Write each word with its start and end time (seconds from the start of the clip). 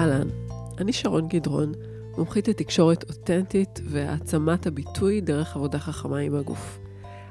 אהלן, 0.00 0.28
אני 0.78 0.92
שרון 0.92 1.28
גדרון, 1.28 1.72
מומחית 2.18 2.48
לתקשורת 2.48 3.10
אותנטית 3.10 3.80
והעצמת 3.84 4.66
הביטוי 4.66 5.20
דרך 5.20 5.56
עבודה 5.56 5.78
חכמה 5.78 6.18
עם 6.18 6.34
הגוף. 6.34 6.78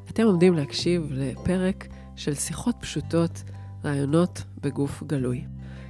אתם 0.10 0.24
עומדים 0.24 0.54
להקשיב 0.54 1.08
לפרק 1.12 1.88
של 2.16 2.34
שיחות 2.34 2.76
פשוטות, 2.80 3.44
רעיונות 3.86 4.44
בגוף 4.62 5.04
גלוי. 5.04 5.44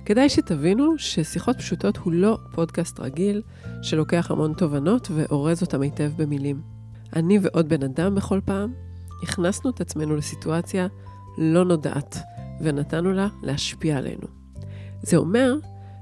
כדאי 0.05 0.29
שתבינו 0.29 0.97
ששיחות 0.97 1.57
פשוטות 1.57 1.97
הוא 1.97 2.13
לא 2.13 2.37
פודקאסט 2.51 2.99
רגיל 2.99 3.41
שלוקח 3.81 4.31
המון 4.31 4.53
תובנות 4.53 5.11
ואורז 5.15 5.61
אותם 5.61 5.81
היטב 5.81 6.11
במילים. 6.17 6.61
אני 7.15 7.39
ועוד 7.41 7.69
בן 7.69 7.83
אדם 7.83 8.15
בכל 8.15 8.39
פעם 8.45 8.73
הכנסנו 9.23 9.69
את 9.69 9.81
עצמנו 9.81 10.15
לסיטואציה 10.15 10.87
לא 11.37 11.65
נודעת 11.65 12.17
ונתנו 12.61 13.11
לה 13.13 13.27
להשפיע 13.43 13.97
עלינו. 13.97 14.27
זה 15.01 15.17
אומר 15.17 15.55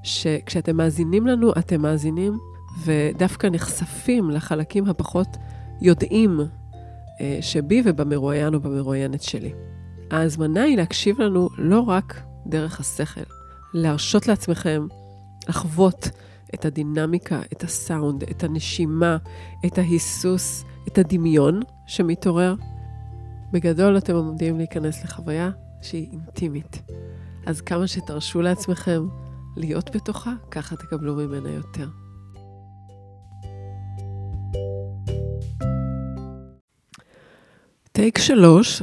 שכשאתם 0.07 0.77
מאזינים 0.77 1.27
לנו, 1.27 1.51
אתם 1.51 1.81
מאזינים 1.81 2.37
ודווקא 2.85 3.47
נחשפים 3.47 4.29
לחלקים 4.29 4.85
הפחות 4.85 5.37
יודעים 5.81 6.39
אה, 7.21 7.37
שבי 7.41 7.81
ובמרואיין 7.85 8.53
או 8.53 8.59
במרואיינת 8.59 9.21
שלי. 9.21 9.53
ההזמנה 10.11 10.63
היא 10.63 10.77
להקשיב 10.77 11.21
לנו 11.21 11.49
לא 11.57 11.79
רק 11.79 12.21
דרך 12.45 12.79
השכל, 12.79 13.21
להרשות 13.73 14.27
לעצמכם 14.27 14.87
לחוות 15.49 16.09
את 16.53 16.65
הדינמיקה, 16.65 17.41
את 17.53 17.63
הסאונד, 17.63 18.23
את 18.23 18.43
הנשימה, 18.43 19.17
את 19.65 19.77
ההיסוס, 19.77 20.63
את 20.87 20.97
הדמיון 20.97 21.59
שמתעורר. 21.87 22.55
בגדול 23.51 23.97
אתם 23.97 24.15
עומדים 24.15 24.57
להיכנס 24.57 25.03
לחוויה 25.03 25.49
שהיא 25.81 26.11
אינטימית. 26.11 26.81
אז 27.45 27.61
כמה 27.61 27.87
שתרשו 27.87 28.41
לעצמכם 28.41 29.07
להיות 29.57 29.95
בתוכה, 29.95 30.33
ככה 30.51 30.75
תקבלו 30.75 31.15
ממנה 31.15 31.49
יותר. 31.49 31.87
טייק 37.91 38.17
שלוש, 38.17 38.81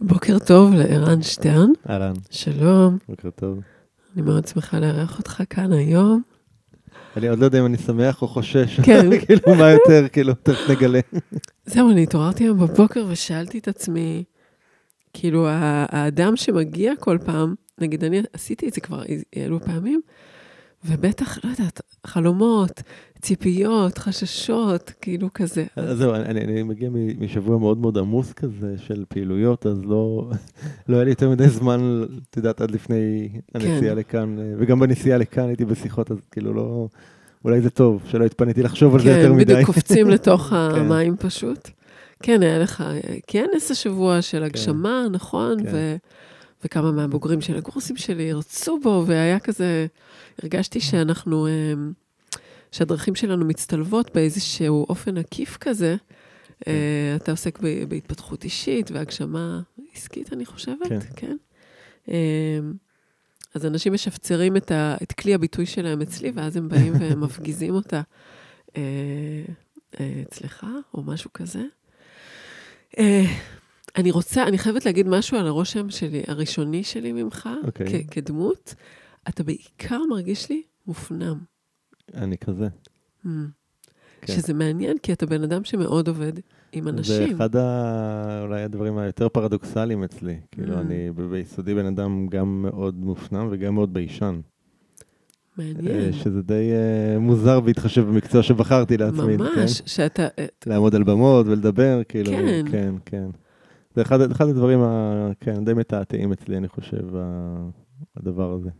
בוקר 0.00 0.38
טוב 0.38 0.74
לערן 0.74 1.22
שטרן. 1.22 1.70
אהלן. 1.90 2.12
שלום, 2.30 2.98
בוקר 3.08 3.30
טוב. 3.30 3.60
אני 4.14 4.22
מאוד 4.22 4.46
שמחה 4.46 4.80
לארח 4.80 5.18
אותך 5.18 5.42
כאן 5.50 5.72
היום. 5.72 6.22
אני 7.16 7.28
עוד 7.28 7.38
לא 7.38 7.44
יודע 7.44 7.60
אם 7.60 7.66
אני 7.66 7.78
שמח 7.78 8.22
או 8.22 8.28
חושש. 8.28 8.80
כן. 8.80 9.06
כאילו, 9.26 9.54
מה 9.58 9.70
יותר, 9.70 10.08
כאילו, 10.08 10.34
תכף 10.34 10.70
נגלה. 10.70 11.00
זהו, 11.66 11.90
אני 11.90 12.02
התעוררתי 12.02 12.44
היום 12.44 12.58
בבוקר 12.58 13.04
ושאלתי 13.08 13.58
את 13.58 13.68
עצמי, 13.68 14.24
כאילו, 15.12 15.46
האדם 15.48 16.36
שמגיע 16.36 16.92
כל 17.00 17.18
פעם, 17.24 17.54
נגיד, 17.82 18.04
אני 18.04 18.22
עשיתי 18.32 18.68
את 18.68 18.72
זה 18.72 18.80
כבר 18.80 19.02
אילו 19.36 19.60
פעמים, 19.60 20.00
ובטח, 20.84 21.44
לא 21.44 21.50
יודעת, 21.50 21.80
חלומות, 22.06 22.82
ציפיות, 23.20 23.98
חששות, 23.98 24.92
כאילו 25.00 25.28
כזה. 25.34 25.64
אז 25.76 25.98
זהו, 25.98 26.14
אני, 26.14 26.40
אני 26.40 26.62
מגיע 26.62 26.90
משבוע 27.18 27.58
מאוד 27.58 27.78
מאוד 27.78 27.98
עמוס 27.98 28.32
כזה 28.32 28.74
של 28.78 29.04
פעילויות, 29.08 29.66
אז 29.66 29.84
לא, 29.84 30.30
לא 30.88 30.96
היה 30.96 31.04
לי 31.04 31.10
יותר 31.10 31.30
מדי 31.30 31.48
זמן, 31.48 32.02
את 32.30 32.36
יודעת, 32.36 32.60
עד 32.60 32.70
לפני 32.70 33.28
הנסיעה 33.54 33.94
כן. 33.94 33.96
לכאן, 33.96 34.36
וגם 34.58 34.80
בנסיעה 34.80 35.18
לכאן 35.18 35.46
הייתי 35.48 35.64
בשיחות, 35.64 36.10
אז 36.10 36.18
כאילו 36.30 36.54
לא, 36.54 36.88
אולי 37.44 37.60
זה 37.60 37.70
טוב, 37.70 38.02
שלא 38.06 38.24
התפניתי 38.24 38.62
לחשוב 38.62 38.94
על 38.94 39.00
זה 39.00 39.10
יותר 39.10 39.28
כן, 39.28 39.32
מדי. 39.32 39.44
בדיוק 39.44 39.66
קופצים 39.66 40.10
לתוך 40.14 40.52
המים 40.52 41.16
פשוט. 41.16 41.70
כן, 42.22 42.42
היה 42.42 42.58
לך 42.58 42.84
כנס 43.26 43.70
השבוע 43.70 44.22
של 44.22 44.42
הגשמה, 44.42 45.06
נכון? 45.10 45.62
כן. 45.62 45.70
ו- 45.72 45.96
וכמה 46.64 46.92
מהבוגרים 46.92 47.40
של 47.40 47.56
הקורסים 47.56 47.96
שלי 47.96 48.32
הרצו 48.32 48.80
בו, 48.82 49.04
והיה 49.06 49.38
כזה, 49.38 49.86
הרגשתי 50.42 50.80
שאנחנו, 50.80 51.46
אמ, 51.46 51.92
שהדרכים 52.72 53.14
שלנו 53.14 53.44
מצטלבות 53.44 54.10
באיזשהו 54.14 54.86
אופן 54.88 55.18
עקיף 55.18 55.56
כזה. 55.56 55.96
כן. 56.64 56.70
אה, 56.70 57.16
אתה 57.16 57.30
עוסק 57.30 57.58
בהתפתחות 57.88 58.44
אישית 58.44 58.90
והגשמה 58.90 59.60
עסקית, 59.94 60.32
אני 60.32 60.46
חושבת, 60.46 60.88
כן. 60.88 60.98
כן. 61.16 61.36
אמ, 62.08 62.72
אז 63.54 63.66
אנשים 63.66 63.92
משפצרים 63.92 64.56
את, 64.56 64.70
ה, 64.70 64.96
את 65.02 65.12
כלי 65.12 65.34
הביטוי 65.34 65.66
שלהם 65.66 66.02
אצלי, 66.02 66.32
ואז 66.34 66.56
הם 66.56 66.68
באים 66.68 66.92
ומפגיזים 67.00 67.74
אותה 67.74 68.02
אה, 68.76 68.82
אה, 70.00 70.22
אצלך, 70.28 70.66
או 70.94 71.02
משהו 71.02 71.30
כזה. 71.32 71.62
אני 73.96 74.10
רוצה, 74.10 74.44
אני 74.48 74.58
חייבת 74.58 74.86
להגיד 74.86 75.08
משהו 75.08 75.36
על 75.38 75.46
הרושם 75.46 75.90
שלי, 75.90 76.22
הראשוני 76.26 76.84
שלי 76.84 77.12
ממך, 77.12 77.48
אוקיי. 77.64 77.86
כ- 78.06 78.10
כדמות. 78.14 78.74
אתה 79.28 79.42
בעיקר 79.42 80.00
מרגיש 80.10 80.50
לי 80.50 80.62
מופנם. 80.86 81.38
אני 82.14 82.38
כזה. 82.38 82.68
Mm. 83.24 83.28
כן. 84.22 84.32
שזה 84.32 84.54
מעניין, 84.54 84.98
כי 84.98 85.12
אתה 85.12 85.26
בן 85.26 85.42
אדם 85.42 85.64
שמאוד 85.64 86.08
עובד 86.08 86.32
עם 86.72 86.84
זה 86.84 86.90
אנשים. 86.90 87.36
אחד 87.36 87.56
ה... 87.56 88.40
אולי 88.42 88.62
הדברים 88.62 88.98
היותר 88.98 89.28
פרדוקסליים 89.28 90.04
אצלי. 90.04 90.36
כאילו, 90.50 90.74
Mm. 90.76 90.80
אני 90.80 91.10
ביסודי 91.30 91.74
בן 91.74 91.86
אדם 91.86 92.26
גם 92.30 92.62
מאוד 92.62 92.94
מופנם 92.94 93.48
וגם 93.50 93.74
מאוד 93.74 93.94
ביישן. 93.94 94.40
מעניין. 95.58 95.86
אה, 95.88 96.12
שזה 96.12 96.42
די 96.42 96.70
אה, 96.72 97.18
מוזר 97.18 97.60
בהתחשב 97.60 98.00
במקצוע 98.06 98.42
שבחרתי 98.42 98.96
לעצמי, 98.96 99.38
כן? 99.38 99.44
ממש, 99.60 99.82
שאתה... 99.86 100.26
אה, 100.38 100.46
לעמוד 100.66 100.94
על 100.94 101.02
במות 101.02 101.46
ולדבר, 101.46 102.00
כאילו, 102.08 102.30
כן. 102.32 102.64
כן, 102.70 102.94
כן. 103.04 103.26
זה 103.94 104.02
אחד, 104.02 104.30
אחד 104.30 104.48
הדברים, 104.48 104.82
ה, 104.82 105.30
כן, 105.40 105.64
די 105.64 105.74
מתעתעים 105.74 106.32
אצלי, 106.32 106.56
אני 106.56 106.68
חושב, 106.68 107.06
הדבר 108.16 108.52
הזה. 108.52 108.70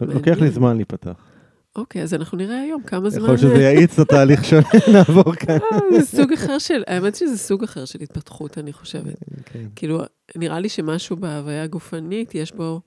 לוקח 0.00 0.38
לי. 0.40 0.50
זמן 0.50 0.76
להיפתח. 0.76 1.30
אוקיי, 1.76 2.02
אז 2.02 2.14
אנחנו 2.14 2.38
נראה 2.38 2.60
היום 2.60 2.82
כמה 2.82 3.10
זמן... 3.10 3.18
יכול 3.18 3.28
להיות 3.28 3.40
שזה 3.40 3.62
יאיץ 3.62 3.92
את 3.92 3.98
התהליך 3.98 4.44
שנעבור 4.44 5.34
כאן. 5.46 5.58
אה, 5.72 6.00
זה 6.00 6.16
סוג 6.16 6.32
אחר 6.32 6.58
של, 6.58 6.82
האמת 6.86 7.14
שזה 7.14 7.38
סוג 7.38 7.64
אחר 7.64 7.84
של 7.84 7.98
התפתחות, 8.00 8.58
אני 8.58 8.72
חושבת. 8.72 9.14
כן. 9.44 9.66
כאילו, 9.76 10.00
נראה 10.36 10.60
לי 10.60 10.68
שמשהו 10.68 11.16
בהוויה 11.16 11.62
הגופנית, 11.62 12.34
יש 12.34 12.52
בו 12.52 12.80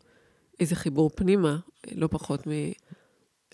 איזה 0.60 0.76
חיבור 0.76 1.10
פנימה, 1.16 1.58
לא 1.96 2.08
פחות 2.08 2.48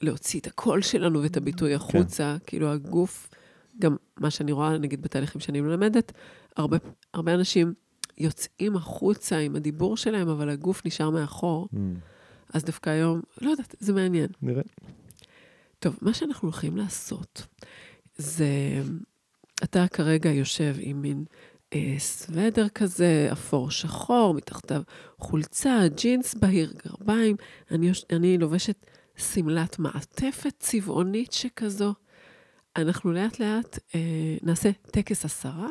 מלהוציא 0.02 0.40
את 0.40 0.48
הקול 0.48 0.82
שלנו 0.82 1.22
ואת 1.22 1.38
הביטוי 1.38 1.74
החוצה. 1.74 2.36
כאילו, 2.46 2.72
הגוף, 2.72 3.30
גם 3.82 3.96
מה 4.18 4.32
שאני 4.32 4.52
רואה, 4.52 4.78
נגיד, 4.78 5.02
בתהליכים 5.02 5.42
שאני 5.42 5.62
מלמדת, 5.62 6.12
הרבה, 6.58 6.78
הרבה 7.14 7.34
אנשים 7.34 7.74
יוצאים 8.18 8.76
החוצה 8.76 9.38
עם 9.38 9.56
הדיבור 9.56 9.98
שלהם, 9.98 10.30
אבל 10.30 10.50
הגוף 10.50 10.86
נשאר 10.86 11.10
מאחור. 11.10 11.68
Mm, 11.74 11.78
אז 12.54 12.64
דווקא 12.64 12.90
היום, 12.90 13.22
לא 13.42 13.50
יודעת, 13.50 13.76
זה 13.80 13.94
מעניין. 13.94 14.28
נראה. 14.42 14.64
טוב, 15.80 15.98
מה 16.02 16.14
שאנחנו 16.14 16.48
הולכים 16.48 16.78
לעשות, 16.78 17.48
זה, 18.18 18.48
אתה 19.64 19.88
כרגע 19.88 20.32
יושב 20.32 20.76
עם 20.80 21.02
מין 21.02 21.26
אה, 21.74 21.96
סוודר 21.98 22.70
כזה, 22.70 23.30
אפור 23.32 23.72
שחור, 23.72 24.34
מתחתיו 24.34 24.82
חולצה, 25.18 25.82
ג'ינס 25.96 26.34
בהיר, 26.36 26.74
גרביים. 26.86 27.36
אני, 27.72 27.92
אני 28.12 28.38
לובשת 28.38 28.86
שמלת 29.16 29.80
מעטפת 29.80 30.54
צבעונית 30.60 31.32
שכזו. 31.34 31.94
אנחנו 32.76 33.12
לאט 33.12 33.40
לאט 33.40 33.80
אה, 33.96 34.38
נעשה 34.44 34.70
טקס 34.92 35.26
הסרה, 35.26 35.68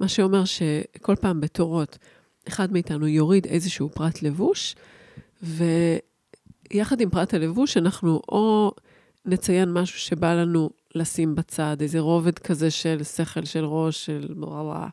מה 0.00 0.08
שאומר 0.08 0.44
שכל 0.44 1.16
פעם 1.20 1.40
בתורות, 1.40 1.98
אחד 2.48 2.72
מאיתנו 2.72 3.06
יוריד 3.06 3.46
איזשהו 3.46 3.88
פרט 3.88 4.22
לבוש, 4.22 4.76
ויחד 5.42 7.00
עם 7.00 7.10
פרט 7.10 7.34
הלבוש 7.34 7.76
אנחנו 7.76 8.22
או 8.28 8.72
נציין 9.24 9.72
משהו 9.72 9.98
שבא 9.98 10.34
לנו 10.34 10.70
לשים 10.94 11.34
בצד, 11.34 11.76
איזה 11.80 12.00
רובד 12.00 12.38
כזה 12.38 12.70
של 12.70 13.04
שכל, 13.04 13.44
של 13.44 13.64
ראש, 13.64 14.06
של 14.06 14.34
בררה, 14.36 14.88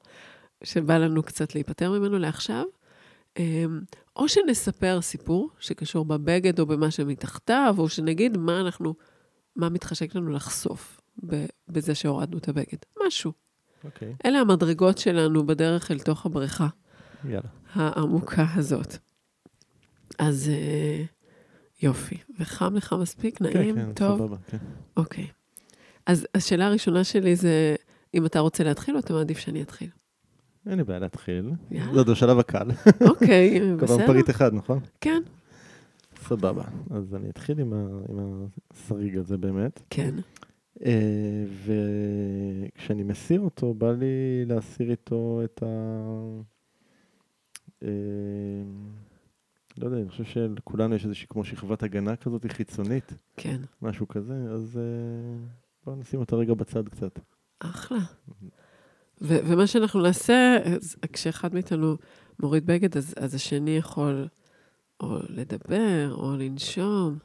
שבא 0.63 0.97
לנו 0.97 1.23
קצת 1.23 1.56
להיפטר 1.56 1.91
ממנו 1.91 2.19
לעכשיו, 2.19 2.66
אמ, 3.38 3.81
או 4.15 4.27
שנספר 4.27 5.01
סיפור 5.01 5.50
שקשור 5.59 6.06
בבגד 6.06 6.59
או 6.59 6.65
במה 6.65 6.92
שמתחתיו, 6.92 7.75
או 7.77 7.89
שנגיד 7.89 8.38
מה 8.38 8.62
אנחנו, 8.62 8.94
מה 9.56 9.69
מתחשק 9.69 10.15
לנו 10.15 10.31
לחשוף 10.31 10.94
בזה 11.67 11.95
שהורדנו 11.95 12.38
את 12.38 12.50
הבגד. 12.50 12.77
משהו. 13.07 13.31
אוקיי, 13.83 14.13
אלה 14.25 14.39
המדרגות 14.39 14.97
שלנו 14.97 15.45
בדרך 15.45 15.91
אל 15.91 16.00
תוך 16.00 16.25
הבריכה 16.25 16.67
יאללה. 17.25 17.39
העמוקה 17.73 18.45
הזאת. 18.56 18.97
אז 20.19 20.50
אה, 20.50 21.03
יופי. 21.83 22.17
וחם 22.39 22.75
לך 22.75 22.95
מספיק? 23.01 23.41
נעים? 23.41 23.75
כן, 23.75 23.85
כן, 23.85 23.94
טוב? 23.94 24.17
סבבה, 24.17 24.38
כן. 24.47 24.57
אוקיי. 24.97 25.27
אז 26.06 26.27
השאלה 26.35 26.65
הראשונה 26.67 27.03
שלי 27.03 27.35
זה, 27.35 27.75
אם 28.13 28.25
אתה 28.25 28.39
רוצה 28.39 28.63
להתחיל 28.63 28.95
או 28.95 29.00
אתה 29.00 29.13
מעדיף 29.13 29.38
שאני 29.38 29.61
אתחיל? 29.61 29.89
אין 30.69 30.77
לי 30.77 30.83
בעיה 30.83 31.00
להתחיל. 31.00 31.51
יאללה. 31.71 31.94
זה 31.94 32.00
עוד 32.00 32.09
השלב 32.09 32.39
הקל. 32.39 32.68
אוקיי, 33.09 33.59
כבר 33.77 33.85
בסדר. 33.85 34.07
פריט 34.07 34.29
אחד, 34.29 34.53
נכון? 34.53 34.79
כן. 35.01 35.21
סבבה. 36.27 36.63
אז 36.91 37.15
אני 37.15 37.29
אתחיל 37.29 37.59
עם 37.59 37.73
ה- 37.73 38.00
עם 38.09 38.45
השריג 38.73 39.18
הזה 39.18 39.38
באמת. 39.38 39.81
כן. 39.89 40.15
אה, 40.86 41.45
וכשאני 42.75 43.04
מסיר 43.04 43.42
אותו, 43.42 43.74
בא 43.74 43.92
לי 43.92 44.45
להסיר 44.45 44.92
איתו 44.92 45.42
את 45.44 45.63
ה... 45.63 45.66
אה, 47.83 47.89
לא 49.77 49.86
יודע, 49.86 49.98
אני 49.98 50.10
חושב 50.10 50.24
שלכולנו 50.24 50.95
יש 50.95 51.06
איזושהי 51.06 51.27
כמו 51.30 51.45
שכבת 51.45 51.83
הגנה 51.83 52.16
כזאת 52.16 52.45
חיצונית, 52.51 53.13
כן. 53.38 53.62
משהו 53.81 54.07
כזה, 54.07 54.33
אז 54.54 54.77
אה, 54.77 55.38
בואו 55.86 55.95
נשים 55.95 56.19
אותה 56.19 56.36
רגע 56.36 56.54
בצד 56.54 56.89
קצת. 56.89 57.19
אחלה. 57.60 58.00
ו- 59.21 59.39
ומה 59.48 59.68
שאנחנו 59.68 60.01
נעשה, 60.01 60.57
אז 60.75 60.95
כשאחד 61.13 61.54
מאיתנו 61.54 61.95
מוריד 62.39 62.66
בגד, 62.66 62.98
אז, 62.98 63.13
אז 63.18 63.36
השני 63.36 63.71
יכול 63.78 64.28
או 65.00 65.18
לדבר, 65.30 66.13
או 66.13 66.36
לנשום. 66.38 67.18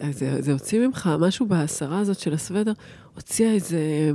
אז 0.00 0.18
זה, 0.18 0.42
זה 0.42 0.52
הוציא 0.52 0.86
ממך 0.86 1.10
משהו 1.20 1.46
בהסרה 1.46 1.98
הזאת 1.98 2.18
של 2.18 2.32
הסוודר, 2.32 2.72
הוציאה 3.14 3.52
איזה 3.52 4.10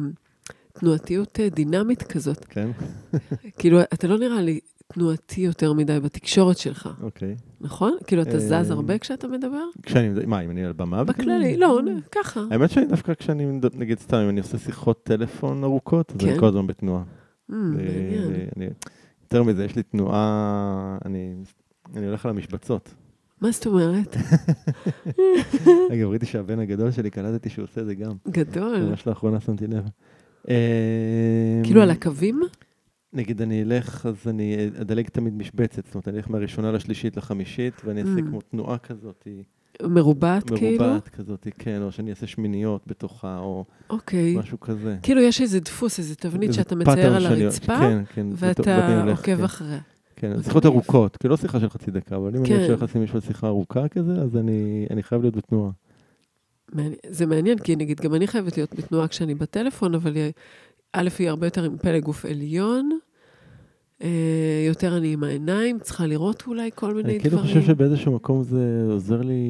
תנועתיות 0.74 1.40
אה, 1.40 1.50
דינמית 1.50 2.04
כזאת. 2.04 2.46
כן? 2.46 2.70
כאילו, 3.60 3.82
אתה 3.82 4.08
לא 4.08 4.18
נראה 4.18 4.42
לי 4.42 4.60
תנועתי 4.88 5.42
יותר 5.42 5.74
מדי 5.74 6.00
בתקשורת 6.00 6.58
שלך, 6.58 6.90
אוקיי. 7.02 7.36
נכון? 7.62 7.98
כאילו, 8.08 8.22
אתה 8.22 8.40
זז 8.40 8.52
אה, 8.52 8.62
הרבה 8.70 8.98
כשאתה 8.98 9.28
מדבר? 9.28 9.64
כשאני, 9.84 10.26
מה, 10.26 10.42
אם 10.42 10.52
אני 10.52 10.66
על 10.66 10.74
במה? 10.74 11.04
בכללי, 11.04 11.58
לא, 11.58 11.80
ככה. 12.12 12.44
האמת 12.52 12.72
שאני 12.72 12.86
דווקא 12.86 13.14
כשאני, 13.14 13.60
נגיד 13.74 14.00
סתם, 14.00 14.18
אם 14.18 14.30
אני 14.30 14.40
עושה 14.40 14.58
שיחות 14.58 15.04
טלפון 15.04 15.64
ארוכות, 15.64 16.12
אז 16.12 16.18
כן? 16.22 16.30
אני 16.30 16.40
כל 16.40 16.46
הזמן 16.46 16.68
בתנועה. 16.68 17.04
Mm, 17.04 17.54
מעניין. 17.54 18.32
אה, 18.62 18.68
יותר 19.24 19.44
מזה, 19.44 19.66
יש 19.66 19.76
לי 19.76 19.84
תנועה, 19.84 20.98
אני 21.06 21.36
אני 21.96 22.06
הולך 22.06 22.26
על 22.26 22.32
המשבצות. 22.32 22.94
מה 23.42 23.52
זאת 23.52 23.66
אומרת? 23.68 24.16
אגב, 25.94 26.10
ראיתי 26.10 26.26
שהבן 26.26 26.60
הגדול 26.60 26.92
שלי, 26.92 27.10
קלטתי 27.10 27.50
שהוא 27.50 27.64
עושה 27.64 27.82
את 27.82 27.86
זה 27.86 27.96
גם. 27.96 28.12
גדול. 28.28 28.78
ממש 28.78 29.08
לאחרונה 29.08 29.40
שמתי 29.40 29.68
לב. 29.68 29.84
אה, 30.50 31.62
כאילו 31.64 31.82
על 31.82 31.92
הקווים? 31.92 32.42
נגיד 33.14 33.42
אני 33.42 33.64
אלך, 33.64 34.06
אז 34.06 34.16
אני 34.28 34.56
אדלג 34.82 35.08
תמיד 35.08 35.34
משבצת, 35.34 35.86
זאת 35.86 35.96
אומרת, 35.96 36.08
אני 36.08 36.18
אלך 36.18 36.30
מהראשונה 36.30 36.72
לשלישית 36.72 37.18
לחמישית, 37.18 37.74
ואני 37.86 38.02
אעשה 38.02 38.18
Mm. 38.18 38.22
כמו 38.30 38.42
תנועה 38.42 38.78
כזאת, 38.78 39.28
מרובעת 39.84 40.50
כאילו? 40.50 40.84
מרובעת 40.84 41.08
כזאת, 41.10 41.48
כן, 41.60 41.82
או 41.82 41.92
שאני 41.92 42.10
אעשה 42.10 42.28
שמיניות 42.28 42.82
בתוכה, 42.88 43.38
או 43.40 43.66
אוקיי. 43.90 44.36
משהו 44.38 44.60
כזה. 44.60 44.98
כאילו 45.04 45.22
יש 45.22 45.42
איזה 45.42 45.60
דפוס, 45.60 46.00
איזה 46.00 46.16
תבנית 46.16 46.54
שאתה 46.54 46.76
מצייר 46.76 47.16
על 47.16 47.26
הרצפה, 47.26 47.78
כן, 47.78 48.04
כן. 48.14 48.28
ואתה 48.36 49.02
עוקב 49.10 49.36
כן. 49.38 49.44
אחריה. 49.44 49.80
כן. 50.18 50.44
שיחות 50.44 50.66
ארוכות, 50.66 51.18
כאילו 51.18 51.32
לא 51.32 51.38
שיחה 51.38 51.60
של 51.60 51.70
חצי 51.70 51.92
דקה, 51.92 52.16
אבל 52.16 52.30
אם 52.36 52.42
אני 52.42 52.48
כן. 52.48 52.56
עכשיו 52.56 52.70
הולך 52.70 52.84
לשים 52.84 53.02
מישהו 53.02 53.22
שיחה 53.22 53.48
ארוכה 53.48 53.88
כזה, 53.88 54.12
אז 54.12 54.38
אני 54.38 54.88
אני 54.92 55.04
חייב 55.04 55.22
להיות 55.22 55.36
בתנועה. 55.36 55.72
זה 57.10 57.26
מעניין, 57.26 57.60
כי 57.60 57.76
נגיד, 57.76 58.02
גם 58.02 58.16
אני 58.16 58.28
חייבת 58.28 58.58
להיות 58.58 58.76
בתנועה 58.76 59.08
כשאני 59.08 59.36
בטלפון, 59.36 59.96
אבל 59.96 60.14
א', 60.94 61.10
היא 61.20 61.30
הרבה 61.30 61.48
יותר 61.48 61.64
עם 61.64 61.78
פלג 61.78 62.04
גוף 62.04 62.26
עליון, 62.26 63.00
אה, 64.04 64.64
יותר 64.68 64.98
אני 64.98 65.14
עם 65.14 65.24
העיניים, 65.24 65.80
צריכה 65.80 66.08
לראות 66.08 66.44
אולי 66.48 66.70
כל 66.76 66.94
מיני 66.94 67.10
אני 67.10 67.18
דברים. 67.20 67.22
כאילו 67.22 67.38
חושב 67.42 67.62
שבאיזשהו 67.62 68.12
מקום 68.12 68.44
זה 68.44 68.86
עוזר 68.90 69.22
לי 69.22 69.42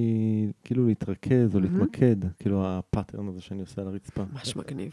כאילו 0.63 0.87
להתרכז 0.87 1.55
או 1.55 1.59
מהמם. 1.59 1.73
להתמקד, 1.73 2.15
כאילו 2.39 2.63
הפאטרן 2.65 3.27
הזה 3.27 3.41
שאני 3.41 3.61
עושה 3.61 3.81
על 3.81 3.87
הרצפה. 3.87 4.23
ממש 4.33 4.55
מגניב. 4.55 4.91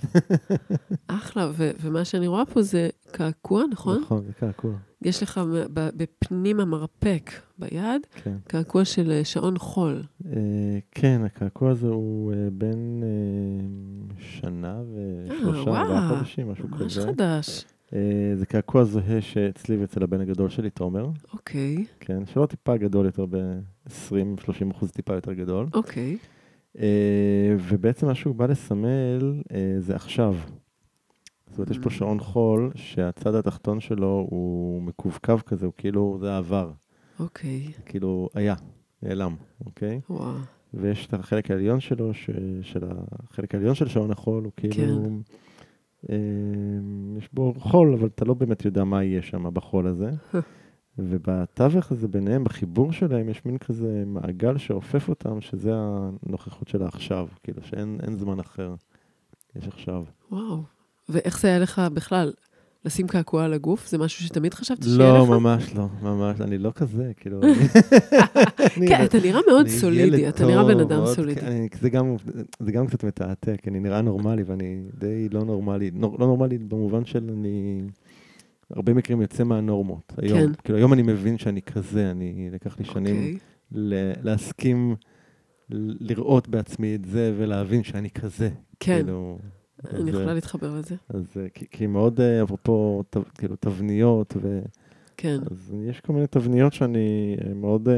אחלה, 1.09 1.51
ומה 1.57 2.05
שאני 2.05 2.27
רואה 2.27 2.47
פה 2.47 2.63
זה 2.63 2.89
קעקוע, 3.11 3.65
נכון? 3.71 4.01
נכון, 4.01 4.23
זה 4.27 4.33
קעקוע, 4.33 4.73
יש 5.05 5.23
לך 5.23 5.41
בפנים 5.73 6.61
המרפק 6.61 7.31
ביד, 7.59 8.03
כן. 8.23 8.37
קעקוע 8.47 8.85
של 8.85 9.11
אה, 9.11 9.25
שעון 9.25 9.59
חול. 9.59 10.03
אה, 10.27 10.33
כן, 10.91 11.21
הקעקוע 11.25 11.71
הזה 11.71 11.87
הוא 11.87 12.33
אה, 12.33 12.49
בין 12.53 13.03
אה, 13.03 14.17
שנה 14.19 14.83
ושלושה, 14.93 15.71
וואו, 15.71 15.77
ארבעה 15.77 16.09
חודשים, 16.09 16.51
משהו 16.53 16.69
ממש 16.69 16.99
כזה. 16.99 17.07
חדש. 17.07 17.65
אה, 17.95 18.33
זה 18.35 18.47
קעקוע 18.47 18.85
זוהה 18.85 19.21
שאצלי 19.21 19.77
ואצל 19.77 20.03
הבן 20.03 20.21
הגדול 20.21 20.49
שלי, 20.49 20.71
תומר, 20.71 21.07
אוקיי, 21.33 21.85
כן, 22.01 22.27
שלא 22.27 22.47
טיפה 22.47 22.77
גדול 22.77 23.07
יותר, 23.07 23.27
ב-20-30 23.27 24.71
אחוז 24.71 24.91
טיפה 24.91 25.15
יותר 25.15 25.33
גדול. 25.33 25.67
אוקיי. 25.75 26.17
אה, 26.79 27.57
ובעצם 27.69 28.07
מה 28.07 28.15
שהוא 28.15 28.35
בא 28.35 28.47
לסמל 28.47 29.43
אה, 29.53 29.75
זה 29.79 29.95
עכשיו. 29.95 30.35
זאת 31.55 31.59
אומרת, 31.59 31.71
יש 31.71 31.79
פה 31.79 31.91
Mm. 31.91 31.93
שעון 31.93 32.21
חול 32.21 32.71
שהצד 32.75 33.35
התחתון 33.35 33.81
שלו 33.81 34.27
הוא 34.31 34.83
מקווקו 34.83 35.37
כזה, 35.47 35.67
הוא 35.67 35.73
כאילו, 35.77 36.17
זה 36.21 36.33
העבר, 36.33 36.71
אוקיי, 37.21 37.73
כאילו 37.87 38.29
היה, 38.35 38.55
נעלם, 39.03 39.35
אוקיי? 39.67 40.01
וואו. 40.11 40.33
ויש 40.75 41.07
את 41.07 41.15
החלק 41.15 41.51
העליון 41.51 41.81
שלו, 41.81 42.15
ש... 42.15 42.31
של 42.63 42.85
החלק 43.31 43.55
העליון 43.55 43.75
של 43.75 43.89
שעון 43.89 44.11
החול, 44.11 44.45
הוא 44.45 44.53
כאילו... 44.57 45.03
כן. 45.05 45.13
אה, 46.11 46.17
יש 47.19 47.29
בו 47.33 47.55
חול, 47.59 47.95
אבל 47.95 48.07
אתה 48.07 48.25
לא 48.25 48.35
באמת 48.35 48.65
יודע 48.65 48.85
מה 48.85 49.05
יהיה 49.05 49.23
שם 49.23 49.55
בחול 49.55 49.87
הזה. 49.87 50.11
ובתווך 50.99 51.93
הזה 51.93 52.09
ביניהם, 52.09 52.45
בחיבור 52.45 52.93
שלהם, 52.93 53.29
יש 53.29 53.45
מין 53.45 53.59
כזה 53.59 54.05
מעגל 54.07 54.59
שאופף 54.59 55.09
אותם, 55.09 55.41
שזה 55.41 55.71
הנוכחות 55.75 56.69
של 56.69 56.83
העכשיו, 56.83 57.29
כאילו 57.43 57.63
שאין 57.63 57.99
אין 58.03 58.17
זמן 58.17 58.41
אחר, 58.41 58.75
יש 59.57 59.69
עכשיו. 59.69 60.05
וואו. 60.31 60.74
ואיך 61.09 61.41
זה 61.41 61.49
היה 61.49 61.59
לך 61.59 61.83
בכלל? 61.95 62.33
לשים 62.85 63.07
קעקוע 63.07 63.45
על 63.45 63.53
הגוף? 63.53 63.89
זה 63.89 63.99
משהו 63.99 64.25
שתמיד 64.25 64.55
חשבת 64.55 64.83
שיהיה 64.83 64.97
לך? 64.97 65.03
לא, 65.05 65.27
ממש 65.27 65.75
לא, 65.75 65.87
ממש, 66.03 66.41
אני 66.41 66.59
לא 66.59 66.73
כזה, 66.75 67.13
כאילו... 67.17 67.41
כן, 68.89 69.05
אתה 69.05 69.19
נראה 69.25 69.41
מאוד 69.49 69.69
סולידי, 69.69 70.29
אתה 70.29 70.47
נראה 70.47 70.65
בן 70.65 70.81
אדם 70.81 71.07
סולידי. 71.07 71.41
אני- 71.41 71.69
זה 71.81 71.91
גם, 72.73 72.87
קצת 72.87 73.05
מתעתע, 73.05 73.57
כי 73.57 73.71
אני 73.71 73.81
נראה 73.81 74.03
נורמלי 74.03 74.43
ואני 74.43 74.83
די 74.99 75.29
לא 75.33 75.45
נורמלי, 75.45 75.91
נור, 75.95 76.17
לא 76.21 76.27
נורמלי 76.27 76.59
במובן 76.59 77.05
של 77.05 77.31
אני, 77.39 77.81
הרבה 78.71 78.95
מקרים 78.95 79.21
יוצא 79.23 79.45
מהנורמות. 79.45 80.13
היום, 80.17 80.39
כן. 80.39 80.53
כאילו 80.65 80.79
היום 80.79 80.93
אני 80.93 81.03
מבין 81.03 81.39
שאני 81.39 81.63
כזה, 81.63 82.11
אני, 82.11 82.49
לקח 82.53 82.79
לי 82.79 82.85
שנים 82.85 83.17
אוקיי. 83.17 83.39
להסכים 84.23 84.95
לראות 86.01 86.49
בעצמי 86.49 86.95
את 86.95 87.05
זה 87.05 87.35
ולהבין 87.39 87.83
שאני 87.83 88.11
כזה. 88.11 88.49
כן, 88.81 88.97
כאילו, 89.03 89.39
אני 89.93 90.11
יכולה 90.11 90.29
אה, 90.29 90.35
להתחבר 90.35 90.79
לזה. 90.79 90.95
אז 91.09 91.25
אה, 91.37 91.47
כי, 91.71 91.87
מאוד, 91.87 92.21
אה, 92.21 92.43
אפרופו, 92.43 93.03
כאילו, 93.39 93.57
תבניות, 93.57 94.35
ו... 94.43 94.61
כן, 95.17 95.39
אז 95.51 95.75
יש 95.85 96.01
כל 96.01 96.13
מיני 96.13 96.27
תבניות 96.27 96.73
שאני 96.73 97.37
מאוד 97.55 97.89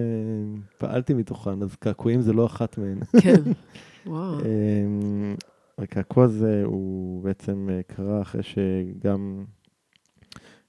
פעלתי 0.78 1.14
מתוכן, 1.14 1.62
אז 1.62 1.76
קעקועים 1.76 2.20
זה 2.20 2.32
לא 2.32 2.46
אחת 2.46 2.78
מהן. 2.78 2.98
כן. 3.20 3.42
וואו. 4.06 4.38
אמ, 4.40 5.34
הקעקוע 5.78 6.24
הזה 6.24 6.62
הוא 6.64 7.22
בעצם 7.22 7.68
קרה 7.86 8.22
אחרי 8.22 8.42
שגם... 8.42 9.44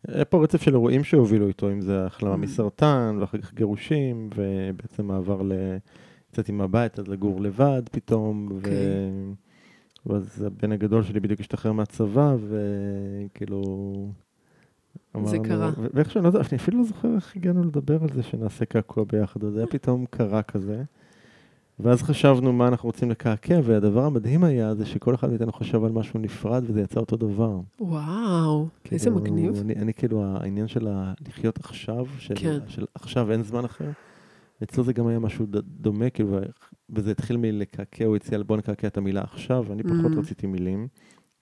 היה 0.08 0.25
פה 0.25 0.44
רצף 0.44 0.62
של 0.62 0.74
אירועים 0.74 1.04
שהובילו 1.04 1.48
איתו, 1.48 1.72
אם 1.72 1.81
זה 1.81 2.06
החלמה 2.06 2.34
Mm. 2.34 2.38
מסרטן, 2.38 3.18
ואחר 3.19 3.38
כך 3.38 3.54
גירושים, 3.54 4.30
ובעצם 4.36 5.06
מעבר 5.06 5.42
ל... 5.42 5.52
יצאתי 6.31 6.52
מהבית, 6.52 7.00
אז 7.00 7.07
לגור 7.07 7.42
לבד 7.42 7.81
פתאום, 7.92 8.50
ו... 8.52 8.69
ואז 10.07 10.42
הבן 10.42 10.71
הגדול 10.71 11.04
שלי 11.04 11.19
בדיוק 11.19 11.40
השתחרר 11.40 11.71
מהצבא, 11.71 12.35
וכאילו... 12.47 13.61
זה 15.23 15.37
קרה. 15.40 15.71
ואיכשהו, 15.94 16.21
לא 16.21 16.30
אני 16.30 16.57
אפילו 16.57 16.78
לא 16.78 16.83
זוכר 16.83 17.16
איך 17.16 17.35
הגענו 17.35 17.64
לדבר 17.64 18.04
על 18.04 18.09
זה 18.14 18.23
שנעשה 18.23 18.66
קעקוע 18.66 19.04
ביחד, 19.04 19.44
אז 19.44 19.57
היה 19.57 19.68
פתאום 19.68 20.06
קרה 20.09 20.42
כזה. 20.42 20.83
ואז 21.80 22.04
חשבנו 22.04 22.54
מה 22.54 22.68
אנחנו 22.68 22.87
רוצים 22.90 23.11
לקעקע, 23.11 23.59
והדבר 23.64 24.04
המדהים 24.04 24.44
היה 24.44 24.76
זה 24.76 24.85
שכל 24.85 25.16
אחד 25.16 25.30
מאיתנו 25.30 25.54
חשב 25.54 25.83
על 25.83 25.92
משהו 25.92 26.19
נפרד, 26.19 26.64
וזה 26.68 26.81
יצא 26.81 26.99
אותו 26.99 27.18
דבר. 27.18 27.59
וואו, 27.80 28.68
איזה 28.92 29.09
כאילו, 29.09 29.21
מגניב. 29.21 29.59
אני, 29.61 29.76
אני 29.76 29.94
כאילו, 29.94 30.23
העניין 30.23 30.68
של 30.68 30.87
לחיות 31.28 31.57
עכשיו, 31.57 32.06
של, 32.18 32.33
כן. 32.37 32.59
של 32.68 32.85
עכשיו 32.95 33.31
אין 33.31 33.44
זמן 33.44 33.66
אחר, 33.66 33.90
אצלו 34.64 34.83
זה 34.83 34.94
גם 34.94 35.07
היה 35.07 35.19
משהו 35.19 35.45
ד, 35.45 35.56
דומה, 35.81 36.09
כאילו, 36.09 36.40
וזה 36.90 37.12
התחיל 37.12 37.38
מלקעקע, 37.38 38.06
הוא 38.06 38.16
הציע, 38.16 38.40
בוא 38.44 38.58
נקעקע 38.58 38.88
את 38.88 38.98
המילה 38.98 39.22
עכשיו, 39.22 39.66
אני 39.74 39.84
פחות 39.84 40.12
Mm. 40.12 40.20
רציתי 40.20 40.48
מילים, 40.48 40.88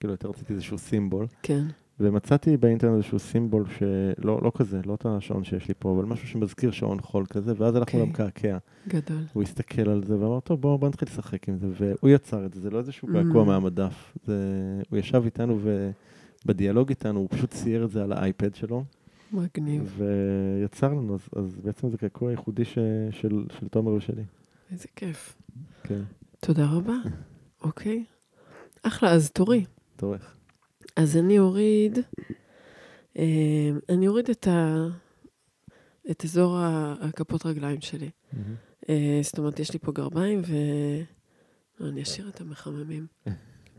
כאילו, 0.00 0.12
יותר 0.12 0.28
רציתי 0.28 0.52
איזשהו 0.52 0.78
סימבול. 0.78 1.26
כן, 1.42 1.64
ומצאתי 2.00 2.56
באינטרנט 2.56 2.94
איזשהו 2.96 3.18
סימבול 3.18 3.64
שלא 3.78 4.40
לא 4.42 4.52
כזה, 4.54 4.80
לא 4.86 4.94
את 4.94 5.06
השעון 5.06 5.44
שיש 5.44 5.68
לי 5.68 5.74
פה, 5.78 5.92
אבל 5.96 6.04
משהו 6.04 6.28
שמזכיר 6.28 6.70
שעון 6.70 7.00
חול 7.00 7.26
כזה, 7.26 7.52
ואז 7.56 7.76
הלכנו 7.76 8.00
אוקיי. 8.00 8.24
למקעקע. 8.24 8.58
גדול. 8.88 9.22
הוא 9.32 9.42
הסתכל 9.42 9.88
על 9.90 10.04
זה 10.04 10.18
ואמר, 10.18 10.40
טוב, 10.40 10.60
בוא, 10.60 10.76
בוא 10.76 10.88
נתחיל 10.88 11.08
לשחק 11.08 11.48
עם 11.48 11.56
זה, 11.58 11.66
והוא 11.78 12.10
יצר 12.10 12.46
את 12.46 12.54
זה, 12.54 12.60
זה 12.60 12.70
לא 12.70 12.78
איזשהו 12.78 13.08
קעקוע 13.08 13.42
Mm. 13.42 13.46
מהמדף. 13.46 14.14
זה... 14.24 14.34
הוא 14.90 14.98
ישב 14.98 15.22
איתנו 15.24 15.58
ובדיאלוג 16.44 16.88
איתנו, 16.88 17.20
הוא 17.20 17.28
פשוט 17.30 17.50
צייר 17.50 17.84
את 17.84 17.90
זה 17.90 18.02
על 18.04 18.12
האייפד 18.12 18.54
שלו, 18.54 18.84
מגניב. 19.32 19.98
ויצר 19.98 20.88
לנו, 20.94 21.14
אז, 21.14 21.20
אז 21.36 21.60
בעצם 21.64 21.88
זה 21.88 21.98
קעקוע 21.98 22.30
ייחודי 22.30 22.64
ש... 22.64 22.78
של, 23.10 23.44
של 23.60 23.68
תומר 23.68 23.92
ושלי. 23.92 24.22
איזה 24.70 24.88
כיף. 24.96 25.36
כן, 25.82 26.02
תודה 26.40 26.66
רבה. 26.72 26.96
אוקיי. 27.62 28.04
אחלה, 28.82 29.10
אז 29.10 29.30
תורי. 29.30 29.64
תורך. 29.96 30.36
אז 30.96 31.16
אני 31.16 31.38
אוריד, 31.38 31.98
אה, 33.18 33.70
אני 33.88 34.08
אוריד 34.08 34.30
את, 34.30 34.46
ה, 34.46 34.86
את 36.10 36.24
אזור 36.24 36.58
הכפות 37.00 37.46
רגליים 37.46 37.80
שלי. 37.80 38.10
אה, 38.88 39.20
זאת 39.22 39.38
אומרת, 39.38 39.58
יש 39.58 39.72
לי 39.72 39.78
פה 39.78 39.92
גרביים, 39.92 40.42
ואני 41.80 42.02
אשאיר 42.02 42.28
את 42.28 42.40
המחממים. 42.40 43.06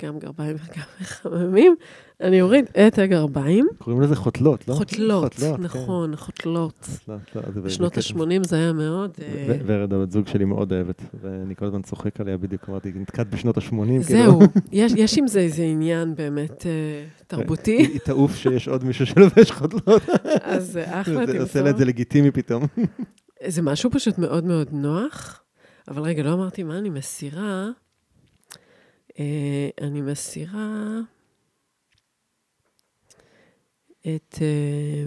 גם 0.04 0.20
גרביים 0.20 0.56
וגם 0.56 0.84
מחממים, 1.02 1.76
אני 2.22 2.42
אוריד 2.42 2.66
את 2.88 3.00
הגרביים. 3.00 3.68
קוראים 3.78 4.02
לזה 4.02 4.16
חותלות, 4.16 4.68
לא? 4.68 4.74
חותלות, 4.74 5.34
חותלות, 5.34 5.58
כן. 5.58 5.64
נכון, 5.64 6.16
חותלות. 6.16 6.90
חותלות, 7.08 7.36
לא, 7.36 7.62
בשנות 7.62 7.98
בקטע. 7.98 8.20
ה-80 8.20 8.48
זה 8.48 8.56
היה 8.56 8.74
מאוד... 8.74 9.12
אה, 9.22 9.58
ורד, 9.66 9.94
הבת 9.94 10.12
זוג 10.12 10.28
שלי 10.28 10.46
מאוד 10.46 10.74
אוהבת, 10.74 11.02
ואני 11.22 11.56
כל 11.56 11.66
הזמן 11.66 11.82
צוחק 11.82 12.22
עליה 12.22 12.38
בדיוק, 12.38 12.70
אמרתי, 12.70 12.92
נתקעת 12.96 13.30
בשנות 13.30 13.58
ה-80, 13.58 13.64
כאילו. 13.72 14.04
זהו, 14.04 14.40
יש, 14.72 14.94
יש 14.96 15.18
עם 15.18 15.28
זה 15.28 15.40
איזה 15.40 15.64
עניין 15.64 16.16
באמת 16.16 16.66
אה, 16.66 17.06
תרבותי, 17.28 17.78
היא 17.78 18.00
תעוף 18.00 18.36
שיש 18.36 18.68
עוד 18.68 18.84
מישהו 18.84 19.06
שלובש 19.06 19.52
חותלות, 19.52 20.02
אז 20.42 20.72
זה 20.72 21.02
אחלה, 21.02 21.26
זה 21.26 21.42
עושה. 21.42 21.62
לה 21.62 21.70
את 21.70 21.78
זה 21.78 21.86
לגיטימי 21.86 22.32
פתאום. 22.32 22.64
זה 23.48 23.62
משהו 23.62 23.92
פשוט 23.92 24.18
מאוד 24.18 24.44
מאוד 24.44 24.68
נוח, 24.72 25.42
אבל 25.88 26.02
רגע, 26.02 26.24
לא 26.24 26.34
אמרתי 26.34 26.64
מה 26.64 26.78
אני 26.78 26.90
מסירה. 26.90 27.68
אה, 29.20 29.70
אני 29.82 30.02
מסירה 30.02 31.00
את... 34.02 34.38
אה, 34.42 35.04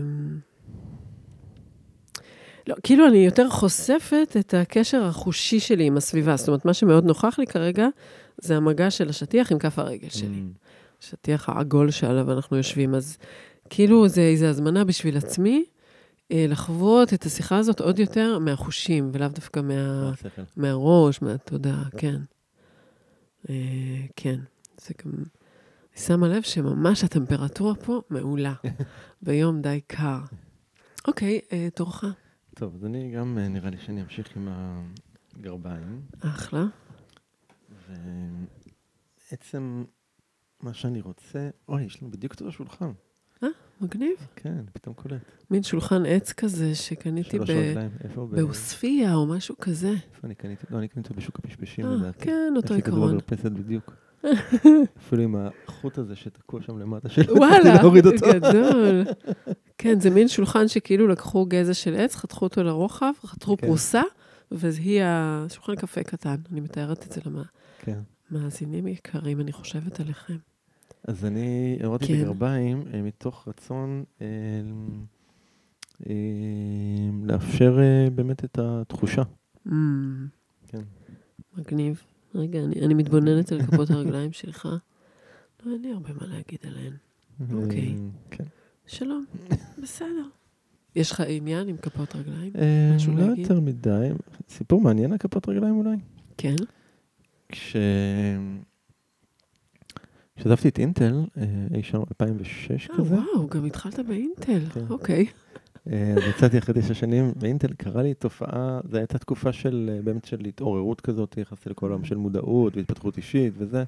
לא, 2.67 2.75
כאילו 2.83 3.07
אני 3.09 3.19
יותר 3.19 3.51
חושפת 3.51 4.37
את 4.41 4.55
הקשר 4.55 5.05
החושי 5.05 5.61
שלי 5.61 5.85
עם 5.85 5.97
הסביבה. 5.97 6.37
זאת 6.37 6.49
אומרת, 6.49 6.65
מה 6.65 6.75
שמאוד 6.75 7.05
נוכח 7.05 7.39
לי 7.39 7.47
כרגע, 7.47 7.87
זה 8.39 8.57
המגע 8.57 8.91
של 8.91 9.09
השטיח 9.09 9.53
עם 9.53 9.59
כף 9.59 9.79
הרגל 9.79 10.09
שלי. 10.09 10.43
השטיח 11.03 11.49
העגול 11.49 11.91
שעליו 11.91 12.33
אנחנו 12.33 12.57
יושבים. 12.57 12.95
אז 12.95 13.19
כאילו 13.71 14.09
זה 14.09 14.21
איזו 14.21 14.47
הזמנה 14.47 14.85
בשביל 14.85 15.17
עצמי, 15.17 15.65
אה, 16.33 16.47
לחוות 16.49 17.15
את 17.15 17.25
השיחה 17.25 17.57
הזאת 17.57 17.81
עוד 17.81 17.99
יותר 17.99 18.39
מהחושים, 18.39 19.11
ולאו 19.13 19.29
דווקא 19.29 19.61
מה. 19.61 20.13
מהראש, 20.57 21.23
מהתודעה, 21.23 21.85
כן. 21.97 22.17
אה, 23.49 24.07
כן, 24.17 24.41
זה 24.81 24.95
גם... 25.05 25.13
אני 25.13 25.25
שמה 25.97 26.29
לב 26.29 26.43
שממש 26.43 27.05
הטמפרטורה 27.05 27.75
פה 27.75 28.03
מעולה, 28.11 28.55
ביום 29.23 29.63
די 29.63 29.81
קר. 29.87 30.21
אוקיי, 31.09 31.41
אה, 31.53 31.69
תורך. 31.75 32.05
טוב, 32.55 32.75
אז 32.75 32.85
אני 32.85 33.13
גם, 33.17 33.39
אה, 33.39 33.49
נראה 33.49 33.71
לי 33.71 33.79
שאני 33.79 34.03
אמשיך 34.03 34.37
עם 34.37 34.49
הגרביים, 35.37 36.03
אחלה. 36.21 36.65
ובעצם 39.31 39.85
מה 40.61 40.75
שאני 40.75 41.01
רוצה, 41.01 41.51
אוי, 41.69 41.83
יש 41.83 42.03
לנו 42.03 42.11
בדיוק 42.11 42.33
אותו 42.33 42.49
השולחן. 42.49 42.93
מגניב. 43.81 44.17
כן, 44.37 44.59
פתאום 44.73 44.95
קולט. 44.95 45.21
מין 45.51 45.63
שולחן 45.63 46.07
עץ 46.07 46.33
כזה 46.33 46.75
שקניתי 46.75 47.31
שלוש 47.31 47.51
ב- 47.51 47.53
רגליים, 47.53 47.91
איפה? 48.05 48.27
ב- 48.27 48.37
בעוספיא 48.37 49.13
או 49.15 49.27
משהו 49.27 49.55
כזה. 49.61 49.89
איפה 49.89 50.27
אני 50.27 50.35
קניתי? 50.35 50.67
לא, 50.71 50.79
אני 50.79 50.89
קניתי 50.89 51.09
אותו 51.09 51.21
בשוק 51.21 51.39
הפשפשים 51.39 51.87
אה, 51.87 51.91
לדעתי. 51.95 52.25
כן, 52.25 52.53
אותו 52.57 52.75
יש 52.75 52.77
לי 52.77 52.83
כדור 52.83 52.97
עיקרון. 52.97 53.11
במרפסת 53.11 53.51
בדיוק. 53.53 53.93
אפילו 54.99 55.23
עם 55.23 55.37
החוט 55.67 55.99
הזה 55.99 56.17
שתקוע 56.17 56.63
שם 56.63 56.79
למטה 56.79 57.09
וואלה, 57.29 57.57
הצלחתי 57.57 57.83
להוריד 57.83 58.07
אותו. 58.07 58.27
גדול. 58.35 59.05
כן, 59.79 60.01
זה 60.01 60.11
מין 60.11 60.29
שולחן 60.29 60.69
שכאילו 60.69 61.09
לקחו 61.09 61.47
גזע 61.47 61.75
של 61.75 61.95
עץ, 61.95 62.17
חתכו 62.17 62.45
אותו 62.45 62.63
לרוחב, 62.63 63.13
חתכו 63.27 63.57
כן. 63.57 63.67
פרוסה, 63.67 64.03
והיא 64.51 65.03
השולחן 65.05 65.77
קפה 65.77 66.03
קטן. 66.03 66.37
אני 66.53 66.61
מתארת 66.61 67.07
את 67.07 67.13
זה 67.13 67.21
כן. 67.79 67.99
למאזינים 68.31 68.87
יקרים, 68.87 69.41
אני 69.41 69.53
חושבת 69.53 70.01
עליכם. 70.01 70.37
אז 71.05 71.25
אני 71.25 71.79
הורדתי 71.85 72.05
את 72.05 72.11
כן. 72.11 72.21
הגרביים 72.21 72.85
אה, 72.95 73.03
מתוך 73.03 73.49
רצון 73.49 74.05
אה, 74.21 74.27
אה, 76.11 76.15
לאפשר 77.23 77.79
אה, 77.81 78.11
באמת 78.11 78.45
את 78.45 78.59
התחושה. 78.59 79.23
Mm, 79.67 79.71
כן. 80.69 80.83
מגניב. 81.57 82.03
רגע, 82.35 82.65
אני, 82.65 82.75
אני 82.85 82.95
מתבוננת 82.95 83.53
על 83.53 83.63
כפות 83.63 83.91
הרגליים 83.91 84.33
שלך. 84.33 84.69
לא, 85.67 85.73
אין 85.73 85.83
לי 85.83 85.93
הרבה 85.93 86.13
מה 86.13 86.27
להגיד 86.27 86.59
עליהן. 86.67 86.93
אוקיי. 87.53 87.89
אה, 87.89 87.95
כן. 88.31 88.45
שלום, 88.87 89.25
בסדר. 89.83 90.27
יש 90.97 91.11
לך 91.13 91.21
עניין 91.29 91.69
עם 91.69 91.77
כפות 91.77 92.17
רגליים? 92.17 92.53
אה, 92.59 92.93
משהו 92.97 93.13
לא 93.17 93.29
להגיד? 93.29 93.39
יותר 93.39 93.61
מדי. 93.61 94.09
סיפור 94.49 94.81
מעניין 94.81 95.13
על 95.13 95.19
כפות 95.19 95.49
רגליים 95.49 95.77
אולי? 95.77 95.97
כן. 96.37 96.57
כש... 97.49 97.77
כשעזבתי 100.41 100.69
את 100.69 100.79
אינטל, 100.79 101.25
אה, 101.37 101.45
אי 101.75 101.83
שם 101.83 101.99
2006 101.99 102.91
אה, 102.91 102.97
כזה, 102.97 103.15
וואו, 103.15 103.49
גם 103.49 103.65
התחלת 103.65 103.99
באינטל. 104.01 104.61
כן. 104.73 104.85
אוקיי. 104.91 105.27
אה, 105.93 106.15
אז 106.17 106.23
יצאתי 106.37 106.59
אחרי 106.59 106.75
תשע 106.81 106.95
שנים 106.95 107.33
באינטל, 107.37 107.73
קרה 107.73 108.03
לי 108.03 108.15
תופעה, 108.15 108.81
זו 108.91 108.97
הייתה 108.97 109.19
תקופה 109.19 109.53
של, 109.53 110.01
באמת 110.05 110.25
של 110.25 110.45
התעוררות 110.45 111.01
כזאת, 111.01 111.39
נכנסתי 111.39 111.71
לכל 111.71 111.87
העולם 111.87 112.05
של 112.05 112.17
מודעות 112.17 112.77
והתפתחות 112.77 113.17
אישית 113.17 113.55
וזה. 113.57 113.85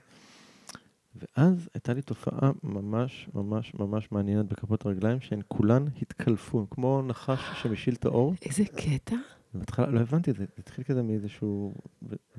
ואז 1.16 1.68
הייתה 1.74 1.94
לי 1.94 2.02
תופעה 2.02 2.50
ממש 2.62 3.28
ממש 3.34 3.72
ממש 3.78 4.12
מעניינת 4.12 4.46
בכפות 4.46 4.86
הרגליים, 4.86 5.20
שהן 5.20 5.40
כולן 5.48 5.84
התקלפו, 6.02 6.66
כמו 6.70 7.02
נחש 7.06 7.40
שמשיל 7.62 7.94
את 7.94 8.04
האור. 8.04 8.34
איזה 8.42 8.64
קטע. 8.64 9.16
בהתחלה 9.54 9.86
לא 9.86 10.00
הבנתי 10.00 10.30
את 10.30 10.36
זה, 10.36 10.44
זה 10.44 10.52
התחיל 10.58 10.84
כזה 10.84 11.02
מאיזשהו, 11.02 11.74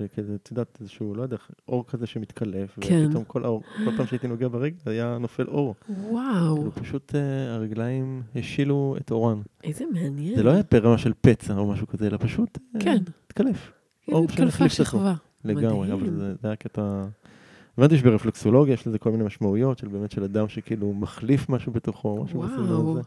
וכזה, 0.00 0.34
את 0.34 0.50
יודעת, 0.50 0.78
איזשהו, 0.80 1.14
לא 1.14 1.22
יודע, 1.22 1.36
אור 1.68 1.86
כזה 1.86 2.06
שמתקלף, 2.06 2.78
כן. 2.80 3.04
ופתאום 3.06 3.24
כל 3.24 3.44
האור, 3.44 3.62
כל 3.84 3.96
פעם 3.96 4.06
שהייתי 4.06 4.28
נוגע 4.28 4.48
ברגל, 4.48 4.76
היה 4.86 5.18
נופל 5.20 5.44
אור. 5.48 5.74
וואו, 6.00 6.56
כאילו 6.56 6.72
פשוט 6.72 7.14
אה, 7.14 7.54
הרגליים 7.54 8.22
השילו 8.34 8.96
את 9.00 9.10
אורן. 9.10 9.40
איזה 9.64 9.84
מעניין. 9.92 10.36
זה 10.36 10.42
לא 10.42 10.50
היה 10.50 10.62
ברמה 10.70 10.98
של 10.98 11.12
פצע 11.20 11.56
או 11.56 11.72
משהו 11.72 11.86
כזה, 11.86 12.06
אלא 12.06 12.16
פשוט 12.20 12.58
אה, 12.76 12.80
כן, 12.80 12.96
התקלף 13.26 13.72
כאילו 14.02 14.16
אור 14.18 14.24
התקלפה. 14.24 14.68
שכבה. 14.68 15.14
לגמרי, 15.44 15.92
אבל 15.92 16.00
מדהים. 16.00 16.16
זה, 16.18 16.34
זה 16.42 16.48
היה 16.48 16.56
קטע... 16.56 17.04
הבנתי 17.78 17.98
שברפלקסולוגיה 17.98 18.74
יש 18.74 18.86
לזה 18.86 18.98
כל 18.98 19.10
מיני 19.10 19.24
משמעויות, 19.24 19.78
של 19.78 19.88
באמת 19.88 20.10
של 20.10 20.24
אדם 20.24 20.48
שכאילו 20.48 20.92
מחליף 20.92 21.48
משהו 21.48 21.72
בתוכו, 21.72 22.24
משהו 22.24 22.40
בסדר 22.40 22.80
וואו, 22.80 22.90
הזה. 22.92 23.00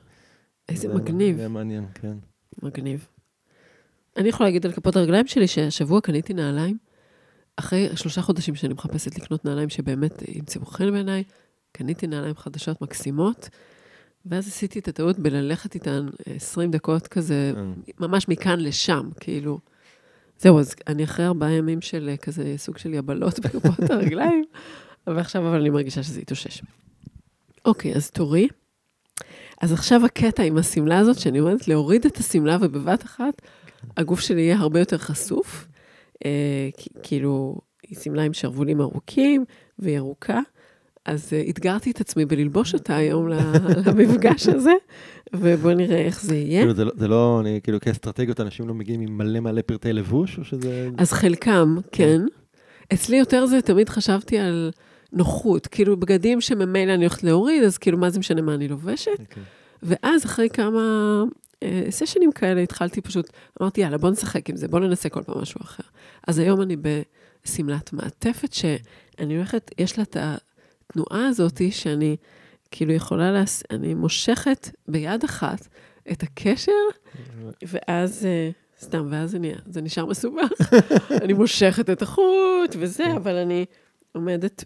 איזה 0.70 0.88
זה- 0.88 0.96
מגניב. 0.96 1.36
זה 1.36 1.42
היה 1.42 1.50
מעניין, 1.50 1.86
כן. 1.94 2.18
מגניב. 2.64 3.08
אני 4.18 4.30
יכולה 4.30 4.50
להגיד 4.50 4.66
על 4.66 4.72
כפות 4.72 4.96
הרגליים 4.96 5.28
שלי 5.28 5.48
שהשבוע 5.48 6.02
קניתי 6.02 6.34
נעליים. 6.34 6.78
אחרי 7.56 7.90
שלושה 7.96 8.22
חודשים 8.22 8.56
שאני 8.56 8.74
מחפשת 8.74 9.16
לקנות 9.20 9.46
נעליים 9.46 9.70
שבאמת 9.70 10.24
ימצאו 10.28 10.66
חן 10.66 10.92
בעיניי, 10.92 11.24
קניתי 11.72 12.08
נעליים 12.08 12.36
חדשות 12.36 12.82
מקסימות, 12.82 13.50
ואז 14.26 14.48
עשיתי 14.48 14.80
את 14.80 14.88
הטעות 14.88 15.20
בללכת 15.20 15.76
איתן 15.76 16.08
20 16.36 16.72
דקות 16.72 17.08
כזה, 17.08 17.54
אה, 17.58 17.64
ממש 18.00 18.28
מכאן 18.30 18.60
לשם, 18.60 19.10
כאילו. 19.20 19.60
זהו, 20.40 20.60
אז 20.60 20.76
אני 20.88 21.04
אחרי 21.04 21.26
ארבעה 21.26 21.52
ימים 21.52 21.82
של 21.82 22.10
אה, 22.10 22.18
כזה 22.18 22.54
סוג 22.58 22.78
של 22.78 22.94
יבלות 22.94 23.40
בכפות 23.44 23.90
הרגליים, 23.90 24.46
ועכשיו 25.08 25.48
אבל 25.48 25.60
אני 25.60 25.70
מרגישה 25.70 26.04
שזה 26.04 26.20
התאושש. 26.20 26.62
אוקיי, 27.66 27.96
אז 27.96 28.12
תורי. 28.12 28.48
אז 29.62 29.74
עכשיו 29.74 30.06
הקטע 30.06 30.44
עם 30.44 30.58
השמלה 30.58 31.00
הזאת, 31.00 31.20
שאני 31.20 31.38
עומדת 31.38 31.68
להוריד 31.68 32.06
את 32.06 32.18
השמלה 32.18 32.58
ובבת 32.62 33.04
אחת, 33.04 33.42
הגוף 33.98 34.20
שלי 34.20 34.42
יהיה 34.42 34.58
הרבה 34.58 34.80
יותר 34.80 34.98
חשוף. 34.98 35.68
אה, 36.26 36.70
כאילו, 37.04 37.58
היא 37.88 37.98
שמלה 37.98 38.24
עם 38.24 38.34
שרוולים 38.34 38.82
ארוכים 38.82 39.46
והיא 39.80 39.98
ארוכה. 39.98 40.40
אז 41.06 41.34
אה, 41.34 41.44
אתגרתי 41.50 41.92
את 41.92 42.02
עצמי 42.02 42.26
בללבוש 42.26 42.74
אותה 42.74 42.96
היום 42.96 43.28
למפגש 43.86 44.48
הזה, 44.48 44.74
ובואו 45.36 45.74
נראה 45.74 46.02
איך 46.02 46.22
זה 46.22 46.36
יהיה. 46.36 46.60
כאילו 46.62 46.74
זה 46.74 46.86
לא- 46.86 46.92
זה 46.98 47.08
לא, 47.08 47.40
אני 47.42 47.60
כאילו 47.64 47.80
כאסטרטגיות, 47.80 48.40
אנשים 48.40 48.68
לא 48.68 48.74
מגיעים 48.74 49.02
עם 49.02 49.18
מלא 49.18 49.40
מלא 49.40 49.62
פרטי 49.62 49.94
לבוש, 49.94 50.38
או 50.38 50.44
שזה... 50.44 50.90
אז 50.98 51.12
חלקם, 51.14 51.78
כן. 51.92 52.22
אצלי 52.94 53.18
יותר 53.18 53.46
זה, 53.46 53.62
תמיד 53.62 53.90
חשבתי 53.90 54.38
על 54.38 54.72
נוחות, 55.14 55.68
כאילו 55.68 55.98
בגדים 55.98 56.42
שממילא 56.42 56.94
אני 56.94 57.06
הולכת 57.06 57.24
להוריד, 57.24 57.64
אז 57.64 57.78
כאילו 57.78 57.98
מה 57.98 58.10
זה 58.10 58.20
משנה 58.20 58.42
מה 58.42 58.54
אני 58.54 58.68
לובשת? 58.68 59.12
אוקיי. 59.20 59.44
ואז 59.84 60.26
אחרי 60.26 60.50
כמה 60.50 61.24
סשנים 61.90 62.32
כאלה 62.32 62.62
התחלתי 62.62 63.02
פשוט, 63.02 63.30
אמרתי, 63.62 63.82
יאללה, 63.82 63.98
בוא 63.98 64.10
נשחק 64.10 64.50
עם 64.50 64.56
זה, 64.56 64.68
בוא 64.68 64.80
ננסה 64.80 65.10
כל 65.10 65.24
פעם 65.24 65.42
משהו 65.42 65.62
אחר. 65.62 65.84
אז 66.28 66.40
היום 66.40 66.62
אני 66.62 66.76
בשמלת 67.46 67.94
מעטפת, 67.94 68.54
שאני 68.54 69.38
הולכת, 69.38 69.72
יש 69.78 69.98
לה 69.98 70.04
את 70.04 70.18
התנועה 70.20 71.28
הזאת 71.28 71.62
שאני 71.72 72.18
כאילו 72.72 72.94
יכולה, 72.94 73.32
להס... 73.32 73.64
אני 73.72 73.94
מושכת 73.94 74.70
ביד 74.88 75.24
אחת 75.24 75.68
את 76.12 76.24
הקשר, 76.24 76.72
ואז, 77.68 78.26
אה, 78.26 78.50
סתם, 78.82 79.08
ואז 79.12 79.32
זה, 79.32 79.40
נהיה, 79.40 79.58
זה 79.66 79.82
נשאר 79.82 80.06
מסובך. 80.06 80.52
אני 81.24 81.34
מושכת 81.34 81.90
את 81.90 82.02
החוט 82.02 82.76
וזה, 82.80 83.14
אבל 83.16 83.36
אני 83.36 83.66
עומדת, 84.12 84.64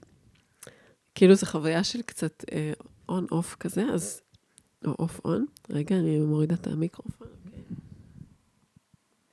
כאילו 1.15 1.36
זו 1.36 1.45
חוויה 1.45 1.83
של 1.83 2.01
קצת 2.01 2.45
און-אוף 3.10 3.55
כזה, 3.60 3.83
אז, 3.93 4.21
או 4.85 4.95
אוף-און. 5.00 5.45
רגע, 5.69 5.95
אני 5.95 6.19
מורידה 6.19 6.55
את 6.55 6.67
המיקרופון. 6.67 7.27
אוקיי. 7.45 7.63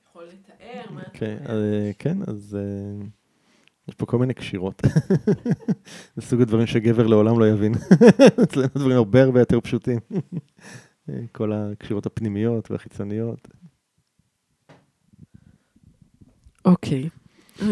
יכול 0.09 0.23
לתאר 0.23 0.91
מה 0.91 1.01
אתה 1.01 1.09
אוקיי, 1.13 1.37
אומר. 1.37 1.49
אה, 1.49 1.91
כן, 1.99 2.17
אז 2.27 2.57
אה, 2.59 3.05
יש 3.87 3.95
פה 3.95 4.05
כל 4.05 4.17
מיני 4.17 4.33
קשירות. 4.33 4.81
זה 6.15 6.21
סוג 6.21 6.41
הדברים 6.41 6.67
שגבר 6.67 7.07
לעולם 7.07 7.39
לא 7.39 7.49
יבין. 7.49 7.73
אצלנו 8.43 8.67
דברים 8.75 8.97
הרבה 8.97 9.23
הרבה 9.23 9.39
יותר 9.39 9.59
פשוטים. 9.59 9.99
אה, 11.09 11.19
כל 11.31 11.53
הקשירות 11.53 12.05
הפנימיות 12.05 12.71
והחיצוניות. 12.71 13.47
אוקיי. 16.65 17.09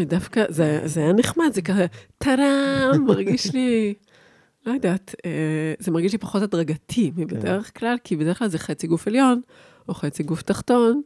דווקא, 0.01 0.43
זה, 0.49 0.81
זה 0.85 0.99
היה 0.99 1.13
נחמד, 1.13 1.49
זה 1.53 1.61
כזה, 1.61 1.85
טאדאם, 2.17 3.05
מרגיש 3.05 3.53
לי, 3.53 3.93
לא 4.67 4.71
יודעת, 4.71 5.15
אה, 5.25 5.73
זה 5.79 5.91
מרגיש 5.91 6.11
לי 6.11 6.17
פחות 6.17 6.41
הדרגתי 6.41 7.11
מבדרך 7.15 7.79
כלל, 7.79 7.97
כי 8.03 8.15
בדרך 8.15 8.39
כלל 8.39 8.47
זה 8.47 8.59
חצי 8.59 8.87
גוף 8.87 9.07
עליון, 9.07 9.41
או 9.89 9.93
חצי 9.93 10.23
גוף 10.23 10.41
תחתון, 10.41 11.01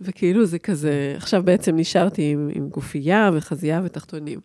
וכאילו 0.00 0.46
זה 0.46 0.58
כזה, 0.58 1.14
עכשיו 1.16 1.42
בעצם 1.42 1.76
נשארתי 1.76 2.32
עם, 2.32 2.48
עם 2.54 2.68
גופייה 2.68 3.30
וחזייה 3.34 3.80
ותחתונים. 3.84 4.40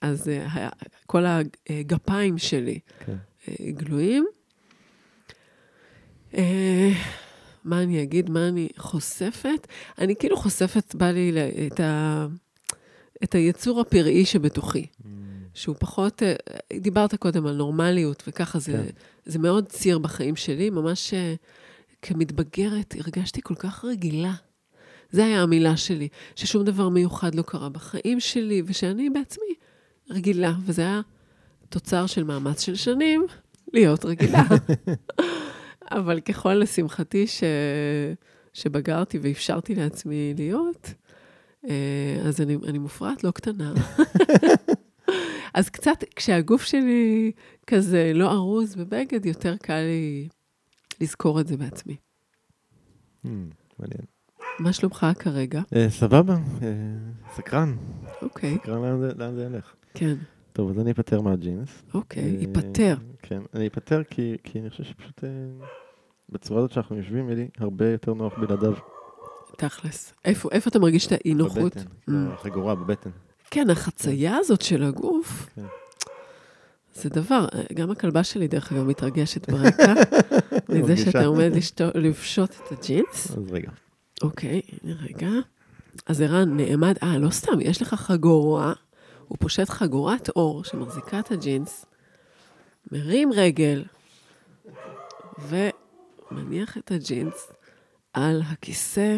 אז 0.00 0.28
אה, 0.28 0.68
כל 1.06 1.24
הגפיים 1.68 2.38
שלי 2.38 2.78
כן. 3.06 3.16
אה, 3.48 3.70
גלויים. 3.70 4.26
מה 7.64 7.82
אני 7.82 8.02
אגיד? 8.02 8.30
מה 8.30 8.48
אני 8.48 8.68
חושפת? 8.76 9.66
אני 9.98 10.16
כאילו 10.16 10.36
חושפת, 10.36 10.94
בא 10.94 11.10
לי 11.10 11.32
את, 11.66 11.80
ה, 11.80 12.26
את 13.24 13.34
היצור 13.34 13.80
הפראי 13.80 14.24
שבתוכי, 14.24 14.86
Mm. 14.86 15.23
שהוא 15.54 15.76
פחות, 15.78 16.22
אה, 16.22 16.34
דיברת 16.80 17.14
קודם 17.14 17.46
על 17.46 17.54
נורמליות, 17.54 18.22
וככה 18.28 18.58
זה, 18.58 18.72
כן. 18.72 18.84
זה 19.24 19.38
מאוד 19.38 19.66
ציר 19.68 19.98
בחיים 19.98 20.36
שלי, 20.36 20.70
ממש 20.70 21.14
אה, 21.14 21.34
כמתבגרת 22.02 22.94
הרגשתי 22.98 23.40
כל 23.42 23.54
כך 23.54 23.84
רגילה. 23.84 24.34
זה 25.10 25.24
היה 25.24 25.42
המילה 25.42 25.76
שלי, 25.76 26.08
ששום 26.36 26.64
דבר 26.64 26.88
מיוחד 26.88 27.34
לא 27.34 27.42
קרה 27.42 27.68
בחיים 27.68 28.20
שלי, 28.20 28.62
ושאני 28.66 29.10
בעצמי 29.10 29.54
רגילה, 30.10 30.52
וזה 30.64 30.82
היה 30.82 31.00
תוצר 31.68 32.06
של 32.06 32.24
מאמץ 32.24 32.60
של 32.60 32.74
שנים 32.74 33.26
להיות 33.72 34.04
רגילה. 34.04 34.42
אבל 35.90 36.20
ככל 36.20 36.54
לשמחתי 36.54 37.26
ש... 37.26 37.42
שבגרתי 38.52 39.18
ואפשרתי 39.22 39.74
לעצמי 39.74 40.34
להיות, 40.36 40.94
אה, 41.68 42.22
אז 42.24 42.40
אני, 42.40 42.56
אני 42.68 42.78
מופרעת 42.78 43.24
לא 43.24 43.30
קטנה. 43.30 43.72
אז 45.54 45.68
קצת, 45.70 46.04
כשהגוף 46.16 46.62
שלי 46.62 47.32
כזה 47.66 48.10
לא 48.14 48.32
ארוז 48.32 48.74
בבגד, 48.76 49.26
יותר 49.26 49.56
קל 49.56 49.80
לי 49.80 50.28
לזכור 51.00 51.40
את 51.40 51.46
זה 51.46 51.56
בעצמי. 51.56 51.96
Hmm, 53.24 53.28
מעניין. 53.78 54.04
מה 54.58 54.72
שלומך 54.72 55.06
כרגע? 55.18 55.62
אה, 55.76 55.86
סבבה, 55.90 56.34
אה, 56.62 56.68
סקרן. 57.36 57.76
אוקיי, 58.22 58.54
סקרן 58.54 59.00
לאן 59.16 59.34
זה- 59.36 59.42
ילך. 59.42 59.74
כן, 59.94 60.14
טוב, 60.52 60.70
אז 60.70 60.78
אני 60.78 60.90
אפטר 60.90 61.20
מהג'ינס. 61.20 61.82
אוקיי, 61.94 62.22
אה, 62.22 62.40
ייפטר. 62.40 62.96
כן, 63.22 63.42
אני 63.54 63.66
אפטר 63.66 64.02
כי, 64.04 64.36
אני 64.60 64.70
חושב 64.70 64.84
שפשוט 64.84 65.24
אה, 65.24 65.28
בצורה 66.28 66.58
הזאת 66.60 66.72
שאנחנו 66.72 66.96
יושבים, 66.96 67.24
יהיה 67.28 67.36
לי 67.36 67.48
הרבה 67.58 67.90
יותר 67.90 68.14
נוח 68.14 68.38
בלעדיו. 68.38 68.74
תכלס. 69.56 70.14
איפה, 70.24 70.48
אתה 70.68 70.78
מרגיש 70.78 71.06
את 71.06 71.12
האי-נוחות? 71.12 71.76
בבטן, 71.76 71.90
Mm. 72.10 72.32
החגורה 72.32 72.74
בבטן. 72.74 73.10
כן, 73.54 73.70
החצייה 73.70 74.36
הזאת 74.36 74.60
של 74.62 74.82
הגוף, 74.82 75.46
כן. 75.54 75.62
זה 76.94 77.08
דבר, 77.10 77.46
גם 77.74 77.90
הכלבה 77.90 78.24
שלי, 78.24 78.48
דרך 78.48 78.72
אגב, 78.72 78.82
מתרגשת 78.82 79.50
ברקע, 79.50 79.94
מזה. 80.68 80.96
שאתה 80.96 81.24
עומד 81.24 81.50
לשתו- 81.54 81.84
לפשוט 81.94 82.50
את 82.50 82.72
הג'ינס. 82.78 83.30
אז 83.30 83.52
רגע. 83.52 83.70
אוקיי, 84.22 84.60
רגע. 85.02 85.28
אז 86.06 86.20
ערן 86.20 86.56
נעמד, 86.56 86.94
אה, 87.02 87.18
לא 87.18 87.30
סתם, 87.30 87.60
יש 87.60 87.82
לך 87.82 87.94
חגורה, 87.94 88.72
הוא 89.28 89.38
פושט 89.40 89.68
חגורת 89.68 90.28
אור 90.28 90.64
שמחזיקה 90.64 91.18
את 91.18 91.30
הג'ינס, 91.30 91.84
מרים 92.92 93.30
רגל, 93.32 93.84
ומניח 95.48 96.78
את 96.78 96.90
הג'ינס 96.90 97.52
על 98.12 98.42
הכיסא, 98.52 99.16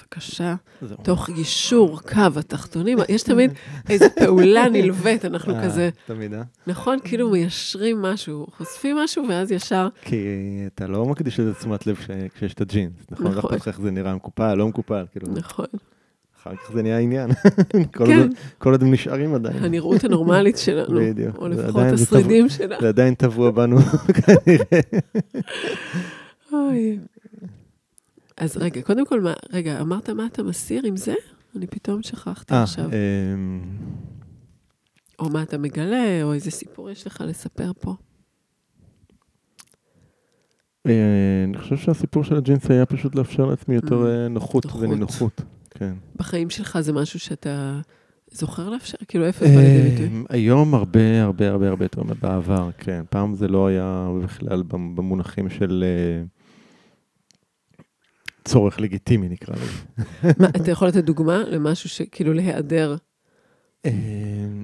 בבקשה. 0.00 0.54
תוך 1.02 1.28
יישור 1.28 2.00
קו 2.00 2.38
התחתונים. 2.38 2.98
יש 3.08 3.22
תמיד 3.22 3.50
איזו 3.88 4.04
פעולה 4.18 4.68
נלווית, 4.72 5.24
אנחנו 5.24 5.54
אה, 5.54 5.64
כזה, 5.64 5.90
תמיד, 6.06 6.34
אה? 6.34 6.42
נכון? 6.66 6.98
כאילו 7.04 7.30
מיישרים 7.30 8.02
משהו, 8.02 8.46
חושפים 8.56 8.96
משהו, 8.96 9.28
ואז 9.28 9.52
ישר, 9.52 9.88
כי 10.02 10.16
אתה 10.74 10.86
לא 10.86 11.06
מקדיש 11.06 11.40
לזה 11.40 11.54
תשומת 11.54 11.86
לב 11.86 12.06
כשיש 12.34 12.54
את 12.54 12.60
הג'ינס, 12.60 12.92
נכון? 13.10 13.26
נכון. 13.26 13.54
איך 13.66 13.80
זה 13.80 13.90
נראה 13.90 14.14
מקופל, 14.14 14.54
לא 14.54 14.68
מקופל, 14.68 15.04
כאילו, 15.12 15.28
נכון, 15.32 15.66
אחר 16.42 16.56
כך 16.56 16.72
זה 16.72 16.82
נהיה 16.82 16.98
עניין. 16.98 17.30
כן. 18.06 18.28
כל 18.58 18.72
עוד 18.72 18.82
הם 18.82 18.92
נשארים 18.92 19.34
עדיין. 19.34 19.64
הנראות 19.64 20.04
הנורמלית 20.04 20.58
שלנו, 20.58 21.00
בדיוק. 21.00 21.36
או 21.38 21.48
לפחות 21.48 21.82
השרידים 21.94 22.48
שלה. 22.48 22.76
זה 22.80 22.88
עדיין 22.88 23.14
טבוע 23.14 23.50
בנו, 23.50 23.78
כנראה. 24.16 24.80
אז 28.36 28.56
רגע, 28.56 28.82
קודם 28.82 29.06
כל, 29.06 29.20
מה, 29.20 29.32
רגע, 29.52 29.80
אמרת 29.80 30.10
מה 30.10 30.26
אתה 30.26 30.42
מסיר 30.42 30.82
עם 30.86 30.96
זה? 30.96 31.14
אני 31.56 31.66
פתאום 31.66 32.02
שכחתי 32.02 32.54
אה, 32.54 32.62
עכשיו. 32.62 32.84
אמ, 32.84 33.60
או 35.18 35.28
מה 35.28 35.42
אתה 35.42 35.58
מגלה, 35.58 36.22
או 36.22 36.32
איזה 36.32 36.50
סיפור 36.50 36.90
יש 36.90 37.06
לך 37.06 37.24
לספר 37.26 37.72
פה. 37.80 37.94
אה, 40.86 40.92
אני 41.44 41.58
חושב 41.58 41.76
שהסיפור 41.76 42.24
של 42.24 42.36
הג'ינס 42.36 42.70
היה 42.70 42.86
פשוט 42.86 43.14
לאפשר 43.14 43.46
לעצמי 43.46 43.74
יותר. 43.74 44.06
אה, 44.06 44.28
נוחות 44.28 44.64
נוחות. 44.64 44.82
ונינוחות. 44.82 45.42
כן. 45.70 45.94
בחיים 46.16 46.50
שלך 46.50 46.80
זה 46.80 46.92
משהו 46.92 47.20
שאתה 47.20 47.80
זוכר 48.30 48.68
לאפשר? 48.68 48.98
כאילו, 49.08 49.24
איפה 49.26 49.46
זה 49.46 49.54
בא 49.54 49.60
לידי 49.60 49.90
ביטוי? 49.90 50.24
היום 50.28 50.74
הרבה 50.74 51.22
הרבה 51.22 51.48
הרבה 51.48 51.68
הרבה 51.68 51.84
יותר 51.84 52.02
מבעבר, 52.02 52.70
כן. 52.78 53.04
פעם 53.10 53.34
זה 53.34 53.48
לא 53.48 53.66
היה 53.66 54.08
בכלל 54.24 54.62
במ- 54.62 54.96
במונחים 54.96 55.48
של 55.50 55.84
אה, 55.86 56.24
צורך 58.46 58.80
לגיטימי, 58.80 59.28
נקרא 59.28 59.54
לזה. 59.54 60.02
מה, 60.40 60.48
אתה 60.48 60.70
יכול 60.70 60.88
לתת 60.88 61.04
דוגמה 61.04 61.42
למשהו 61.50 61.88
שכאילו 61.88 62.32
להיעדר? 62.32 62.96
אה, 63.86 63.90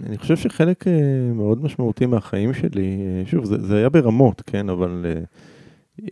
אני 0.06 0.18
חושב 0.18 0.36
שחלק 0.36 0.88
אה, 0.88 1.32
מאוד 1.34 1.64
משמעותי 1.64 2.06
מהחיים 2.06 2.54
שלי, 2.54 2.98
אה, 3.00 3.22
שוב, 3.26 3.44
זה, 3.44 3.66
זה 3.66 3.76
היה 3.76 3.88
ברמות, 3.88 4.42
כן, 4.46 4.68
אבל 4.68 5.06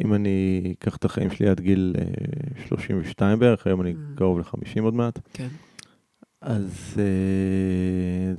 אם 0.04 0.14
אני 0.14 0.62
אקח 0.78 0.96
את 0.96 1.04
החיים 1.04 1.30
שלי 1.30 1.48
עד 1.48 1.60
גיל 1.60 1.94
אה, 1.98 2.64
32 2.68 3.38
בערך, 3.38 3.66
היום 3.66 3.80
אני. 3.80 3.94
קרוב 4.14 4.38
ל-50 4.38 4.82
עוד 4.82 4.94
מעט, 4.94 5.18
כן. 5.32 5.48
אז 6.42 6.94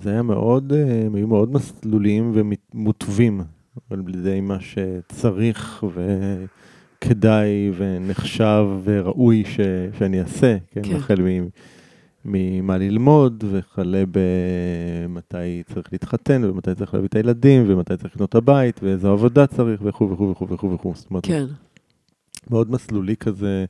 זה 0.02 0.12
היה 0.12 0.22
מאוד, 0.22 0.74
הם 1.06 1.15
היו 1.15 1.28
מאוד 1.28 1.54
מסלוליים 1.54 2.32
ומוטבים 2.34 3.41
על 3.89 4.04
ידי 4.10 4.41
מה 4.41 4.58
שצריך 4.60 5.84
וכדאי 7.04 7.72
ונחשב 7.78 8.66
וראוי 8.84 9.44
ש, 9.46 9.60
שאני 9.98 10.20
אעשה, 10.20 10.58
כן, 10.72 10.82
כן. 10.84 10.96
החל 10.96 11.22
מ... 11.22 11.48
ממה 12.26 12.78
ללמוד, 12.78 13.44
וכלה 13.52 14.04
במתי 14.12 15.64
צריך 15.74 15.88
להתחתן, 15.92 16.44
ומתי 16.44 16.76
צריך 16.76 16.94
להביא 16.94 17.08
את 17.08 17.16
הילדים, 17.16 17.64
ומתי 17.68 17.98
צריך 17.98 18.16
לקנות 18.16 18.30
את 18.30 18.36
הבית, 18.36 18.80
ואיזו 18.84 19.12
עבודה 19.12 19.48
צריך, 19.48 19.82
וכו' 19.84 20.12
וכו' 20.12 20.32
וכו' 20.32 20.48
וכו' 20.50 20.74
וכו'. 20.74 20.94
זאת 20.96 21.10
אומרת, 21.10 21.26
כן, 21.26 21.46
מאוד 22.50 22.72
מסלולי 22.72 23.16
כזה, 23.16 23.66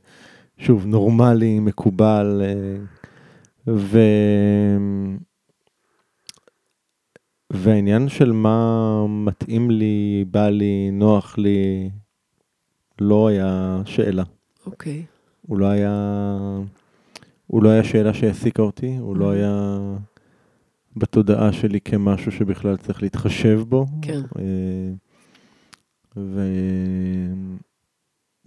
שוב, 0.58 0.86
נורמלי, 0.86 1.60
מקובל, 1.60 2.42
אה, 2.44 2.76
ו... 3.66 3.98
והעניין 7.52 8.08
של 8.08 8.32
מה 8.32 9.06
מתאים 9.08 9.70
לי, 9.70 10.24
בא 10.30 10.48
לי, 10.48 10.90
נוח 10.90 11.38
לי, 11.38 11.90
לא 13.00 13.28
היה 13.28 13.82
שאלה. 13.84 14.22
אוקיי. 14.66 15.04
הוא 15.46 15.58
לא 15.58 15.66
היה, 15.66 16.26
הוא 17.46 17.62
לא 17.62 17.68
היה 17.68 17.84
שאלה 17.84 18.14
שהעסיקה 18.14 18.62
אותי, 18.62 18.96
הוא 18.96 19.16
לא 19.16 19.30
Mhm. 19.30 19.34
היה 19.34 19.80
בתודעה 20.96 21.52
שלי 21.52 21.80
כמשהו 21.80 22.32
שבכלל 22.32 22.76
צריך 22.76 23.02
להתחשב 23.02 23.60
בו. 23.68 23.86
כן. 24.02 24.20
אה, 24.38 24.92
ו... 26.16 26.40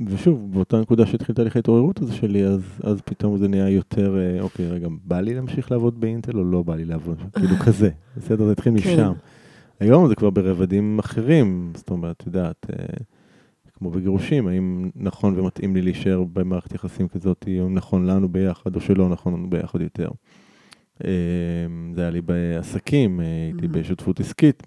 ושוב, 0.07 0.53
באותה 0.53 0.79
נקודה 0.81 1.05
שהתחיל 1.05 1.35
תהליך 1.35 1.55
ההתעוררות 1.55 2.01
הזה 2.01 2.13
שלי, 2.13 2.43
אז, 2.45 2.61
אז 2.83 3.01
פתאום 3.01 3.37
זה 3.37 3.47
נהיה 3.47 3.69
יותר, 3.69 4.17
אה, 4.17 4.41
אוקיי, 4.41 4.69
רגע, 4.69 4.87
בא 5.03 5.21
לי 5.21 5.33
להמשיך 5.33 5.71
לעבוד 5.71 5.99
באינטל 5.99 6.37
או 6.37 6.43
לא 6.43 6.63
בא 6.63 6.75
לי 6.75 6.85
לעבוד? 6.85 7.17
כאילו 7.39 7.55
כזה, 7.65 7.89
בסדר, 8.17 8.45
זה 8.45 8.51
התחיל 8.51 8.81
כן. 8.81 8.93
משם. 8.93 9.13
היום 9.79 10.07
זה 10.07 10.15
כבר 10.15 10.29
ברבדים 10.29 10.99
אחרים, 10.99 11.71
זאת 11.75 11.89
אומרת, 11.89 12.15
את 12.21 12.25
יודעת, 12.25 12.65
אה, 12.69 12.85
כמו 13.85 13.91
בגירושים, 13.91 14.47
האם 14.47 14.89
נכון 14.95 15.39
ומתאים 15.39 15.75
לי 15.75 15.81
להישאר 15.81 16.23
במערכת 16.33 16.73
יחסים 16.73 17.07
כזאת, 17.07 17.45
או 17.59 17.69
נכון 17.69 18.05
לנו 18.05 18.29
ביחד, 18.29 18.75
או 18.75 18.81
שלא 18.81 19.09
נכון 19.09 19.33
לנו 19.33 19.49
ביחד 19.49 19.81
יותר. 19.81 20.07
אה, 21.05 21.09
זה 21.95 22.01
היה 22.01 22.09
לי 22.09 22.21
בעסקים, 22.21 23.21
אה, 23.21 23.25
הייתי 23.51 23.65
Mhm. 23.65 23.69
בשותפות 23.69 24.19
עסקית, 24.19 24.63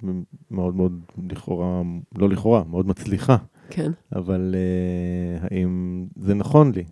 מאוד 0.50 0.76
מאוד 0.76 1.00
לכאורה, 1.30 1.82
לא 2.18 2.28
לכאורה, 2.28 2.62
מאוד 2.70 2.86
מצליחה, 2.86 3.36
כן, 3.70 3.90
אבל 4.16 4.54
אה, 4.54 5.46
האם 5.50 6.04
זה 6.16 6.34
נכון 6.34 6.72
לי? 6.74 6.84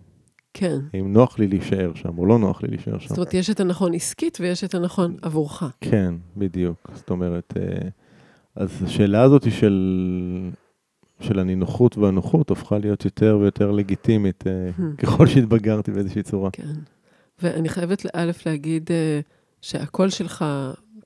כן. 0.53 0.77
האם 0.93 1.13
נוח 1.13 1.39
לי 1.39 1.47
להישאר 1.47 1.91
שם, 1.95 2.17
או 2.17 2.25
לא 2.25 2.39
נוח 2.39 2.63
לי 2.63 2.69
להישאר 2.69 2.99
שם? 2.99 3.09
זאת 3.09 3.17
אומרת, 3.17 3.33
יש 3.33 3.49
את 3.49 3.59
הנכון 3.59 3.93
עסקית 3.93 4.37
ויש 4.41 4.63
את 4.63 4.75
הנכון 4.75 5.15
עבורך. 5.21 5.63
כן, 5.81 6.13
בדיוק. 6.37 6.91
זאת 6.93 7.09
אומרת, 7.09 7.53
אה, 7.57 7.87
אז 8.55 8.83
השאלה 8.83 9.21
הזאת 9.21 9.43
היא 9.43 9.53
של, 9.53 9.73
של 11.19 11.39
הנינוחות 11.39 11.97
והנוחות 11.97 12.51
הפכה 12.51 12.77
להיות 12.77 13.05
יותר 13.05 13.37
ויותר 13.41 13.71
לגיטימית 13.71 14.43
אה, 14.47 14.69
Hmm. 14.77 15.01
ככל 15.01 15.27
שהתבגרתי 15.27 15.91
באיזושהי 15.91 16.23
צורה. 16.23 16.51
כן. 16.51 16.73
ואני 17.41 17.69
חייבת, 17.69 18.05
א', 18.13 18.31
להגיד, 18.45 18.91
אה, 18.91 19.19
שהקול 19.61 20.09
שלך, 20.09 20.45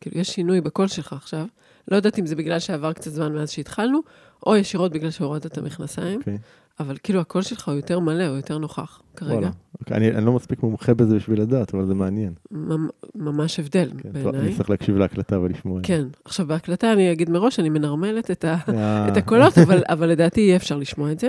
כאילו, 0.01 0.19
יש 0.19 0.29
שינוי 0.29 0.61
בקול 0.61 0.87
שלך 0.87 1.13
עכשיו. 1.13 1.45
לא 1.91 1.95
יודעת 1.95 2.19
אם 2.19 2.25
זה 2.25 2.35
בגלל 2.35 2.59
שעבר 2.59 2.93
קצת 2.93 3.11
זמן 3.11 3.33
מאז 3.33 3.51
שהתחלנו, 3.51 3.99
או 4.45 4.55
ישירות 4.55 4.91
בגלל 4.91 5.11
שהורדת 5.11 5.45
את 5.45 5.57
המכנסיים, 5.57 6.19
אוקיי. 6.19 6.37
אבל 6.81 6.97
כאילו 7.03 7.19
הקול 7.19 7.41
שלך 7.41 7.67
הוא 7.67 7.75
יותר 7.75 7.99
מלא, 7.99 8.27
הוא 8.27 8.35
יותר 8.35 8.57
נוכח 8.57 9.01
כרגע. 9.15 9.33
וואלה. 9.33 9.49
אוקיי, 9.79 9.97
אני 9.97 10.11
אני 10.11 10.25
לא 10.25 10.31
מספיק 10.31 10.63
מומחה 10.63 10.93
בזה 10.93 11.15
בשביל 11.15 11.41
לדעת, 11.41 11.73
אבל 11.73 11.85
זה 11.85 11.93
מעניין. 11.93 12.33
ממ- 12.51 12.89
ממש 13.15 13.59
הבדל 13.59 13.91
כן, 13.97 14.11
טוב, 14.11 14.27
אני 14.27 14.31
בעיניי. 14.31 14.55
צריך 14.55 14.69
להקשיב 14.69 14.97
להקלטה 14.97 15.39
ולשמוע. 15.39 15.79
כן. 15.83 16.07
עכשיו, 16.25 16.47
בהקלטה 16.47 16.93
אני 16.93 17.11
אגיד 17.11 17.29
מראש, 17.29 17.59
אני 17.59 17.69
מנרמלת 17.69 18.31
את, 18.31 18.45
ה... 18.45 18.57
אה, 18.69 19.07
את 19.11 19.17
הקולות, 19.17 19.57
אבל, 19.57 19.83
אבל 19.89 20.09
לדעתי 20.09 20.41
יהיה 20.41 20.55
אפשר 20.55 20.77
לשמוע 20.77 21.11
את 21.11 21.19
זה. 21.19 21.27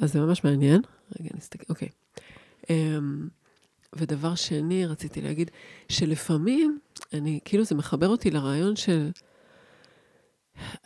אז 0.00 0.12
זה 0.12 0.20
ממש 0.20 0.44
מעניין. 0.44 0.80
רגע, 1.20 1.30
נסתכל, 1.36 1.64
אוקיי. 1.68 1.88
Um, 2.62 2.68
ודבר 3.96 4.34
שני, 4.34 4.86
רציתי 4.86 5.20
להגיד, 5.20 5.50
שלפעמים, 5.88 6.78
אני, 7.12 7.40
כאילו 7.44 7.64
זה 7.64 7.74
מחבר 7.74 8.08
אותי 8.08 8.30
לרעיון 8.30 8.76
של, 8.76 9.10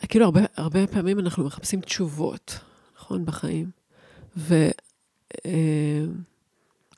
כאילו 0.07 0.25
הרבה, 0.25 0.41
הרבה 0.57 0.87
פעמים 0.87 1.19
אנחנו 1.19 1.43
מחפשים 1.43 1.81
תשובות, 1.81 2.59
נכון, 2.97 3.25
בחיים. 3.25 3.69
ו, 4.37 4.69
uh, 5.33 5.47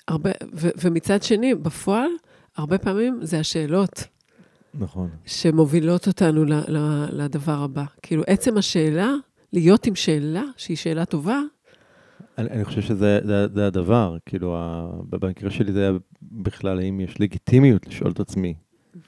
הרבה, 0.07 0.31
ו, 0.53 0.69
ומצד 0.81 1.23
שני, 1.23 1.55
בפועל, 1.55 2.09
הרבה 2.57 2.77
פעמים 2.77 3.19
זה 3.21 3.39
השאלות 3.39 4.03
נכון. 4.73 5.09
שמובילות 5.25 6.07
אותנו 6.07 6.45
ל- 6.45 6.53
ל- 6.53 7.07
לדבר 7.11 7.63
הבא. 7.63 7.85
כאילו, 8.01 8.23
עצם 8.27 8.57
השאלה, 8.57 9.13
להיות 9.53 9.85
עם 9.85 9.95
שאלה, 9.95 10.43
שהיא 10.57 10.77
שאלה 10.77 11.05
טובה, 11.05 11.41
אני, 12.37 12.49
אני 12.49 12.65
חושב 12.65 12.81
שזה 12.81 13.19
זה, 13.25 13.47
זה 13.47 13.67
הדבר, 13.67 14.17
כאילו, 14.25 14.55
ה, 14.57 14.89
במקרה 15.09 15.49
שלי 15.49 15.71
זה 15.71 15.81
היה 15.81 15.91
בכלל, 16.21 16.79
האם 16.79 16.99
יש 16.99 17.21
לגיטימיות 17.21 17.87
לשאול 17.87 18.11
את 18.11 18.19
עצמי 18.19 18.53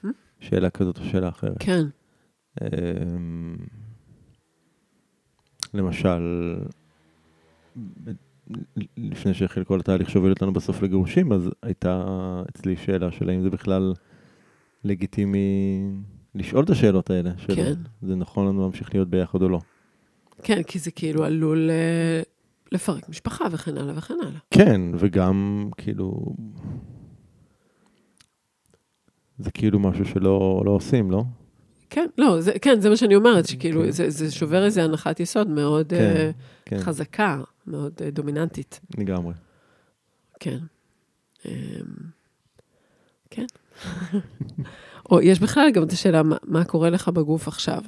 מהמם. 0.02 0.14
שאלה 0.40 0.70
כזאת 0.70 0.98
או 0.98 1.04
שאלה 1.04 1.28
אחרת. 1.28 1.56
כן, 1.60 1.84
אמ, 2.62 3.56
למשל, 5.74 6.54
לפני 8.96 9.34
שהחל 9.34 9.64
כל 9.64 9.80
התהליך 9.80 10.10
שהוביל 10.10 10.32
אותנו 10.32 10.52
בסוף 10.52 10.82
לגירושים, 10.82 11.32
אז 11.32 11.50
הייתה 11.62 12.04
אצלי 12.50 12.76
שאלה 12.76 13.12
של 13.12 13.30
האם 13.30 13.42
זה 13.42 13.50
בכלל 13.50 13.94
לגיטימי 14.84 15.80
לשאול 16.34 16.64
את 16.64 16.70
השאלות 16.70 17.10
האלה, 17.10 17.30
של 17.36 17.54
כן. 17.54 17.74
זה 18.02 18.14
נכון 18.14 18.46
לנו 18.46 18.62
להמשיך 18.62 18.94
להיות 18.94 19.08
ביחד 19.08 19.42
או 19.42 19.48
לא. 19.48 19.58
כן, 20.42 20.62
כי 20.62 20.78
זה 20.78 20.90
כאילו 20.90 21.24
עלול 21.24 21.70
אה, 21.70 22.22
לפרק 22.72 23.08
משפחה 23.08 23.44
וכן 23.52 23.78
הלאה 23.78 23.98
וכן 23.98 24.14
הלאה. 24.22 24.40
כן, 24.50 24.80
וגם 24.98 25.68
כאילו, 25.76 26.34
זה 29.38 29.50
כאילו 29.50 29.78
משהו 29.78 30.04
שלא 30.04 30.62
לא 30.64 30.70
עושים, 30.70 31.10
לא? 31.10 31.24
כן, 31.90 32.06
לא, 32.18 32.40
זה, 32.40 32.52
כן, 32.62 32.80
זה 32.80 32.90
מה 32.90 32.96
שאני 32.96 33.14
אומרת, 33.14 33.46
שכאילו, 33.46 33.82
כן. 33.82 33.90
זה, 33.90 34.10
זה 34.10 34.30
שובר 34.30 34.64
איזו 34.64 34.80
הנחת 34.80 35.20
יסוד 35.20 35.48
מאוד 35.48 35.88
כן, 35.88 35.96
אה, 35.96 36.30
כן, 36.64 36.78
חזקה, 36.78 37.40
מאוד 37.68 37.92
אה, 38.02 38.10
דומיננטית. 38.10 38.80
לגמרי. 38.98 39.34
כן. 40.40 40.58
אמ, 41.46 41.52
כן. 43.30 43.46
או 45.10 45.20
יש 45.20 45.40
בכלל 45.40 45.70
גם 45.70 45.82
את 45.82 45.92
השאלה, 45.92 46.22
מה, 46.22 46.36
מה 46.42 46.64
קורה 46.64 46.90
לך 46.90 47.08
בגוף 47.08 47.48
עכשיו? 47.48 47.82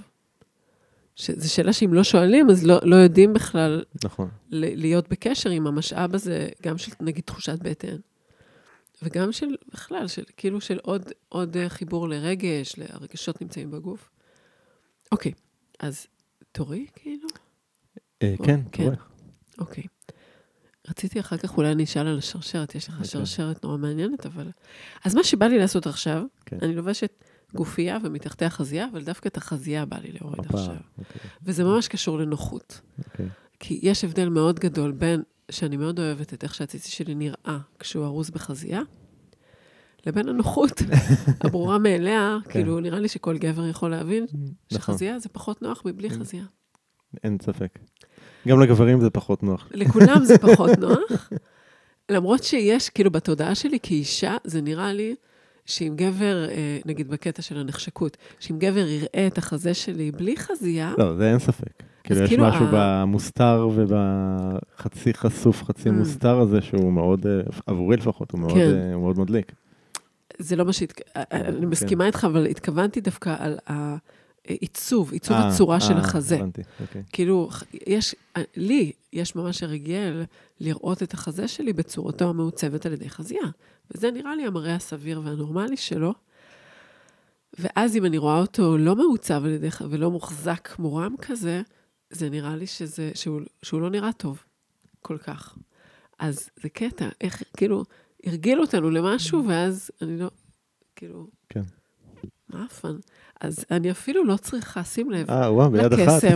זו 1.17 1.55
שאלה 1.55 1.73
שאם 1.73 1.95
לא 1.95 2.05
שואלים, 2.05 2.51
אז 2.51 2.67
לא, 2.67 2.79
לא 2.83 2.97
יודעים 2.97 3.33
בכלל 3.33 3.85
נכון. 4.05 4.29
להיות 4.51 5.09
בקשר 5.09 5.51
עם 5.51 5.67
המשאב 5.67 6.15
הזה, 6.15 6.49
גם 6.63 6.79
של 6.79 6.93
נגיד 7.01 7.25
תחושת 7.25 7.59
בטן, 7.63 7.97
וגם 9.03 9.33
של, 9.33 9.47
בכלל, 9.73 10.09
של 10.09 10.23
כאילו 10.37 10.61
של 10.61 10.79
עוד, 10.83 11.13
עוד 11.29 11.57
אה, 11.57 11.69
חיבור 11.69 12.09
לרגש, 12.09 12.75
הרגשות 12.89 13.43
נמצאים 13.43 13.71
בגוף. 13.71 14.11
אוקיי, 15.13 15.33
אז 15.79 16.07
תורי, 16.53 16.87
כאילו? 16.95 17.29
אה, 18.23 18.35
כן, 18.45 18.61
כן. 18.73 18.93
אוקיי. 19.61 19.85
רציתי 20.89 21.21
אחר 21.21 21.37
כך, 21.37 21.57
אולי 21.57 21.73
אני 21.73 21.85
אשאל 21.85 22.07
על 22.07 22.19
השרשרת, 22.19 22.75
יש 22.75 22.89
לך 22.89 22.95
אוקיי. 22.95 23.09
שרשרת 23.09 23.65
נורא 23.65 23.77
מעניינת, 23.77 24.27
אבל... 24.27 24.51
אז 25.05 25.15
מה 25.15 25.25
שבא 25.25 25.47
לי 25.47 25.59
לעשות 25.59 25.87
עכשיו, 25.87 26.23
כן. 26.47 26.59
אני 26.63 26.75
לובשת 26.75 27.25
גופייה 27.55 27.99
ומתחתיה 28.05 28.51
חזייה, 28.51 28.87
אבל 28.93 29.05
דווקא 29.05 29.29
את 29.29 29.37
החזייה 29.37 29.85
בא 29.85 29.97
לי 29.97 30.13
להוריד 30.13 30.39
הופה, 30.39 30.59
עכשיו. 30.59 30.77
אוקיי, 30.99 31.31
וזה 31.43 31.65
ממש 31.65 31.89
קשור 31.89 32.19
לנוחות. 32.19 32.81
אוקיי. 32.99 33.29
כי 33.61 33.81
יש 33.83 34.05
הבדל 34.05 34.29
מאוד 34.29 34.59
גדול 34.59 34.93
בין, 34.93 35.23
שאני 35.51 35.77
מאוד 35.77 35.99
אוהבת 35.99 36.35
את 36.35 36.45
איך 36.45 36.55
שהציצי 36.55 36.91
שלי 36.91 37.15
נראה 37.15 37.59
כשהוא 37.79 38.05
ארוז 38.05 38.31
בחזייה, 38.31 38.81
לבין 40.07 40.29
הנוחות 40.29 40.83
הברורה 41.45 41.79
מאליה, 41.79 42.39
כן. 42.45 42.51
כאילו, 42.51 42.81
נראה 42.81 43.01
לי 43.01 43.09
שכל 43.09 43.39
גבר 43.39 43.67
יכול 43.67 43.91
להבין 43.91 44.25
נכון, 44.25 44.49
שחזייה 44.75 45.19
זה 45.19 45.29
פחות 45.29 45.63
נוח 45.63 45.83
מבלי. 45.85 46.11
חזייה. 46.11 46.45
אין 47.25 47.39
ספק. 47.43 47.79
גם 48.49 48.61
לגברים 48.61 49.01
זה 49.01 49.11
פחות 49.11 49.43
נוח. 49.43 49.69
לכולם 49.75 50.25
זה 50.25 50.39
פחות 50.39 50.71
נוח, 50.81 51.31
למרות 52.11 52.43
שיש, 52.45 52.89
כאילו, 52.89 53.11
בתודעה 53.11 53.55
שלי 53.55 53.79
כאישה, 53.83 54.37
זה 54.45 54.61
נראה 54.61 54.93
לי 54.93 55.15
שאם 55.67 55.93
גבר, 55.97 56.47
אה, 56.49 56.79
נגיד 56.87 57.09
בקטע 57.11 57.43
של 57.43 57.59
הנחשקות, 57.59 58.17
שאם 58.41 58.59
גבר 58.59 58.87
יראה 58.89 59.27
את 59.27 59.39
החזה 59.39 59.75
שלי 59.75 60.11
בלי 60.11 60.37
חזייה, 60.37 60.95
לא, 60.99 61.17
זה 61.17 61.31
אין 61.31 61.39
ספק. 61.39 61.83
כאילו, 62.05 62.21
יש 62.21 62.29
כאילו 62.29 62.45
משהו 62.45 62.65
ה- 62.65 62.69
במוסתר 63.05 63.69
ובחצי 63.75 65.15
חשוף, 65.15 65.63
חצי 65.65 65.89
Mm. 65.89 65.93
מוסתר 65.93 66.39
הזה, 66.41 66.61
שהוא 66.63 66.93
מאוד, 66.93 67.27
אה, 67.27 67.41
עבורי 67.67 67.97
לפחות, 67.97 68.31
הוא 68.33 68.41
מאוד, 68.41 68.53
כן. 68.55 68.75
אה, 68.93 68.97
מאוד 68.97 69.19
מדליק. 69.19 69.53
זה 70.39 70.57
לא 70.57 70.65
מה 70.65 70.73
שהת... 70.73 71.01
אני 71.17 71.67
מסכימה 71.67 72.07
איתך, 72.07 72.25
אבל 72.25 72.47
התכוונתי 72.47 73.01
דווקא 73.01 73.35
על 73.39 73.59
העיצוב, 73.67 74.01
עיצוב 74.61 75.13
אה, 75.31 75.49
הצורה 75.49 75.81
של 75.81 75.93
אה, 75.95 75.99
החזה. 75.99 76.37
הבנתי, 76.37 76.63
אוקיי. 76.81 77.03
כאילו, 77.13 77.49
יש, 77.87 78.15
לי 78.57 78.93
יש 79.13 79.37
ממש 79.37 79.63
הרגל 79.63 80.25
לראות 80.61 81.03
את 81.03 81.15
החזה 81.15 81.49
שלי 81.49 81.73
בצורתו 81.73 82.29
המעוצבת 82.29 82.87
על 82.87 82.93
ידי 82.93 83.11
חזייה. 83.11 83.47
וזה 83.91 84.11
נראה 84.11 84.37
לי 84.37 84.47
המראה 84.47 84.75
הסביר 84.75 85.21
והנורמלי 85.25 85.77
שלו. 85.77 86.15
ואז 87.59 87.97
אם 87.97 88.05
אני 88.05 88.19
רואה 88.19 88.39
אותו 88.39 88.79
לא 88.79 88.97
מעוצב 88.97 89.43
על 89.45 89.51
ידי, 89.51 89.69
ולא 89.91 90.11
מוחזק 90.11 90.79
מורם 90.79 91.15
כזה, 91.23 91.63
זה 92.11 92.31
נראה 92.31 92.57
לי 92.57 92.67
שזה, 92.67 93.11
שהוא, 93.15 93.41
שהוא 93.63 93.81
לא 93.81 93.91
נראה 93.91 94.13
טוב 94.13 94.43
כל 95.03 95.19
כך. 95.19 95.57
אז 96.19 96.51
זה 96.63 96.69
קטע, 96.69 97.09
איך, 97.21 97.43
כאילו, 97.57 97.85
הרגילו 98.27 98.63
אותנו 98.63 98.91
למשהו, 98.91 99.49
ואז 99.49 99.91
אני 100.03 100.19
לא, 100.19 100.31
כאילו... 100.97 101.27
כן. 101.49 101.63
מאפן. 102.55 102.97
אז 103.41 103.65
אני 103.71 103.91
אפילו 103.91 104.25
לא 104.25 104.37
צריכה, 104.37 104.85
שים 104.85 105.11
לב, 105.11 105.31
אה, 105.31 105.53
וואו, 105.53 105.71
ביד 105.71 105.93
אחת. 105.93 106.23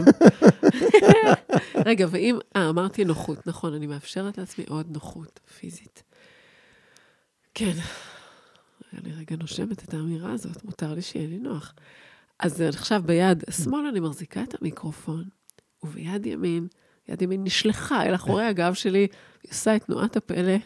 רגע, 1.86 2.06
ואם, 2.10 2.38
אה, 2.56 2.68
אמרתי 2.68 3.04
נוחות, 3.04 3.46
נכון, 3.46 3.74
אני 3.74 3.86
מאפשרת 3.86 4.38
לעצמי 4.38 4.64
עוד 4.68 4.86
נוחות 4.90 5.40
פיזית. 5.58 6.02
כן, 7.54 7.74
אני 8.92 9.12
רגע 9.12 9.36
נושמת 9.36 9.84
את 9.84 9.94
האמירה 9.94 10.32
הזאת, 10.32 10.64
מותר 10.64 10.94
לי 10.94 11.02
שיהיה 11.02 11.28
לי 11.28 11.38
נוח. 11.38 11.74
אז 12.38 12.60
עכשיו 12.60 13.02
ביד 13.06 13.44
שמאל 13.50 13.86
אני 13.86 14.00
מחזיקה 14.00 14.42
את 14.42 14.54
המיקרופון, 14.60 15.24
וביד 15.82 16.26
ימין, 16.26 16.68
יד 17.08 17.22
ימין 17.22 17.44
נשלחה 17.44 18.06
אל 18.06 18.14
אחורי 18.14 18.44
הגב 18.44 18.74
שלי, 18.74 19.06
היא 19.42 19.50
עושה 19.50 19.76
את 19.76 19.84
תנועת 19.84 20.16
הפלא 20.16 20.56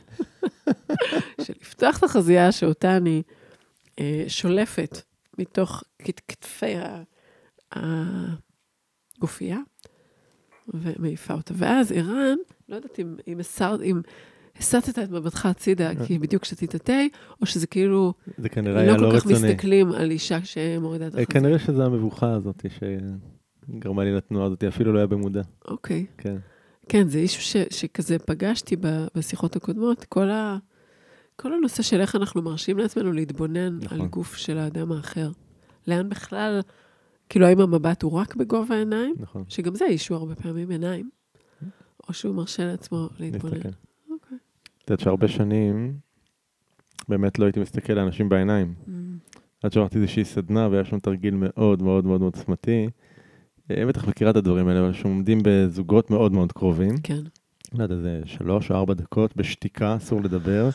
של 1.44 1.52
לפתוח 1.60 1.98
את 1.98 2.02
החזייה 2.02 2.52
שאותה 2.52 2.96
אני 2.96 3.22
אה, 4.00 4.24
שולפת 4.28 5.02
מתוך 5.38 5.82
כת- 5.98 6.20
כתפי 6.28 6.72
הגופייה, 9.18 9.58
ומעיפה 10.74 11.34
אותה. 11.34 11.54
ואז 11.56 11.92
ערן, 11.92 12.36
לא 12.68 12.76
יודעת 12.76 12.98
אם, 13.00 13.16
אם, 13.28 13.40
הסר, 13.40 13.76
אם 13.82 14.00
הסטת 14.56 14.98
את 14.98 15.10
מבטך 15.10 15.46
הצידה, 15.46 15.90
כי 16.06 16.18
בדיוק 16.18 16.44
שתית 16.44 16.76
תה, 16.76 16.92
או 17.40 17.46
שזה 17.46 17.66
כאילו, 17.66 18.12
זה 18.38 18.48
כנראה 18.48 18.80
היה 18.80 18.96
לא 18.96 19.02
לא 19.02 19.10
כל 19.12 19.20
כך 19.20 19.26
רצוני. 19.26 19.48
מסתכלים 19.52 19.92
על 19.92 20.10
אישה 20.10 20.44
שמורידה 20.44 21.06
את 21.06 21.14
אה, 21.14 21.22
החזייה. 21.22 21.40
כנראה 21.42 21.58
שזה 21.58 21.84
המבוכה 21.84 22.32
הזאת 22.32 22.64
שגרמה 22.78 24.04
לי 24.04 24.12
לתנועה 24.16 24.46
הזאת, 24.46 24.64
אפילו 24.64 24.92
לא 24.92 24.98
היה 24.98 25.06
במודע. 25.06 25.42
אוקיי. 25.68 26.06
כן. 26.18 26.36
כן, 26.88 27.08
זה 27.08 27.18
אישו 27.18 27.40
ש, 27.40 27.56
שכזה 27.70 28.18
פגשתי 28.18 28.76
בשיחות 29.14 29.56
הקודמות, 29.56 30.04
כל, 30.04 30.30
ה, 30.30 30.58
כל 31.40 31.54
הנושא 31.54 31.82
של 31.82 32.00
איך 32.00 32.16
אנחנו 32.16 32.42
מרשים 32.42 32.78
לעצמנו 32.78 33.12
להתבונן 33.12 33.78
נכון. 33.82 34.00
על 34.00 34.06
גוף 34.06 34.36
של 34.36 34.58
האדם 34.58 34.92
האחר. 34.92 35.30
לאן 35.86 36.08
בכלל, 36.08 36.60
כאילו, 37.28 37.46
האם 37.46 37.60
המבט 37.60 38.02
הוא 38.02 38.12
רק 38.12 38.36
בגובה 38.36 38.74
העיניים? 38.74 39.14
נכון. 39.18 39.44
שגם 39.48 39.74
זה 39.74 39.84
אישו 39.84 40.14
הרבה 40.14 40.34
פעמים 40.34 40.70
עיניים, 40.70 41.10
או 42.08 42.14
שהוא 42.14 42.34
מרשה 42.34 42.64
לעצמו 42.64 43.08
להתבונן. 43.20 43.54
להסתכל. 43.54 43.68
אוקיי. 44.10 44.38
את 44.84 44.90
יודעת 44.90 45.00
שהרבה 45.00 45.28
שנים 45.28 45.94
באמת 47.08 47.38
לא 47.38 47.44
הייתי 47.44 47.60
מסתכל 47.60 47.92
לאנשים 47.92 48.28
בעיניים. 48.28 48.74
Mm, 48.86 48.90
עד 49.62 49.72
שעברתי 49.72 49.98
איזושהי 49.98 50.24
סדנה 50.24 50.68
והיה 50.70 50.84
שם 50.84 50.98
תרגיל 50.98 51.34
מאוד 51.34 51.82
מאוד 51.82 52.04
מאוד 52.04 52.22
עוצמתי. 52.22 52.88
אה, 53.70 53.86
בטח 53.86 54.08
מכירה 54.08 54.30
את 54.30 54.36
הדברים 54.36 54.68
האלה, 54.68 54.80
אבל 54.80 54.92
שעומדים 54.92 55.38
בזוגות 55.42 56.10
מאוד 56.10 56.32
מאוד 56.32 56.52
קרובים. 56.52 56.94
כן. 57.02 57.22
לא 57.74 57.82
יודע, 57.82 57.96
זה 57.96 58.20
שלוש 58.24 58.70
או 58.70 58.76
ארבע 58.76 58.94
דקות 58.94 59.36
בשתיקה, 59.36 59.96
אסור 59.96 60.20
לדבר, 60.20 60.70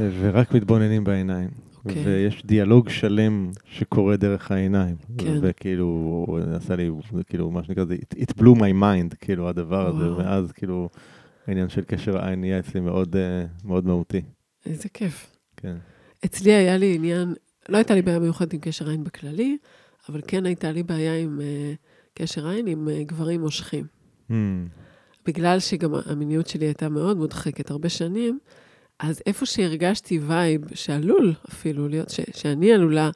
ורק 0.00 0.52
מתבוננים 0.54 1.04
בעיניים. 1.04 1.48
אוקיי. 1.84 2.04
ויש 2.04 2.46
דיאלוג 2.46 2.88
שלם 2.88 3.50
שקורה 3.64 4.16
דרך 4.16 4.50
העיניים. 4.50 4.96
כן. 5.18 5.38
וכאילו, 5.40 5.84
הוא 6.26 6.38
עשה 6.56 6.76
לי, 6.76 6.90
זה 7.12 7.24
כאילו, 7.24 7.50
מה 7.50 7.64
שנקרא, 7.64 7.84
זה 7.84 7.94
it, 7.94 8.16
it 8.18 8.40
blew 8.40 8.54
my 8.54 8.82
mind, 8.82 9.16
כאילו, 9.20 9.48
הדבר 9.48 9.86
הזה, 9.86 10.04
וואו. 10.04 10.18
ואז 10.18 10.52
כאילו, 10.52 10.88
העניין 11.46 11.68
של 11.68 11.82
קשר 11.84 12.18
העין 12.18 12.40
נהיה 12.40 12.58
אצלי 12.58 12.80
מאוד, 12.80 13.16
אה, 13.16 13.46
מאוד 13.64 13.86
מהותי. 13.86 14.22
איזה 14.66 14.88
כיף. 14.88 15.36
כן. 15.56 15.76
אצלי 16.24 16.52
היה 16.52 16.76
לי 16.76 16.94
עניין, 16.94 17.34
לא 17.68 17.76
הייתה 17.76 17.94
לי 17.94 18.02
בעיה 18.02 18.18
מיוחדת 18.18 18.52
עם 18.52 18.60
קשר 18.60 18.88
עין 18.88 19.04
בכללי, 19.04 19.56
אבל 20.08 20.20
כן 20.26 20.46
הייתה 20.46 20.72
לי 20.72 20.82
בעיה 20.82 21.18
עם 21.18 21.38
uh, 21.38 21.76
קשר 22.14 22.48
עין 22.48 22.66
עם 22.66 22.88
uh, 22.88 23.08
גברים 23.08 23.40
מושכים. 23.40 23.84
Hmm, 24.30 24.34
בגלל 25.26 25.60
שגם 25.60 25.90
המיניות 26.06 26.46
שלי 26.46 26.66
הייתה 26.66 26.88
מאוד 26.88 27.16
מודחקת 27.16 27.70
הרבה 27.70 27.88
שנים, 27.88 28.38
אז 29.08 29.22
איפה 29.26 29.46
שהרגשתי 29.46 30.18
וייב 30.18 30.60
שעלול 30.74 31.34
אפילו 31.48 31.88
להיות, 31.88 32.10
ש, 32.10 32.20
שאני 32.34 32.72
עלולה 32.72 33.10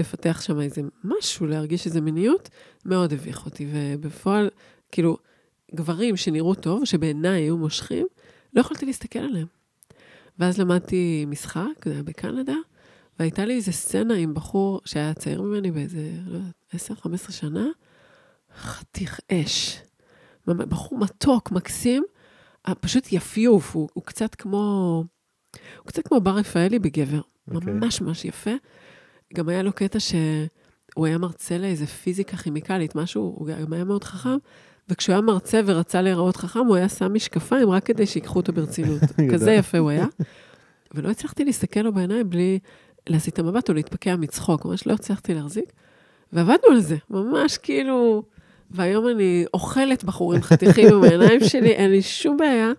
לפתח 0.00 0.40
שם 0.40 0.60
איזה 0.60 0.82
משהו, 1.04 1.46
להרגיש 1.46 1.86
איזה 1.86 2.00
מיניות, 2.00 2.48
מאוד 2.84 3.12
הביך 3.12 3.44
אותי. 3.44 3.66
ובפועל, 3.72 4.48
כאילו, 4.92 5.16
גברים 5.74 6.16
שנראו 6.16 6.54
טוב, 6.54 6.84
שבעיניי 6.84 7.42
היו 7.42 7.56
מושכים, 7.56 8.06
לא 8.54 8.60
יכולתי 8.60 8.86
להסתכל 8.86 9.18
עליהם. 9.18 9.46
ואז 10.38 10.58
למדתי 10.58 11.24
משחק, 11.28 11.84
זה 11.84 11.92
היה 11.92 12.02
בקנדה, 12.02 12.56
והייתה 13.18 13.44
לי 13.44 13.54
איזה 13.54 13.72
סצנה 13.72 14.14
עם 14.14 14.34
בחור 14.34 14.80
שהיה 14.84 15.14
צעיר 15.14 15.42
ממני 15.42 15.70
באיזה, 15.70 16.10
לא 16.26 16.36
יודעת, 16.36 17.00
10-15 17.28 17.32
שנה, 17.32 17.66
חתיך 18.58 19.20
אש. 19.32 19.78
בחור 20.46 20.98
מתוק, 20.98 21.50
מקסים, 21.50 22.04
פשוט 22.80 23.12
יפיוף, 23.12 23.74
הוא, 23.74 23.88
הוא 23.92 24.04
קצת 24.04 24.34
כמו... 24.34 25.04
הוא 25.78 25.86
קצת 25.86 26.08
כמו 26.08 26.20
בר 26.20 26.36
רפאלי 26.36 26.78
בגבר, 26.78 27.20
אוקיי. 27.54 27.72
ממש 27.72 28.00
ממש 28.00 28.24
יפה. 28.24 28.50
גם 29.34 29.48
היה 29.48 29.62
לו 29.62 29.72
קטע 29.72 30.00
שהוא 30.00 31.06
היה 31.06 31.18
מרצה 31.18 31.58
לאיזה 31.58 31.86
פיזיקה 31.86 32.36
כימיקלית, 32.36 32.94
משהו, 32.94 33.34
הוא 33.38 33.46
גם 33.46 33.72
היה 33.72 33.84
מאוד 33.84 34.04
חכם, 34.04 34.36
וכשהוא 34.88 35.12
היה 35.12 35.20
מרצה 35.20 35.60
ורצה 35.66 36.02
להיראות 36.02 36.36
חכם, 36.36 36.66
הוא 36.66 36.76
היה 36.76 36.88
שם 36.88 37.14
משקפיים 37.14 37.70
רק 37.70 37.84
כדי 37.84 38.06
שיקחו 38.06 38.36
אותו 38.38 38.52
ברצינות. 38.52 39.02
כזה 39.32 39.52
יפה 39.52 39.78
הוא 39.78 39.90
היה. 39.90 40.06
ולא 40.94 41.10
הצלחתי 41.10 41.44
להסתכל 41.44 41.80
לו 41.80 41.92
בעיניים 41.92 42.30
בלי 42.30 42.58
להסיט 43.06 43.34
את 43.34 43.38
המבט 43.38 43.68
או 43.68 43.74
להתפקע 43.74 44.16
מצחוק, 44.16 44.64
ממש 44.64 44.86
לא 44.86 44.92
הצלחתי 44.92 45.34
להחזיק. 45.34 45.72
ועבדנו 46.32 46.70
על 46.70 46.80
זה, 46.80 46.96
ממש 47.10 47.58
כאילו... 47.58 48.22
והיום 48.70 49.08
אני 49.08 49.44
אוכלת 49.54 50.04
בחורים 50.04 50.42
חתיכים 50.42 50.94
עם 50.94 51.04
העיניים 51.04 51.40
שלי, 51.44 51.70
אין 51.70 51.90
לי 51.90 52.02
שום 52.02 52.36
בעיה, 52.36 52.72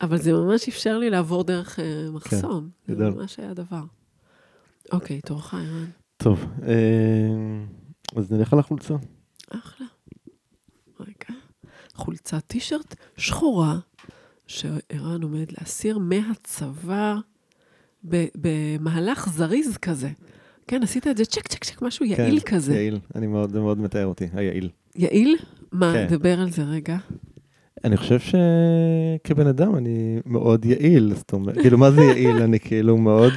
אבל 0.00 0.18
זה 0.18 0.32
ממש 0.32 0.68
אפשר 0.68 0.98
לי 0.98 1.10
לעבור 1.10 1.44
דרך 1.44 1.78
אה, 1.78 2.10
מחסום. 2.12 2.68
זה 2.86 2.94
גדול. 2.94 3.10
ממש 3.14 3.38
היה 3.38 3.54
דבר. 3.54 3.82
אוקיי, 4.92 5.20
תורך, 5.20 5.54
ערן. 5.54 5.86
טוב, 6.16 6.46
אה, 6.62 6.74
אז 8.16 8.32
נלך 8.32 8.52
על 8.52 8.58
החולצה. 8.58 8.94
אחלה. 9.50 9.86
רגע. 11.00 11.38
חולצת 11.94 12.42
טישרט 12.46 12.94
שחורה, 13.16 13.78
שערן 14.46 15.22
עומד 15.22 15.52
להסיר 15.52 15.98
מהצוואר 15.98 17.18
במהלך 18.34 19.28
זריז 19.28 19.76
כזה. 19.76 20.10
כן, 20.66 20.82
עשית 20.82 21.06
את 21.06 21.16
זה 21.16 21.24
צ'ק, 21.24 21.48
צ'ק, 21.48 21.64
צ'ק, 21.64 21.82
משהו 21.82 22.04
יעיל 22.04 22.40
כן, 22.40 22.56
כזה. 22.56 22.74
יעיל, 22.74 22.98
אני 23.14 23.26
מאוד, 23.26 23.56
מאוד 23.56 23.78
מתאר 23.78 24.06
אותי, 24.06 24.28
היעיל. 24.32 24.70
יעיל? 24.96 25.36
מה, 25.72 25.92
כן. 25.92 26.06
דבר 26.10 26.40
על 26.40 26.50
זה 26.50 26.62
רגע. 26.62 26.96
אני 27.84 27.96
חושב 27.96 28.18
שכבן 28.18 29.46
אדם 29.46 29.76
אני 29.76 30.20
מאוד 30.26 30.64
יעיל, 30.64 31.12
זאת 31.14 31.32
אומרת, 31.32 31.54
כאילו, 31.54 31.78
מה 31.78 31.90
זה 31.90 32.00
יעיל? 32.00 32.36
אני 32.42 32.60
כאילו 32.60 32.98
מאוד... 32.98 33.32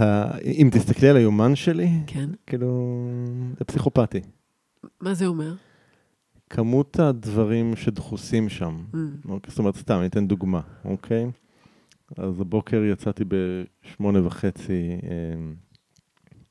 אה, 0.00 0.38
אם 0.44 0.68
תסתכלי 0.72 1.08
על 1.08 1.16
היומן 1.16 1.54
שלי, 1.54 1.90
כן. 2.06 2.30
כאילו, 2.46 3.00
זה 3.58 3.64
פסיכופתי. 3.64 4.20
מה 5.00 5.14
זה 5.14 5.26
אומר? 5.26 5.54
כמות 6.50 7.00
הדברים 7.00 7.76
שדחוסים 7.76 8.48
שם, 8.48 8.78
Mm, 8.92 8.96
אוקיי? 9.28 9.50
זאת 9.50 9.58
אומרת, 9.58 9.76
סתם, 9.76 9.98
אני 9.98 10.06
אתן 10.06 10.26
דוגמה, 10.26 10.60
אוקיי? 10.84 11.30
אז 12.16 12.40
הבוקר 12.40 12.84
יצאתי 12.84 13.24
בשמונה 13.28 14.26
וחצי 14.26 14.88
אה, 15.02 15.52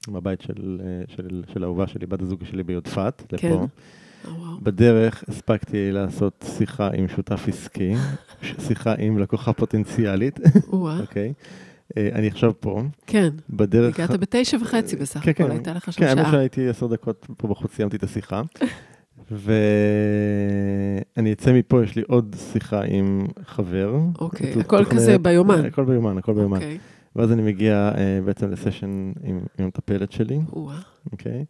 מהבית 0.08 0.42
של, 0.42 0.82
אה, 0.84 1.16
של, 1.16 1.44
של 1.54 1.64
האהובה 1.64 1.88
שלי, 1.88 2.06
בת 2.06 2.22
הזוג 2.22 2.44
שלי 2.44 2.64
ביודפת, 2.64 3.24
כן. 3.38 3.48
לפה. 3.52 3.68
בדרך 4.62 5.24
הספקתי 5.28 5.92
לעשות 5.92 6.46
שיחה 6.58 6.90
עם 6.94 7.08
שותף 7.08 7.48
עסקי, 7.48 7.94
שיחה 8.68 8.94
עם 8.98 9.18
לקוחה 9.18 9.54
פוטנציאלית. 9.54 10.40
אוקיי? 10.72 11.34
אה, 11.98 12.10
אני 12.14 12.28
עכשיו 12.28 12.52
פה, 12.60 12.82
כן, 13.08 13.30
בדרך... 13.50 14.00
הגעת 14.00 14.20
בתשע 14.20 14.58
וחצי 14.62 14.96
בסך 14.96 15.20
כן, 15.20 15.32
הכל, 15.32 15.44
כן. 15.44 15.52
הייתה 15.52 15.74
לך 15.74 15.94
שם 15.94 16.00
כן, 16.00 16.18
האמת. 16.18 16.32
שהייתי 16.32 16.70
עשר 16.70 16.88
דקות 16.88 17.28
פה 17.38 17.48
בחוץ, 17.48 17.76
סיימתי 17.76 17.98
את 17.98 18.04
השיחה. 18.04 18.42
ואני 19.32 21.34
אצא 21.34 21.54
מפה, 21.54 21.84
יש 21.84 21.96
לי 21.96 22.04
עוד 22.08 22.36
שיחה 22.52 22.82
עם 22.82 23.28
חבר. 23.46 23.96
אוקיי, 24.20 24.54
הכל 24.60 24.86
כזה 24.86 25.18
ביומן. 25.18 25.66
הכל 25.66 25.86
ביומן, 25.86 26.18
הכל 26.18 26.34
ביומן. 26.34 26.58
אוקיי. 26.58 26.78
ואז 27.16 27.32
אני 27.32 27.42
מגיע 27.42 27.92
אה, 27.98 28.20
בעצם 28.26 28.52
לסשן 28.52 29.12
עם 29.24 29.24
עם 29.24 29.66
המטפלת 29.66 30.12
שלי. 30.12 30.40
אוקיי? 31.12 31.46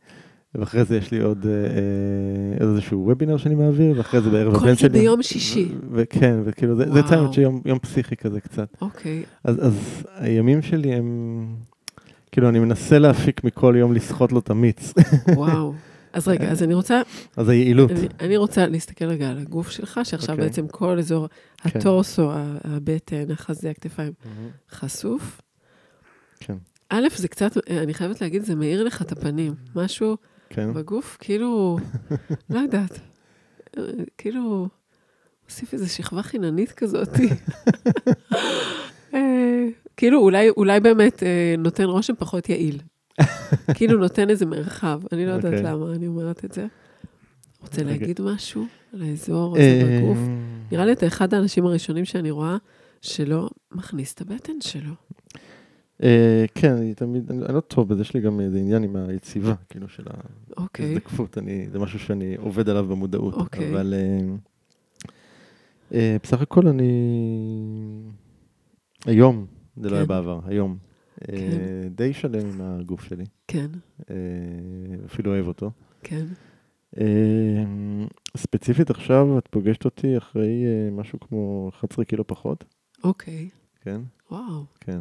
ואחרי 0.56 0.86
זה 0.86 0.98
יש 0.98 1.12
לי 1.12 1.22
עוד 1.22 1.46
אה, 1.46 1.52
אה, 1.52 2.68
איזשהו 2.68 3.04
וובינר 3.06 3.38
שאני 3.38 3.56
מעביר, 3.56 3.98
ואחרי 3.98 4.22
זה 4.22 4.30
בערב 4.30 4.54
כל 4.58 4.64
הבן 4.64 4.74
זה 4.74 4.80
שלי. 4.80 4.90
ביום 4.90 5.24
שישי. 5.24 5.68
וכן, 5.92 6.40
וכאילו, 6.46 6.76
זה- 6.76 6.92
זה. 6.94 7.00
יצא 7.00 7.16
יום 7.66 7.80
פסיכי 7.80 8.16
כזה 8.16 8.42
קצת. 8.42 8.68
אוקיי. 8.82 9.24
אז 9.44 9.58
הימים 10.16 10.62
שלי 10.62 10.94
הם... 10.94 11.48
כאילו, 12.32 12.50
אני 12.50 12.60
מנסה 12.60 13.00
להפיק 13.00 13.44
מכל 13.44 13.76
יום 13.78 13.94
לסחוט 13.94 14.32
לו 14.32 14.40
את 14.40 14.50
המיץ. 14.50 14.94
וואו. 15.36 15.74
אז 16.14 16.28
רגע, 16.28 16.52
אז 16.52 16.64
אני 16.64 16.74
רוצה, 16.74 17.02
אז 17.38 17.50
היעילות. 17.50 17.92
אני, 17.92 18.08
אני 18.20 18.38
רוצה 18.38 18.68
להסתכל 18.68 19.06
רגע 19.06 19.30
על 19.30 19.38
הגוף 19.38 19.70
שלך, 19.70 20.00
שעכשיו 20.04 20.36
אוקיי. 20.36 20.48
בעצם 20.48 20.68
כל 20.68 20.98
אזור 21.00 21.28
כן. 21.58 21.80
הטורסו, 21.80 22.32
ה- 22.32 22.58
הבטן, 22.64 23.32
החזה, 23.32 23.70
הכתפיים, 23.70 24.14
חשוף. 24.72 25.42
כן. 26.40 26.56
א', 26.90 27.08
זה 27.16 27.28
קצת, 27.28 27.52
אני 27.70 27.94
חייבת 27.94 28.22
להגיד, 28.22 28.44
זה 28.44 28.56
מאיר 28.56 28.84
לך 28.84 29.02
את 29.02 29.12
הפנים. 29.12 29.54
משהו 29.76 30.18
כן. 30.54 30.74
בגוף, 30.74 31.18
כאילו, 31.20 31.78
לא 32.50 32.60
יודעת, 32.60 33.00
כאילו, 34.18 34.68
הוסיף 35.46 35.74
איזו 35.74 35.94
שכבה 35.94 36.24
חיננית 36.24 36.72
כזאת. 36.72 37.10
אה, 39.14 39.68
כאילו, 39.98 40.20
אולי, 40.20 40.50
אולי 40.50 40.80
באמת 40.80 41.24
אה, 41.24 41.56
נותן 41.58 41.84
רושם 41.84 42.14
פחות 42.16 42.50
יעיל. 42.50 42.80
כאילו 43.74 44.00
נותן 44.00 44.30
איזה 44.30 44.46
מרחב, 44.46 45.02
אני 45.12 45.26
לא 45.26 45.32
יודעת 45.32 45.54
אוקיי. 45.54 45.72
למה 45.72 45.94
אני 45.96 46.08
אומרת 46.08 46.46
את 46.46 46.52
זה. 46.52 46.68
רוצה 47.62 47.82
רגע. 47.82 47.92
להגיד 47.92 48.22
משהו 48.22 48.66
על 48.94 49.02
האזור 49.02 49.58
הזה 49.58 50.00
בגוף? 50.00 50.18
אה, 50.18 50.36
נראה 50.72 50.86
לי 50.86 50.92
אתה 50.92 51.08
אחד 51.08 51.34
האנשים 51.34 51.66
הראשונים 51.66 52.06
שאני 52.06 52.32
רואה 52.32 52.58
שלא 53.02 53.50
מכניס 53.72 54.14
את 54.14 54.22
הבטן 54.22 54.62
שלו. 54.62 54.94
אה, 56.04 56.46
כן, 56.56 56.74
אני 56.74 56.94
תמיד, 56.94 57.32
אני 57.32 57.54
לא 57.54 57.60
טוב 57.60 57.90
בזה, 57.90 58.02
יש 58.02 58.14
לי 58.14 58.22
גם 58.22 58.40
איזה 58.40 58.58
עניין 58.58 58.84
עם 58.84 58.96
היציבה, 58.96 59.54
כאילו 59.70 59.90
של 59.90 60.04
אוקיי, 60.58 60.86
ההזדקפות, 60.86 61.38
זה 61.72 61.80
משהו 61.80 62.00
שאני 62.00 62.36
עובד 62.36 62.70
עליו 62.70 62.86
במודעות. 62.86 63.34
אוקיי. 63.34 63.72
אבל 63.72 63.94
אה, 63.94 64.36
אה, 65.94 66.18
בסך 66.24 66.42
הכל 66.42 66.68
אני... 66.68 66.92
היום, 69.06 69.46
זה 69.78 69.90
לא 69.90 69.96
היה 69.96 70.04
כן. 70.04 70.08
בעבר, 70.08 70.40
היום. 70.46 70.78
כן. 71.28 71.88
די 71.96 72.14
שלם 72.14 72.48
עם 72.54 72.62
הגוף 72.62 73.04
שלי, 73.04 73.26
כן, 73.48 73.68
אפילו 75.06 75.32
אוהב 75.32 75.48
אותו. 75.48 75.72
כן. 76.04 76.26
ספציפית 78.38 78.90
עכשיו, 78.90 79.38
את 79.38 79.48
פוגשת 79.48 79.86
אותי 79.86 80.18
אחרי 80.18 80.64
משהו 80.92 81.20
כמו 81.20 81.70
11 81.74 82.06
קילו 82.06 82.28
פחות, 82.28 82.64
אוקיי. 83.04 83.50
כן? 83.82 84.02
וואו. 84.32 84.66
כן. 84.80 85.00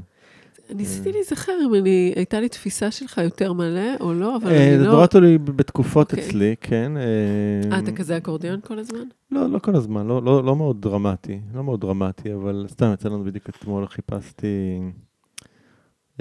ניסיתי 0.75 1.13
להיזכר 1.13 1.53
אם 1.67 1.75
אני, 1.75 2.13
הייתה 2.17 2.41
לי 2.41 2.49
תפיסה 2.49 2.91
שלך 2.91 3.19
יותר 3.19 3.53
מלא 3.53 3.97
או 4.01 4.15
לא, 4.15 4.37
אבל 4.37 4.51
אה, 4.51 4.69
אני 4.69 4.79
זה 4.79 4.85
לא... 4.85 4.93
נורא 4.93 5.07
תלוי 5.07 5.39
בתקופות 5.39 6.13
אוקיי. 6.13 6.29
אצלי, 6.29 6.55
כן. 6.61 6.93
אה, 6.97 7.79
אתה 7.79 7.93
כזה 7.93 8.17
אקורדיון 8.17 8.61
כל 8.61 8.79
הזמן? 8.79 9.05
לא, 9.31 9.47
לא 9.51 9.59
כל 9.59 9.77
הזמן, 9.77 10.07
לא, 10.07 10.23
לא, 10.23 10.45
לא 10.45 10.57
מאוד 10.57 10.83
דרמטי, 10.83 11.41
לא 11.55 11.65
מאוד 11.65 11.81
דרמטי, 11.81 12.35
אבל 12.35 12.67
סתם 12.69 12.91
יצא 12.95 13.09
לנו 13.09 13.25
בדיוק 13.25 13.49
אתמול, 13.49 13.87
חיפשתי, 13.87 14.81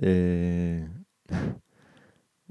אה, 0.03 0.09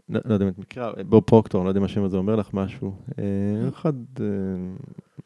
לא, 0.09 0.21
לא 0.25 0.35
יודע 0.35 0.45
אם 0.45 0.51
את 0.51 0.59
מכירה, 0.59 0.93
בוב 1.09 1.23
פרוקטור, 1.23 1.65
לא 1.65 1.69
יודע 1.69 1.81
אם 1.81 1.85
השם 1.85 2.03
הזה 2.03 2.17
אומר 2.17 2.37
לך 2.37 2.55
משהו. 2.55 2.93
אה, 3.19 3.25
אחד, 3.69 3.93
אה, 4.21 4.27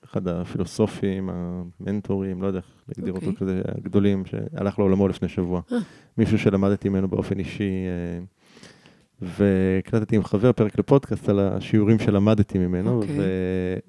אחד 0.04 0.28
הפילוסופים, 0.28 1.30
המנטורים, 1.32 2.42
לא 2.42 2.46
יודע 2.46 2.58
איך 2.58 2.66
להגדיר 2.88 3.14
אותו 3.14 3.26
אוקיי. 3.26 3.40
כזה, 3.40 3.62
הגדולים, 3.78 4.24
שהלך 4.26 4.78
לעולמו 4.78 5.08
לפני 5.08 5.28
שבוע. 5.28 5.60
אה. 5.72 5.78
מישהו 6.18 6.38
שלמדתי 6.38 6.88
ממנו 6.88 7.08
באופן 7.08 7.38
אישי, 7.38 7.70
והקלטתי 9.22 10.16
עם 10.16 10.24
חבר 10.24 10.52
פרק 10.52 10.78
לפודקאסט 10.78 11.28
על 11.28 11.40
השיעורים 11.40 11.98
שלמדתי 11.98 12.58
ממנו, 12.58 13.02
אוקיי. 13.02 13.18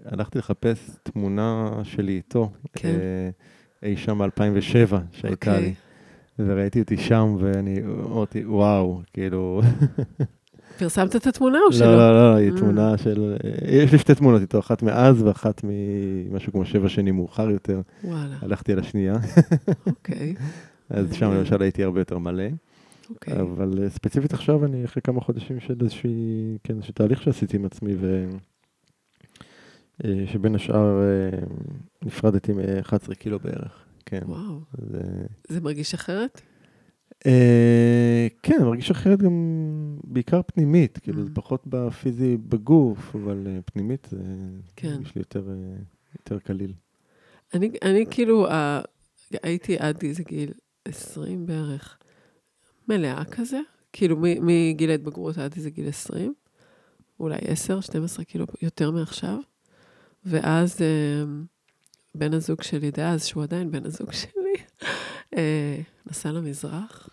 והלכתי 0.05 0.37
לחפש 0.37 0.89
תמונה 1.03 1.71
שלי 1.83 2.11
איתו, 2.11 2.51
כן. 2.73 2.87
אה, 2.87 3.29
אי 3.89 3.97
שם 3.97 4.17
ב-2007 4.17 4.95
שהייתה 5.11 5.51
אוקיי. 5.51 5.61
לי. 5.61 5.73
וראיתי 6.39 6.81
אותי 6.81 6.97
שם, 6.97 7.35
ואני 7.39 7.79
אמרתי, 7.83 8.45
וואו, 8.45 9.01
כאילו... 9.13 9.61
פרסמת 10.83 11.15
את 11.15 11.27
התמונה 11.27 11.59
או 11.67 11.73
שלא? 11.73 11.85
לא, 11.85 11.97
לא, 11.97 12.31
לא, 12.31 12.35
היא 12.35 12.51
Mm. 12.51 12.57
תמונה 12.57 12.97
של... 12.97 13.35
יש 13.67 13.91
לי 13.91 13.97
שתי 13.99 14.15
תמונות 14.15 14.41
איתו, 14.41 14.59
אחת 14.59 14.83
מאז 14.83 15.21
ואחת 15.21 15.61
ממשהו 15.63 16.51
כמו 16.51 16.65
שבע 16.65 16.89
שנים 16.89 17.15
מאוחר 17.15 17.49
יותר. 17.49 17.81
וואלה, 18.03 18.35
הלכתי 18.41 18.73
על 18.73 18.79
השנייה, 18.79 19.15
אוקיי, 19.87 20.35
אז 20.89 21.13
שם 21.13 21.25
מעניין. 21.25 21.39
למשל 21.39 21.61
הייתי 21.61 21.83
הרבה 21.83 22.01
יותר 22.01 22.17
מלא. 22.17 22.43
אוקיי. 23.09 23.41
אבל 23.41 23.79
אה, 23.83 23.89
ספציפית 23.89 24.33
עכשיו 24.33 24.65
אני 24.65 24.85
אחרי 24.85 25.01
כמה 25.01 25.21
חודשים 25.21 25.59
של 25.59 25.75
איזושהי, 25.81 26.57
כן, 26.63 26.75
איזשהו 26.75 26.93
תהליך 26.93 27.21
שעשיתי 27.21 27.57
עם 27.57 27.65
עצמי, 27.65 27.95
ו... 27.99 28.25
אה, 30.05 30.23
שבין 30.31 30.55
השאר 30.55 31.01
אה, 31.01 31.39
נפרדתי 32.01 32.51
מ-11 32.53 33.15
קילו 33.15 33.39
בערך, 33.39 33.85
כן. 34.05 34.21
וואו, 34.25 34.59
אה, 34.93 34.99
זה 35.47 35.61
מרגיש 35.61 35.93
אחרת? 35.93 36.41
אה, 37.25 38.27
כן, 38.43 38.55
אני 38.55 38.63
מרגיש 38.63 38.91
אחרת 38.91 39.19
גם 39.19 39.33
בעיקר 40.03 40.41
פנימית, 40.47 40.97
כאילו 40.97 41.21
Mm. 41.21 41.25
זה 41.25 41.29
פחות 41.33 41.67
בפיזי 41.67 42.37
בגוף, 42.37 43.15
אבל 43.15 43.47
אה, 43.47 43.59
פנימית 43.65 44.07
זה 44.11 44.17
כן. 44.75 44.93
מרגיש 44.93 45.15
לי 45.15 45.21
יותר, 45.21 45.49
אה, 45.49 45.75
יותר 46.19 46.39
קליל. 46.39 46.73
אני, 47.53 47.71
אני 47.81 48.05
כאילו, 48.11 48.47
הייתי 49.43 49.77
עד 49.77 50.03
איזה 50.03 50.23
גיל 50.23 50.51
20 50.85 51.45
בערך, 51.45 51.97
מלאה 52.87 53.25
כזה, 53.25 53.59
כאילו 53.93 54.17
מגיל 54.41 54.89
ההתבגרות 54.89 55.37
עד 55.37 55.53
איזה 55.55 55.69
גיל 55.69 55.87
20, 55.87 56.33
אולי 57.19 57.39
10, 57.47 57.81
12, 57.81 58.25
כאילו 58.25 58.45
יותר 58.61 58.91
מעכשיו. 58.91 59.37
ואז 60.25 60.77
בן 62.15 62.33
הזוג 62.33 62.61
שלי 62.61 62.91
דאז, 62.91 63.25
שהוא 63.25 63.43
עדיין 63.43 63.71
בן 63.71 63.85
הזוג 63.85 64.11
שלי, 64.11 64.53
נסע 66.05 66.31
למזרח, 66.31 67.09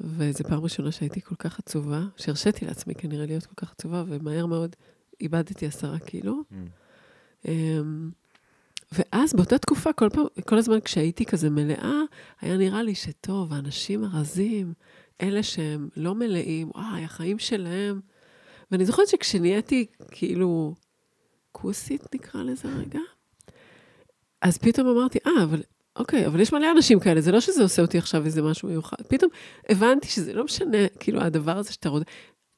וזו 0.00 0.44
פעם 0.44 0.60
ראשונה 0.60 0.92
שהייתי 0.92 1.20
כל 1.20 1.34
כך 1.34 1.58
עצובה, 1.58 2.02
שהרשיתי 2.16 2.64
לעצמי 2.64 2.94
כנראה 2.94 3.26
להיות 3.26 3.46
כל 3.46 3.54
כך 3.56 3.72
עצובה, 3.72 4.04
ומהר 4.06 4.46
מאוד 4.46 4.76
איבדתי 5.20 5.66
עשרה 5.66 5.98
קילו. 5.98 6.42
אמ, 7.48 8.10
ואז 8.92 9.34
באותה 9.34 9.58
תקופה, 9.58 9.92
כל 9.92 10.08
פעם, 10.12 10.24
כל 10.46 10.58
הזמן 10.58 10.80
כשהייתי 10.80 11.24
כזה 11.24 11.50
מלאה, 11.50 12.00
היה 12.40 12.56
נראה 12.56 12.82
לי 12.82 12.94
שטוב, 12.94 13.52
האנשים 13.52 14.04
הרזים, 14.04 14.72
אלה 15.22 15.42
שהם 15.42 15.88
לא 15.96 16.14
מלאים, 16.14 16.70
וואי, 16.74 17.04
החיים 17.04 17.38
שלהם. 17.38 18.00
ואני 18.70 18.86
זוכרת 18.86 19.08
שכשנהייתי 19.08 19.86
כאילו 20.10 20.74
כוסית, 21.52 22.14
נקרא 22.14 22.42
לזה 22.42 22.68
רגע, 22.68 23.00
אז 24.42 24.58
פתאום 24.58 24.88
אמרתי, 24.88 25.18
אה, 25.26 25.44
אבל 25.44 25.62
אוקיי, 26.00 26.26
אבל 26.26 26.40
יש 26.40 26.52
מלא 26.52 26.66
אנשים 26.76 27.00
כאלה, 27.00 27.20
זה 27.20 27.32
לא 27.32 27.40
שזה 27.40 27.62
עושה 27.62 27.82
אותי 27.82 27.98
עכשיו 27.98 28.24
איזה 28.24 28.42
משהו 28.42 28.68
מיוחד. 28.68 28.96
פתאום 29.08 29.30
הבנתי 29.68 30.08
שזה 30.08 30.32
לא 30.32 30.44
משנה, 30.44 30.78
כאילו, 31.00 31.20
הדבר 31.20 31.56
הזה 31.56 31.72
שאתה 31.72 31.88
רוצה, 31.88 32.04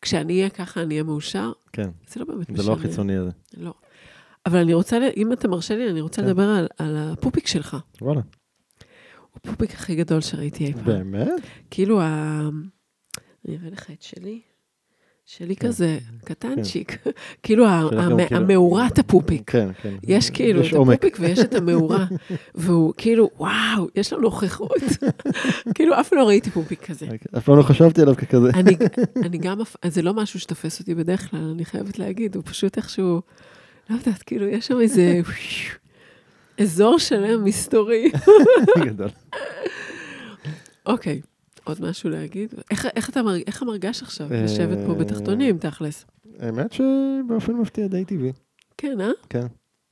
כשאני 0.03 0.39
אהיה 0.39 0.51
ככה, 0.51 0.83
אני 0.83 0.95
אהיה 0.95 1.03
מאושר, 1.03 1.53
כן, 1.73 1.91
זה 2.09 2.21
לא 2.21 2.27
באמת 2.27 2.47
זה 2.47 2.53
משנה. 2.53 2.67
לא 2.67 2.73
החיצוני 2.73 3.17
הזה. 3.17 3.31
לא. 3.57 3.75
אבל 4.47 4.59
אני 4.59 4.75
רוצה, 4.75 4.99
אם 5.17 5.33
אתה 5.33 5.49
מרשה 5.49 5.77
לי, 5.77 5.91
אני 5.91 6.01
רוצה 6.01 6.23
כן. 6.23 6.29
לדבר 6.29 6.49
על, 6.49 6.69
על 6.79 6.97
הפופיק 6.97 7.47
שלך. 7.47 7.77
וואלה, 8.01 8.21
הוא 8.21 9.41
הפופיק 9.45 9.71
הכי 9.71 9.95
גדול 9.95 10.21
שראיתי 10.21 10.65
אי 10.67 10.73
פעם. 10.73 10.85
באמת? 10.85 11.41
כאילו, 11.71 12.01
ה... 12.01 12.41
אני 13.49 13.57
אראה 13.57 13.71
לך 13.71 13.91
את 13.91 14.03
שלי. 14.03 14.41
שלי 15.27 15.57
כן. 15.57 15.67
כזה 15.69 15.99
קטנצ'יק. 16.25 16.99
כאילו, 17.43 17.65
גם 17.67 17.99
המ- 17.99 18.27
כאילו- 18.27 18.41
המאורת 18.41 18.99
הפופיק. 18.99 19.51
כן, 19.51 19.69
כן. 19.83 19.95
יש 20.03 20.31
כאילו 20.31 20.61
יש 20.61 20.69
את 20.69 20.75
עומק. 20.75 20.95
הפופיק 20.95 21.17
ויש 21.21 21.39
את 21.39 21.55
המאורה. 21.55 22.07
והוא 22.55 22.95
כאילו, 22.97 23.31
וואו, 23.39 23.89
יש 23.97 24.13
לו 24.13 24.21
נוכחות. 24.21 24.71
כאילו, 25.75 26.01
אף 26.01 26.13
לא 26.13 26.29
ראיתי 26.29 26.51
פופיק 26.51 26.87
כזה. 26.91 27.07
אף 27.39 27.45
פעם 27.45 27.57
לא 27.59 27.63
חשבתי 27.63 28.03
עליו 28.03 28.17
ככזה. 28.17 28.51
אני, 28.55 28.77
אני 29.25 29.39
גם, 29.39 29.59
זה 29.89 30.03
לא 30.03 30.15
משהו 30.15 30.41
שתופס 30.41 30.81
אותי 30.81 30.95
בדרך 30.95 31.31
כלל, 31.31 31.51
אני 31.55 31.65
חייבת 31.65 31.99
להגיד, 31.99 32.35
הוא 32.37 32.43
פשוט 32.47 32.77
איכשהו, 32.77 33.21
לא 33.91 33.97
יודעת, 33.97 34.23
כאילו, 34.23 34.47
יש 34.47 34.67
שם 34.67 34.81
איזה 34.81 35.21
אזור 36.61 36.99
שלם 36.99 37.45
מסתורי. 37.45 38.11
גדול. 38.79 39.09
אוקיי, 40.87 41.21
עוד 41.65 41.83
משהו 41.83 42.11
להגיד? 42.11 42.55
איך, 42.71 42.87
איך 42.97 43.11
אתה 43.11 43.23
מרג... 43.23 43.43
איך 43.47 43.63
המרגש 43.63 44.03
עכשיו, 44.03 44.33
אה, 44.33 44.45
לשבת 44.45 44.79
פה 44.87 44.95
בתחתונים, 44.95 45.59
תכלס? 45.59 46.05
האמת 46.39 46.73
שבאופן 46.73 47.53
מפתיע 47.53 47.87
די 47.87 48.05
טבעי. 48.05 48.33
כן, 48.79 49.01
אה? 49.01 49.11
כן, 49.29 49.47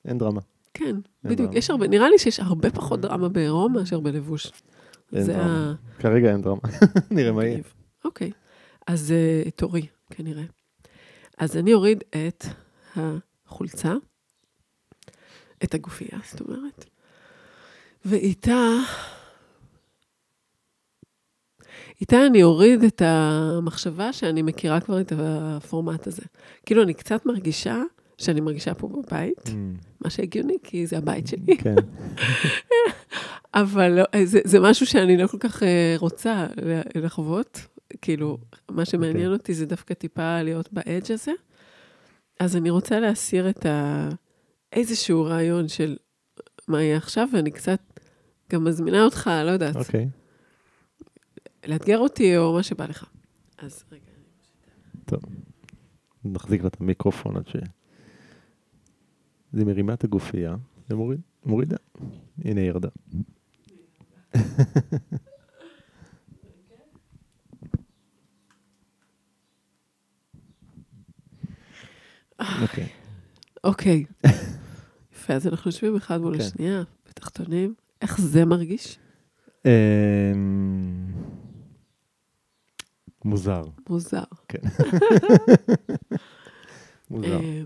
אין 0.04 0.18
דרמה. 0.18 0.40
כן, 0.74 0.96
בדיוק. 1.24 1.48
דרמה. 1.48 1.58
יש 1.58 1.70
הרבה, 1.70 1.88
נראה 1.88 2.10
לי 2.10 2.18
שיש 2.18 2.40
הרבה 2.40 2.70
פחות 2.70 3.00
דרמה 3.00 3.28
בעירום 3.28 3.72
מאשר 3.72 4.00
בלבוש. 4.00 4.52
אין 5.12 5.22
זה 5.22 5.32
דרמה. 5.32 5.70
ה... 5.70 6.00
כרגע 6.02 6.32
אין 6.32 6.42
דרמה. 6.42 6.60
נראה 7.10 7.32
מה 7.32 7.44
יהיה. 7.44 7.58
אוקיי, 8.04 8.30
אז 8.86 9.14
uh, 9.46 9.50
תורי, 9.50 9.86
כנראה. 10.10 10.44
אז 11.38 11.56
אני 11.56 11.74
אוריד 11.74 12.04
את 12.10 12.44
החולצה, 12.96 13.94
את 15.64 15.74
הגופייה, 15.74 16.18
זאת 16.30 16.40
אומרת, 16.40 16.84
ואיתה, 18.04 18.66
איתה 22.00 22.26
אני 22.26 22.42
אוריד 22.42 22.84
את 22.84 23.02
המחשבה 23.04 24.12
שאני 24.12 24.42
מכירה 24.42 24.80
כבר 24.80 25.00
את 25.00 25.12
הפורמט 25.16 26.06
הזה. 26.06 26.22
כאילו, 26.66 26.82
אני 26.82 26.94
קצת 26.94 27.26
מרגישה 27.26 27.82
שאני 28.18 28.40
מרגישה 28.40 28.74
פה 28.74 28.88
בבית, 28.88 29.46
Mm, 29.46 29.50
מה 30.00 30.10
שהגיוני, 30.10 30.56
כי 30.62 30.86
זה 30.86 30.98
הבית 30.98 31.26
שלי. 31.26 31.56
כן, 31.56 31.74
אבל 33.54 33.88
לא, 33.88 34.04
זה, 34.24 34.40
זה 34.44 34.60
משהו 34.60 34.86
שאני 34.86 35.16
לא 35.16 35.26
כל 35.26 35.38
כך 35.38 35.62
אה, 35.62 35.94
רוצה 35.98 36.46
לחוות. 36.94 37.60
כאילו, 38.02 38.38
מה 38.70 38.84
שמעניין 38.84 39.16
אוקיי. 39.16 39.26
אותי 39.26 39.54
זה 39.54 39.66
דווקא 39.66 39.94
טיפה 39.94 40.42
להיות 40.42 40.72
באדג' 40.72 41.12
הזה. 41.12 41.32
אז 42.40 42.56
אני 42.56 42.70
רוצה 42.70 43.00
להסיר 43.00 43.50
את 43.50 43.66
ה... 43.66 44.08
איזשהו 44.72 45.24
רעיון 45.24 45.68
של 45.68 45.96
מה 46.68 46.82
יהיה 46.82 46.96
עכשיו, 46.96 47.28
ואני 47.32 47.50
קצת 47.50 47.80
גם 48.52 48.64
מזמינה 48.64 49.04
אותך, 49.04 49.30
לא 49.44 49.50
יודעת, 49.50 49.76
אוקיי. 49.76 50.08
לאתגר 51.66 51.98
אותי 51.98 52.36
או 52.36 52.54
מה 52.54 52.62
שבא 52.62 52.86
לך. 52.86 53.04
אז 53.58 53.84
רגע. 53.92 54.02
נחזיק 56.24 56.62
לה 56.62 56.66
את 56.68 56.80
המיקרופון 56.80 57.36
עד 57.36 57.46
ש... 57.48 57.56
זה 59.52 59.64
מרימה 59.64 59.94
את 59.94 60.04
הגופייה 60.04 60.56
ומוריד- 60.90 61.20
מורידה. 61.46 61.76
הנה 62.44 62.60
היא 62.60 62.68
ירדה. 62.68 62.88
אוקיי. 72.62 72.88
אוקיי. 73.64 74.04
יפה, 75.14 75.34
אז 75.34 75.46
אנחנו 75.46 75.68
יושבים 75.68 75.96
אחד 75.96 76.18
מול 76.20 76.34
כן. 76.38 76.40
השנייה, 76.44 76.82
בתחתונים. 77.08 77.74
איך 78.02 78.20
זה 78.20 78.44
מרגיש? 78.44 78.98
מוזר. 83.24 83.62
מוזר. 83.88 84.22
מוזר. 87.10 87.40
אה, 87.40 87.62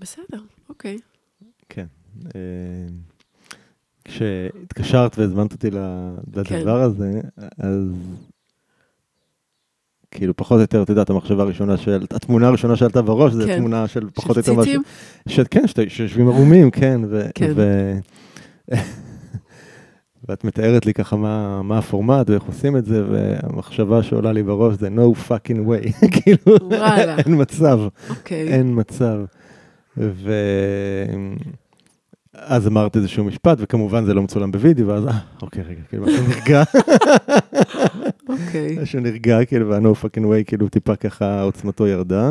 בסדר, 0.00 0.40
אוקיי. 0.68 0.98
כן. 1.68 1.86
אמ, 2.24 2.30
כשהתקשרת 4.04 5.18
והזמנת 5.18 5.52
אותי 5.52 5.70
ל- 5.70 6.14
כן. 6.44 6.58
לדבר 6.58 6.80
הזה, 6.82 7.20
אז 7.58 7.92
כאילו 10.10 10.36
פחות 10.36 10.56
או 10.56 10.60
יותר, 10.60 10.82
את 10.82 10.88
יודעת, 10.88 11.10
המחשבה 11.10 11.42
הראשונה 11.42 11.76
של, 11.76 12.04
התמונה 12.10 12.48
הראשונה 12.48 12.76
שעלתה 12.76 13.02
בראש, 13.02 13.32
זה 13.32 13.46
כן. 13.46 13.58
תמונה 13.58 13.88
של 13.88 14.10
פחות 14.14 14.36
או 14.36 14.42
של 14.42 14.50
יותר 14.50 14.60
משהו. 14.60 14.82
ציצים? 14.82 14.82
ש- 15.44 15.48
כן, 15.50 15.62
שיושבים 15.88 16.28
ערומים, 16.28 16.70
כן. 16.70 17.00
ו- 17.10 17.26
כן. 17.34 17.52
ו- 17.56 17.98
ואת 20.28 20.44
מתארת 20.44 20.86
לי 20.86 20.94
ככה 20.94 21.16
מה, 21.16 21.62
מה 21.62 21.78
הפורמט 21.78 22.30
ואיך 22.30 22.42
עושים 22.42 22.76
את 22.76 22.84
זה, 22.84 23.04
והמחשבה 23.10 24.02
שעולה 24.02 24.32
לי 24.32 24.42
בראש 24.42 24.74
זה 24.74 24.88
no 24.88 25.28
fucking 25.28 25.58
way, 25.68 25.92
כאילו, 26.22 26.56
וואלה. 26.62 27.18
אין 27.18 27.40
מצב. 27.42 27.80
אוקיי. 28.10 28.48
אין 28.48 28.80
מצב. 28.80 29.18
ואז 32.36 32.66
אמרת 32.66 32.96
איזשהו 32.96 33.24
משפט, 33.24 33.58
וכמובן 33.60 34.04
זה 34.04 34.14
לא 34.14 34.22
מצולם 34.22 34.50
בווידאו, 34.50 34.86
ואז, 34.86 35.06
אה, 35.06 35.18
אוקיי, 35.42 35.62
רגע, 35.62 35.80
כאילו, 35.88 36.06
משהו 36.06 36.28
נרגע, 36.28 36.62
אוקיי. 38.28 38.78
משהו 38.82 39.00
נרגע, 39.00 39.44
כאילו, 39.44 39.68
וה-no 39.68 40.04
fucking 40.04 40.24
way, 40.24 40.44
כאילו, 40.46 40.68
טיפה 40.68 40.96
ככה 40.96 41.42
עוצמתו 41.42 41.86
ירדה. 41.86 42.30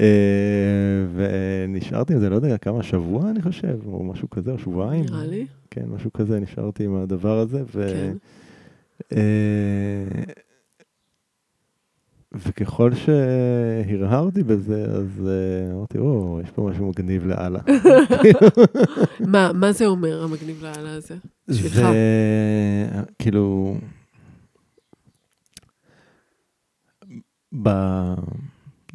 אה, 0.00 1.04
ונשארתי 1.14 2.12
עם 2.12 2.20
זה, 2.20 2.30
לא 2.30 2.36
יודע, 2.36 2.58
כמה, 2.58 2.82
שבוע, 2.82 3.30
אני 3.30 3.42
חושב, 3.42 3.78
או 3.86 4.04
משהו 4.04 4.30
כזה, 4.30 4.52
או 4.52 4.58
שבועיים. 4.58 5.04
נראה 5.04 5.26
לי. 5.26 5.46
כן, 5.70 5.84
משהו 5.88 6.12
כזה, 6.12 6.40
נשארתי 6.40 6.84
עם 6.84 6.96
הדבר 6.96 7.38
הזה, 7.38 7.62
ו... 7.74 7.88
כן. 7.88 8.16
אה, 9.12 10.24
וככל 12.32 12.90
שהרהרתי 12.94 14.42
בזה, 14.42 14.84
אז 14.84 15.28
אה, 15.28 15.72
אמרתי, 15.72 15.98
או, 15.98 16.40
יש 16.44 16.50
פה 16.50 16.62
משהו 16.70 16.88
מגניב 16.88 17.26
לאללה. 17.26 17.60
מה, 19.32 19.52
מה 19.52 19.72
זה 19.72 19.86
אומר, 19.86 20.22
המגניב 20.22 20.62
לאללה 20.62 20.94
הזה? 20.94 21.14
בשבילך? 21.48 21.74
זה 21.74 23.02
כאילו... 23.18 23.76
ב... 27.62 27.68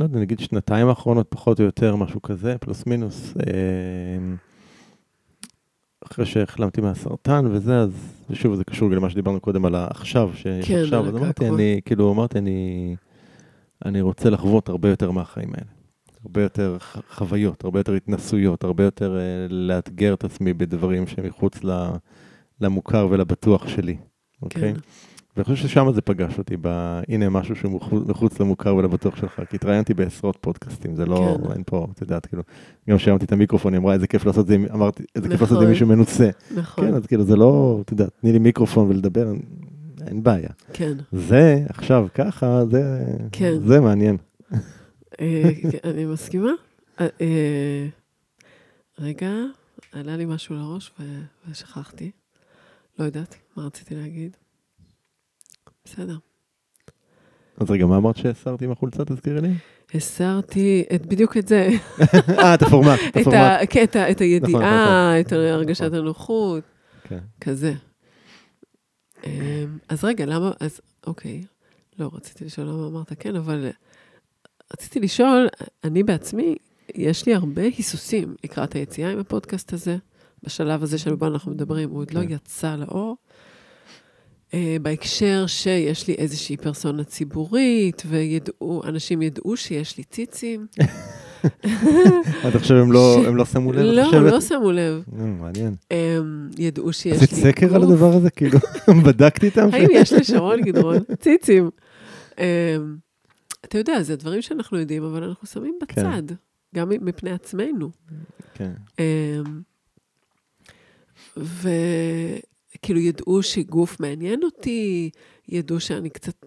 יודע, 0.03 0.19
נגיד 0.19 0.39
שנתיים 0.39 0.87
האחרונות, 0.87 1.27
פחות 1.29 1.59
או 1.59 1.65
יותר, 1.65 1.95
משהו 1.95 2.21
כזה, 2.21 2.57
פלוס 2.57 2.85
מינוס. 2.85 3.33
אה, 3.37 4.35
אחרי 6.05 6.25
שהחלמתי 6.25 6.81
מהסרטן 6.81 7.45
וזה, 7.51 7.79
אז 7.79 7.91
ושוב, 8.29 8.55
זה 8.55 8.63
קשור 8.63 8.89
למה 8.89 9.09
שדיברנו 9.09 9.39
קודם 9.39 9.65
על 9.65 9.75
העכשיו, 9.75 10.29
שיש 10.33 10.67
כן, 10.67 10.97
אז 10.97 11.15
אמרתי. 11.15 11.49
אני, 11.49 11.81
כאילו, 11.85 12.11
אמרתי, 12.11 12.37
אני, 12.37 12.95
אני 13.85 14.01
רוצה 14.01 14.29
לחוות 14.29 14.69
הרבה 14.69 14.89
יותר 14.89 15.11
מהחיים 15.11 15.49
האלה. 15.53 15.69
הרבה 16.23 16.41
יותר 16.41 16.77
חוויות, 17.09 17.63
הרבה 17.63 17.79
יותר 17.79 17.93
התנסויות, 17.93 18.63
הרבה 18.63 18.83
יותר 18.83 19.17
אה, 19.17 19.47
לאתגר 19.49 20.13
את 20.13 20.23
עצמי 20.23 20.53
בדברים 20.53 21.07
שמחוץ 21.07 21.59
למוכר 22.61 23.07
ולבטוח 23.09 23.67
שלי, 23.67 23.97
אוקיי? 24.41 24.73
כן. 24.73 24.79
ואני 25.35 25.43
חושב 25.43 25.67
ששם 25.67 25.91
זה 25.93 26.01
פגש 26.01 26.37
אותי, 26.37 26.55
ב... 26.61 26.67
הנה 27.07 27.29
משהו 27.29 27.55
שהוא 27.55 27.81
מחוץ- 28.07 28.39
למוכר 28.39 28.75
ולבטוח 28.75 29.15
שלך, 29.15 29.41
כי 29.49 29.55
התראיינתי 29.55 29.93
בעשרות 29.93 30.37
פודקאסטים, 30.41 30.95
זה 30.95 31.05
לא, 31.05 31.37
כן. 31.43 31.51
אין 31.51 31.63
פה, 31.65 31.87
את 31.93 32.01
יודעת, 32.01 32.25
כאילו, 32.25 32.43
גם 32.89 32.97
כשהרמתי 32.97 33.25
את 33.25 33.31
המיקרופון, 33.31 33.73
היא 33.73 33.79
אמרה, 33.79 33.93
איזה 33.93 34.07
כיף 34.07 34.25
לעשות 34.25 34.43
את 34.43 34.47
זה, 34.47 34.57
אמרתי, 34.73 35.03
איזה 35.15 35.29
כיף 35.29 35.41
לעשות 35.41 35.57
את 35.57 35.59
זה 35.61 35.65
עם 35.65 35.71
נכון. 35.71 35.71
מישהו 35.71 35.87
מנוסה. 35.87 36.29
נכון, 36.55 36.85
כן, 36.85 36.93
אז 36.93 37.05
כאילו, 37.05 37.23
זה 37.23 37.35
לא, 37.35 37.79
את 37.85 37.91
יודעת, 37.91 38.09
תני 38.21 38.31
לי 38.31 38.39
מיקרופון 38.39 38.87
ולדבר, 38.89 39.31
אין 40.07 40.23
בעיה. 40.23 40.49
כן. 40.73 40.97
זה, 41.11 41.65
עכשיו, 41.69 42.07
ככה, 42.13 42.65
זה, 42.71 43.03
כן. 43.31 43.53
זה 43.65 43.79
מעניין. 43.79 44.17
אה, 45.21 45.49
אני 45.83 46.05
מסכימה. 46.05 46.51
אה, 46.99 47.07
אה, 47.21 47.87
רגע, 48.99 49.31
עלה 49.91 50.17
לי 50.17 50.25
משהו 50.25 50.55
לראש 50.55 50.91
ושכחתי. 51.49 52.11
לא 52.99 53.05
יודעת 53.05 53.35
מה 53.57 53.63
רציתי 53.65 53.95
להגיד. 53.95 54.37
בסדר. 55.85 56.17
אז 57.57 57.71
רגע, 57.71 57.85
מה 57.85 57.97
אמרת 57.97 58.17
שהסרתי 58.17 58.65
עם 58.65 58.71
החולצה, 58.71 59.05
תזכירי 59.05 59.41
לי? 59.41 59.53
הסרתי 59.93 60.83
את, 60.95 61.05
בדיוק 61.05 61.37
את 61.37 61.47
זה, 61.47 61.69
אה, 62.29 62.53
את 62.53 62.61
הפורמט, 62.61 62.99
את 63.09 63.17
הפורמט. 63.21 63.59
כן, 63.69 63.83
את, 63.83 63.95
ה, 63.95 64.11
את 64.11 64.21
הידיעה, 64.21 64.61
נכון, 64.61 65.21
את 65.21 65.31
הרגשת 65.31 65.83
נכון. 65.83 65.97
הנוחות, 65.97 66.63
כן. 67.03 67.19
כזה. 67.41 67.73
אמ, 69.25 69.77
אז 69.89 70.03
רגע, 70.03 70.25
למה, 70.25 70.51
אז 70.59 70.81
אוקיי, 71.07 71.43
לא, 71.99 72.09
רציתי 72.13 72.45
לשאול 72.45 72.67
למה 72.67 72.87
אמרת 72.87 73.13
כן, 73.19 73.35
אבל 73.35 73.69
רציתי 74.73 74.99
לשאול, 74.99 75.47
אני 75.83 76.03
בעצמי, 76.03 76.55
יש 76.95 77.25
לי 77.25 77.35
הרבה 77.35 77.61
היסוסים 77.61 78.35
לקראת 78.43 78.73
היציאה 78.73 79.11
עם 79.11 79.19
הפודקאסט 79.19 79.73
הזה, 79.73 79.97
בשלב 80.43 80.83
הזה 80.83 80.97
שבו 80.97 81.27
אנחנו 81.27 81.51
מדברים, 81.51 81.89
הוא 81.89 81.99
עוד 81.99 82.11
לא 82.11 82.21
כן. 82.21 82.31
יצא 82.31 82.75
לאור. 82.75 83.17
אה, 84.53 84.77
בהקשר 84.81 85.47
שיש 85.47 86.07
לי 86.07 86.13
איזושהי 86.13 86.57
פרסונה 86.57 87.03
ציבורית, 87.03 88.03
וידעו, 88.05 88.81
אנשים 88.83 89.21
ידעו 89.21 89.57
שיש 89.57 89.97
לי 89.97 90.03
ציצים. 90.03 90.67
עד 92.43 92.55
עכשיו 92.55 92.77
הם 92.77 92.91
לא 92.91 93.23
הם 93.27 93.35
לא 93.35 93.45
שמו 93.45 93.73
לב, 93.73 93.79
לא, 93.79 94.03
חושבת? 94.03 94.31
לא 94.31 94.41
שמו 94.41 94.71
לב. 94.71 95.03
אה, 95.19 95.25
מעניין. 95.25 95.75
הם 95.91 96.49
ידעו 96.57 96.93
שיש 96.93 97.17
לי 97.17 97.25
עשית 97.25 97.39
סקר 97.39 97.75
על. 97.75 97.83
הדבר 97.83 98.13
הזה? 98.13 98.29
כאילו, 98.29 98.59
בדקתי 99.05 99.45
איתם? 99.45 99.69
האם 99.73 99.87
יש 99.91 100.13
לשרון 100.13 100.61
גדרון 100.61 100.97
ציצים? 101.19 101.69
אמ, 102.37 102.43
אתה 103.65 103.77
יודע, 103.77 104.03
זה 104.03 104.15
דברים 104.15 104.41
שאנחנו 104.41 104.79
יודעים, 104.79 105.03
אבל 105.03 105.23
אנחנו 105.23 105.47
שמים 105.47 105.77
כן. 105.87 106.01
בצד, 106.01 106.35
גם 106.75 106.91
מפני 107.01 107.31
עצמנו. 107.31 107.89
כן. 108.53 108.73
וכאילו 112.75 112.99
ידעו 112.99 113.43
שגוף 113.43 113.99
מעניין 113.99 114.43
אותי, 114.43 115.09
ידעו 115.49 115.79
שאני 115.79 116.09
קצת 116.09 116.45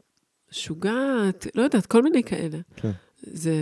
משוגעת, 0.52 1.46
לא 1.54 1.62
יודעת, 1.62 1.86
כל 1.86 2.02
מיני 2.02 2.22
כאלה. 2.22 2.58
כן. 2.76 2.90
זה, 3.22 3.54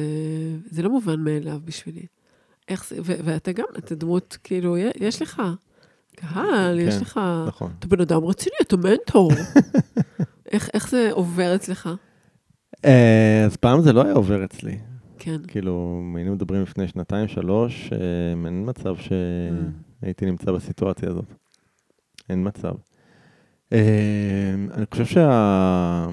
זה 0.71 0.83
לא 0.83 0.91
מובן 0.91 1.21
מאליו 1.21 1.61
בשבילי. 1.65 2.07
איך 2.69 2.89
זה, 2.89 2.97
ו- 3.05 3.21
ואתה 3.25 3.53
גם, 3.53 3.65
אתה 3.79 3.95
דמות, 3.95 4.39
כאילו, 4.45 4.77
יש 5.01 5.23
לך 5.23 5.43
קהל, 6.17 6.79
יש 6.79 6.95
כן, 6.95 7.01
לך... 7.01 7.21
נכון. 7.47 7.73
אתה 7.79 7.87
בן 7.87 8.01
אדם 8.01 8.25
רציני, 8.25 8.57
אתה 8.63 8.77
מנטור. 8.77 9.33
איך, 10.53 10.71
איך 10.75 10.91
זה 10.91 11.09
עובר 11.13 11.55
אצלך? 11.55 11.89
אה, 12.85 13.45
אז 13.47 13.57
פעם 13.57 13.83
זה 13.83 13.93
לא 13.93 14.05
היה 14.05 14.13
עובר 14.13 14.45
אצלי. 14.45 14.79
כן. 15.19 15.41
כאילו, 15.49 16.03
היינו 16.17 16.33
מדברים 16.33 16.63
לפני 16.63 16.89
שנתיים, 16.89 17.29
שלוש, 17.29 17.91
אה, 17.93 17.99
אין 18.47 18.65
מצב 18.69 18.95
שהייתי 18.97 20.27
נמצא 20.27 20.53
בסיטואציה 20.53 21.09
הזאת. 21.11 21.35
אין 22.29 22.47
מצב. 22.49 22.73
אה, 23.73 24.55
אני 24.75 24.87
חושב 24.91 25.05
שה... 25.07 26.09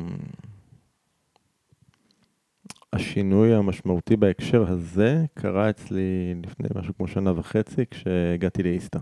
השינוי 2.93 3.53
המשמעותי 3.53 4.15
בהקשר 4.15 4.65
הזה 4.71 5.25
קרה 5.33 5.69
אצלי 5.69 6.35
לפני 6.43 6.67
משהו 6.75 6.93
כמו 6.97 7.07
שנה 7.07 7.39
וחצי, 7.39 7.81
כשהגעתי 7.91 8.63
לאיסתא. 8.63 8.99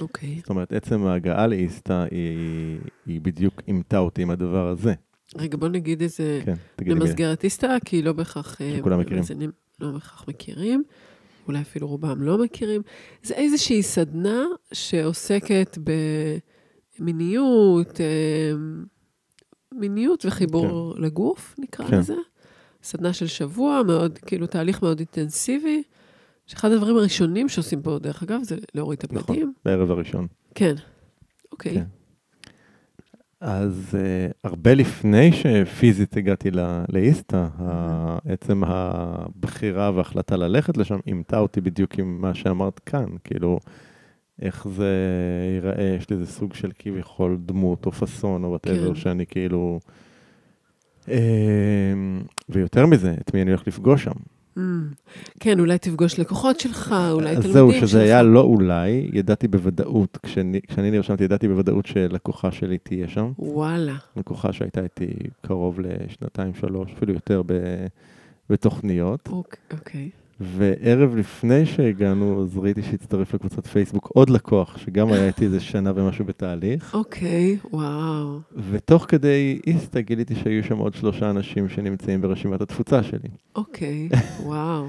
אוקיי. 0.00 0.36
זאת 0.40 0.50
אומרת, 0.50 0.72
עצם 0.72 1.06
ההגעה 1.06 1.46
לאיסתא 1.46 2.06
היא, 2.10 2.78
היא 3.06 3.20
בדיוק 3.20 3.62
אימתה 3.68 3.98
אותי 3.98 4.22
עם 4.22 4.30
הדבר 4.30 4.68
הזה. 4.68 4.94
רגע, 5.36 5.56
בוא 5.56 5.68
נגיד 5.68 6.02
איזה... 6.02 6.40
כן, 6.44 6.54
תגידי 6.76 6.94
לי. 6.94 7.00
למסגר 7.00 7.32
את 7.32 7.44
איסתא, 7.44 7.76
כי 7.84 8.02
לא 8.02 8.12
בהכרח... 8.12 8.60
אה, 8.60 8.74
שכולם 8.76 9.00
מכירים. 9.00 9.18
מאזינים 9.18 9.50
לא 9.80 9.90
בהכרח 9.90 10.24
מכירים, 10.28 10.82
אולי 11.48 11.60
אפילו 11.60 11.88
רובם 11.88 12.22
לא 12.22 12.38
מכירים. 12.38 12.82
זה 13.22 13.34
איזושהי 13.34 13.82
סדנה 13.82 14.44
שעוסקת 14.72 15.78
במיניות, 16.98 18.00
אה, 18.00 18.52
מיניות 19.72 20.26
וחיבור 20.26 20.94
לגוף, 20.98 21.54
נקרא 21.58 21.86
כן. 21.86 21.98
לזה. 21.98 22.14
סדנה 22.82 23.12
של 23.12 23.26
שבוע, 23.26 23.82
מאוד, 23.86 24.18
כאילו 24.18 24.46
תהליך 24.46 24.82
מאוד 24.82 24.98
אינטנסיבי, 24.98 25.82
שאחד 26.46 26.72
הדברים 26.72 26.96
הראשונים 26.96 27.48
שעושים 27.48 27.82
פה, 27.82 27.98
דרך 27.98 28.22
אגב, 28.22 28.42
זה 28.42 28.56
להוריד 28.74 28.98
את 29.04 29.12
נכון, 29.12 29.34
הבגדים. 29.34 29.52
בערב 29.64 29.90
הראשון. 29.90 30.26
כן. 30.54 30.74
אוקיי. 31.52 31.74
כן. 31.74 31.84
אז 33.44 33.88
uh, 33.92 34.32
הרבה 34.44 34.74
לפני 34.74 35.30
שפיזית 35.32 36.16
הגעתי 36.16 36.50
ל- 36.50 36.84
לאיסתא, 36.88 37.46
ה- 37.58 38.18
עצם 38.28 38.62
הבחירה 38.66 39.90
וההחלטה 39.94 40.36
ללכת 40.36 40.76
לשם 40.76 40.98
אימתה 41.06 41.38
אותי 41.38 41.60
בדיוק 41.60 41.98
עם 41.98 42.20
מה 42.20 42.34
שאמרת 42.34 42.78
כאן, 42.78 43.06
כאילו, 43.24 43.58
איך 44.42 44.68
זה 44.68 44.94
ייראה, 45.54 45.94
יש 45.98 46.10
לי 46.10 46.16
איזה 46.16 46.32
סוג 46.32 46.54
של 46.54 46.70
כביכול 46.78 47.38
דמות 47.46 47.86
או 47.86 47.92
פאסון 47.92 48.44
או 48.44 48.48
whatever, 48.48 48.88
כן. 48.88 48.94
שאני 48.94 49.26
כאילו... 49.26 49.80
אה, 51.08 51.92
ויותר 52.48 52.86
מזה, 52.86 53.14
את 53.20 53.34
מי 53.34 53.42
אני 53.42 53.50
הולך 53.50 53.66
לפגוש 53.66 54.04
שם. 54.04 54.12
Mm. 54.56 54.60
כן, 55.40 55.60
אולי 55.60 55.78
תפגוש 55.78 56.18
לקוחות 56.18 56.60
שלך, 56.60 56.94
אולי 57.12 57.30
תלמידים 57.34 57.52
זהו, 57.52 57.72
שלך. 57.72 57.88
שזה 57.88 58.02
היה 58.02 58.22
לא 58.22 58.40
אולי, 58.40 59.10
ידעתי 59.12 59.48
בוודאות, 59.48 60.18
כשאני, 60.22 60.60
כשאני 60.68 60.90
נרשמתי, 60.90 61.24
ידעתי 61.24 61.48
בוודאות 61.48 61.86
שלקוחה 61.86 62.52
שלי 62.52 62.78
תהיה 62.78 63.08
שם. 63.08 63.32
וואלה. 63.38 63.94
לקוחה 64.16 64.52
שהייתה 64.52 64.80
איתי 64.82 65.06
קרוב 65.46 65.80
לשנתיים, 65.80 66.54
שלוש, 66.54 66.92
אפילו 66.96 67.12
יותר 67.12 67.42
ב, 67.46 67.52
בתוכניות. 68.50 69.28
אוק- 69.28 69.56
אוקיי. 69.72 70.10
וערב 70.42 71.16
לפני 71.16 71.66
שהגענו, 71.66 72.42
אז 72.42 72.58
ראיתי 72.58 72.82
שהצטרף 72.82 73.34
לקבוצת 73.34 73.66
פייסבוק 73.66 74.06
עוד 74.06 74.30
לקוח, 74.30 74.78
שגם 74.78 75.12
היה 75.12 75.26
איתי 75.26 75.44
איזה 75.44 75.60
שנה 75.60 75.92
ומשהו 75.94 76.24
בתהליך. 76.24 76.94
אוקיי, 76.94 77.56
וואו. 77.72 78.40
ותוך 78.70 79.04
כדי 79.08 79.60
איסטה 79.66 80.00
גיליתי 80.00 80.34
שהיו 80.34 80.64
שם 80.64 80.78
עוד 80.78 80.94
שלושה 80.94 81.30
אנשים 81.30 81.68
שנמצאים 81.68 82.20
ברשימת 82.20 82.60
התפוצה 82.60 83.02
שלי. 83.02 83.28
אוקיי, 83.56 84.08
וואו. 84.46 84.86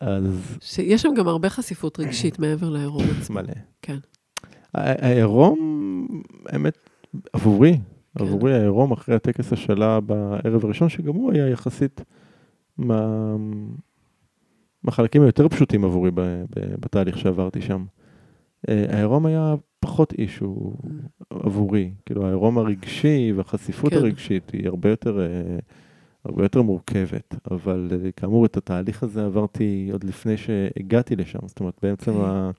אז 0.00 0.56
שיש 0.60 1.02
שם 1.02 1.14
גם 1.16 1.28
הרבה 1.28 1.48
חשיפות 1.48 2.00
רגשית 2.00 2.38
מעבר 2.38 2.68
לעירום 2.70 3.04
עצמו. 3.20 3.34
מלא. 3.42 3.54
כן. 3.82 3.98
העירום, 4.74 6.08
האמת, 6.46 6.78
עבורי, 7.32 7.78
כן. 8.18 8.24
עבורי 8.24 8.54
העירום 8.54 8.92
אחרי 8.92 9.14
הטקס 9.14 9.52
השאלה 9.52 10.00
בערב 10.00 10.64
הראשון, 10.64 10.88
שגם 10.88 11.14
הוא 11.14 11.32
היה 11.32 11.48
יחסית 11.48 12.04
מה... 12.78 13.36
מהחלקים 14.84 15.22
היותר 15.22 15.48
פשוטים 15.48 15.84
עבורי 15.84 16.10
ב... 16.10 16.20
ב... 16.20 16.44
בתהליך 16.80 17.18
שעברתי 17.18 17.62
שם. 17.62 17.84
אה, 18.68 18.84
העירום 18.88 19.26
היה 19.26 19.54
פחות 19.80 20.12
אישו 20.12 20.74
עבורי, 21.30 21.90
כאילו 22.06 22.26
העירום 22.26 22.58
הרגשי 22.58 23.32
והחשיפות 23.36 23.90
כן. 23.90 23.96
הרגשית 23.96 24.50
היא 24.50 24.66
הרבה 24.66 24.90
יותר, 24.90 25.20
אה, 25.20 25.58
הרבה 26.24 26.44
יותר 26.44 26.62
מורכבת, 26.62 27.34
אבל 27.50 27.90
אה, 27.92 28.12
כאמור 28.12 28.46
את 28.46 28.56
התהליך 28.56 29.02
הזה 29.02 29.24
עברתי 29.24 29.88
עוד 29.92 30.04
לפני 30.04 30.36
שהגעתי 30.36 31.16
לשם, 31.16 31.38
זאת 31.46 31.60
אומרת 31.60 31.74
בעצם 31.82 32.10
אוקיי. 32.10 32.30
ה... 32.30 32.50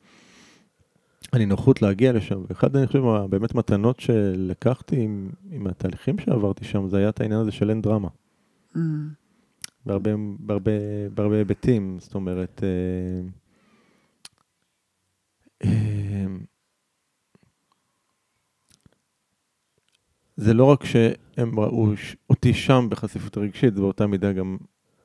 הנינוחות 1.34 1.82
להגיע 1.82 2.14
לשם, 2.14 2.42
ואחד, 2.50 2.76
אני 2.76 2.88
חושב, 2.88 3.04
באמת 3.30 3.56
מתנות 3.56 4.00
שלקחתי 4.00 5.02
עם, 5.02 5.30
עם 5.52 5.68
התהליכים 5.68 6.18
שעברתי 6.20 6.66
שם, 6.66 6.88
זה 6.88 6.98
היה 6.98 7.10
את 7.10 7.22
העניין 7.22 7.40
הזה 7.40 7.52
של 7.52 7.70
אין 7.70 7.82
דרמה. 7.82 8.08
Mm. 8.76 8.80
בהרבה, 9.86 10.12
בהרבה, 10.40 10.72
בהרבה 11.14 11.38
היבטים, 11.38 11.98
זאת 12.00 12.16
אומרת, 12.16 12.64
אה, 12.64 13.22
אה, 15.64 16.26
זה 20.38 20.54
לא 20.54 20.66
רק 20.66 20.86
שהם 20.86 21.60
ראו 21.60 21.88
אותי 22.30 22.54
שם 22.54 22.88
בחשיפות 22.90 23.38
הרגשית, 23.38 23.76
זה 23.76 23.82
באותה 23.82 24.08
מידה 24.08 24.34
גם 24.34 24.58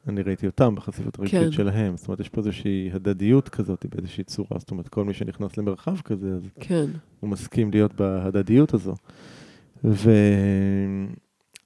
אני 0.08 0.22
ראיתי 0.22 0.46
אותם 0.46 0.74
בחשיפות 0.74 1.18
הרגשית 1.18 1.40
כן. 1.40 1.52
שלהם. 1.52 1.96
זאת 1.96 2.08
אומרת, 2.08 2.20
יש 2.20 2.28
פה 2.28 2.40
איזושהי 2.40 2.90
הדדיות 2.92 3.48
כזאת 3.48 3.86
באיזושהי 3.94 4.24
צורה. 4.24 4.58
זאת 4.58 4.70
אומרת, 4.70 4.88
כל 4.88 5.04
מי 5.04 5.14
שנכנס 5.14 5.56
למרחב 5.56 6.00
כזה, 6.00 6.34
אז 6.34 6.42
כן, 6.60 6.86
הוא 7.20 7.30
מסכים 7.30 7.70
להיות 7.70 7.94
בהדדיות 7.94 8.74
הזו. 8.74 8.94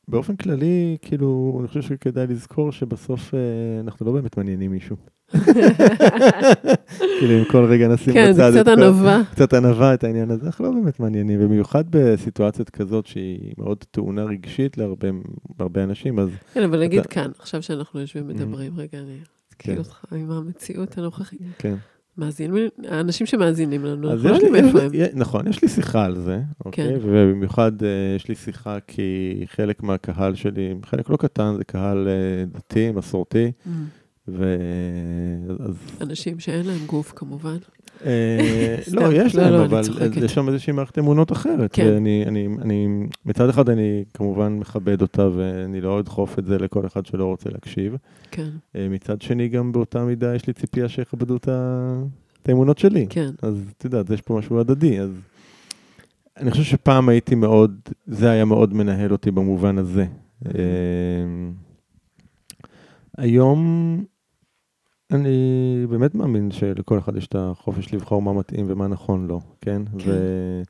ובאופן 0.09 0.37
כללי, 0.37 0.97
כאילו, 1.03 1.57
אני 1.61 1.69
חושב 1.69 1.83
שכדאי 1.83 2.27
לזכור 2.27 2.73
שבסוף 2.73 3.35
אה, 3.35 3.41
אנחנו 3.81 4.07
לא 4.07 4.13
באמת 4.13 4.37
מעניינים 4.37 4.71
מישהו. 4.71 4.97
כאילו, 7.19 7.39
אם 7.39 7.45
כל 7.51 7.65
רגע 7.65 7.89
נשים 7.89 8.13
כן, 8.15 8.33
זה 8.33 8.43
בצד 8.43 8.61
קצת 8.61 8.61
את 8.61 8.79
כל- 8.79 8.83
ענווה. 8.85 9.23
קצת 9.31 9.55
ענווה 9.55 9.95
את 9.95 10.05
העניין 10.05 10.31
הזה, 10.31 10.47
אנחנו 10.47 10.65
לא 10.65 10.71
באמת 10.71 11.01
מעניינים, 11.01 11.41
במיוחד 11.41 11.85
בסיטואציות 11.91 12.71
כזאת 12.71 13.07
שהיא 13.07 13.53
מאוד 13.59 13.85
טעונה 13.91 14.25
רגשית 14.25 14.79
להרבה 14.79 15.09
להרבה 15.59 15.85
אנשים, 15.85 16.19
אז 16.19 16.29
כן, 16.55 16.63
אבל 16.63 16.81
נגיד 16.81 17.07
כאן, 17.07 17.31
עכשיו 17.39 17.63
שאנחנו 17.63 18.01
יושבים 18.01 18.29
מדברים, 18.29 18.73
רגע, 18.77 18.99
אני 18.99 19.17
אתקיל 19.49 19.75
כן. 19.75 19.79
אותך 19.79 20.05
עם 20.13 20.31
המציאות 20.31 20.99
הנוכחית. 20.99 21.41
כן. 21.59 21.75
מאזינים, 22.19 22.55
האנשים 22.89 23.27
שמאזינים 23.27 23.85
לנו, 23.85 24.13
אז 24.13 24.27
אנחנו 24.27 24.31
לא 24.31 24.47
יודעים 24.47 24.65
איפה 24.67 24.83
הם. 24.83 24.91
נכון, 25.15 25.49
יש 25.49 25.63
לי 25.63 25.69
שיחה 25.69 26.05
על 26.05 26.21
זה, 26.21 26.41
אוקיי? 26.65 26.89
כן. 26.89 26.99
ובמיוחד 27.03 27.83
אה, 27.83 27.89
יש 28.17 28.29
לי 28.29 28.35
שיחה 28.35 28.79
כי 28.87 29.35
חלק 29.47 29.83
מהקהל 29.83 30.35
שלי, 30.35 30.75
חלק 30.87 31.11
לא 31.11 31.17
קטן, 31.17 31.55
זה 31.59 31.65
קהל 31.65 32.09
אה, 32.09 32.45
דתי, 32.53 32.91
מסורתי, 32.91 33.53
Mm. 33.67 33.69
ו... 34.29 34.57
אז... 35.61 35.75
אנשים 36.01 36.41
שאין 36.41 36.67
להם 36.67 36.87
גוף, 36.87 37.13
כמובן. 37.17 37.57
אה, 38.05 38.77
לא, 38.93 39.13
יש 39.13 39.35
לא, 39.35 39.43
להם, 39.43 39.53
לא, 39.53 39.65
אבל. 39.65 39.81
יש 40.25 40.35
שם 40.35 40.49
איזושהי 40.49 40.73
מערכת 40.73 40.99
אמונות 40.99 41.33
אחרת. 41.33 41.71
כן. 41.73 41.95
אני, 42.27 42.89
מצד 43.27 43.49
אחד 43.49 43.69
אני 43.69 44.05
כמובן 44.15 44.53
מכבד 44.53 45.03
אותה, 45.03 45.29
ואני 45.35 45.81
לא 45.81 46.01
אדחוף 46.01 46.39
את 46.39 46.45
זה 46.45 46.59
לכל 46.59 46.87
אחד 46.87 47.07
שלא 47.07 47.25
רוצה 47.25 47.51
להקשיב. 47.51 47.97
כן, 48.31 48.49
אה, 48.77 48.89
מצד 48.91 49.23
שני, 49.23 49.49
גם 49.49 49.73
באותה 49.73 50.05
מידה 50.05 50.35
יש 50.35 50.47
לי 50.47 50.53
ציפייה 50.53 50.89
שיכבדו 50.89 51.37
את 51.37 51.49
האמונות 52.49 52.79
שלי. 52.79 53.07
כן. 53.11 53.31
אז 53.43 53.73
את 53.79 53.85
יודעת, 53.85 54.11
יש 54.11 54.21
פה 54.21 54.39
משהו 54.39 54.61
הדדי, 54.61 55.01
אז 55.01 55.11
אני 56.37 56.51
חושב 56.51 56.63
שפעם 56.63 57.09
הייתי 57.09 57.35
מאוד, 57.35 57.81
זה 58.07 58.31
היה 58.31 58.45
מאוד 58.45 58.75
מנהל 58.75 59.13
אותי 59.13 59.31
במובן 59.31 59.79
הזה. 59.79 60.07
אה, 60.47 60.53
היום 63.19 64.05
אני 65.13 65.87
באמת 65.91 66.15
מאמין 66.15 66.51
שלכל 66.51 66.99
אחד 66.99 67.17
יש 67.17 67.27
את 67.27 67.35
החופש 67.39 67.95
לבחור 67.95 68.23
מה 68.23 68.33
מתאים 68.33 68.67
ומה 68.69 68.87
נכון 68.87 69.27
לו, 69.27 69.41
כן? 69.61 69.83
כן. 69.99 70.11
ו... 70.11 70.63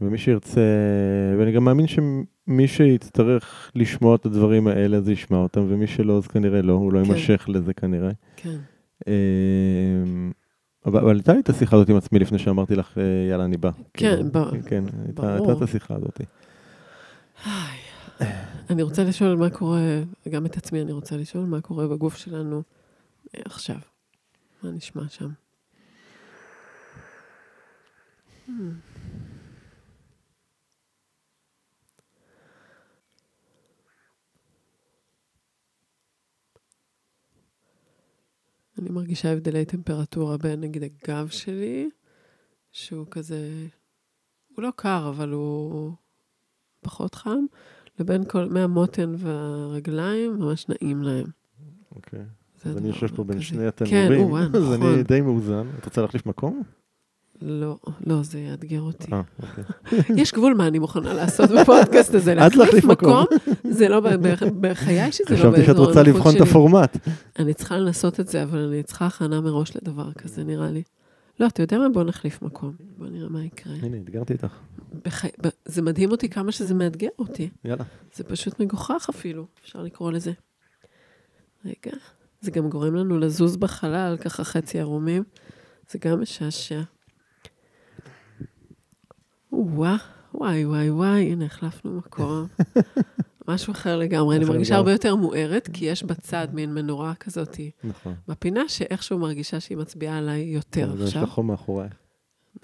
ומי 0.00 0.18
שירצה, 0.18 0.60
ואני 1.38 1.52
גם 1.52 1.64
מאמין 1.64 1.86
שמי 1.86 2.68
שיצטרך 2.68 3.70
לשמוע 3.74 4.16
את 4.16 4.26
הדברים 4.26 4.66
האלה, 4.66 4.96
אז 4.96 5.08
ישמע 5.08 5.38
אותם, 5.38 5.64
ומי 5.68 5.86
שלא, 5.86 6.16
אז 6.16 6.26
כנראה 6.26 6.62
לא, 6.62 6.72
הוא 6.72 6.92
לא 6.92 7.04
כן. 7.04 7.10
יימשך 7.10 7.44
לזה 7.48 7.74
כנראה. 7.74 8.10
כן. 8.36 8.56
אמ, 9.06 10.32
אבל 10.86 11.00
אבל 11.00 11.14
הייתה 11.14 11.32
לי 11.32 11.40
את 11.40 11.48
השיחה 11.48 11.76
הזאת 11.76 11.88
עם 11.88 11.96
עצמי 11.96 12.18
לפני 12.18 12.38
שאמרתי 12.38 12.74
לך, 12.74 12.98
אה, 12.98 13.02
יאללה, 13.30 13.44
אני 13.44 13.56
בא. 13.56 13.70
כן, 13.94 14.16
כאילו, 14.16 14.30
ברור. 14.32 14.50
כן, 14.66 14.84
הייתה 15.06 15.22
ברור. 15.22 15.48
הייתה 15.48 15.52
את 15.52 15.68
השיחה 15.68 15.94
הזאת. 15.94 16.20
אני 18.70 18.82
רוצה 18.82 19.04
לשאול 19.04 19.36
מה 19.36 19.50
קורה, 19.50 20.02
גם 20.28 20.46
את 20.46 20.56
עצמי 20.56 20.82
אני 20.82 20.92
רוצה 20.92 21.16
לשאול 21.16 21.44
מה 21.44 21.60
קורה 21.60 21.88
בגוף 21.88 22.16
שלנו 22.16 22.62
עכשיו. 23.34 23.78
מה 24.62 24.70
נשמע 24.70 25.08
שם? 25.08 25.30
Hmm. 28.46 28.50
אני 38.78 38.90
מרגישה 38.90 39.32
הבדלי 39.32 39.64
טמפרטורה 39.64 40.36
בין 40.36 40.60
נגיד 40.60 40.82
הגב 40.82 41.28
שלי, 41.28 41.90
שהוא 42.72 43.06
כזה, 43.10 43.66
הוא 44.48 44.62
לא 44.62 44.70
קר, 44.76 45.08
אבל 45.08 45.28
הוא 45.30 45.92
פחות 46.80 47.14
חם, 47.14 47.44
לבין 47.98 48.24
כל, 48.28 48.48
מהמותן 48.48 49.14
והרגליים, 49.18 50.36
ממש 50.38 50.68
נעים 50.68 51.02
להם. 51.02 51.26
אוקיי. 51.92 52.20
זה 52.20 52.39
אז 52.64 52.76
אני 52.76 52.88
יושב 52.88 53.06
פה 53.06 53.24
בין. 53.24 53.40
שני 53.40 53.58
כן, 53.58 53.66
התנורים, 53.66 54.20
או-אה, 54.20 54.42
אז 54.42 54.72
נכון. 54.72 54.92
אני 54.94 55.02
די 55.02 55.20
מאוזן. 55.20 55.66
את 55.78 55.84
רוצה 55.84 56.02
להחליף 56.02 56.26
מקום? 56.26 56.62
לא, 57.42 57.76
לא, 58.06 58.22
זה 58.22 58.38
יאתגר 58.40 58.80
אותי. 58.80 59.12
אה, 59.12 59.22
אוקיי. 59.42 59.64
יש 60.22 60.32
גבול 60.32 60.54
מה 60.54 60.66
אני 60.66 60.78
מוכנה 60.78 61.14
לעשות 61.14 61.50
בפודקאסט 61.50 62.14
הזה. 62.14 62.34
להחליף 62.38 62.84
מקום. 62.84 63.24
זה 63.70 63.88
לא, 63.88 64.00
בחיי 64.60 65.12
שזה 65.12 65.24
לא 65.30 65.36
באזור 65.36 65.52
חשבתי 65.52 65.66
שאת 65.66 65.76
רוצה 65.76 66.02
לבחון 66.02 66.32
את 66.32 66.38
שלי. 66.38 66.48
הפורמט. 66.48 66.96
אני 67.38 67.54
צריכה 67.54 67.78
לנסות 67.78 68.20
את 68.20 68.28
זה, 68.28 68.42
אבל 68.42 68.58
אני 68.58 68.82
צריכה 68.82 69.06
הכנה 69.06 69.40
מראש 69.40 69.76
לדבר 69.76 70.12
כזה, 70.12 70.44
נראה 70.44 70.70
לי. 70.70 70.82
לא, 71.40 71.46
אתה 71.46 71.62
יודע 71.62 71.78
מה? 71.78 71.88
בוא 71.88 72.04
נחליף 72.04 72.42
מקום. 72.42 72.72
בוא 72.98 73.06
נראה 73.06 73.28
מה 73.28 73.44
יקרה. 73.44 73.72
הנה, 73.82 73.96
אתגרתי 73.96 74.32
אותך. 74.32 74.54
בחי... 75.04 75.28
זה 75.64 75.82
מדהים 75.82 76.10
אותי 76.10 76.28
כמה 76.28 76.52
שזה 76.52 76.74
מאתגר 76.74 77.08
אותי. 77.18 77.48
יאללה. 77.64 77.84
זה 78.14 78.24
פשוט 78.24 78.60
מגוחך 78.60 79.06
אפילו, 79.10 79.46
אפשר 79.62 79.82
לקרוא 79.82 80.12
לזה. 80.12 80.32
רגע, 81.64 81.96
זה 82.40 82.50
גם 82.50 82.68
גורם 82.70 82.94
לנו 82.94 83.18
לזוז 83.18 83.56
בחלל, 83.56 84.16
ככה 84.20 84.44
חצי 84.44 84.80
ערומים. 84.80 85.22
זה 85.90 85.98
גם 85.98 86.20
משעשע. 86.20 86.80
וואי, 89.52 89.98
וואי, 90.64 90.90
וואי, 90.90 91.20
הנה, 91.32 91.44
החלפנו 91.44 91.96
מקום. 91.96 92.46
משהו 93.48 93.72
אחר 93.72 93.98
לגמרי. 93.98 94.36
אני 94.36 94.44
מרגישה. 94.44 94.76
הרבה 94.76 94.92
יותר 94.92 95.16
מוארת, 95.16 95.68
כי 95.72 95.84
יש 95.84 96.02
בצד 96.02 96.48
מין 96.52 96.74
מנורה 96.74 97.14
כזאת 97.14 97.56
נכון. 97.84 98.14
בפינה, 98.28 98.68
שאיכשהו 98.68 99.18
מרגישה 99.18 99.60
שהיא 99.60 99.78
מצביעה 99.78 100.18
עליי 100.18 100.40
יותר 100.42 100.94
יש 100.98 101.02
עכשיו. 101.02 101.22
לך 101.22 101.28
חום 101.28 101.46
מאחוריי. 101.46 101.88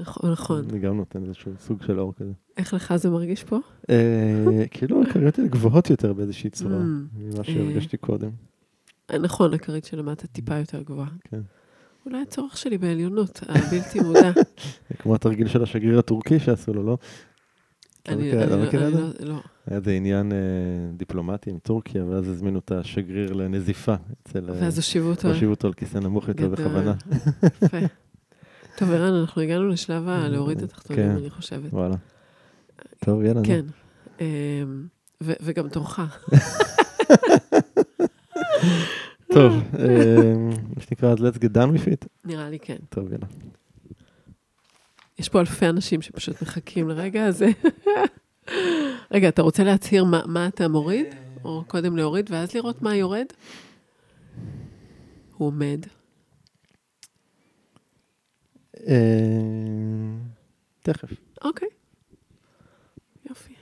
נכון, 0.00 0.32
נכון. 0.32 0.64
אני 0.70 0.78
גם 0.78 0.96
נותן 0.96 1.24
איזשהו 1.24 1.52
סוג 1.60 1.82
של 1.82 2.00
אור 2.00 2.14
כזה. 2.14 2.32
איך 2.56 2.74
לך 2.74 2.96
זה 2.96 3.10
מרגיש 3.10 3.44
פה? 3.44 3.58
אה, 3.90 4.64
כאילו 4.70 5.02
הכריות 5.02 5.38
האלה 5.38 5.48
גבוהות 5.50 5.90
יותר 5.90 6.12
באיזושהי 6.12 6.50
צורה, 6.50 6.76
Mm. 6.76 7.18
ממה 7.18 7.38
אה. 7.38 7.44
שהרגשתי 7.44 7.96
קודם. 7.96 8.30
נכון, 9.12 9.54
הכרית 9.54 9.84
שלמטה 9.84 10.26
טיפה 10.26 10.58
יותר 10.58 10.82
גבוהה. 10.82 11.08
כן. 11.24 11.40
אולי 12.06 12.22
הצורך 12.22 12.56
שלי 12.56 12.78
בעליונות, 12.78 13.40
הבלתי 13.48 14.00
מודע. 14.00 14.30
כמו 14.98 15.14
התרגיל 15.14 15.48
של 15.48 15.62
השגריר 15.62 15.98
הטורקי 15.98 16.38
שעשו 16.38 16.74
לו, 16.74 16.82
לא? 16.82 16.98
אני 18.08 18.32
לא- 18.32 18.66
מכיר 18.66 18.88
את 18.88 18.92
זה? 18.92 19.00
לא, 19.00 19.08
לא. 19.20 19.40
היה 19.66 19.78
איזה 19.78 19.92
עניין 19.92 20.32
אה, 20.32 20.38
דיפלומטי 20.96 21.50
עם 21.50 21.58
טורקיה, 21.58 22.04
ואז 22.04 22.28
הזמינו 22.28 22.58
את 22.58 22.72
השגריר 22.72 23.32
לנזיפה 23.32 23.94
אצל... 24.22 24.50
אה, 24.50 24.54
ואז 24.60 24.76
הושיבו 24.76 25.08
אותו. 25.08 25.28
הושיבו 25.28 25.50
אותו 25.50 25.66
על 25.66 25.74
כיסא 25.74 25.98
נמוך 25.98 26.28
יותר. 26.28 26.48
בכוונה. 26.48 26.94
יפה. 27.62 27.78
טוב, 28.78 28.90
ערן, 28.90 29.14
אנחנו 29.14 29.42
הגענו 29.42 29.68
לשלב 29.68 30.08
הלהוריד 30.08 30.58
את 30.58 30.62
התחתונים, 30.62 31.02
כן. 31.02 31.16
אני 31.16 31.30
חושבת. 31.30 31.72
וואלה. 31.72 31.94
טוב, 32.98 33.22
יאללה. 33.22 33.40
כן. 33.44 33.64
אמ, 34.20 34.86
וגם 35.20 35.68
תורך. 35.68 36.00
טוב, 39.32 39.52
אה, 39.78 40.34
מה 40.76 40.82
שנקרא, 40.82 41.12
אז 41.12 41.18
let's 41.18 41.38
get 41.38 41.56
done 41.56 41.76
with 41.76 41.86
it. 41.86 42.06
נראה 42.24 42.50
לי 42.50 42.58
כן. 42.58 42.76
טוב, 42.88 43.12
יאללה. 43.12 43.26
יש 45.18 45.28
פה 45.28 45.40
אלפי 45.40 45.66
אנשים 45.66 46.02
שפשוט 46.02 46.42
מחכים 46.42 46.88
לרגע 46.88 47.24
הזה. 47.24 47.46
רגע, 49.10 49.28
אתה 49.28 49.42
רוצה 49.42 49.64
להצהיר 49.64 50.04
מה, 50.04 50.22
מה 50.26 50.46
אתה 50.46 50.68
מוריד? 50.68 51.06
או 51.44 51.64
קודם 51.66 51.96
להוריד 51.96 52.30
ואז 52.30 52.54
לראות 52.54 52.82
מה 52.82 52.96
יורד? 52.96 53.26
הוא 55.36 55.46
עומד. 55.46 55.86
אה, 58.86 58.94
תכף. 60.82 61.12
אוקיי. 61.44 61.68
יופי. 63.30 63.54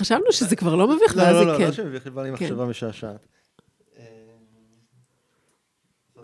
חשבנו 0.00 0.32
שזה 0.32 0.56
כבר 0.56 0.74
לא 0.74 0.88
מביך, 0.88 1.14
ואז 1.16 1.36
זה 1.36 1.52
כן. 1.58 1.72
שמביך 1.72 2.06
לי, 2.06 2.10
בא 2.10 2.22
לי 2.22 2.36
כן. 2.36 2.44
מחשבה 2.44 2.66
משעשעת. 2.66 3.26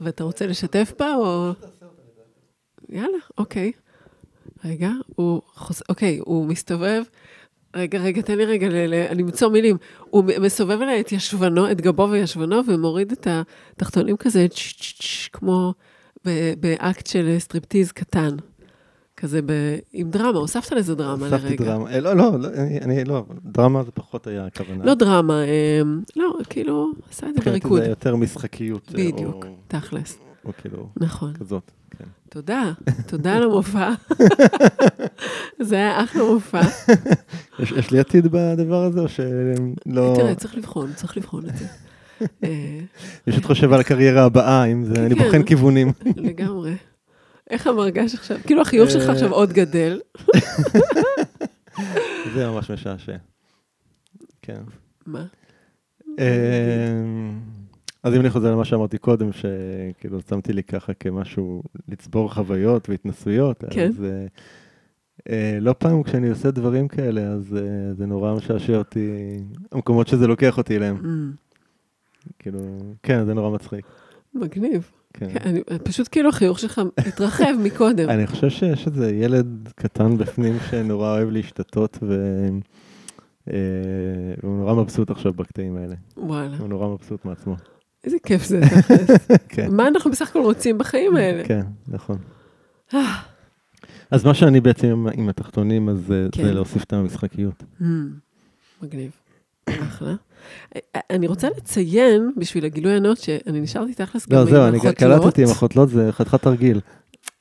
ואתה 0.00 0.24
רוצה 0.24 0.46
לשתף 0.46 0.92
בה, 0.98 1.14
או... 1.14 1.52
יאללה, 2.88 3.18
אוקיי. 3.38 3.72
רגע, 4.64 4.90
הוא 5.16 5.42
חוס... 5.54 5.82
אוקיי, 5.88 6.18
הוא 6.24 6.46
מסתובב. 6.46 7.02
רגע, 7.76 7.98
רגע, 7.98 8.22
תן 8.22 8.38
לי 8.38 8.44
רגע 8.44 8.68
ל- 8.68 9.18
למצוא 9.20 9.48
מילים. 9.48 9.76
הוא 10.10 10.24
מסובב 10.42 10.82
אליי 10.82 11.00
את 11.00 11.12
ישבנו, 11.12 11.70
את 11.70 11.80
גבו 11.80 12.08
וישבנו, 12.10 12.66
ומוריד 12.66 13.12
את 13.12 13.26
התחתונים 13.30 14.16
כזה, 14.16 14.46
כמו 15.32 15.74
באקט 16.60 17.06
של 17.06 17.36
סטריפטיז 17.38 17.92
קטן. 17.92 18.36
כזה 19.16 19.42
ב... 19.42 19.52
עם 19.92 20.10
דרמה, 20.10 20.38
הוספת 20.38 20.72
לזה 20.72 20.94
דרמה 20.94 21.28
לרגע. 21.28 21.36
הוספתי 21.36 21.56
דרמה. 21.56 21.90
אה, 21.90 22.00
לא, 22.00 22.16
לא, 22.16 22.40
לא, 22.40 22.48
אני, 22.48 22.80
אני 22.80 23.04
לא, 23.04 23.24
דרמה 23.44 23.82
זה 23.82 23.90
פחות 23.90 24.26
היה 24.26 24.46
הכוונה. 24.46 24.84
לא 24.84 24.94
דרמה, 24.94 25.44
אה, 25.44 25.80
לא, 26.16 26.36
כאילו, 26.50 26.92
עשה 27.10 27.28
את 27.28 27.34
זה 27.34 27.50
בריקוד. 27.50 27.82
זה 27.82 27.88
יותר 27.88 28.16
משחקיות. 28.16 28.88
אה, 28.88 28.94
בדיוק, 28.94 29.44
או, 29.44 29.56
תכלס. 29.68 30.18
או 30.44 30.50
כאילו, 30.58 30.88
נכון. 30.96 31.32
כזאת, 31.34 31.70
כן. 31.90 32.04
תודה, 32.28 32.72
תודה 33.06 33.36
על 33.36 33.42
המופע. 33.42 33.90
זה 35.60 35.76
היה 35.76 36.04
אחלה 36.04 36.24
מופע. 36.24 36.60
יש, 37.58 37.72
יש 37.72 37.90
לי 37.90 37.98
עתיד 37.98 38.26
בדבר 38.26 38.84
הזה, 38.84 39.00
או 39.00 39.08
שלא... 39.08 40.14
תראה, 40.16 40.34
צריך 40.34 40.56
לבחון, 40.56 40.92
צריך 40.94 41.16
לבחון 41.16 41.42
את 41.48 41.56
זה. 41.56 41.66
פשוט 43.24 43.44
חושב 43.44 43.72
על 43.72 43.80
הקריירה 43.80 44.24
הבאה, 44.24 44.64
אם 44.64 44.84
זה, 44.84 45.06
אני 45.06 45.14
בוחן 45.14 45.30
כן. 45.30 45.42
כיוונים. 45.42 45.92
לגמרי. 46.16 46.72
איך 47.50 47.66
המרגש 47.66 48.14
עכשיו? 48.14 48.38
כאילו 48.46 48.62
החיוך 48.62 48.90
שלך 48.90 49.08
עכשיו 49.08 49.32
עוד 49.32 49.52
גדל. 49.52 50.00
זה 52.34 52.48
ממש 52.48 52.70
משעשע. 52.70 53.16
כן. 54.42 54.60
מה? 55.06 55.26
אמ, 56.18 57.40
אז 58.02 58.14
אם 58.14 58.20
אני 58.20 58.30
חוזר 58.30 58.52
למה 58.52 58.64
שאמרתי 58.64 58.98
קודם, 58.98 59.30
שכאילו 59.32 60.20
שמתי 60.28 60.52
לי 60.52 60.62
ככה 60.62 60.94
כמשהו 60.94 61.62
לצבור 61.88 62.34
חוויות 62.34 62.88
והתנסויות, 62.88 63.64
כן. 63.70 63.88
אז 63.88 64.04
אה, 64.04 64.26
אה, 65.30 65.58
לא 65.60 65.74
פעם 65.78 66.02
כשאני 66.02 66.28
עושה 66.28 66.50
דברים 66.50 66.88
כאלה, 66.88 67.20
אז 67.20 67.56
אה, 67.56 67.94
זה 67.94 68.06
נורא 68.06 68.34
משעשע 68.34 68.76
אותי, 68.76 69.38
המקומות 69.72 70.08
שזה 70.08 70.26
לוקח 70.26 70.58
אותי 70.58 70.76
אליהם. 70.76 70.96
Mm, 71.02 71.56
כאילו, 72.38 72.58
כן, 73.02 73.24
זה 73.24 73.34
נורא 73.34 73.50
מצחיק. 73.50 73.86
מגניב. 74.34 74.90
כן. 75.16 75.26
אני- 75.46 75.62
פשוט 75.84 76.08
כאילו 76.12 76.28
החיוך 76.28 76.58
שלך 76.58 76.80
התרחב 76.98 77.44
מקודם. 77.64 78.10
אני 78.10 78.26
חושב 78.26 78.50
שיש 78.50 78.86
איזה 78.86 79.10
ילד 79.14 79.68
קטן 79.76 80.16
בפנים 80.18 80.56
שנורא 80.70 81.08
אוהב 81.16 81.30
להשתתות, 81.30 81.98
והוא 82.02 83.52
נורא 84.58 84.74
מבסוט 84.74 85.10
עכשיו 85.10 85.32
בקטעים 85.32 85.76
האלה. 85.76 85.94
וואלה, 86.16 86.56
הוא 86.58 86.68
נורא 86.68 86.88
מבסוט 86.94 87.24
מעצמו. 87.24 87.56
איזה 88.04 88.16
כיף 88.26 88.44
זה. 88.44 88.60
כן. 89.48 89.70
מה 89.74 89.88
אנחנו 89.88 90.10
בסך 90.10 90.28
הכל 90.30 90.38
רוצים 90.40 90.78
בחיים 90.78 91.16
האלה? 91.16 91.44
כן, 91.44 91.62
נכון. 91.88 92.18
אה, 92.94 93.14
אז 94.10 94.24
מה 94.24 94.34
שאני 94.34 94.60
בעצם 94.60 94.86
עם- 94.88 95.08
עם 95.14 95.28
התחתונים, 95.28 95.88
אז 95.88 96.12
אה, 96.12 96.26
כן. 96.32 96.44
זה 96.44 96.52
להוסיף 96.54 96.84
את 96.84 96.92
המשחקיות. 96.92 97.64
Hmm, 97.80 97.84
מגניב. 98.82 99.10
אחלה. 99.68 100.14
אני 101.10 101.26
רוצה 101.26 101.48
לציין, 101.56 102.32
בשביל 102.36 102.64
הגילוי 102.64 102.92
הנאות, 102.92 103.18
שאני 103.18 103.60
נשארתי 103.60 103.94
תכלס 103.94 104.28
גם 104.28 104.36
לא, 104.36 104.42
עם 104.42 104.50
זהו, 104.50 104.64
אני 104.68 104.76
החותלות. 104.76 105.22
קלטתי 105.22 105.42
עם 105.42 105.48
החותלות, 105.48 105.88
זה 105.88 106.12
חתיכת 106.12 106.42
תרגיל. 106.42 106.80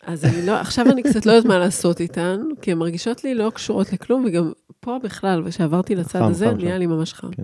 אז 0.05 0.25
אני 0.25 0.45
לא, 0.45 0.51
עכשיו 0.51 0.85
אני 0.91 1.03
קצת 1.03 1.25
לא 1.25 1.31
יודעת 1.31 1.45
מה 1.45 1.57
לעשות 1.57 1.99
איתן, 2.01 2.41
כי 2.61 2.71
הן 2.71 2.77
מרגישות 2.77 3.23
לי 3.23 3.35
לא 3.35 3.51
קשורות 3.55 3.93
לכלום, 3.93 4.25
וגם 4.27 4.51
פה 4.79 4.97
בכלל, 5.03 5.41
וכשעברתי 5.45 5.95
לצד 5.95 6.19
חם, 6.19 6.25
הזה, 6.25 6.45
חם 6.49 6.57
נהיה 6.57 6.73
שם. 6.73 6.79
לי 6.79 6.85
ממש 6.85 7.13
חם. 7.13 7.31
כן. 7.31 7.43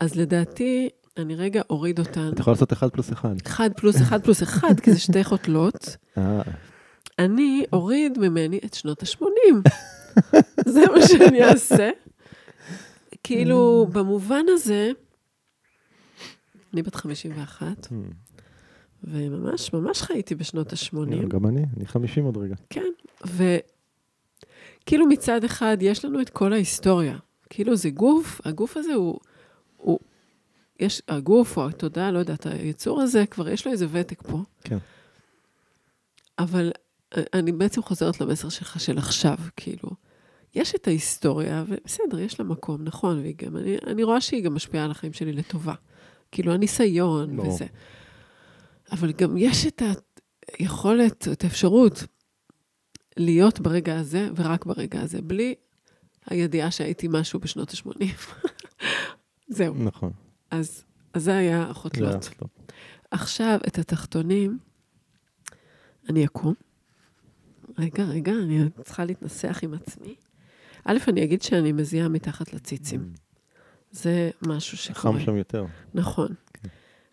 אז 0.00 0.14
לדעתי, 0.14 0.88
אני 1.16 1.34
רגע 1.34 1.62
אוריד 1.70 1.98
אותן. 1.98 2.30
את 2.34 2.38
יכולה 2.38 2.54
לעשות 2.54 2.72
אחד 2.72 2.88
פלוס 2.90 3.12
אחד. 3.12 3.34
אחד 3.46 3.70
פלוס 3.76 3.96
אחד 4.02 4.22
פלוס 4.22 4.42
אחד, 4.42 4.80
כי 4.80 4.92
זה 4.92 4.98
שתי 4.98 5.24
חותלות. 5.24 5.96
אה, 6.18 6.42
אני 7.18 7.64
אוריד 7.72 8.18
ממני 8.18 8.58
את 8.64 8.74
שנות 8.74 9.02
ה-80. 9.02 9.70
זה 10.66 10.80
מה 10.94 11.02
שאני 11.06 11.44
אעשה. 11.44 11.90
כאילו, 13.28 13.86
במובן 13.92 14.44
הזה, 14.48 14.90
אני 16.72 16.82
בת 16.82 16.94
51, 16.94 17.86
hmm. 17.86 17.92
וממש, 19.04 19.72
ממש 19.72 20.02
חייתי 20.02 20.34
בשנות 20.34 20.72
ה-80. 20.72 21.28
גם 21.28 21.46
אני, 21.46 21.64
אני 21.76 21.86
50 21.86 22.24
עוד 22.24 22.36
רגע. 22.36 22.54
כן, 22.70 22.90
וכאילו 24.84 25.06
מצד 25.06 25.44
אחד 25.44 25.76
יש 25.80 26.04
לנו 26.04 26.20
את 26.20 26.30
כל 26.30 26.52
ההיסטוריה. 26.52 27.18
כאילו 27.50 27.76
זה 27.76 27.90
גוף, 27.90 28.40
הגוף 28.44 28.76
הזה 28.76 28.94
הוא, 28.94 29.20
הוא 29.76 29.98
יש, 30.80 31.02
הגוף 31.08 31.56
או 31.56 31.68
התודעה, 31.68 32.10
לא 32.10 32.18
יודעת, 32.18 32.46
היצור 32.46 33.00
הזה, 33.00 33.26
כבר 33.26 33.48
יש 33.48 33.66
לו 33.66 33.72
איזה 33.72 33.86
ותק 33.90 34.22
פה. 34.22 34.42
כן. 34.64 34.78
אבל 36.38 36.72
אני 37.14 37.52
בעצם 37.52 37.82
חוזרת 37.82 38.20
למסר 38.20 38.48
שלך 38.48 38.80
של 38.80 38.98
עכשיו, 38.98 39.36
כאילו. 39.56 40.07
יש 40.54 40.74
את 40.74 40.88
ההיסטוריה, 40.88 41.64
ובסדר, 41.68 42.18
יש 42.18 42.40
לה 42.40 42.46
מקום, 42.46 42.84
נכון, 42.84 43.18
והיא 43.18 43.34
גם, 43.36 43.56
אני, 43.56 43.76
אני 43.86 44.02
רואה 44.02 44.20
שהיא 44.20 44.44
גם 44.44 44.54
משפיעה 44.54 44.84
על 44.84 44.90
החיים 44.90 45.12
שלי 45.12 45.32
לטובה. 45.32 45.74
כאילו, 46.32 46.52
הניסיון 46.52 47.36
ברור. 47.36 47.48
וזה. 47.48 47.66
אבל 48.92 49.12
גם 49.12 49.36
יש 49.36 49.66
את 49.66 49.82
היכולת, 50.58 51.28
את 51.32 51.44
האפשרות 51.44 52.04
להיות 53.16 53.60
ברגע 53.60 53.98
הזה, 53.98 54.28
ורק 54.36 54.64
ברגע 54.64 55.00
הזה, 55.00 55.22
בלי 55.22 55.54
הידיעה 56.26 56.70
שהייתי 56.70 57.08
משהו 57.10 57.40
בשנות 57.40 57.70
ה-80. 57.70 58.04
זהו. 59.48 59.74
נכון. 59.74 60.12
אז, 60.50 60.84
אז 61.12 61.24
זה 61.24 61.36
היה 61.36 61.64
זה 61.64 61.70
החותלות. 61.70 62.24
החותלות. 62.24 62.72
עכשיו, 63.10 63.58
את 63.66 63.78
התחתונים, 63.78 64.58
אני 66.08 66.26
אקום. 66.26 66.54
רגע, 67.78 68.04
רגע, 68.04 68.32
אני 68.32 68.68
צריכה 68.84 69.04
להתנסח 69.04 69.60
עם 69.62 69.74
עצמי. 69.74 70.14
א', 70.90 70.98
אני 71.08 71.24
אגיד 71.24 71.42
שאני 71.42 71.72
מזיעה 71.72 72.08
מתחת 72.08 72.52
לציצים. 72.52 73.12
זה 73.90 74.30
משהו 74.46 74.76
שקורה. 74.78 75.18
חם 75.18 75.20
שם 75.20 75.36
יותר. 75.36 75.64
נכון. 75.94 76.28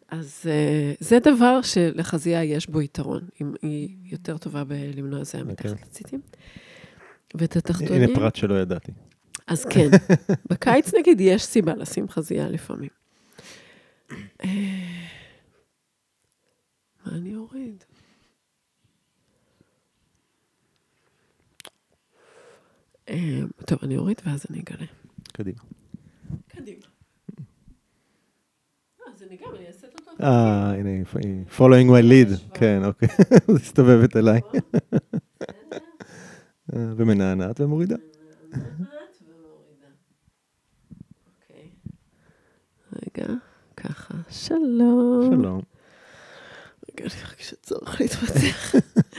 אז 0.07 0.41
uh, 0.43 0.97
זה 0.99 1.19
דבר 1.19 1.61
שלחזייה 1.61 2.43
יש 2.43 2.67
בו 2.67 2.81
יתרון, 2.81 3.21
אם 3.41 3.53
היא 3.61 3.97
יותר 4.03 4.37
טובה 4.37 4.63
בלמנוע 4.63 5.23
זיעה 5.23 5.43
אוקיי. 5.43 5.71
מתחת 5.71 5.87
לציצים. 5.87 6.21
ואת 7.35 7.55
התחתונים... 7.55 8.01
הנה 8.01 8.15
פרט 8.15 8.35
שלא 8.35 8.61
ידעתי. 8.61 8.91
אז 9.47 9.65
כן, 9.65 9.89
בקיץ 10.49 10.93
נגיד 10.99 11.21
יש 11.21 11.43
סיבה 11.43 11.75
לשים 11.75 12.09
חזייה 12.09 12.49
לפעמים. 12.49 12.89
אה, 14.43 14.49
מה 17.05 17.17
אני 17.17 17.35
אוריד? 17.35 17.83
טוב, 23.65 23.79
אני 23.83 23.97
אוריד 23.97 24.21
ואז 24.25 24.45
אני 24.49 24.59
אגלה. 24.61 24.85
קדימה. 25.33 25.59
קדימה. 26.47 26.85
אז 29.13 29.23
אני 29.23 29.37
גם, 29.37 29.55
אני 29.55 29.67
אעשה 29.67 29.87
את 29.87 29.99
אותו. 29.99 30.23
אה, 30.23 30.69
הנה, 30.73 30.89
היא 30.89 31.03
following 31.57 31.89
my 31.89 32.03
lead. 32.11 32.53
כן, 32.53 32.81
אוקיי. 32.85 33.09
אז 33.49 33.55
הסתובבת 33.55 34.15
אליי. 34.17 34.41
אה, 36.73 36.93
ומנענעת 36.97 37.61
ומורידה. 37.61 37.95
אוקיי. 41.27 41.69
רגע, 42.93 43.33
ככה. 43.77 44.13
שלום. 44.29 45.29
שלום. 45.31 45.61
רגע, 46.91 47.05
אני 47.05 47.23
מרגישה 47.23 47.55
צורך 47.55 48.01
להתפתח. 48.01 48.75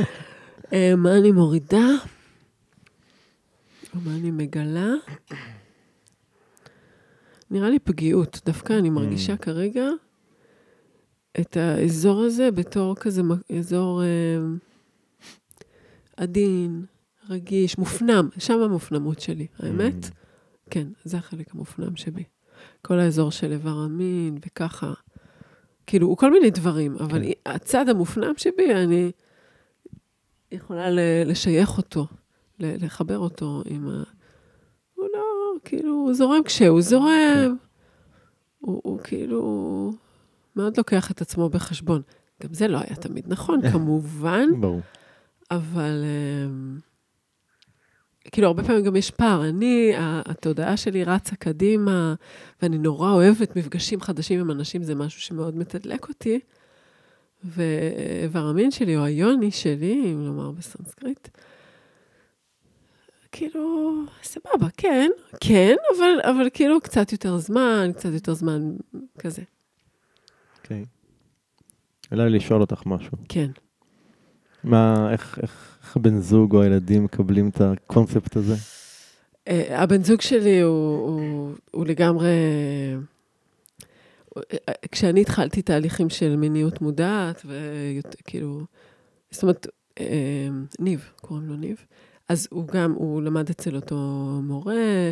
אה, 0.73 0.95
מה 0.97 1.19
אני 1.19 1.33
מורידה? 1.33 1.87
מה 4.05 4.15
אני 4.17 4.31
מגלה? 4.31 4.93
נראה 7.51 7.71
לי 7.71 7.79
פגיעות. 7.79 8.41
דווקא 8.47 8.73
אני 8.73 8.91
מרגישה 8.91 9.35
Mm. 9.35 9.37
כרגע 9.37 9.87
את 11.41 11.57
האזור 11.57 12.23
הזה 12.23 12.51
בתור 12.51 12.97
כזה 12.97 13.23
אזור 13.59 14.03
אה, 14.03 14.07
עדין, 16.17 16.85
רגיש, 17.29 17.79
מופנם. 17.79 18.29
שם 18.39 18.59
המופנמות 18.61 19.21
שלי, 19.21 19.47
האמת. 19.59 20.05
Mm. 20.05 20.11
כן, 20.71 20.87
זה 21.05 21.17
החלק 21.17 21.55
המופנם 21.55 21.97
שבי. 21.97 22.25
כל 22.83 22.99
האזור 22.99 23.31
של 23.31 23.53
איבר 23.53 23.79
המין 23.79 24.39
וככה. 24.47 24.93
כאילו, 25.87 26.07
הוא 26.07 26.17
כל 26.17 26.33
מיני 26.33 26.51
דברים, 26.51 26.97
אבל 26.97 27.23
כן. 27.25 27.31
הצד 27.53 27.89
המופנם 27.89 28.33
שבי, 28.37 28.75
אני 28.75 29.13
יכולה 30.53 30.87
לשייך 31.25 31.79
אותו, 31.79 32.07
לחבר 32.59 33.19
אותו 33.19 33.63
עם 33.67 33.89
ה... 33.89 34.03
הוא 34.95 35.07
לא, 35.15 35.21
כאילו, 35.65 35.93
הוא 35.93 36.15
זורם 36.15 36.43
כשהוא 36.45 36.81
זורם. 36.81 37.57
הוא, 38.59 38.81
הוא 38.85 38.99
כאילו 38.99 39.93
מאוד 40.57 40.77
לוקח 40.77 41.11
את 41.11 41.21
עצמו 41.21 41.49
בחשבון. 41.49 42.03
גם 42.43 42.55
זה 42.55 42.69
לא 42.69 42.79
היה 42.79 42.97
תמיד 42.97 43.25
נכון, 43.29 43.61
כמובן, 43.73 44.49
ברור. 44.61 44.81
אבל 45.51 46.05
אמ, 46.05 46.79
כאילו, 48.31 48.49
הרבה 48.49 48.65
פעמים 48.65 48.85
גם 48.85 48.97
יש 48.97 49.11
פער. 49.11 49.49
אני, 49.49 49.93
התודעה 49.99 50.77
שלי 50.77 51.05
רצה 51.05 51.37
קדימה, 51.37 52.15
ואני 52.63 52.79
נורא 52.79 53.13
אוהבת 53.13 53.57
מפגשים 53.57 54.01
חדשים 54.01 54.41
עם 54.41 54.51
אנשים, 54.51 54.83
זה 54.83 54.95
משהו 54.95 55.21
שמאוד 55.21 55.57
מתדלק 55.57 56.09
אותי. 56.09 56.41
ואיבר 57.45 58.47
המין 58.47 58.71
שלי, 58.71 58.97
או 58.97 59.05
היוני 59.05 59.51
שלי, 59.51 60.13
אם 60.13 60.27
לומר 60.27 60.51
בסנסקריט, 60.51 61.29
כאילו, 63.39 63.93
סבבה, 64.23 64.69
כן, 64.77 65.11
כן, 65.41 65.75
אבל, 65.97 66.31
אבל 66.31 66.49
כאילו 66.55 66.81
קצת 66.81 67.13
יותר 67.13 67.39
זמן, 67.39 67.91
קצת 67.95 68.09
יותר 68.13 68.35
זמן 68.35 68.77
כזה. 69.19 69.43
אוקיי. 70.59 70.85
עלה 72.11 72.29
לי 72.29 72.37
לשאול 72.37 72.61
אותך 72.61 72.83
משהו. 72.87 73.13
כן. 73.29 73.51
מה, 74.65 75.13
איך, 75.13 75.39
איך, 75.43 75.79
איך 75.83 75.97
הבן 75.97 76.19
זוג 76.19 76.55
או 76.55 76.63
הילדים 76.63 77.05
מקבלים 77.05 77.49
את 77.49 77.61
הקונספט 77.61 78.37
הזה? 78.37 78.55
Uh, 78.55 79.51
הבן 79.69 80.03
זוג 80.03 80.21
שלי 80.21 80.61
הוא, 80.61 81.07
הוא, 81.07 81.53
הוא 81.71 81.87
לגמרי... 81.87 82.29
אה, 84.37 84.73
כשאני 84.93 85.21
התחלתי 85.21 85.63
תהליכים 85.63 86.11
של 86.11 86.37
מיניות 86.37 86.81
מודעת, 86.81 87.47
וכאילו, 87.47 88.61
זאת 89.31 89.43
אומרת, 89.43 89.67
אה, 90.01 90.49
ניב, 90.79 91.11
קוראים 91.21 91.47
לו 91.47 91.57
ניב, 91.57 91.85
אז 92.29 92.49
הוא 92.51 92.67
גם, 92.67 92.93
הוא 92.93 93.23
למד 93.23 93.51
אצל 93.51 93.77
אותו 93.77 93.97
מורה, 94.43 95.11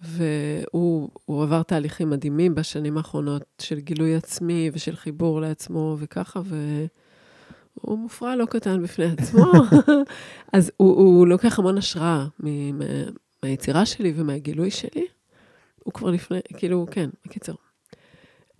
והוא 0.00 1.10
עבר 1.42 1.62
תהליכים 1.62 2.10
מדהימים 2.10 2.54
בשנים 2.54 2.96
האחרונות 2.96 3.44
של 3.58 3.78
גילוי 3.78 4.14
עצמי 4.14 4.70
ושל 4.72 4.96
חיבור 4.96 5.40
לעצמו 5.40 5.96
וככה, 5.98 6.40
והוא 6.44 7.98
מופרע 7.98 8.36
לא 8.36 8.46
קטן 8.46 8.82
בפני 8.82 9.04
עצמו. 9.04 9.52
אז 10.52 10.72
הוא, 10.76 10.96
הוא 10.96 11.26
לוקח 11.26 11.58
המון 11.58 11.78
השראה 11.78 12.26
מהיצירה 13.42 13.86
שלי 13.86 14.12
ומהגילוי 14.16 14.70
שלי. 14.70 15.06
הוא 15.84 15.92
כבר 15.92 16.10
לפני, 16.10 16.40
כאילו, 16.56 16.86
כן, 16.90 17.10
בקיצור. 17.26 17.56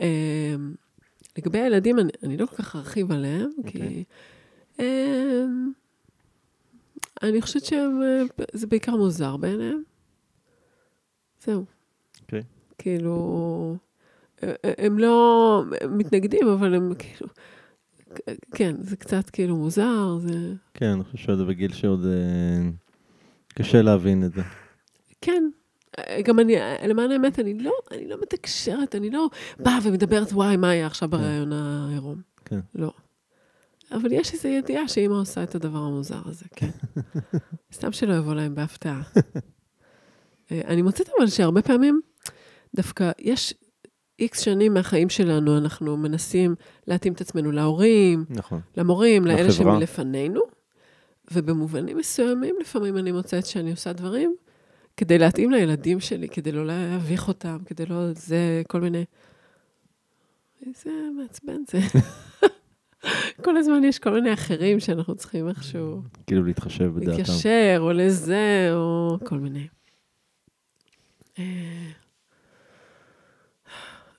אמ, 0.01 0.75
לגבי 1.39 1.59
הילדים, 1.59 1.99
אני, 1.99 2.11
אני 2.23 2.37
לא 2.37 2.47
כל 2.47 2.57
כך 2.57 2.77
ארחיב 2.77 3.13
עליהם, 3.13 3.51
okay. 3.61 3.71
כי... 3.71 4.05
אוקיי. 7.19 7.31
אני 7.31 7.43
חושבת 7.43 7.64
שזה 7.64 8.66
בעיקר 8.66 8.97
מוזר 8.97 9.37
בעיניהם. 9.37 9.83
זהו. 11.45 11.64
אוקיי. 12.23 12.41
Okay. 12.41 12.45
כאילו, 12.79 13.77
הם 14.79 14.99
לא 14.99 15.64
מתנגדים, 15.91 16.49
אבל 16.49 16.75
הם 16.75 16.93
כאילו... 16.99 17.29
כן, 18.55 18.77
זה 18.81 18.97
קצת 18.97 19.31
כאילו 19.31 19.57
מוזר, 19.57 20.19
זה... 20.19 20.53
כן, 20.75 20.87
אני 20.87 21.05
חושב 21.05 21.19
שזה 21.19 21.45
בגיל 21.45 21.73
שעוד 21.73 22.07
אה, 22.07 22.71
קשה 23.55 23.83
להבין 23.83 24.25
את 24.25 24.33
זה. 24.33 24.43
כן, 25.21 25.45
גם 26.25 26.39
אני, 26.39 26.55
למען 26.89 27.11
האמת, 27.11 27.39
אני 27.39 27.55
לא, 27.55 27.73
אני 27.91 28.09
לא 28.09 28.16
מתקשרת, 28.23 28.95
אני 28.95 29.11
לא 29.11 29.29
באה 29.59 29.79
ומדברת, 29.83 30.33
וואי, 30.33 30.57
מה 30.57 30.71
היה 30.71 30.87
עכשיו 30.87 31.11
כן. 31.11 31.16
ברעיון 31.16 31.53
העירום? 31.53 32.21
כן. 32.45 32.61
לא. 32.75 32.93
אבל 33.93 34.12
יש 34.12 34.32
איזו 34.32 34.49
ידיעה 34.49 34.89
שאימא 34.89 35.14
עושה 35.14 35.43
את 35.43 35.55
הדבר 35.55 35.78
המוזר 35.78 36.20
הזה, 36.24 36.45
כן. 36.57 36.70
סתם 37.72 37.93
שלא 37.93 38.14
יבוא 38.14 38.34
להם 38.34 38.55
בהפתעה. 38.55 39.03
אה, 40.53 40.61
אני 40.66 40.82
מוצאת 40.82 41.09
אבל 41.18 41.26
שהרבה 41.26 41.62
פעמים, 41.62 42.01
דווקא 42.76 43.11
יש 43.18 43.55
איקס 44.18 44.41
שנים 44.41 44.74
מהחיים 44.74 45.09
שלנו, 45.09 45.59
אנחנו 45.59 45.97
מנסים 45.97 46.55
להתאים 46.86 47.12
את 47.12 47.20
עצמנו 47.20 47.53
להורים, 47.53 48.24
נכון. 48.30 48.61
למורים, 48.76 49.26
לאלה 49.26 49.53
שמלפנינו, 49.53 50.41
ובמובנים 51.32 51.97
מסוימים, 51.97 52.55
לפעמים 52.61 52.99
אני 52.99 53.12
מוצאת 53.12 53.47
שאני 53.47 53.70
עושה 53.70 53.93
דברים 53.93 54.36
כדי 54.97 55.18
להתאים 55.18 55.51
לילדים 55.51 56.01
שלי, 56.01 56.28
כדי 56.28 56.53
לא 56.53 56.66
להביך 56.66 57.28
אותם, 57.28 57.59
כדי 57.66 57.86
לא... 57.86 58.12
זה 58.12 58.62
כל 58.68 58.80
מיני... 58.80 59.05
איזה 60.66 60.91
מעצבן 61.16 61.62
זה. 61.70 61.78
כל 63.45 63.57
הזמן 63.57 63.85
יש 63.85 63.99
כל 63.99 64.11
מיני 64.11 64.33
אחרים 64.33 64.81
שאנחנו 64.81 65.15
צריכים 65.15 65.49
איכשהו... 65.49 66.03
כאילו 66.27 66.45
להתחשב 66.45 66.85
בדעתם. 66.85 67.11
להתיישר, 67.11 67.77
או 67.79 67.93
לזה, 67.93 68.69
או 68.73 69.19
כל 69.25 69.39
מיני. 69.39 69.69
אה, 71.39 71.91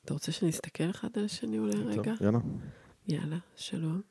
אתה 0.06 0.14
רוצה 0.14 0.32
שנסתכל 0.32 0.90
אחד 0.90 1.08
על 1.16 1.26
השני 1.26 1.60
אולי 1.60 1.84
רגע? 1.86 2.14
יאללה. 2.22 2.40
יאללה, 3.08 3.38
שלום. 3.56 4.02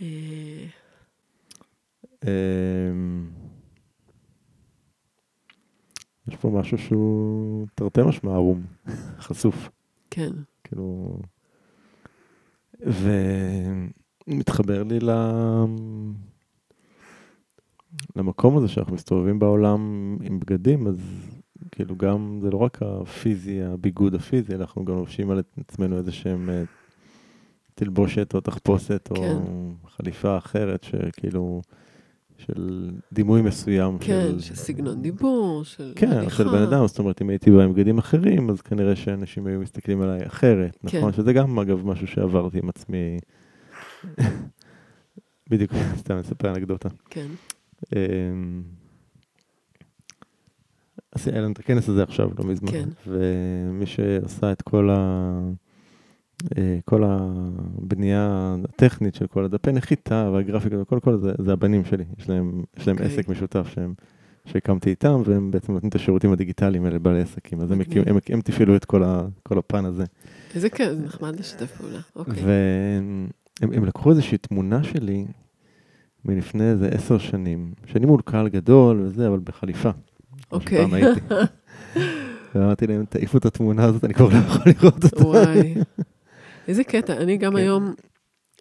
אה, 0.00 0.66
אמ, 2.24 3.30
יש 6.28 6.36
פה 6.36 6.48
משהו 6.48 6.78
שהוא 6.78 7.66
תרתי 7.74 8.00
משמע 8.02 8.32
ערום, 8.32 8.62
חשוף. 9.26 9.68
כן. 10.10 10.30
כאילו... 10.64 11.18
ומתחבר 14.26 14.82
לי 14.82 15.00
ל... 15.00 15.10
למקום 18.16 18.56
הזה 18.56 18.68
שאנחנו 18.68 18.94
מסתובבים 18.94 19.38
בעולם 19.38 20.16
עם 20.22 20.40
בגדים, 20.40 20.86
אז 20.86 20.96
כאילו 21.72 21.96
גם, 21.96 22.38
זה 22.42 22.50
לא 22.50 22.56
רק 22.56 22.78
הפיזי, 22.82 23.62
הביגוד 23.62 24.14
הפיזי, 24.14 24.54
אנחנו 24.54 24.84
גם 24.84 24.96
לובשים 24.96 25.30
על 25.30 25.42
עצמנו 25.60 25.96
איזה 25.96 26.12
שהם 26.12 26.50
אה, 26.50 26.62
תלבושת 27.74 28.34
או 28.34 28.40
תחפושת 28.40 29.08
כן. 29.14 29.22
או 29.22 29.72
חליפה 29.86 30.38
אחרת, 30.38 30.84
שכאילו... 30.84 31.62
של 32.46 32.90
דימוי 33.12 33.42
מסוים. 33.42 33.98
כן, 33.98 34.28
של, 34.30 34.40
של 34.40 34.54
סגנון 34.54 35.02
דיבור, 35.02 35.64
של 35.64 35.92
כן, 35.96 36.10
הליכה. 36.10 36.36
של 36.36 36.48
בן 36.48 36.62
אדם, 36.62 36.86
זאת 36.86 36.98
אומרת, 36.98 37.22
אם 37.22 37.28
הייתי 37.28 37.50
בא 37.50 37.62
עם 37.62 37.72
בגדים 37.72 37.98
אחרים, 37.98 38.50
אז 38.50 38.60
כנראה 38.60 38.96
שאנשים 38.96 39.46
היו 39.46 39.60
מסתכלים 39.60 40.02
עליי 40.02 40.26
אחרת, 40.26 40.76
כן. 40.86 40.98
נכון? 40.98 41.12
שזה 41.12 41.32
גם, 41.32 41.58
אגב, 41.58 41.86
משהו 41.86 42.06
שעברתי 42.06 42.58
עם 42.58 42.68
עצמי. 42.68 43.18
בדיוק, 45.50 45.72
סתם 45.96 46.14
אספר 46.14 46.50
אנקדוטה. 46.50 46.88
כן. 47.10 47.26
אמ, 47.96 48.62
אז 51.12 51.28
היה 51.28 51.40
לנו 51.40 51.52
את 51.52 51.58
הכנס 51.58 51.88
הזה 51.88 52.02
עכשיו, 52.02 52.30
לא 52.38 52.44
מזמן. 52.44 52.70
כן. 52.70 52.88
ומי 53.06 53.86
שעשה 53.86 54.52
את 54.52 54.62
כל 54.62 54.90
ה... 54.90 55.40
אה, 56.58 56.78
כל 56.84 57.02
הבנייה 57.06 58.56
הטכנית 58.64 59.14
של 59.14 59.26
כל 59.26 59.44
הדפי 59.44 59.72
נחיתה 59.72 60.30
והגרפיקה 60.32 60.80
וכל 60.80 61.00
כל 61.00 61.16
זה, 61.16 61.32
זה 61.38 61.52
הבנים 61.52 61.84
שלי. 61.84 62.04
יש 62.18 62.28
להם, 62.28 62.62
יש 62.76 62.88
להם 62.88 62.96
okay. 62.96 63.00
אוקיי. 63.00 63.14
עסק 63.14 63.28
משותף 63.28 63.66
שהם, 63.74 63.94
שהקמתי 64.44 64.90
איתם, 64.90 65.22
והם 65.24 65.50
בעצם 65.50 65.72
נותנים 65.72 65.88
את 65.88 65.94
השירותים 65.94 66.32
הדיגיטליים 66.32 66.84
האלה 66.84 66.96
לבעלי 66.96 67.20
עסקים. 67.20 67.60
אז 67.60 67.70
okay. 67.70 67.74
הם, 67.74 67.80
הם, 67.80 68.02
הם, 68.06 68.16
הם 68.28 68.40
תפעלו 68.40 68.76
את 68.76 68.84
כל, 68.84 69.02
ה, 69.02 69.22
כל 69.42 69.58
הפן 69.58 69.84
הזה. 69.84 70.04
איזה 70.54 70.70
כיף, 70.70 70.92
זה 70.92 71.04
נחמד 71.04 71.40
לשתף 71.40 71.76
פעולה. 71.76 72.00
אוקיי. 72.16 72.42
והם 73.60 73.84
לקחו 73.84 74.10
איזושהי 74.10 74.38
תמונה 74.38 74.84
שלי 74.84 75.26
מלפני 76.24 76.70
איזה 76.70 76.88
עשר 76.88 77.18
שנים, 77.18 77.72
שאני 77.86 78.06
מול 78.06 78.20
קהל 78.24 78.48
גדול 78.48 79.00
וזה, 79.00 79.28
אבל 79.28 79.40
בחליפה. 79.44 79.90
אוקיי. 80.52 80.86
Okay. 80.86 81.34
ואמרתי 82.54 82.86
להם, 82.86 83.04
תעיפו 83.04 83.38
את 83.38 83.46
התמונה 83.46 83.84
הזאת, 83.84 84.04
אני 84.04 84.14
כבר 84.14 84.28
לא 84.28 84.36
יכול 84.36 84.72
לראות 84.72 85.04
אותה. 85.04 85.26
וואי. 85.26 85.74
איזה 86.68 86.84
קטע, 86.84 87.16
אני 87.16 87.36
גם 87.36 87.52
כן. 87.52 87.58
היום, 87.58 87.94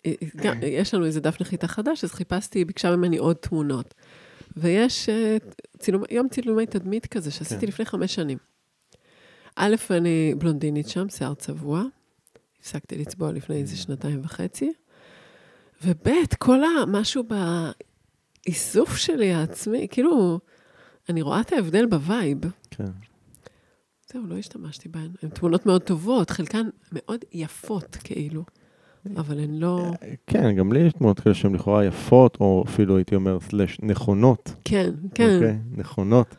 אה, 0.06 0.14
גם, 0.36 0.60
יש 0.64 0.94
לנו 0.94 1.06
איזה 1.06 1.20
דף 1.20 1.42
נחיתה 1.42 1.68
חדש, 1.68 2.04
אז 2.04 2.12
חיפשתי, 2.12 2.60
היא 2.60 2.66
ביקשה 2.66 2.96
ממני 2.96 3.18
עוד 3.18 3.36
תמונות. 3.36 3.94
ויש 4.58 5.10
צילומ, 5.80 6.04
יום 6.12 6.30
צילומי 6.30 6.66
תדמית 6.66 7.06
כזה 7.06 7.32
שעשיתי 7.32 7.62
כן. 7.62 7.68
לפני 7.68 7.86
חמש 7.86 8.16
שנים. 8.16 8.38
א', 9.56 9.76
אני 9.90 10.36
בלונדינית 10.38 10.90
שם, 10.90 11.10
שיער 11.10 11.34
צבוע. 11.34 11.84
הפסקתי 12.60 12.98
לצבוע 12.98 13.32
לפני 13.32 13.56
איזה 13.56 13.78
שנתיים 13.78 14.22
וחצי. 14.24 14.74
וב', 15.84 16.08
כל 16.40 16.60
המשהו 16.64 17.24
באיסוף 18.46 18.98
שלי 18.98 19.34
העצמי, 19.34 19.88
כאילו, 19.92 20.40
אני 21.10 21.22
רואה 21.22 21.42
את 21.42 21.52
ההבדל 21.52 21.86
ב 21.86 21.95
vibe. 21.95 22.38
כן. 22.72 22.84
זהו, 24.14 24.26
לא 24.28 24.38
השתמשתי 24.38 24.90
בהן. 24.90 25.10
הן 25.24 25.30
תמונות 25.30 25.66
מאוד 25.66 25.82
טובות, 25.82 26.30
חלקן 26.30 26.68
מאוד 26.92 27.20
יפות, 27.34 27.98
כאילו, 28.04 28.44
אבל 29.18 29.40
הן 29.40 29.54
לא... 29.54 29.92
כן, 30.28 30.56
גם 30.56 30.74
לי 30.74 30.80
יש 30.80 30.94
תמונות 30.94 31.20
כאלה 31.20 31.36
שהן 31.36 31.56
לכאורה 31.56 31.86
יפות, 31.86 32.38
או 32.40 32.64
אפילו 32.68 32.98
הייתי 32.98 33.16
אומר, 33.16 33.40
סלש, 33.40 33.78
נכונות. 33.82 34.56
כן, 34.66 34.90
כן. 35.14 35.36
אוקיי, 35.36 35.58
נכונות. 35.78 36.36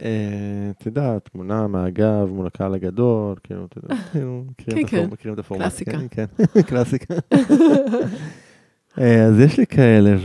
אה, 0.00 0.70
אתה 0.78 0.88
יודע, 0.88 1.18
תמונה 1.18 1.66
מהגב 1.66 2.28
מול 2.32 2.46
הקהל 2.46 2.74
הגדול, 2.74 3.36
כאילו, 3.42 3.64
אתה 3.64 3.78
יודע, 3.78 3.94
כאילו, 4.12 4.44
מכירים 4.50 4.86
כן, 4.86 5.32
את 5.32 5.38
הפורמט. 5.38 5.62
קלאסיקה. 5.62 5.98
כן, 6.10 6.26
כן, 6.36 6.62
קלאסיקה. 6.68 7.14
אה, 8.98 9.24
אז 9.24 9.40
יש 9.40 9.58
לי 9.58 9.66
כאלה, 9.66 10.16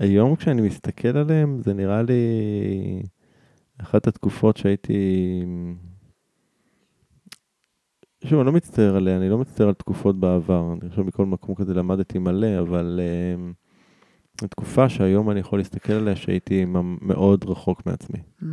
והיום 0.00 0.36
כשאני 0.36 0.62
מסתכל 0.62 1.16
עליהם, 1.16 1.60
זה 1.64 1.74
נראה 1.74 2.02
לי... 2.02 2.14
אחת 3.82 4.06
התקופות 4.06 4.56
שהייתי... 4.56 5.00
שוב, 8.24 8.38
אני 8.38 8.46
לא 8.46 8.52
מצטער 8.52 8.96
עליה, 8.96 9.16
אני 9.16 9.28
לא 9.28 9.38
מצטער 9.38 9.68
על 9.68 9.74
תקופות 9.74 10.20
בעבר. 10.20 10.72
אני 10.80 10.90
חושב 10.90 11.02
מכל 11.02 11.26
מקום 11.26 11.54
כזה 11.54 11.74
למדתי 11.74 12.18
מלא, 12.18 12.58
אבל 12.58 13.00
uh, 14.42 14.46
תקופה 14.46 14.88
שהיום 14.88 15.30
אני 15.30 15.40
יכול 15.40 15.58
להסתכל 15.58 15.92
עליה 15.92 16.16
שהייתי 16.16 16.64
מאוד 17.02 17.44
רחוק 17.44 17.86
מעצמי. 17.86 18.18
Mm. 18.42 18.44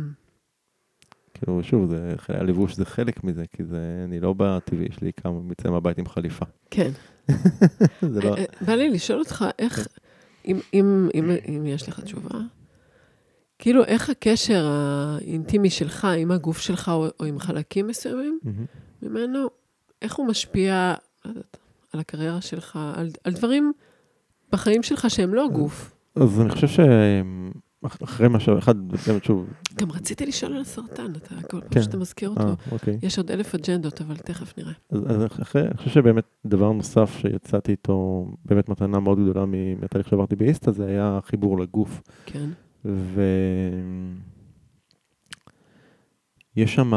כאילו, 1.34 1.62
שוב, 1.62 1.86
זה, 1.86 2.14
הלבוש 2.28 2.74
זה 2.74 2.84
חלק 2.84 3.24
מזה, 3.24 3.44
כי 3.52 3.64
זה, 3.64 4.02
אני 4.04 4.20
לא 4.20 4.34
בטבעי, 4.36 4.86
יש 4.86 5.00
לי 5.00 5.12
כמה, 5.12 5.40
מצא 5.40 5.70
מהבית 5.70 5.98
עם 5.98 6.06
חליפה. 6.06 6.44
כן. 6.70 6.90
זה 8.12 8.20
לא... 8.20 8.34
אה, 8.34 8.38
אה, 8.38 8.66
בא 8.66 8.74
לי 8.74 8.90
לשאול 8.90 9.18
אותך, 9.18 9.44
איך. 9.58 9.88
אם, 10.44 10.60
אם, 10.74 11.08
אם, 11.14 11.30
אם 11.48 11.66
יש 11.66 11.88
לך 11.88 12.00
תשובה, 12.00 12.38
כאילו, 13.58 13.84
איך 13.84 14.10
הקשר 14.10 14.66
האינטימי 14.66 15.70
שלך 15.70 16.08
עם 16.18 16.30
הגוף 16.30 16.58
שלך, 16.58 16.88
או, 16.88 17.06
או 17.20 17.24
עם 17.24 17.38
חלקים 17.38 17.86
מסוימים 17.86 18.38
mm-hmm. 18.44 19.06
ממנו, 19.06 19.46
איך 20.02 20.14
הוא 20.14 20.26
משפיע, 20.26 20.94
על 21.92 22.00
הקריירה 22.00 22.40
שלך, 22.40 22.78
על, 22.94 23.08
על 23.24 23.32
דברים 23.32 23.72
בחיים 24.52 24.82
שלך 24.82 25.10
שהם 25.10 25.34
לא 25.34 25.44
הגוף. 25.44 25.94
אז 26.14 26.40
אני 26.40 26.50
חושב 26.50 26.66
שאחרי 26.66 28.28
מה 28.28 28.40
שאחד, 28.40 28.88
באמת 29.06 29.24
שוב... 29.24 29.46
גם 29.74 29.90
רציתי 29.90 30.26
לשאול 30.26 30.52
על 30.52 30.60
הסרטן, 30.60 31.12
אתה 31.16 31.34
כל 31.50 31.60
פעם 31.60 31.68
כן. 31.70 31.82
שאתה 31.82 31.96
מזכיר 31.96 32.28
אותו. 32.28 32.40
אה, 32.42 32.54
אוקיי. 32.72 32.98
יש 33.02 33.18
עוד 33.18 33.30
אלף 33.30 33.54
אג'נדות, 33.54 34.00
אבל 34.00 34.16
תכף 34.16 34.58
נראה. 34.58 34.72
אז, 34.90 35.00
אז 35.06 35.26
אחרי, 35.42 35.62
אני 35.62 35.76
חושב 35.76 35.90
שבאמת 35.90 36.24
דבר 36.46 36.72
נוסף 36.72 37.16
שיצאתי 37.18 37.72
איתו, 37.72 38.26
באמת 38.44 38.68
מתנה 38.68 39.00
מאוד 39.00 39.18
גדולה 39.18 39.44
מהתהליך 39.80 40.08
שעברתי 40.08 40.36
באיסטה, 40.36 40.72
זה 40.72 40.86
היה 40.86 41.18
חיבור 41.24 41.58
לגוף. 41.58 42.02
כן, 42.26 42.48
ו... 42.88 43.22
יש 46.56 46.74
שם, 46.74 46.92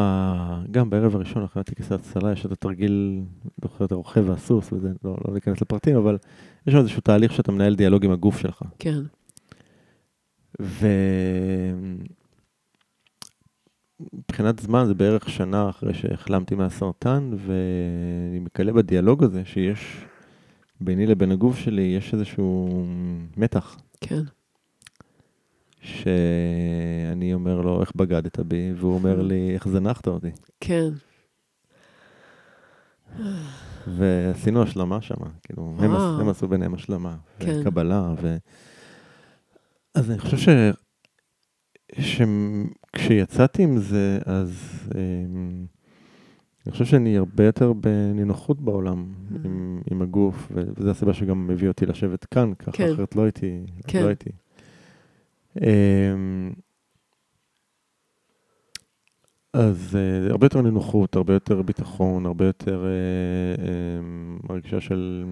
גם 0.72 0.90
בערב 0.90 1.16
הראשון 1.16 1.44
אחרי 1.44 1.62
הטקס 1.62 1.92
ההצלה, 1.92 2.32
יש 2.32 2.46
את 2.46 2.52
התרגיל, 2.52 3.22
לא 3.46 3.70
זוכר 3.70 3.86
את 3.86 3.92
הרוכב 3.92 4.24
והסוס, 4.30 4.74
וזה, 4.74 4.90
לא, 5.04 5.18
לא 5.28 5.34
ניכנס 5.34 5.62
לפרטים, 5.62 5.96
אבל 5.96 6.18
יש 6.68 6.74
שם 6.74 6.80
איזשהו 6.80 7.02
תהליך 7.02 7.34
שאתה 7.34 7.52
מנהל 7.52 7.76
דיאלוג 7.76 8.06
עם 8.06 8.12
הגוף 8.12 8.40
שלך. 8.40 8.64
כן, 8.80 9.00
ומבחינת 14.14 14.60
זמן 14.60 14.86
זה 14.86 14.94
בערך 14.94 15.30
שנה 15.30 15.70
אחרי 15.70 15.94
שהחלמתי 15.94 16.56
מהסרטן, 16.56 17.30
ואני 17.38 18.40
מקלה 18.40 18.74
בדיאלוג 18.74 19.24
הזה 19.24 19.46
שיש 19.46 20.06
ביני 20.82 21.08
לבין 21.08 21.32
הגוף 21.32 21.58
שלי, 21.58 21.82
יש 21.82 22.14
איזשהו 22.14 22.86
מתח, 23.38 23.78
כן, 24.02 24.22
שאני 25.82 27.34
אומר 27.34 27.62
לו, 27.62 27.82
איך 27.82 27.92
בגדת 27.96 28.40
בי? 28.40 28.74
והוא 28.78 28.94
אומר 28.94 29.22
לי, 29.22 29.52
איך 29.54 29.68
זנחת 29.68 30.08
אותי? 30.08 30.32
כן. 30.60 30.90
ועשינו 33.88 34.62
השלמה 34.64 35.02
שם, 35.02 35.16
כאילו, 35.44 35.74
הם, 35.80 35.92
וואו. 35.94 36.20
הם 36.22 36.30
עשו 36.30 36.48
ביניהם 36.48 36.74
השלמה, 36.74 37.16
כן. 37.40 37.60
וקבלה, 37.62 38.14
ו... 38.22 38.38
אז 39.96 40.12
אני 40.12 40.20
חושב 40.20 40.38
ש... 40.38 40.50
שכשיצאתי 42.00 43.64
עם 43.64 43.78
זה, 43.78 44.20
אז 44.26 44.80
אמ, 44.96 45.66
אני 46.66 46.72
חושב 46.72 46.86
שאני 46.86 47.18
הרבה 47.18 47.46
יותר 47.46 47.74
בנינוחות 47.74 48.62
בעולם 48.62 49.14
Mm. 49.32 49.36
עם, 49.46 49.82
עם 49.92 50.02
הגוף, 50.02 50.52
וזו 50.52 50.90
הסיבה 50.90 51.14
שגם 51.14 51.48
מביא 51.48 51.68
אותי 51.68 51.86
לשבת 51.86 52.26
כאן, 52.26 52.54
ככה 52.60 52.72
כן. 52.72 52.94
אחרת 52.94 53.16
לא 53.16 53.22
הייתי, 53.24 53.60
כן. 53.88 54.02
לא 54.04 54.08
הייתי. 54.08 54.30
אמ, 55.58 56.52
אז 59.54 59.96
uh, 59.96 60.32
הרבה 60.32 60.46
יותר 60.46 60.62
נינוחות, 60.62 61.16
הרבה 61.16 61.34
יותר 61.34 61.62
ביטחון, 61.62 62.26
הרבה 62.26 62.46
יותר 62.46 62.86
uh, 63.58 63.62
um, 64.58 64.80
של 64.80 65.24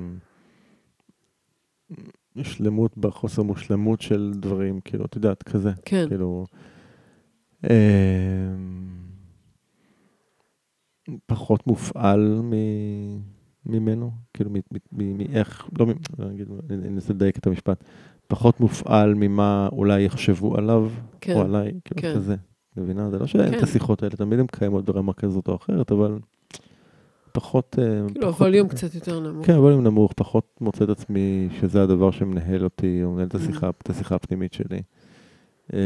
שלמות 2.43 2.97
בחוסר 2.97 3.43
מושלמות 3.43 4.01
של 4.01 4.31
דברים, 4.35 4.79
כאילו, 4.81 5.05
את 5.05 5.15
יודעת, 5.15 5.43
כזה. 5.43 5.71
כן, 5.85 6.05
כאילו... 6.07 6.45
Um, 7.65 7.69
פחות 11.25 11.67
מופעל 11.67 12.41
מ... 12.43 12.53
ממנו, 13.65 14.11
כאילו, 14.33 14.51
מאיך, 14.91 15.69
לא, 15.79 15.85
אני 16.69 16.87
אנסה 16.87 17.13
לדייק 17.13 17.37
את 17.37 17.47
המשפט, 17.47 17.83
פחות 18.29 18.59
מופעל 18.59 19.13
ממה 19.13 19.69
אולי 19.71 20.01
יחשבו 20.03 20.57
עליו, 20.57 20.89
כן, 21.21 21.33
או 21.35 21.41
עליי, 21.41 21.71
כאילו 21.85 22.01
כן. 22.01 22.13
כזה. 22.15 22.35
מבינה? 22.77 23.09
זה 23.09 23.19
לא 23.19 23.27
שאין 23.27 23.51
כן. 23.51 23.57
את 23.57 23.63
השיחות 23.63 24.03
האלה, 24.03 24.15
תמיד 24.15 24.39
הן 24.39 24.45
קיימות 24.47 24.85
ברמה 24.85 25.13
כזאת 25.13 25.47
או 25.47 25.55
אחרת, 25.55 25.91
אבל 25.91 26.19
פחות... 27.31 27.75
אה, 27.79 27.85
כאילו 28.11 28.27
פחות- 28.31 28.41
הווליום 28.41 28.67
קצת 28.67 28.95
יותר 28.95 29.19
נמוך. 29.19 29.45
כן, 29.45 29.53
ווליום 29.57 29.83
נמוך, 29.83 30.13
פחות 30.15 30.55
מוצא 30.61 30.83
את 30.83 30.89
עצמי 30.89 31.49
שזה 31.61 31.83
הדבר 31.83 32.11
שמנהל 32.11 32.63
אותי, 32.63 33.01
או 33.03 33.11
מנהל 33.11 33.27
את 33.27 33.35
Mm. 33.35 33.37
השיחה, 33.37 33.69
את 33.69 33.89
השיחה 33.89 34.15
הפנימית 34.15 34.53
שלי. 34.53 34.81
אמ, 35.73 35.77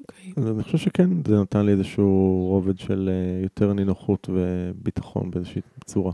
אוקיי. 0.00 0.32
אז 0.36 0.50
אני 0.50 0.62
חושב 0.62 0.78
שכן, 0.78 1.10
זה 1.26 1.40
נתן 1.40 1.66
לי 1.66 1.72
איזשהו 1.72 2.06
רובד 2.50 2.78
של 2.78 3.10
אה, 3.12 3.42
יותר 3.42 3.72
נינוחות 3.72 4.30
וביטחון 4.32 5.30
באיזושהי 5.30 5.62
צורה. 5.84 6.12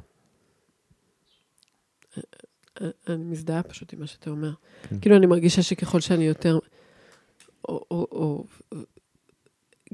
אני 2.80 3.24
מזדהה 3.24 3.62
פשוט 3.62 3.92
עם 3.92 4.00
מה 4.00 4.06
שאתה 4.06 4.30
אומר. 4.30 4.52
כן. 4.82 5.00
כאילו, 5.00 5.16
אני 5.16 5.26
מרגישה 5.26 5.62
שככל 5.62 6.00
שאני 6.00 6.24
יותר... 6.24 6.58
או, 7.68 7.84
או, 7.90 8.06
או, 8.12 8.44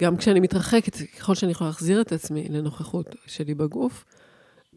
גם 0.01 0.16
כשאני 0.16 0.41
מתרחקת, 0.41 0.97
ככל 1.18 1.35
שאני 1.35 1.53
יכולה 1.53 1.70
להחזיר 1.70 2.01
את 2.01 2.12
עצמי 2.12 2.49
לנוכחות 2.49 3.16
שלי 3.26 3.55
בגוף, 3.55 4.05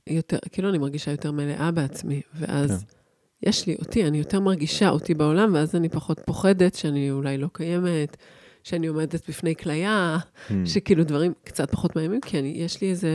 יותר, 0.08 0.38
כאילו 0.52 0.70
אני 0.70 0.78
מרגישה 0.78 1.12
יותר 1.12 1.32
מלאה 1.32 1.72
בעצמי, 1.72 2.22
ואז 2.36 2.70
כן. 2.70 3.50
יש 3.50 3.68
לי 3.68 3.76
אותי, 3.80 4.08
אני 4.08 4.18
יותר 4.18 4.40
מרגישה 4.40 4.90
אותי 4.90 5.14
בעולם, 5.14 5.54
ואז 5.54 5.76
אני 5.76 5.90
פחות 5.90 6.20
פוחדת 6.26 6.76
שאני 6.76 7.12
אולי 7.12 7.38
לא 7.38 7.48
קיימת, 7.54 8.18
שאני 8.64 8.88
עומדת 8.88 9.30
בפני 9.30 9.56
כליה, 9.56 10.18
Mm. 10.48 10.54
שכאילו 10.66 11.04
דברים 11.04 11.34
קצת 11.44 11.72
פחות 11.72 11.96
מאיימים, 11.96 12.22
כי 12.22 12.40
אני, 12.40 12.48
יש 12.48 12.82
לי 12.82 12.90
איזו 12.90 13.08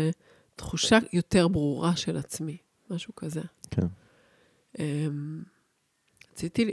תחושה 0.57 0.99
יותר 1.12 1.49
ברורה 1.49 1.97
של 1.97 2.16
עצמי, 2.16 2.57
משהו 2.91 3.14
כזה. 3.16 3.41
כן. 3.70 3.87
אמ, 4.79 5.43
רציתי, 6.33 6.70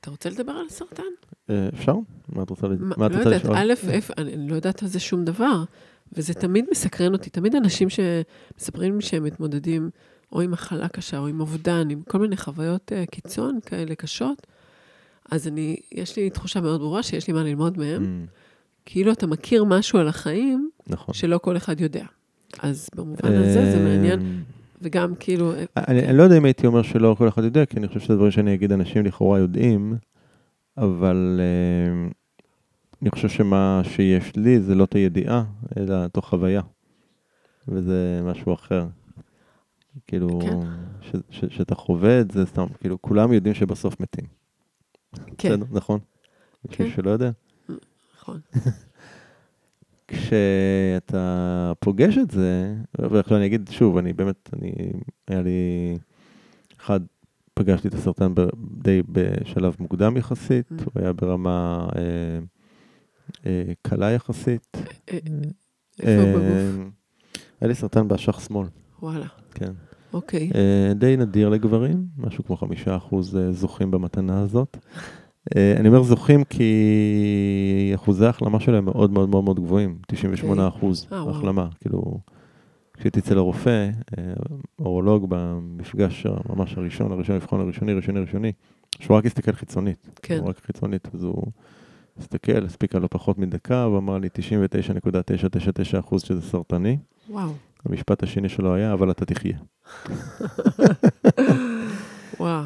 אתה 0.00 0.10
רוצה 0.10 0.30
לדבר 0.30 0.52
על 0.52 0.66
הסרטן? 0.66 1.02
אה, 1.50 1.68
אפשר? 1.74 1.94
מה 2.28 2.42
את 2.42 2.50
רוצה 2.50 2.66
ל- 2.68 2.76
מה, 2.78 2.94
מה 2.98 3.06
את 3.06 3.12
לא 3.12 3.18
יודעת, 3.18 3.42
לשאול? 3.44 3.56
א', 3.56 3.72
אני 4.18 4.48
לא 4.48 4.54
יודעת 4.54 4.82
על 4.82 4.88
זה 4.88 5.00
שום 5.00 5.24
דבר, 5.24 5.64
וזה 6.12 6.34
תמיד 6.34 6.64
מסקרן 6.70 7.12
אותי. 7.12 7.30
תמיד 7.30 7.54
אנשים 7.54 7.88
שמספרים 7.90 9.00
שהם 9.00 9.24
מתמודדים 9.24 9.90
או 10.32 10.40
עם 10.40 10.50
מחלה 10.50 10.88
קשה, 10.88 11.18
או 11.18 11.26
עם 11.26 11.40
אובדן, 11.40 11.90
עם 11.90 12.02
כל 12.08 12.18
מיני 12.18 12.36
חוויות 12.36 12.92
uh, 12.92 13.10
קיצון 13.10 13.58
כאלה 13.66 13.94
קשות, 13.94 14.46
אז 15.30 15.48
אני, 15.48 15.76
יש 15.92 16.16
לי 16.16 16.30
תחושה 16.30 16.60
מאוד 16.60 16.80
ברורה 16.80 17.02
שיש 17.02 17.26
לי 17.26 17.32
מה 17.32 17.42
ללמוד 17.42 17.78
מהם. 17.78 18.26
Mm, 18.26 18.30
כאילו 18.86 19.12
אתה 19.12 19.26
מכיר 19.26 19.64
משהו 19.64 19.98
על 19.98 20.08
החיים 20.08 20.70
נכון. 20.86 21.14
שלא 21.14 21.38
כל 21.38 21.56
אחד 21.56 21.80
יודע. 21.80 22.04
אז 22.58 22.88
במובן 22.94 23.32
הזה 23.32 23.72
זה 23.72 23.78
מעניין, 23.84 24.44
וגם 24.82 25.14
כאילו, 25.20 25.52
אה, 25.54 25.64
אני, 25.76 26.06
אני 26.06 26.16
לא 26.16 26.22
יודע 26.22 26.38
אם 26.38 26.44
הייתי 26.44 26.66
אומר 26.66 26.82
שלא 26.82 27.14
כל 27.18 27.28
אחד 27.28 27.44
יודע, 27.44 27.66
כי 27.66 27.76
אני 27.76 27.88
חושב 27.88 28.00
שזה 28.00 28.14
דברים 28.14 28.30
שאני 28.30 28.54
אגיד 28.54 28.72
אנשים 28.72 29.04
לכאורה 29.04 29.38
יודעים, 29.38 29.96
אבל 30.78 31.40
אה, 31.40 32.10
אני 33.02 33.10
חושב 33.10 33.28
שמה 33.28 33.80
שיש 33.84 34.36
לי 34.36 34.60
זה 34.60 34.74
לא 34.74 34.84
את 34.84 34.94
הידיעה, 34.94 35.44
אלא 35.76 36.06
תוך 36.06 36.28
חוויה. 36.28 36.62
וזה 37.68 38.20
משהו 38.24 38.54
אחר. 38.54 38.86
כאילו, 40.06 40.40
כן. 40.40 40.58
ש, 41.00 41.16
ש, 41.30 41.44
שאתה 41.56 41.74
חווה 41.74 42.20
את 42.20 42.30
זה, 42.30 42.46
סתם, 42.46 42.66
כאילו, 42.80 43.02
כולם 43.02 43.32
יודעים 43.32 43.54
שבסוף 43.54 44.00
מתים. 44.00 44.24
כן, 45.38 45.60
בסדר, 45.60 45.66
נכון? 45.70 46.00
כן. 46.70 46.84
מישהו 46.84 46.96
שלא 46.96 47.10
יודע? 47.10 47.30
נכון. 48.18 48.40
כשאתה 50.08 51.72
פוגש 51.80 52.18
את 52.18 52.30
זה, 52.30 52.74
ועכשיו 52.98 53.36
אני 53.36 53.46
אגיד 53.46 53.68
שוב, 53.72 53.96
אני 53.96 54.12
באמת, 54.12 54.50
אני, 54.52 54.72
היה 55.28 55.42
לי, 55.42 55.50
אחד, 56.80 57.00
פגשתי 57.54 57.88
את 57.88 57.94
הסרטן 57.94 58.34
ב, 58.34 58.40
די 58.82 59.02
בשלב 59.08 59.76
מוקדם 59.78 60.16
יחסית, 60.16 60.72
Mm. 60.72 60.82
הוא 60.84 61.02
היה 61.02 61.12
ברמה 61.12 61.88
אה, 61.96 62.02
אה, 63.46 63.72
קלה 63.82 64.10
יחסית. 64.10 64.76
אה, 65.10 65.18
איפה 66.00 66.28
אה, 66.28 66.34
בגוף? 66.36 66.86
היה 67.60 67.68
לי 67.68 67.74
סרטן 67.74 68.08
באשך 68.08 68.40
שמאל, 68.40 68.66
וואלה, 69.02 69.26
כן. 69.54 69.72
אוקיי. 70.12 70.50
אה, 70.54 70.94
די 70.94 71.16
נדיר 71.16 71.48
לגברים, 71.48 72.04
משהו 72.18 72.44
כמו 72.44 72.56
חמישה 72.56 72.96
אחוז 72.96 73.36
אה, 73.36 73.52
זוכים 73.52 73.90
במתנה 73.90 74.40
הזאת. 74.40 74.76
אה, 75.56 75.74
אני 75.76 75.88
אומר 75.88 76.02
זוכים 76.02 76.44
כי 76.44 77.92
אחוזי 77.94 78.26
ההחלמה 78.26 78.60
שלהם 78.60 78.84
מאוד 78.84 79.10
מאוד 79.10 79.28
מאוד 79.28 79.44
מאוד 79.44 79.60
גבוהים, 79.60 79.98
98 80.06 80.68
אחוז 80.68 81.06
אה, 81.12 81.24
וואו. 81.24 81.36
החלמה. 81.36 81.68
כאילו, 81.80 82.18
כשהייתי 82.94 83.20
אצל 83.20 83.38
הרופא, 83.38 83.90
אה, 84.18 84.32
אורולוג 84.78 85.26
במפגש 85.28 86.26
ממש 86.48 86.74
הראשון, 86.78 87.12
הראשון 87.12 87.36
לבחון 87.36 87.60
הראשוני, 87.60 87.92
ראשוני, 87.92 88.20
ראשוני, 88.20 88.52
שהוא 89.00 89.16
רק 89.16 89.26
הסתכל 89.26 89.52
חיצונית. 89.52 90.08
כן. 90.22 90.38
הוא 90.38 90.48
רק 90.48 90.60
חיצונית, 90.66 91.08
אז 91.14 91.24
הוא 91.24 91.46
הסתכל, 92.18 92.64
הספיקה 92.64 92.98
לו 92.98 93.10
פחות 93.10 93.38
מדקה, 93.38 93.84
הוא 93.84 93.98
אמר 93.98 94.18
לי 94.18 94.28
99.999 95.94 95.98
אחוז 95.98 96.22
שזה 96.22 96.42
סרטני. 96.42 96.98
וואו, 97.30 97.52
המשפט 97.86 98.22
השני 98.22 98.48
שלו 98.48 98.74
היה, 98.74 98.92
אבל 98.92 99.10
אתה 99.10 99.24
תחיה. 99.24 99.58
וואו. 102.40 102.64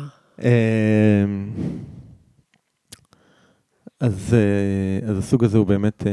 אז, 4.07 4.35
אה, 4.35 5.09
אז 5.11 5.19
הסוג 5.19 5.45
הזה 5.45 5.59
הוא 5.59 5.67
באמת, 5.67 6.07
אה, 6.07 6.13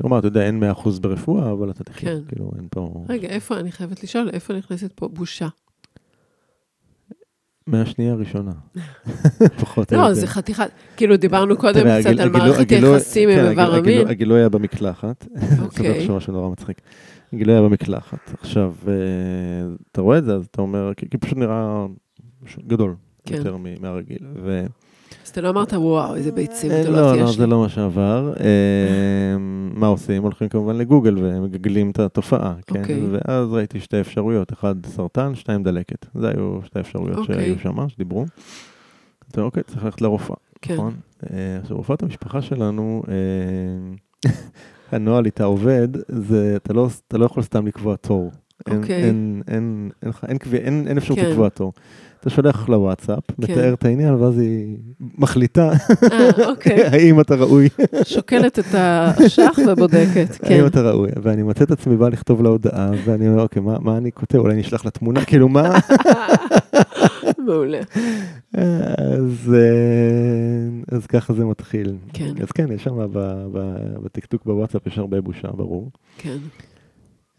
כלומר, 0.00 0.18
אתה 0.18 0.26
יודע, 0.26 0.46
אין 0.46 0.60
100% 0.60 0.98
ברפואה, 1.00 1.52
אבל 1.52 1.70
אתה 1.70 1.84
תחיה, 1.84 2.10
כן. 2.10 2.20
כאילו, 2.28 2.50
אין 2.58 2.66
פה... 2.70 3.04
רגע, 3.08 3.28
איפה, 3.28 3.58
אני 3.60 3.72
חייבת 3.72 4.02
לשאול, 4.02 4.30
איפה 4.32 4.54
נכנסת 4.54 4.92
פה 4.94 5.08
בושה? 5.08 5.48
מהשנייה 7.66 8.12
הראשונה. 8.12 8.52
פחות 9.60 9.92
או 9.92 9.98
לא, 9.98 10.02
יותר. 10.02 10.14
זה 10.14 10.26
חתיכת, 10.26 10.68
כאילו 10.96 11.16
דיברנו 11.16 11.56
קודם 11.56 11.80
קצת 12.00 12.20
על 12.20 12.28
מערכת 12.28 12.72
יחסים 12.72 13.28
עם 13.28 13.34
כן, 13.36 13.48
איבר 13.50 13.62
הגילו- 13.62 13.76
המין. 13.76 13.98
הגילו- 13.98 14.10
הגילוי 14.10 14.38
היה 14.38 14.48
במקלחת. 14.48 15.26
זה 15.56 15.62
אוקיי, 15.62 15.98
עכשיו 15.98 16.16
משהו 16.16 16.32
נורא 16.32 16.48
מצחיק. 16.50 16.80
הגילוי 17.32 17.54
היה 17.54 17.62
במקלחת. 17.62 18.30
עכשיו, 18.40 18.74
אה, 18.88 18.92
אתה 19.92 20.00
רואה 20.00 20.18
את 20.18 20.24
זה, 20.24 20.34
אז 20.34 20.46
אתה 20.50 20.62
אומר, 20.62 20.92
כי 20.96 21.18
פשוט 21.18 21.38
נראה 21.38 21.86
גדול 22.66 22.94
כן. 23.24 23.34
יותר 23.34 23.56
מהרגיל. 23.80 24.18
אתה 25.36 25.44
לא 25.44 25.50
אמרת, 25.50 25.72
וואו, 25.72 26.14
איזה 26.14 26.32
ביצים 26.32 26.70
אה, 26.70 26.82
גדולות 26.82 27.00
לא, 27.00 27.16
לא, 27.16 27.24
יש 27.24 27.36
זה 27.36 27.44
לי. 27.44 27.50
לא 27.50 27.60
מה 27.60 27.68
שעבר. 27.68 28.32
אה, 28.40 29.36
מה 29.80 29.86
עושים? 29.86 30.22
הולכים 30.22 30.48
כמובן 30.48 30.76
לגוגל 30.76 31.18
ומגגלים 31.18 31.90
את 31.90 31.98
התופעה, 31.98 32.54
כן? 32.66 32.80
אוקיי. 32.80 33.02
ואז 33.10 33.52
ראיתי 33.52 33.80
שתי 33.80 34.00
אפשרויות, 34.00 34.52
אחד 34.52 34.74
סרטן, 34.86 35.34
שתיים 35.34 35.62
דלקת. 35.62 36.06
זה 36.14 36.28
היו 36.28 36.58
שתי 36.64 36.80
אפשרויות 36.80 37.18
אוקיי. 37.18 37.34
שהיו 37.34 37.58
שם, 37.58 37.88
שדיברו. 37.88 38.24
אז 39.34 39.38
אוקיי, 39.38 39.62
צריך 39.62 39.84
ללכת 39.84 40.00
לרופאה. 40.00 40.36
כן, 40.62 40.74
נכון? 40.74 40.94
אה, 41.30 41.58
עכשיו, 41.62 41.76
רופאת 41.76 42.02
המשפחה 42.02 42.42
שלנו, 42.42 43.02
הנוהל 44.92 45.24
איתה 45.24 45.44
עובד, 45.44 45.88
זה, 46.08 46.56
אתה 46.56 46.72
לא, 46.72 46.88
לא 47.12 47.24
יכול 47.24 47.42
סתם 47.42 47.66
לקבוע 47.66 47.96
תור. 47.96 48.30
אין, 48.66 48.76
אוקיי. 48.76 49.02
אין 50.88 50.98
אפשרות 50.98 51.18
כן. 51.18 51.30
לקבוע 51.30 51.48
תור. 51.48 51.72
אתה 52.26 52.34
שולח 52.34 52.68
לוואטסאפ, 52.68 53.24
מתאר 53.38 53.74
את 53.74 53.84
העניין, 53.84 54.14
ואז 54.14 54.38
היא 54.38 54.76
מחליטה 55.18 55.72
אה, 56.12 56.46
אוקיי. 56.46 56.84
האם 56.92 57.20
אתה 57.20 57.34
ראוי, 57.34 57.68
שוקלת 58.04 58.58
את 58.58 58.74
האשך 58.74 59.58
ובודקת, 59.68 60.36
כן. 60.46 60.54
האם 60.54 60.66
אתה 60.66 60.80
ראוי. 60.80 61.10
ואני 61.22 61.42
מוצא 61.42 61.64
את 61.64 61.70
עצמי 61.70 61.96
בא 61.96 62.08
לכתוב 62.08 62.42
לה 62.42 62.48
הודעה, 62.48 62.90
ואני 63.04 63.28
אומר, 63.28 63.42
אוקיי, 63.42 63.62
מה, 63.62 63.78
מה 63.80 63.96
אני 63.96 64.12
כותב? 64.12 64.38
אולי 64.38 64.56
נשלח 64.56 64.84
לה 64.84 64.90
תמונה, 64.90 65.24
כאילו, 65.28 65.48
מה? 65.48 65.78
מעולה. 67.38 67.80
אז, 68.54 69.54
אה, 69.54 70.96
אז 70.96 71.06
ככה 71.06 71.34
זה 71.34 71.44
מתחיל. 71.44 71.96
כן. 72.12 72.32
אז 72.42 72.52
כן, 72.52 72.72
יש 72.72 72.84
שם 72.84 72.98
בטקטוק 74.02 74.44
בוואטסאפ 74.44 74.86
יש 74.86 74.98
הרבה 74.98 75.20
בושה, 75.20 75.48
ברור. 75.48 75.90
כן, 76.18 76.36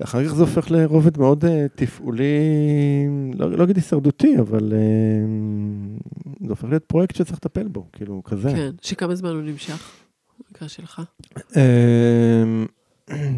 אחר 0.04 0.26
כך 0.26 0.34
זה 0.34 0.44
הופך 0.44 0.72
לרובד 0.72 1.18
מאוד 1.18 1.46
uh, 1.46 1.48
תפעולי, 1.76 2.38
לא, 3.34 3.52
לא 3.52 3.64
אגיד 3.64 3.76
הישרדותי, 3.76 4.40
אבל 4.40 4.74
uh, 4.74 6.44
זה 6.46 6.50
הופך 6.50 6.64
להיות 6.64 6.84
פרויקט 6.84 7.16
שצריך 7.16 7.38
לטפל 7.38 7.68
בו, 7.68 7.88
כאילו, 7.94 8.22
כזה. 8.24 8.50
כן. 8.50 8.72
שכמה 8.82 9.16
זמן 9.16 9.30
הוא 9.30 9.42
נמשך? 9.42 9.92
במקרה 10.48 10.70
שלך. 10.70 11.02
אמ, 11.56 12.66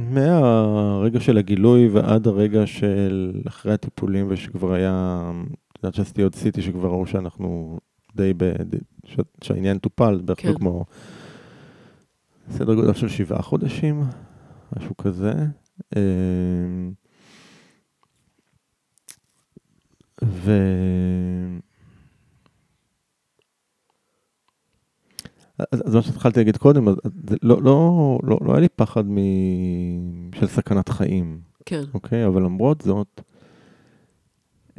מהרגע 0.10 1.20
של 1.20 1.38
הגילוי 1.38 1.88
ועד 1.88 2.28
הרגע 2.28 2.68
של 2.68 3.42
אחרי 3.48 3.74
הטיפולים, 3.74 4.26
ושכבר 4.30 4.74
היה, 4.74 5.22
את 5.72 5.78
יודעת 5.78 5.94
שעשיתי 5.94 6.22
עוד 6.22 6.36
סיטי 6.36 6.62
שכבר 6.62 6.88
ראו 6.90 7.06
שאנחנו 7.06 7.80
די, 8.16 8.34
ב, 8.38 8.52
ש, 9.06 9.18
שהעניין 9.42 9.78
טופל, 9.78 10.22
בערך. 10.26 10.42
כן. 10.42 10.54
כמו 10.54 10.86
סדר 12.52 12.74
גודל 12.74 12.94
של 12.94 13.08
שבעה 13.08 13.42
חודשים, 13.42 14.04
משהו 14.78 14.98
כזה. 14.98 15.34
אמ, 15.96 16.92
ו... 20.24 20.52
אז, 25.72 25.96
מה 25.96 26.02
שהתחלתי 26.02 26.40
להגיד 26.40 26.58
קודם, 26.58 26.88
לא, 26.88 27.62
לא, 27.62 28.20
לא, 28.24 28.40
לא 28.42 28.52
היה 28.52 28.60
לי 28.60 28.70
פחד 28.70 29.06
מ... 29.08 29.18
של 30.36 30.48
סכנת 30.48 30.90
חיים, 30.90 31.40
כן, 31.66 31.84
אוקיי? 31.94 32.26
אבל 32.26 32.42
למרות 32.42 32.82
זאת, 32.82 33.22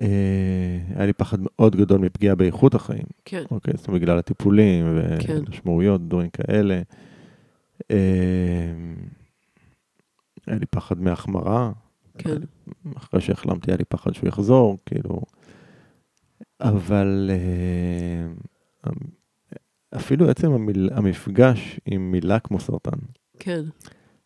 אה, 0.01 0.79
היה 0.95 1.07
לי 1.07 1.13
פחד 1.13 1.39
מאוד 1.41 1.77
גדול 1.77 2.01
מפגיעה 2.01 2.35
באיכות 2.35 2.75
החיים, 2.75 3.07
כן, 3.25 3.43
אוקיי? 3.51 3.75
זאת 3.77 3.89
אומרת, 3.89 4.01
בגלל 4.03 4.19
הטיפולים 4.19 4.99
כן. 5.21 5.39
ומשמעויות, 5.47 6.09
דברים 6.09 6.31
כאלה. 6.31 6.83
אה, 7.91 7.97
היה 10.51 10.59
לי 10.59 10.67
פחד 10.67 11.01
מהחמרה, 11.01 11.73
כן, 12.19 12.37
אחרי 12.97 13.21
שהחלמתי 13.21 13.71
היה 13.71 13.77
לי 13.77 13.85
פחד 13.85 14.15
שהוא 14.15 14.29
יחזור, 14.29 14.79
כאילו, 14.87 15.21
אבל 16.61 17.31
אה, 17.33 18.93
אפילו 19.97 20.31
עצם 20.31 20.53
המיל, 20.53 20.91
המפגש 20.93 21.81
עם 21.87 22.11
מילה 22.13 22.39
כמו 22.39 22.61
סרטן, 22.61 22.99
כן, 23.39 23.63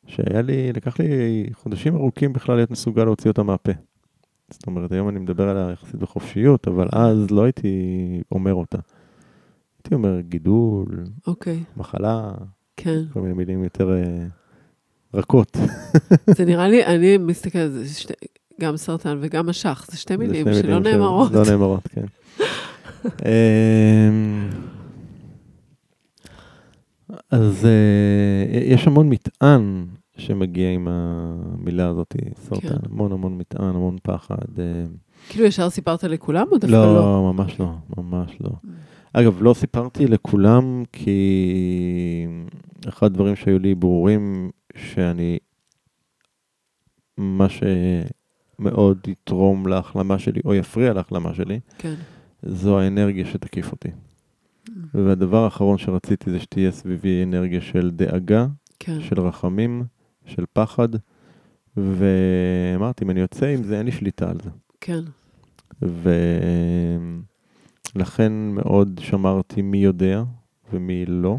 שהיה 0.07 0.43
לי, 0.43 0.73
לקח 0.73 1.01
לי 1.01 1.07
חודשים 1.53 1.97
ארוכים 1.97 2.33
בכלל 2.33 2.57
להיות 2.57 2.71
מסוגל 2.71 3.05
להוציא 3.05 3.31
אותה 3.31 3.43
מהפה. 3.43 3.73
זאת 4.51 4.67
אומרת, 4.67 4.93
היום 4.93 5.09
אני 5.09 5.19
מדבר 5.19 5.49
עליה 5.49 5.73
יחסית 5.73 5.97
בחופשיות, 5.97 6.69
אבל 6.69 6.89
אז 6.93 7.31
לא 7.31 7.45
הייתי 7.45 8.23
אומר 8.33 8.55
אותה. 8.55 8.79
הייתי 9.79 9.95
אומר 9.95 10.21
גידול, 10.21 11.05
אוקיי, 11.27 11.65
מחלה, 11.77 12.33
כן. 12.77 13.03
כל 13.13 13.21
מיני 13.21 13.35
מילים 13.35 13.65
יותר 13.65 13.93
אה, 13.93 14.27
רכות. 15.15 15.57
זה 16.27 16.45
נראה 16.45 16.69
לי, 16.69 16.87
אני 16.87 17.19
מסתכלת 17.19 17.63
על 17.63 17.71
זה, 17.71 18.01
שתי- 18.01 18.13
גם 18.61 18.77
סרטן 18.77 19.19
וגם 19.21 19.47
משך, 19.49 19.87
זה 19.91 19.97
שתי 19.99 20.13
זה 20.15 20.19
מילים 20.19 20.45
שני 20.45 20.55
שלא 20.55 20.79
מילים 20.79 20.83
נאמרות. 21.01 21.33
לא 21.33 21.43
נאמרות, 21.51 21.89
כן. 21.89 22.05
אמ, 23.25 24.49
אז 27.31 27.65
אה, 27.67 28.59
יש 28.61 28.87
המון 28.87 29.09
מטען 29.09 29.85
שמגיע 30.17 30.71
עם 30.71 30.89
המילה 30.91 31.89
הזאת, 31.89 32.15
סרטן. 32.49 32.69
כן. 32.69 32.75
המון 32.91 33.13
המון 33.13 33.39
מטען, 33.39 33.65
המון 33.75 33.97
פחד. 34.03 34.37
אה, 34.59 34.65
כאילו 35.29 35.45
ישר 35.45 35.71
סיפרת 35.71 36.05
לכולם 36.05 36.47
או 36.53 36.59
דווקא 36.59 36.75
לא? 36.77 36.83
Mm. 36.85 37.01
לא, 37.01 37.33
ממש 37.33 37.61
לא, 37.61 37.73
ממש 37.97 38.31
לא. 38.41 38.51
אגב, 39.13 39.43
לא 39.43 39.55
סיפרתי 39.55 40.07
לכולם, 40.07 40.83
כי 40.93 42.27
אחד 42.89 43.07
הדברים 43.07 43.37
שהיו 43.37 43.59
לי 43.59 43.75
ברורים, 43.75 44.51
שאני, 44.75 45.39
מה 47.17 47.47
שמאוד 47.49 49.09
יתרום 49.09 49.67
להחלמה 49.67 50.19
שלי, 50.19 50.41
או 50.45 50.55
יפריע 50.55 50.93
להחלמה 50.93 51.35
שלי, 51.35 51.61
כן, 51.79 51.95
זו 52.43 52.81
האנרגיה 52.81 53.27
שתקיף 53.27 53.73
אותי. 53.73 53.89
Mm. 53.89 54.71
והדבר 54.95 55.45
האחרון 55.45 55.79
שרציתי 55.79 56.31
זה 56.31 56.41
שתהיה 56.41 56.71
סביבי 56.71 57.23
אנרגיה 57.23 57.61
של 57.61 57.91
דאגה, 57.91 58.47
כן, 58.79 59.01
של 59.01 59.21
רחמים, 59.21 59.85
של 60.27 60.45
פחד, 60.53 60.89
ואמרתי, 61.77 63.05
אם 63.05 63.11
אני 63.11 63.21
יוצא 63.21 63.47
עם 63.47 63.63
זה, 63.63 63.79
אין 63.79 63.87
לי 63.87 63.93
שליטה 63.93 64.31
על 64.31 64.37
זה. 64.45 64.51
כן, 64.81 65.01
ולכן 67.95 68.33
מאוד 68.33 69.01
שמרתי 69.03 69.63
מי 69.63 69.79
יודע 69.79 70.23
ומי 70.73 71.05
לא. 71.07 71.39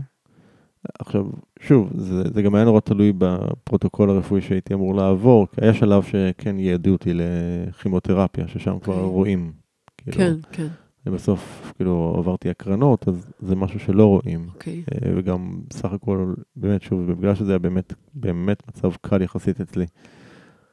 עכשיו, 0.99 1.25
שוב, 1.59 1.89
זה, 1.95 2.23
זה 2.33 2.41
גם 2.41 2.55
היה 2.55 2.65
נורא 2.65 2.79
תלוי 2.79 3.13
בפרוטוקול 3.17 4.09
הרפואי 4.09 4.41
שהייתי 4.41 4.73
אמור 4.73 4.95
לעבור, 4.95 5.47
כי 5.51 5.61
היה 5.61 5.73
שלב 5.73 6.03
שכן 6.03 6.59
ייעדו 6.59 6.91
אותי 6.91 7.11
לכימותרפיה, 7.13 8.47
ששם 8.47 8.79
כבר 8.79 8.93
אוקיי. 8.93 9.09
רואים. 9.09 9.51
כאילו, 9.97 10.17
כן, 10.17 10.33
כן, 10.51 10.67
ובסוף, 11.05 11.73
כאילו, 11.75 12.15
עברתי 12.17 12.49
הקרנות, 12.49 13.07
אז 13.07 13.31
זה 13.39 13.55
משהו 13.55 13.79
שלא 13.79 14.05
רואים. 14.05 14.47
אוקיי, 14.53 14.83
אה, 14.93 15.11
וגם 15.15 15.59
סך 15.73 15.93
הכל, 15.93 16.33
באמת, 16.55 16.81
שוב, 16.81 17.11
בגלל 17.11 17.35
שזה 17.35 17.51
היה 17.51 17.59
באמת, 17.59 17.93
באמת 18.13 18.67
מצב 18.67 18.91
קל 19.01 19.21
יחסית 19.21 19.61
אצלי, 19.61 19.85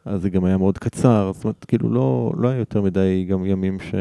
אז 0.05 0.23
זה 0.23 0.31
גם 0.31 0.45
היה 0.45 0.57
מאוד 0.57 0.79
קצר, 0.79 1.31
זאת 1.35 1.45
אומרת, 1.45 1.65
כאילו 1.65 1.89
לא, 1.91 2.33
לא 2.37 2.49
היה 2.49 2.59
יותר 2.59 2.83
מדי 2.83 3.27
גם 3.29 3.47
ימים 3.47 3.81
ש... 3.81 3.95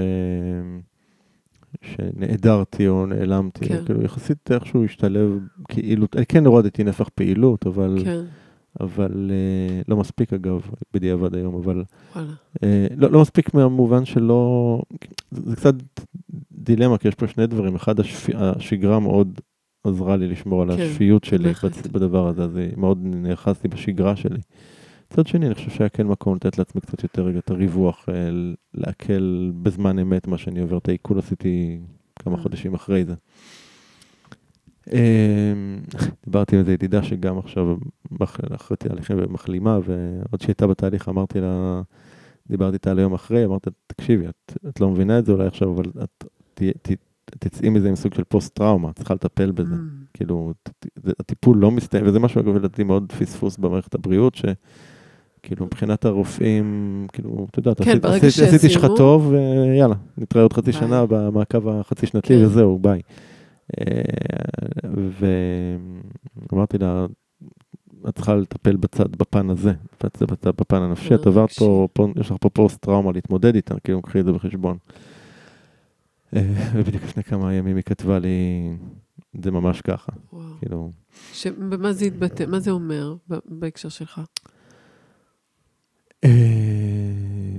שנעדרתי 1.82 2.88
או 2.88 3.06
נעלמתי, 3.06 3.66
כן. 3.66 3.86
כאילו 3.86 4.02
יחסית 4.02 4.52
איכשהו 4.52 4.86
השתלב 4.86 5.40
כאילו, 5.68 6.08
כן 6.30 6.46
הורדתי 6.46 6.84
נפח 6.84 7.10
פעילות, 7.16 7.68
אבל, 7.68 7.98
כן, 8.04 8.22
אבל 8.80 9.32
אה, 9.32 9.82
לא 9.88 9.98
מספיק 9.98 10.34
אגב, 10.34 10.62
בדיעבד 10.94 11.36
היום, 11.36 11.56
אבל 11.56 11.84
אה, 12.64 12.88
לא, 12.98 13.12
לא 13.12 13.22
מספיק 13.22 13.54
מהמובן 13.54 14.06
שלא... 14.06 14.82
זה, 15.32 15.42
זה 15.46 15.56
קצת 15.56 15.74
דילמה, 16.52 16.98
כי 16.98 17.08
יש 17.08 17.16
פה 17.16 17.28
שני 17.28 17.48
דברים. 17.48 17.76
אחד, 17.76 18.00
השפ... 18.00 18.30
השגרה 18.36 19.00
מאוד 19.00 19.42
עזרה 19.84 20.18
לי 20.18 20.28
לשמור 20.28 20.62
על 20.62 20.78
כן, 20.78 20.84
השפיות 20.84 21.24
שלי. 21.24 21.54
בצ... 21.64 21.88
בדבר 21.88 22.28
הזה, 22.28 22.44
אז 22.44 22.60
מאוד 22.78 22.98
נאחזתי 23.02 23.68
בשגרה 23.68 24.16
שלי. 24.16 24.40
מצד 25.12 25.28
שני, 25.28 25.46
אני 25.46 25.56
חושב 25.56 25.70
שהיה 25.70 25.90
כן 25.90 26.08
מקום 26.08 26.36
לתת 26.36 26.58
לעצמי 26.58 26.82
קצת 26.82 27.04
יותר 27.04 27.24
רגע 27.26 27.40
את 27.40 27.50
הריווח, 27.52 28.06
אה, 28.10 28.30
לעכל 28.74 29.52
בזמן 29.62 30.00
אמת 30.00 30.28
מה 30.28 30.38
שאני 30.38 30.60
עובר. 30.62 30.78
את 30.78 30.88
העיכול 30.90 31.20
עשיתי 31.20 31.80
כמה 32.20 32.36
Mm. 32.36 32.42
חודשים 32.42 32.74
אחרי 32.74 33.06
זה. 33.06 33.14
אה, 34.94 35.54
דיברתי 36.26 36.56
עם 36.56 36.60
איזו 36.60 36.72
ידידה 36.72 37.04
שגם 37.04 37.38
עכשיו 37.38 37.78
אחרי 38.56 38.78
תהליכים 38.78 39.18
ומחלימה, 39.20 39.80
ועוד 39.86 40.42
שהייתה 40.42 40.68
בתהליך 40.68 41.10
אמרתי 41.10 41.42
לה, 41.42 41.82
דיברתי 42.50 42.74
איתה 42.74 42.92
על 42.92 43.00
היום 43.00 43.14
אחרי, 43.14 43.46
אמרתי, 43.46 43.70
תקשיבי, 43.88 44.26
את, 44.28 44.58
את 44.70 44.80
לא 44.82 44.90
מבינה 44.90 45.20
את 45.20 45.26
זה 45.26 45.32
אולי 45.32 45.48
עכשיו, 45.48 45.74
אבל 45.74 45.86
את 46.04 46.26
ת, 46.54 46.62
ת, 46.82 46.92
תצאי 47.40 47.70
מזה 47.70 47.90
עם 47.90 47.96
סוג 47.96 48.14
של 48.14 48.24
פוסט-טראומה, 48.24 48.90
את 48.90 48.96
צריכה 48.96 49.14
לטפל 49.14 49.52
בזה. 49.52 49.76
Mm, 49.76 49.78
כאילו, 50.14 50.54
ת- 50.64 50.70
ת- 50.70 51.20
הטיפול 51.20 51.58
לא 51.58 51.72
מסתיים, 51.72 52.06
וזה 52.08 52.20
משהו, 52.20 52.42
אגב, 52.42 52.56
לדעתי 52.56 52.84
מאוד 52.84 53.12
פספוס 53.20 53.58
במערכת 53.58 53.96
הבריאות, 53.96 54.36
כאילו, 55.44 55.66
מבחינת 55.66 56.06
הרופאים, 56.06 57.08
כאילו, 57.14 57.48
אתה 57.52 57.60
יודע, 57.60 57.72
כן, 57.84 57.98
עשיתי 58.28 58.70
שלך 58.70 58.88
טוב, 58.98 59.28
ויאללה, 59.28 59.96
נתראה 60.18 60.44
עוד 60.44 60.54
חצי 60.54 60.72
ביי. 60.72 60.80
שנה 60.80 61.06
במעקב 61.10 61.68
החצי 61.70 62.06
שנתי, 62.08 62.28
כן. 62.28 62.46
וזהו, 62.46 62.80
ביי. 62.80 63.02
אה, 63.80 64.02
ואמרתי 66.52 66.78
לה, 66.78 67.06
את 68.10 68.16
צריכה 68.16 68.36
לטפל 68.36 68.76
בצד, 68.76 69.16
בפן 69.16 69.50
הזה, 69.50 69.74
בצד, 70.04 70.26
בצד, 70.32 70.50
בפן 70.50 70.82
הנפשי, 70.82 71.16
את 71.16 71.28
עברת 71.28 71.52
פה, 71.52 71.88
פה, 71.94 72.08
יש 72.20 72.32
לך 72.32 72.38
פה 72.42 72.50
פוסט-טראומה 72.50 73.12
להתמודד 73.12 73.56
איתה, 73.56 73.76
כאילו, 73.84 74.02
קחי 74.02 74.20
את 74.20 74.26
זה 74.26 74.32
בחשבון. 74.32 74.78
אה, 76.36 76.42
ובדיוק 76.74 77.04
לפני 77.04 77.24
כמה 77.24 77.54
ימים 77.54 77.76
היא 77.76 77.84
כתבה 77.84 78.20
לי, 78.20 78.70
זה 79.44 79.52
ממש 79.52 79.82
ככה, 79.82 80.12
וואו. 80.34 80.44
כאילו, 80.60 80.92
ש- 81.34 81.48
במה 81.48 81.94
זה 81.94 82.06
התבטא? 82.06 82.44
מה 82.48 82.60
זה 82.60 82.72
אומר 82.72 83.16
בהקשר 83.46 83.90
שלך? 83.90 84.22
אה, 86.24 87.58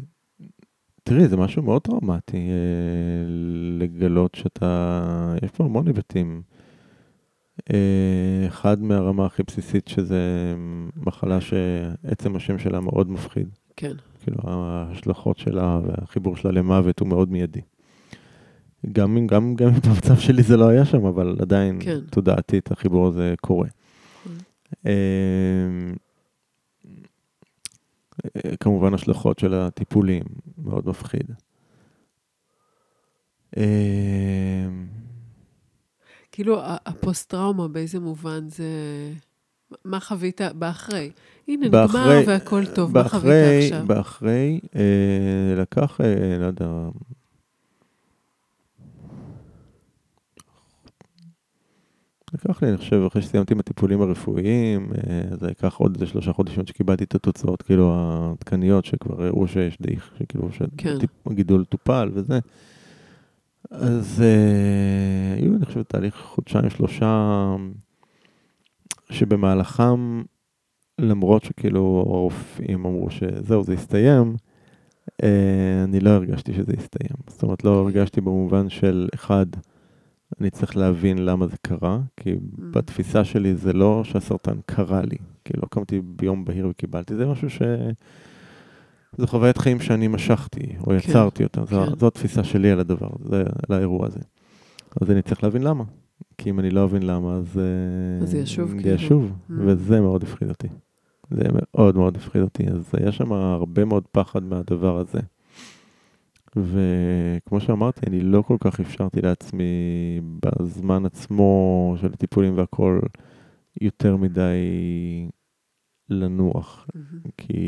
תראי, 1.02 1.28
זה 1.28 1.36
משהו 1.36 1.62
מאוד 1.62 1.82
טראומטי 1.82 2.36
אה, 2.36 3.24
לגלות 3.78 4.34
שאתה... 4.34 5.34
יש 5.42 5.50
פה 5.50 5.64
המון 5.64 5.86
היבטים. 5.86 6.42
אה, 7.72 8.46
אחד 8.46 8.82
מהרמה 8.82 9.26
הכי 9.26 9.42
בסיסית 9.42 9.88
שזה 9.88 10.54
מחלה 10.96 11.40
שעצם 11.40 12.36
השם 12.36 12.58
שלה 12.58 12.80
מאוד 12.80 13.10
מפחיד. 13.10 13.48
כן. 13.76 13.92
כאילו, 14.22 14.38
ההשלכות 14.44 15.38
שלה 15.38 15.80
והחיבור 15.86 16.36
שלה 16.36 16.50
למוות 16.50 17.00
הוא 17.00 17.08
מאוד 17.08 17.30
מיידי. 17.30 17.60
גם 18.92 19.16
אם, 19.16 19.26
גם, 19.26 19.54
גם 19.54 19.68
אם 19.68 19.80
במצב 19.86 20.16
שלי 20.16 20.42
זה 20.42 20.56
לא 20.56 20.68
היה 20.68 20.84
שם, 20.84 21.04
אבל 21.04 21.36
עדיין 21.40 21.78
כן. 21.80 21.98
תודעתית 22.10 22.72
החיבור 22.72 23.06
הזה 23.06 23.34
קורה. 23.40 23.68
אה, 24.86 24.92
כמובן 28.60 28.94
השלכות 28.94 29.38
של 29.38 29.54
הטיפולים, 29.54 30.22
מאוד 30.58 30.88
מפחיד. 30.88 31.30
אה, 33.56 34.68
כאילו, 36.32 36.60
הפוסט-טראומה, 36.64 37.68
באיזה 37.68 38.00
מובן 38.00 38.48
זה... 38.48 38.64
מה 39.84 40.00
חווית 40.00 40.40
באחרי? 40.54 41.10
הנה, 41.48 41.66
נגמר 41.66 42.22
והכל 42.26 42.66
טוב, 42.66 42.98
מה 42.98 43.08
חווית 43.08 43.64
עכשיו? 43.64 43.86
באחרי, 43.86 44.60
אה, 44.76 45.54
לקח, 45.56 46.00
אה, 46.00 46.38
לא 46.38 46.46
יודע, 46.46 46.66
לקח 52.34 52.62
לי, 52.62 52.68
אני 52.68 52.76
חושב, 52.76 53.02
אחרי 53.06 53.22
שסיימתי 53.22 53.54
עם 53.54 53.60
הטיפולים 53.60 54.02
הרפואיים, 54.02 54.92
אה, 54.92 55.36
זה 55.36 55.46
לקח 55.46 55.76
עוד 55.76 55.94
איזה 55.94 56.06
שלושה 56.06 56.32
חודשים 56.32 56.60
עד 56.60 56.66
שקיבלתי 56.66 57.04
את 57.04 57.14
התוצאות, 57.14 57.62
כאילו, 57.62 57.92
העדכניות, 57.94 58.84
שכבר 58.84 59.24
הראו 59.24 59.48
שיש 59.48 59.78
דעיך, 59.80 60.14
שכאילו, 60.18 60.48
כן. 60.76 60.96
שהגידול 61.26 61.64
טופל 61.64 62.10
וזה. 62.14 62.38
אז 63.70 64.22
אה, 64.22 65.34
היו, 65.40 65.56
אני 65.56 65.66
חושב, 65.66 65.82
תהליך 65.82 66.16
חודשיים, 66.16 66.70
שלושה, 66.70 67.56
שבמהלכם, 69.10 70.22
למרות 70.98 71.44
שכאילו 71.44 72.04
הרופאים 72.06 72.86
אמרו 72.86 73.10
שזהו, 73.10 73.64
זה 73.64 73.72
הסתיים, 73.72 74.36
אה, 75.22 75.84
אני 75.84 76.00
לא 76.00 76.10
הרגשתי 76.10 76.52
שזה 76.54 76.72
הסתיים. 76.78 77.16
זאת 77.26 77.42
אומרת, 77.42 77.64
לא 77.64 77.70
הרגשתי 77.70 78.20
במובן 78.20 78.68
של, 78.68 79.08
אחד, 79.14 79.46
אני 80.40 80.50
צריך 80.50 80.76
להבין 80.76 81.24
למה 81.24 81.46
זה 81.46 81.56
קרה, 81.62 82.00
כי 82.16 82.34
בתפיסה 82.58 83.24
שלי 83.24 83.54
זה 83.54 83.72
לא 83.72 84.04
שהסרטן 84.04 84.56
קרה 84.66 85.02
לי, 85.02 85.16
כי 85.44 85.52
לא 85.56 85.66
קמתי 85.70 86.00
ביום 86.00 86.44
בהיר 86.44 86.68
וקיבלתי, 86.70 87.14
זה 87.16 87.26
משהו 87.26 87.50
ש... 87.50 87.62
זו 89.18 89.26
חוויית 89.26 89.58
חיים 89.58 89.80
שאני 89.80 90.08
משכתי, 90.08 90.76
או 90.80 90.84
כן, 90.84 90.94
יצרתי 90.96 91.44
אותה, 91.44 91.64
זו, 91.64 91.84
כן. 91.86 91.98
זו 91.98 92.06
התפיסה 92.06 92.44
שלי 92.44 92.70
על 92.70 92.80
הדבר, 92.80 93.08
הזה, 93.24 93.42
על 93.68 93.76
האירוע 93.76 94.06
הזה. 94.06 94.20
אז 95.00 95.10
אני 95.10 95.22
צריך 95.22 95.44
להבין 95.44 95.62
למה. 95.62 95.84
כי 96.38 96.50
אם 96.50 96.60
אני 96.60 96.70
לא 96.70 96.84
אבין 96.84 97.02
למה, 97.02 97.34
אז... 97.34 97.58
אה, 97.58 98.22
אז 98.22 98.30
זה 98.30 98.38
ישוב, 98.38 98.70
זה 98.70 98.76
כאילו. 98.76 98.94
ישוב, 98.94 99.32
Mm. 99.50 99.52
וזה 99.58 100.00
מאוד 100.00 100.22
הפחיד 100.22 100.48
אותי. 100.48 100.68
זה 101.30 101.44
מאוד 101.52 101.96
מאוד 101.96 102.16
הפחיד 102.16 102.42
אותי, 102.42 102.68
אז 102.68 102.90
היה 102.92 103.12
שם 103.12 103.32
הרבה 103.32 103.84
מאוד 103.84 104.04
פחד 104.12 104.42
מהדבר 104.42 104.98
הזה. 104.98 105.18
וכמו 106.56 107.60
שאמרתי, 107.60 108.00
אני 108.06 108.20
לא 108.20 108.42
כל 108.42 108.56
כך 108.60 108.80
אפשרתי 108.80 109.20
לעצמי 109.22 109.64
בזמן 110.44 111.06
עצמו 111.06 111.94
של 112.00 112.12
הטיפולים 112.12 112.58
והכל 112.58 113.00
יותר 113.80 114.16
מדי 114.16 114.58
לנוח, 116.08 116.86
מהמם. 116.94 117.20
כי... 117.36 117.60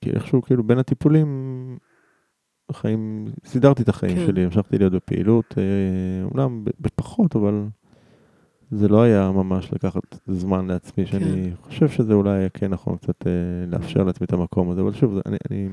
כי 0.00 0.10
איכשהו 0.10 0.42
כאילו 0.42 0.64
בין 0.64 0.78
הטיפולים, 0.78 1.28
החיים, 2.68 3.24
סידרתי 3.44 3.82
את 3.82 3.88
החיים 3.88 4.16
כן. 4.16 4.26
שלי, 4.26 4.44
המשכתי 4.44 4.78
להיות 4.78 4.92
בפעילות, 4.92 5.54
אה, 5.58 6.24
אומנם 6.24 6.64
בפחות, 6.80 7.36
אבל 7.36 7.66
זה 8.70 8.88
לא 8.88 9.02
היה 9.02 9.30
ממש 9.30 9.72
לקחת 9.72 10.18
זמן 10.26 10.66
לעצמי, 10.66 11.06
שאני 11.06 11.50
חושב 11.62 11.88
שזה 11.88 12.12
אולי 12.12 12.30
היה 12.30 12.48
כן 12.48 12.70
נכון 12.70 12.96
קצת 12.96 13.26
אה, 13.26 13.32
לאפשר 13.68 14.04
לעצמי 14.04 14.24
את 14.24 14.32
המקום 14.32 14.70
הזה, 14.70 14.80
אבל 14.80 14.92
שוב, 14.92 15.18
אני, 15.26 15.36
אני, 15.50 15.68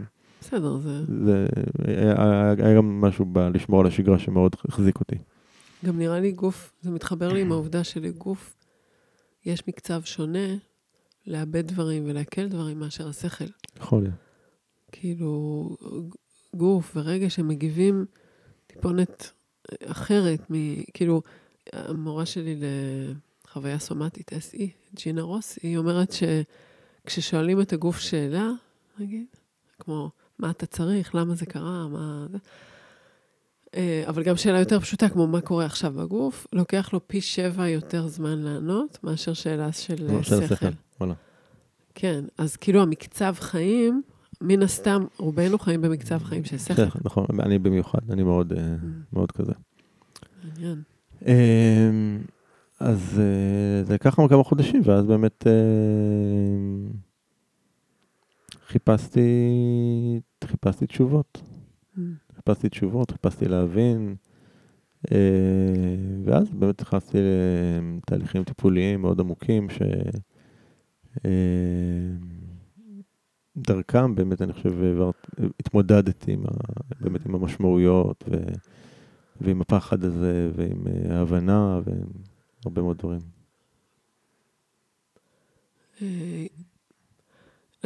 בסדר, 0.50 0.78
זה... 0.78 1.04
זה, 1.26 1.46
היה, 1.88 2.16
היה- 2.58 2.76
גם 2.76 3.02
משהו 3.02 3.26
בלשמור 3.26 3.80
על 3.82 3.88
השגרה 3.88 4.20
שמאוד 4.20 4.56
החזיק 4.70 5.00
אותי. 5.00 5.16
גם 5.86 5.98
נראה 5.98 6.20
לי 6.20 6.32
גוף, 6.32 6.74
זה 6.82 6.92
מתחבר 6.92 7.34
לי 7.34 7.42
עם 7.42 7.52
העובדה 7.52 7.84
שלגוף 7.84 8.56
יש 9.46 9.68
מקצב 9.68 10.02
שונה 10.04 10.48
לאבד 11.28 11.68
דברים 11.68 12.04
ולעכל 12.06 12.48
דברים 12.48 12.80
מאשר 12.80 13.08
השכל. 13.10 13.46
יכול 13.80 14.02
להיות. 14.04 14.16
כאילו, 14.92 15.70
גוף 16.56 16.92
ורגש 16.98 17.36
שמגיבים 17.36 18.06
טיפונת 18.68 19.32
אחרת, 19.86 20.52
מ, 20.52 20.56
כאילו, 20.94 21.22
המורה 21.74 22.26
שלי 22.26 22.56
לחוויה 23.46 23.80
סומטית, 23.80 24.32
SE, 24.34 24.64
ג'ינה 24.96 25.22
רוס, 25.22 25.60
היא 25.64 25.78
אומרת 25.78 26.12
שכששואלים 26.12 27.62
את 27.62 27.74
הגוף 27.74 27.98
שאלה, 28.00 28.50
נגיד, 29.00 29.26
כמו, 29.80 30.12
מה 30.40 30.50
אתה 30.50 30.66
צריך, 30.66 31.16
למה 31.16 31.36
זה 31.36 31.46
קרה, 31.46 31.88
מה... 31.88 32.28
אה, 33.76 34.04
אבל 34.08 34.24
גם 34.24 34.38
שאלה 34.38 34.60
יותר 34.60 34.80
פשוטה, 34.80 35.10
כמו 35.10 35.28
מה 35.28 35.42
קורה 35.42 35.66
עכשיו 35.66 35.94
בגוף, 35.94 36.48
לוקח 36.54 36.94
לו 36.94 37.08
פי 37.08 37.22
שבע 37.22 37.68
יותר 37.68 38.08
זמן 38.08 38.40
לענות, 38.40 38.98
מאשר 39.04 39.34
שאלה 39.34 39.72
של 39.72 40.08
אה, 40.10 40.24
שכל. 40.24 40.66
וואלה. 41.00 41.14
כן, 41.96 42.24
אז 42.38 42.56
כאילו 42.56 42.82
המקצב 42.82 43.36
חיים, 43.40 44.02
מן 44.42 44.64
הסתם, 44.64 45.06
רובנו 45.18 45.60
חיים 45.60 45.82
במקצב 45.82 46.24
חיים 46.24 46.46
של 46.46 46.58
שכל. 46.58 46.82
נכון, 47.04 47.26
אני 47.40 47.60
במיוחד, 47.60 48.00
אני 48.10 48.24
מאוד, 48.24 48.54
אה, 48.54 48.76
מאוד 49.14 49.32
כזה. 49.32 49.52
מעניין. 50.44 50.82
אז 52.80 53.20
זה 53.84 53.94
לקח 53.94 54.20
לנו 54.20 54.30
כמה 54.30 54.44
חודשים, 54.44 54.82
ואז 54.86 55.06
באמת 55.06 55.48
חיפשתי, 58.70 59.30
חיפשתי 60.44 60.88
תשובות. 60.88 61.42
חיפשתי 62.36 62.70
תשובות, 62.70 63.12
חיפשתי 63.12 63.46
להבין, 63.46 64.16
אה, 65.12 65.18
ואז 66.26 66.50
באמת 66.52 66.82
נכנסתי 66.82 67.18
לתהליכים 67.98 68.44
טיפוליים 68.44 69.02
מאוד 69.02 69.20
עמוקים, 69.20 69.70
ש... 69.70 69.82
אה, 71.26 71.32
באמת, 74.16 74.42
אני 74.42 74.54
חושב, 74.54 74.74
התמודדתי 75.60 76.32
עם, 76.32 76.44
ה, 76.46 76.50
באמת 77.02 77.26
עם 77.26 77.36
המשמעויות 77.36 78.24
ו, 78.28 78.36
ועם 79.42 79.62
הפחד 79.62 80.04
הזה 80.04 80.52
ועם 80.56 80.88
אה, 80.88 81.18
ההבנה 81.18 81.80
ועם 81.86 82.08
הרבה 82.66 82.82
מאוד 82.82 82.98
דברים. 82.98 83.22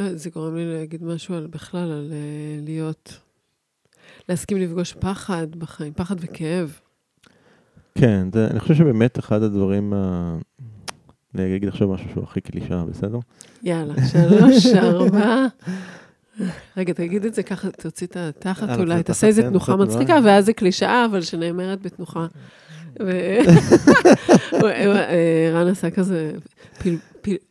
אה, 0.00 0.16
זה 0.16 0.30
גורם 0.30 0.56
לי 0.56 0.78
להגיד 0.78 1.04
משהו 1.04 1.34
על 1.34 1.46
בכלל, 1.46 1.92
על 1.92 2.12
אה, 2.12 2.64
להיות, 2.64 3.18
להסכים 4.28 4.58
לפגוש 4.58 4.92
פחד 4.92 5.46
בחיים, 5.58 5.92
פחד 5.92 6.16
וכאב. 6.20 6.78
כן, 7.98 8.28
זה, 8.32 8.46
אני 8.50 8.60
חושב 8.60 8.74
שבאמת 8.74 9.18
אחד 9.18 9.42
הדברים, 9.42 9.92
ה... 9.92 10.36
אני 11.34 11.56
אגיד 11.56 11.68
עכשיו 11.68 11.88
משהו 11.88 12.06
שהוא 12.12 12.24
הכי 12.24 12.40
קלישאה, 12.40 12.84
בסדר? 12.84 13.18
יאללה, 13.62 13.94
שלוש, 14.06 14.66
ארבע. 14.82 15.46
רגע, 16.76 16.92
תגיד 16.92 17.24
את 17.24 17.34
זה 17.34 17.42
ככה, 17.42 17.70
תוציא 17.70 18.06
את 18.06 18.16
התחת 18.16 18.68
אה, 18.68 18.76
אולי, 18.76 19.02
תעשה 19.02 19.26
איזה 19.26 19.42
כן, 19.42 19.50
תנוחה. 19.50 19.76
מצחיקה, 19.76 20.18
ואז 20.24 20.44
זה 20.44 20.52
קלישאה, 20.52 21.04
אבל 21.04 21.22
שנאמרת 21.22 21.82
בתנוחה. 21.82 22.26
אה, 23.00 23.40
רן 25.52 25.68
עשה 25.68 25.90
כזה, 25.90 26.32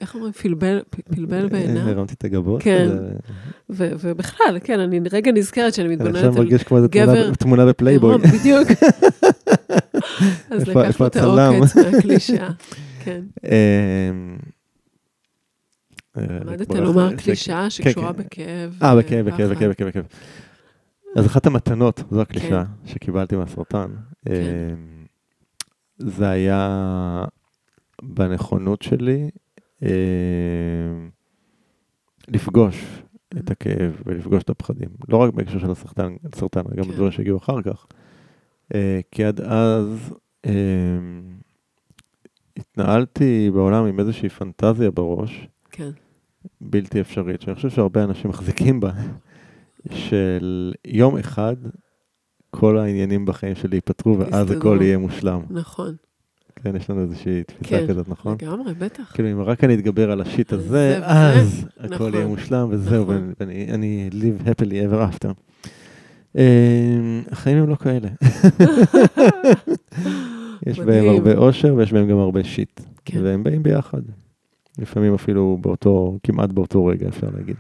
איך 0.02 0.16
אומרים? 0.16 0.32
פלבל 0.34 0.82
פלבל 1.16 1.50
בעיניו. 1.50 1.90
הרמתי 1.90 2.14
את 2.14 2.24
הגבות. 2.24 2.64
כן. 2.64 2.90
ו- 3.70 3.92
ובכלל, 4.00 4.58
כן, 4.64 4.80
אני 4.80 5.00
רגע 5.12 5.32
נזכרת 5.32 5.74
שאני 5.74 5.88
אני 5.88 5.96
עכשיו 5.96 6.08
מתבוננת 6.12 6.38
על 6.38 6.44
מרגיש 6.44 6.64
כמו 6.64 6.78
איזה 6.78 6.88
תמונה- 7.40 7.64
גבר 7.64 7.72
בפלייבוי. 7.72 8.18
בדיוק. 8.18 8.68
אז 10.52 10.68
לקחנו 10.68 11.08
את? 11.08 11.16
העוקץ 11.16 11.76
מהקלישאה. 11.78 12.50
כן. 13.04 13.22
אמ, 13.46 14.38
למדת 16.18 16.68
כמו 16.68 16.82
לומר 16.82 17.16
קלישאה 17.16 17.64
כן, 17.64 17.70
שקשורה 17.70 18.14
כן. 18.14 18.20
בכאב. 18.24 18.78
אה, 18.84 18.96
בכאב, 18.96 19.26
בכאב. 19.26 19.50
בכאב, 19.52 19.88
בכאב. 19.88 20.04
אז 21.16 21.26
אחת 21.26 21.46
המתנות, 21.46 22.04
זו 22.12 22.22
הקלישאה 22.22 22.64
כן. 22.66 22.92
שקיבלתי 22.92 23.36
מהסרטן. 23.36 23.88
אה, 24.30 24.34
זה 26.00 26.30
היה 26.30 27.24
בנכונות 28.02 28.82
שלי 28.82 29.22
אה, 29.24 29.28
לפגוש 32.28 33.04
את 33.38 33.52
הכאב 33.52 34.02
ולפגוש 34.06 34.44
את 34.44 34.50
הפחדים. 34.50 34.90
לא 35.10 35.18
רק 35.18 35.34
בהקשר 35.34 35.60
של 35.60 35.72
הסרטן, 35.72 36.16
סרטן, 36.36 36.62
גם 36.76 36.84
כן. 36.84 36.92
בדברים 36.92 37.12
שהגיעו 37.12 37.38
אחר 37.38 37.62
כך. 37.62 37.86
אה, 38.74 39.00
כי 39.12 39.24
עד 39.24 39.42
אז 39.42 40.14
אה, 40.46 40.52
התנהלתי 42.58 43.52
בעולם 43.54 43.86
עם 43.86 44.00
איזושהי 44.00 44.30
פנטזיה 44.30 44.92
בראש, 44.92 45.48
כן, 45.72 45.90
בלתי 46.62 47.02
אפשרית, 47.02 47.42
שאני 47.42 47.56
חושב 47.56 47.70
שהרבה 47.70 48.04
אנשים 48.04 48.30
מחזיקים 48.30 48.80
בה, 48.80 48.92
של 49.92 50.74
יום 50.86 51.18
אחד 51.18 51.56
כל 52.50 52.78
העניינים 52.78 53.26
בחיים 53.26 53.56
שלי 53.56 53.78
ייפתרו 53.78 54.20
ואז. 54.20 54.52
הכל 54.52 54.78
יהיה 54.82 54.98
מושלם. 54.98 55.42
נכון. 55.50 55.96
כן, 56.64 56.76
יש 56.76 56.90
לנו 56.90 57.02
איזושהי 57.02 57.44
תפיסה 57.44 57.70
כן, 57.70 57.88
כזאת, 57.88 58.10
נכון? 58.10 58.38
לגמרי, 58.42 58.74
בטח. 58.74 59.12
כאילו, 59.14 59.32
אם 59.32 59.42
רק 59.42 59.64
אני 59.64 59.74
אתגבר 59.76 60.12
על 60.12 60.22
השיט 60.22 60.54
הזה, 60.54 60.68
זה 60.68 61.00
אז 61.06 61.66
הכל 61.80 61.94
נכון. 61.96 62.14
יהיה 62.14 62.28
מושלם, 62.28 62.68
וזהו, 62.72 63.04
נכון. 63.04 63.34
ואני- 63.40 63.66
ואני 63.70 63.74
אני 63.74 64.10
live 64.12 64.48
happily 64.48 64.72
ever 64.92 65.16
after. 65.16 65.30
אה, 66.38 66.44
החיים 67.32 67.58
הם 67.58 67.70
לא 67.70 67.76
כאלה. 67.76 68.10
יש 70.68 70.80
בהם 70.80 70.88
מדהים. 70.88 71.10
הרבה 71.10 71.36
אושר 71.38 71.76
ויש 71.78 71.94
בהם 71.94 72.08
גם 72.10 72.18
הרבה 72.18 72.44
שיט. 72.44 72.82
כן. 73.06 73.20
והם 73.24 73.44
באים 73.44 73.64
ביחד. 73.64 74.02
לפעמים 74.80 75.14
אפילו 75.14 75.58
באותו, 75.62 76.18
כמעט 76.24 76.50
באותו 76.52 76.86
רגע, 76.86 77.08
אפשר 77.08 77.28
להגיד. 77.38 77.56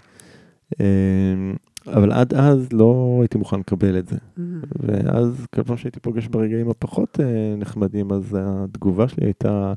אבל 1.87 2.11
עד 2.11 2.33
אז 2.33 2.73
לא 2.73 3.17
הייתי 3.21 3.37
מוכן 3.37 3.59
לקבל 3.59 3.99
את 3.99 4.07
זה. 4.07 4.17
אמ, 4.39 4.61
ואז 4.79 5.47
כל 5.55 5.63
פעם 5.63 5.77
שהייתי 5.77 5.99
פוגש 5.99 6.27
ברגעים 6.27 6.69
הפחות 6.69 7.19
אה, 7.19 7.55
נחמדים, 7.57 8.11
אז 8.11 8.37
התגובה 8.39 9.07
שלי 9.07 9.25
הייתה 9.25 9.73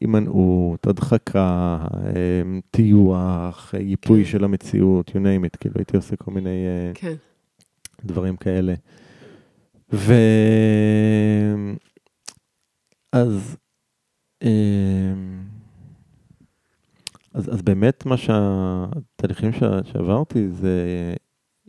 הימנעות, 0.00 0.86
הדחקה, 0.86 1.78
אה, 1.94 2.42
טיוח, 2.70 3.74
אה, 3.74 3.80
ייפוי 3.80 4.24
כן. 4.24 4.30
של 4.30 4.44
המציאות, 4.44 5.08
you 5.08 5.12
name 5.12 5.46
it, 5.46 5.56
כאילו 5.60 5.74
הייתי 5.76 5.96
עושה 5.96 6.16
כל 6.16 6.30
מיני 6.30 6.66
אה, 6.66 6.92
כן, 6.94 7.14
דברים 8.04 8.36
כאלה. 8.36 8.74
ו... 9.92 10.14
אז, 13.12 13.56
אה, 14.42 15.12
אז, 17.36 17.54
אז 17.54 17.62
באמת 17.62 18.06
מה 18.06 18.16
שהתהליכים 18.16 19.52
שה- 19.52 19.84
שעברתי 19.84 20.48
זה 20.50 20.84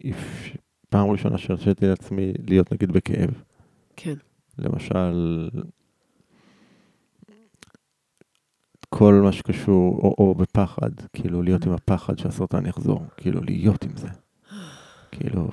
אפ- 0.10 0.56
פעם 0.90 1.10
ראשונה 1.10 1.38
שהרשיתי 1.38 1.88
לעצמי 1.88 2.34
להיות 2.48 2.74
נגיד 2.74 2.92
בכאב. 2.92 3.30
כן, 3.96 4.14
למשל, 4.60 5.50
כל 8.90 9.14
מה 9.24 9.32
שקשור, 9.32 9.98
או, 9.98 10.16
או 10.18 10.36
בפחד, 10.36 10.90
כאילו 11.14 11.42
להיות 11.42 11.66
עם 11.66 11.72
הפחד 11.74 12.18
שהסרטן 12.20 12.66
יחזור, 12.66 13.04
כאילו 13.18 13.42
להיות 13.42 13.84
עם 13.84 13.92
זה. 13.98 14.08
כאילו, 15.12 15.50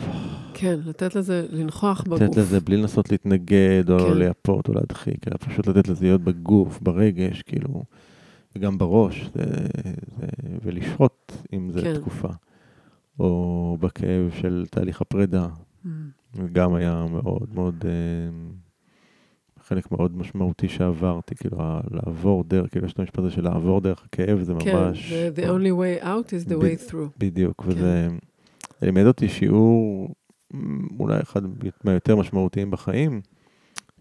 כן, 0.54 0.80
לתת 0.86 1.14
לזה, 1.14 1.46
לנכוח 1.50 2.02
בגוף. 2.04 2.20
לתת 2.20 2.36
לזה 2.36 2.60
בלי 2.60 2.76
לנסות 2.76 3.10
להתנגד, 3.12 3.90
או 3.90 3.98
כן. 3.98 4.16
לייפות, 4.18 4.68
או 4.68 4.74
להדחיק, 4.74 5.28
אלא 5.28 5.36
פשוט 5.36 5.66
לתת 5.66 5.88
לזה 5.88 6.04
להיות 6.04 6.20
בגוף, 6.20 6.80
ברגש, 6.82 7.42
כאילו, 7.42 7.82
וגם 8.56 8.78
בראש, 8.78 9.30
זה, 9.34 9.44
זה, 10.18 10.26
ולשהות 10.62 11.42
עם 11.52 11.70
זה 11.70 11.80
כן. 11.80 11.94
תקופה. 12.00 12.28
או 13.18 13.76
בכאב 13.80 14.30
של 14.40 14.66
תהליך 14.70 15.00
הפרידה, 15.00 15.48
זה 16.34 16.48
גם 16.52 16.74
היה 16.74 17.06
מאוד 17.10 17.48
מאוד, 17.54 17.84
אה, 17.84 17.90
חלק 19.60 19.92
מאוד 19.92 20.16
משמעותי 20.16 20.68
שעברתי, 20.68 21.34
כאילו, 21.34 21.58
לעבור 21.90 22.44
דרך, 22.44 22.70
כאילו, 22.70 22.86
יש 22.86 22.92
את 22.92 22.98
המשפט 22.98 23.18
הזה 23.18 23.30
של 23.30 23.44
לעבור 23.44 23.80
דרך 23.80 24.04
הכאב, 24.04 24.42
זה 24.42 24.52
כן, 24.60 24.76
ממש... 24.76 25.12
זה 25.12 25.30
the 25.36 25.46
only 25.46 26.02
way 26.02 26.04
out 26.04 26.28
is 26.28 26.48
the 26.48 26.54
way 26.54 26.90
through. 26.90 27.18
בדיוק, 27.18 27.62
כן. 27.62 27.68
וזה 27.68 28.08
לימד 28.82 29.06
אותי 29.06 29.28
שיעור 29.28 30.08
אולי 30.98 31.20
אחד 31.20 31.42
מהיותר 31.84 32.16
משמעותיים 32.16 32.70
בחיים, 32.70 33.20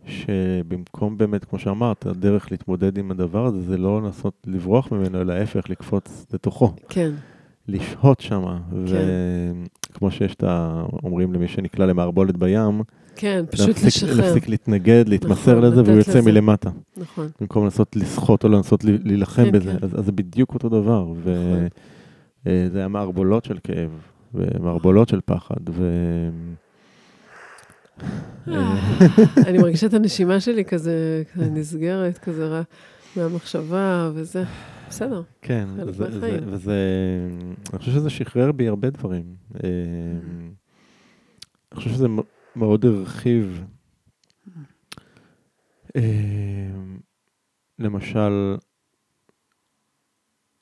שבמקום 0.06 1.18
באמת, 1.18 1.46
כמו 1.46 1.60
שאמרת, 1.60 2.06
הדרך 2.06 2.52
להתמודד 2.52 2.98
עם 2.98 3.12
הדבר 3.12 3.46
הזה, 3.46 3.62
זה 3.62 3.78
לא 3.78 4.02
לנסות 4.02 4.34
לברוח 4.48 4.92
ממנו, 4.92 5.22
אלא 5.22 5.34
ההפך, 5.34 5.70
לקפוץ 5.70 6.26
לתוכו, 6.34 6.74
כן, 6.90 7.12
לשהות 7.68 8.22
שם, 8.22 8.44
וכמו 9.92 10.12
שיש 10.12 10.36
את 10.36 10.44
ה... 10.44 10.84
אומרים 11.04 11.34
למי 11.34 11.48
שנקלע 11.48 11.86
למערבולת 11.86 12.38
בים, 12.38 12.82
כן, 13.16 13.46
פשוט 13.52 13.68
להפסיק, 13.68 13.86
לשחרר. 13.86 14.16
להפסיק 14.16 14.50
להתנגד, 14.50 15.04
להתמסר 15.08 15.52
נכון, 15.52 15.64
לזה, 15.64 15.84
והוא 15.84 15.98
יוצא 15.98 16.20
לזה. 16.20 16.32
מלמטה. 16.32 16.70
נכון, 16.98 17.28
במקום 17.42 17.64
לנסות 17.64 17.96
לסחוט 17.96 18.44
או 18.44 18.50
לנסות 18.50 18.84
להילחם 18.84 19.46
כן, 19.46 19.52
בזה. 19.52 19.72
כן. 19.72 19.86
אז, 19.86 20.00
אז 20.00 20.06
זה 20.06 20.12
בדיוק 20.12 20.54
אותו 20.54 20.70
דבר. 20.70 21.04
נכון. 21.04 21.68
וזה 22.46 22.78
היה 22.78 22.88
מערבולות 22.88 23.46
של 23.46 23.58
כאב, 23.64 23.90
ומערבולות 24.34 25.10
של 25.10 25.20
פחד, 25.26 25.70
ו... 25.70 25.90
אה, 28.48 28.78
אני 29.48 29.58
מרגישה 29.58 29.88
את 29.88 29.94
הנשימה 29.94 30.40
שלי 30.40 30.66
כזה, 30.66 31.24
נסגרת, 31.36 32.18
כזה 32.18 32.48
רע 32.48 32.62
מהמחשבה 33.16 34.12
וזה. 34.14 34.44
בסדר. 34.90 35.22
כן, 35.42 35.68
וזה. 36.46 36.78
אני 37.74 37.80
חושב 37.80 37.92
שזה 37.92 38.10
שחרר 38.10 38.52
בי 38.52 38.68
הרבה 38.68 38.90
דברים. 38.90 39.36
אה, 39.64 39.70
אני 41.72 41.76
חושב 41.76 41.90
שזה 41.90 42.08
מאוד 42.56 42.86
הרחיב. 42.86 43.64
אה, 45.96 46.02
למשל, 47.80 48.56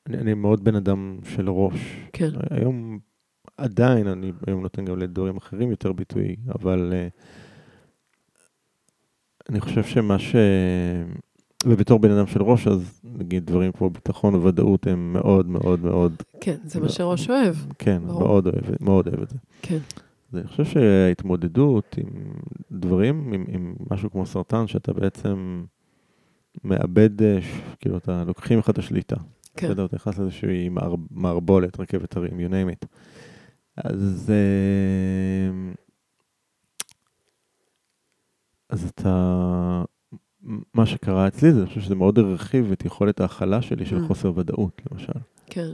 אני, 0.08 0.18
אני 0.18 0.34
מאוד 0.34 0.64
בן 0.64 0.76
אדם 0.76 1.20
של 1.24 1.50
ראש. 1.50 2.08
כן, 2.14 2.30
היום, 2.50 3.00
עדיין, 3.62 4.08
אני 4.08 4.32
היום 4.48 4.62
נותן 4.62 4.86
גם 4.86 5.00
לדברים 5.00 5.38
אחרים 5.38 5.70
יותר 5.72 5.92
ביטוי, 5.92 6.36
אבל 6.56 6.94
uh, 6.94 7.22
אני 9.50 9.60
חושב 9.62 9.84
שמה 9.84 10.20
ש... 10.20 10.36
ובתור 11.66 12.00
בן 12.00 12.12
אדם 12.12 12.28
של 12.28 12.42
ראש, 12.44 12.68
אז 12.68 13.02
נגיד 13.04 13.46
דברים 13.46 13.72
כמו 13.72 13.90
ביטחון 13.90 14.36
וודאות 14.36 14.88
הם 14.88 15.14
מאוד 15.14 15.48
מאוד 15.50 15.80
מאוד, 15.86 16.14
כן, 16.42 16.56
זה 16.66 16.80
מה 16.80 16.90
שראש 16.90 17.30
אוהב. 17.30 17.56
כן, 17.80 18.02
ברור. 18.06 18.20
מאוד 18.20 18.48
אוהב, 18.48 18.64
מאוד 18.80 19.08
אוהב 19.08 19.22
את 19.22 19.30
זה. 19.30 19.38
כן, 19.62 19.78
אז 20.32 20.38
אני 20.38 20.48
חושב 20.48 20.66
שההתמודדות 20.66 21.96
עם 21.98 22.10
דברים, 22.72 23.34
עם, 23.34 23.46
עם 23.48 23.76
משהו 23.92 24.12
כמו 24.12 24.26
סרטן, 24.26 24.68
שאתה 24.68 24.94
בעצם 24.94 25.64
מאבד, 26.64 27.22
אה, 27.22 27.40
כאילו, 27.80 27.98
אתה 27.98 28.24
לוקחים 28.28 28.60
לך 28.60 28.70
את 28.70 28.78
השליטה. 28.78 29.16
כן, 29.58 29.68
בסדר, 29.68 29.86
אתה 29.86 29.96
נכנס 29.96 30.18
לאיזושהי 30.18 30.70
מער- 30.70 30.96
מערבולת, 31.12 31.80
רכבת 31.80 32.18
הרים, 32.18 32.32
you 32.32 32.52
name 32.52 32.84
it. 32.84 32.88
אז, 33.78 34.32
אה, 34.34 35.72
אז 38.70 38.90
אתה, 38.90 39.84
מה 40.74 40.86
שקרה 40.86 41.28
אצלי 41.28 41.52
זה, 41.54 41.60
אני 41.60 41.68
חושב 41.68 41.82
שזה 41.82 41.96
מאוד 41.96 42.20
הרחיב 42.20 42.72
את 42.72 42.86
יכולת 42.86 43.22
ההכלה 43.22 43.62
שלי 43.62 43.86
של 43.86 43.98
Mm. 43.98 44.08
חוסר 44.08 44.32
ודאות, 44.36 44.82
למשל. 44.92 45.14
כן, 45.46 45.72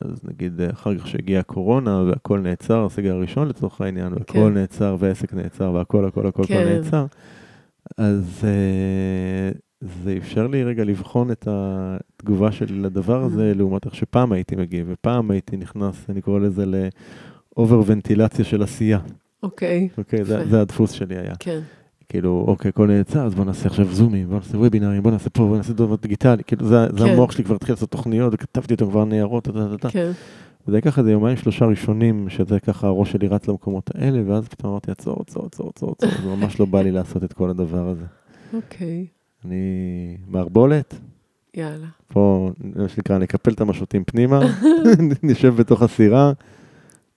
אז 0.00 0.24
נגיד, 0.24 0.60
אה, 0.60 0.70
אחר 0.70 0.98
כך 0.98 1.06
שהגיעה 1.06 1.40
הקורונה 1.40 1.96
והכל 2.02 2.40
נעצר, 2.40 2.84
הסגר 2.86 3.14
הראשון 3.14 3.48
לצורך 3.48 3.80
העניין, 3.80 4.12
והכל 4.12 4.32
כן. 4.32 4.54
נעצר 4.54 4.96
והעסק 4.98 5.34
נעצר 5.34 5.72
והכל, 5.72 6.04
הכל, 6.04 6.26
הכל, 6.26 6.42
הכל 6.42 6.54
כן. 6.54 6.68
נעצר, 6.68 7.06
אז 7.98 8.40
אה, 8.44 9.50
זה 10.04 10.14
אפשר 10.18 10.46
לי 10.46 10.64
רגע 10.64 10.84
לבחון 10.84 11.30
את 11.30 11.48
התגובה 11.50 12.52
שלי 12.52 12.80
לדבר 12.80 13.22
הזה, 13.22 13.52
Mm. 13.54 13.58
לעומת 13.58 13.86
איך 13.86 13.94
שפעם 13.94 14.32
הייתי 14.32 14.56
מגיב, 14.56 14.86
ופעם 14.88 15.30
הייתי 15.30 15.56
נכנס, 15.56 16.06
אני 16.08 16.20
קורא 16.22 16.38
לזה 16.40 16.64
לאובר 16.66 17.82
ונטילציה 17.86 18.44
של 18.44 18.62
עשייה. 18.62 18.98
אוקיי, 19.42 19.88
אוקיי, 19.98 20.24
זה. 20.24 20.48
זה 20.48 20.60
הדפוס 20.60 20.90
שלי 20.90 21.16
היה. 21.18 21.34
כן, 21.38 21.60
כאילו, 22.08 22.44
אוקיי, 22.48 22.68
הכל 22.68 22.86
נעצר, 22.86 23.26
אז 23.26 23.34
בוא 23.34 23.44
נעשה 23.44 23.66
עכשיו 23.68 23.86
זומים, 23.92 24.28
בוא 24.28 24.36
נעשה 24.36 24.58
וובינארים, 24.58 25.02
בוא 25.02 25.10
נעשה 25.10 25.30
פה, 25.30 25.46
בוא 25.46 25.56
נעשה 25.56 25.72
דבר 25.72 25.96
דיגיטלי. 25.96 26.44
כאילו, 26.44 26.66
זה, 26.66 26.86
זה 26.92 27.04
כן. 27.04 27.10
המוח 27.12 27.32
שלי 27.32 27.44
כבר 27.44 27.54
התחיל 27.54 27.72
לעשות 27.72 27.90
תוכניות, 27.90 28.34
וכתבתי 28.34 28.74
אותו 28.74 28.86
כבר 28.86 29.04
ניירות, 29.04 29.44
טה, 29.44 29.52
טה, 29.52 29.78
טה. 29.78 29.90
כן, 29.90 30.10
וזה 30.68 30.80
ככה 30.80 31.00
איזה 31.00 31.12
יומיים 31.12 31.36
שלושה 31.36 31.64
ראשונים, 31.64 32.28
שזה 32.28 32.60
ככה 32.60 32.86
הראש 32.86 33.12
שלי 33.12 33.28
רץ 33.28 33.48
למקומות 33.48 33.90
האלה, 33.94 34.22
ואז 34.26 34.48
פתאום 34.48 34.70
אמרתי, 34.70 34.90
עצור, 34.90 35.16
עצור, 35.20 35.46
עצור, 35.46 35.68
עצור, 35.74 35.92
עצור, 35.98 36.10
זה 36.22 36.28
ממש 36.36 36.60
לא 36.60 36.66
בא 36.66 36.82
לי 36.82 36.90
לעשות 36.92 37.24
את 37.24 37.32
כל 37.32 37.50
הדבר 37.50 37.88
הזה. 37.88 38.04
אוקיי, 38.54 39.06
אני 39.44 39.56
מערבולת, 40.28 40.94
יאללה. 41.54 41.86
פה, 42.08 42.50
מה 42.76 42.88
שנקרא, 42.88 43.18
נקפל 43.18 43.52
את 43.52 43.60
המשוטים 43.60 44.04
פנימה, 44.04 44.40
נשב 45.22 45.54
בתוך 45.56 45.82
הסירה, 45.82 46.32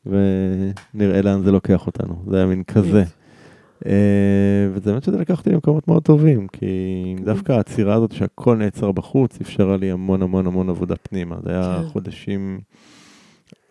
ונראה 0.05 1.21
לאן 1.21 1.41
זה 1.43 1.51
לוקח 1.51 1.87
אותנו. 1.87 2.23
זה 2.29 2.37
היה 2.37 2.45
מין 2.45 2.63
כזה. 2.63 3.03
אה, 3.85 3.91
וזה 4.73 4.91
באמת 4.91 5.03
שזה 5.03 5.17
לקח 5.17 5.39
אותי 5.39 5.49
למקומות 5.49 5.87
מאוד 5.87 6.03
טובים, 6.03 6.47
כי 6.47 6.65
כן. 7.17 7.23
דווקא 7.25 7.51
העצירה 7.51 7.95
הזאת 7.95 8.11
שהכל 8.11 8.55
נעצר 8.57 8.91
בחוץ, 8.91 9.41
אפשרה 9.41 9.77
לי 9.77 9.91
המון 9.91 10.21
המון 10.21 10.47
המון 10.47 10.69
עבודה 10.69 10.95
פנימה. 10.95 11.35
זה 11.43 11.49
היה 11.51 11.79
כן. 11.83 11.87
חודשים 11.89 12.59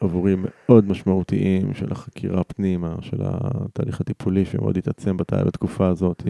עבורי 0.01 0.35
מאוד 0.39 0.89
משמעותיים 0.89 1.75
של 1.75 1.93
החקירה 1.93 2.45
פנימה, 2.45 2.95
של 3.01 3.17
התהליך 3.21 4.01
הטיפולי 4.01 4.45
שמאוד 4.45 4.77
התעצם 4.79 5.17
בת- 5.17 5.33
בתקופה 5.33 5.89
הזאת. 5.89 6.23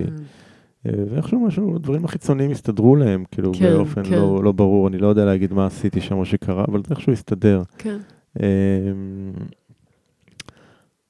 אה, 0.87 0.93
ואיכשהו 1.11 1.41
משהו, 1.41 1.77
הדברים 1.77 2.05
החיצוניים 2.05 2.51
הסתדרו 2.51 2.97
להם, 2.97 3.25
כאילו 3.31 3.53
כן, 3.55 3.73
באופן 3.73 4.05
כן. 4.05 4.13
לא, 4.15 4.45
לא 4.45 4.53
ברור, 4.53 4.89
אני 4.89 4.99
לא 4.99 5.07
יודע 5.07 5.25
להגיד 5.25 5.53
מה 5.53 5.67
עשיתי 5.67 6.01
שם 6.01 6.17
או 6.17 6.25
שקרה, 6.25 6.65
אבל 6.69 6.81
זה 6.83 6.95
איכשהו 6.95 7.13
הסתדר. 7.13 7.63
כן, 7.79 7.99
אמ, 8.41 8.45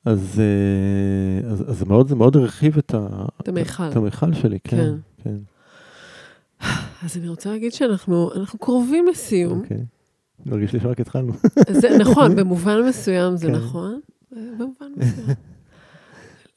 אז, 0.04 0.40
אה, 0.40 1.50
אז, 1.50 1.70
אז 1.70 1.78
זה 1.78 1.84
מאוד, 1.84 2.08
זה 2.08 2.16
מאוד 2.16 2.36
הרחיב 2.36 2.78
את, 2.78 2.94
ה, 2.94 3.08
את 3.40 3.48
המיכל. 3.48 3.88
את 3.88 3.96
המיכל 3.96 4.32
שלי, 4.32 4.58
כן. 4.64 4.76
כן. 4.76 4.94
כן. 5.24 5.36
אז 7.04 7.16
אני 7.16 7.28
רוצה 7.28 7.50
להגיד 7.50 7.72
שאנחנו 7.72 8.30
אנחנו 8.34 8.58
קרובים 8.58 9.06
לסיום. 9.06 9.60
אוקיי. 9.60 9.84
מרגיש 10.46 10.72
לי 10.72 10.80
שרק 10.80 11.00
התחלנו. 11.00 11.32
זה 11.70 11.88
נכון, 11.98 12.34
במובן 12.36 12.88
מסוים 12.88 13.36
זה 13.36 13.46
כן. 13.46 13.52
נכון. 13.52 14.00
אה, 14.36 14.42
במובן 14.58 14.86
מסוים. 14.96 15.36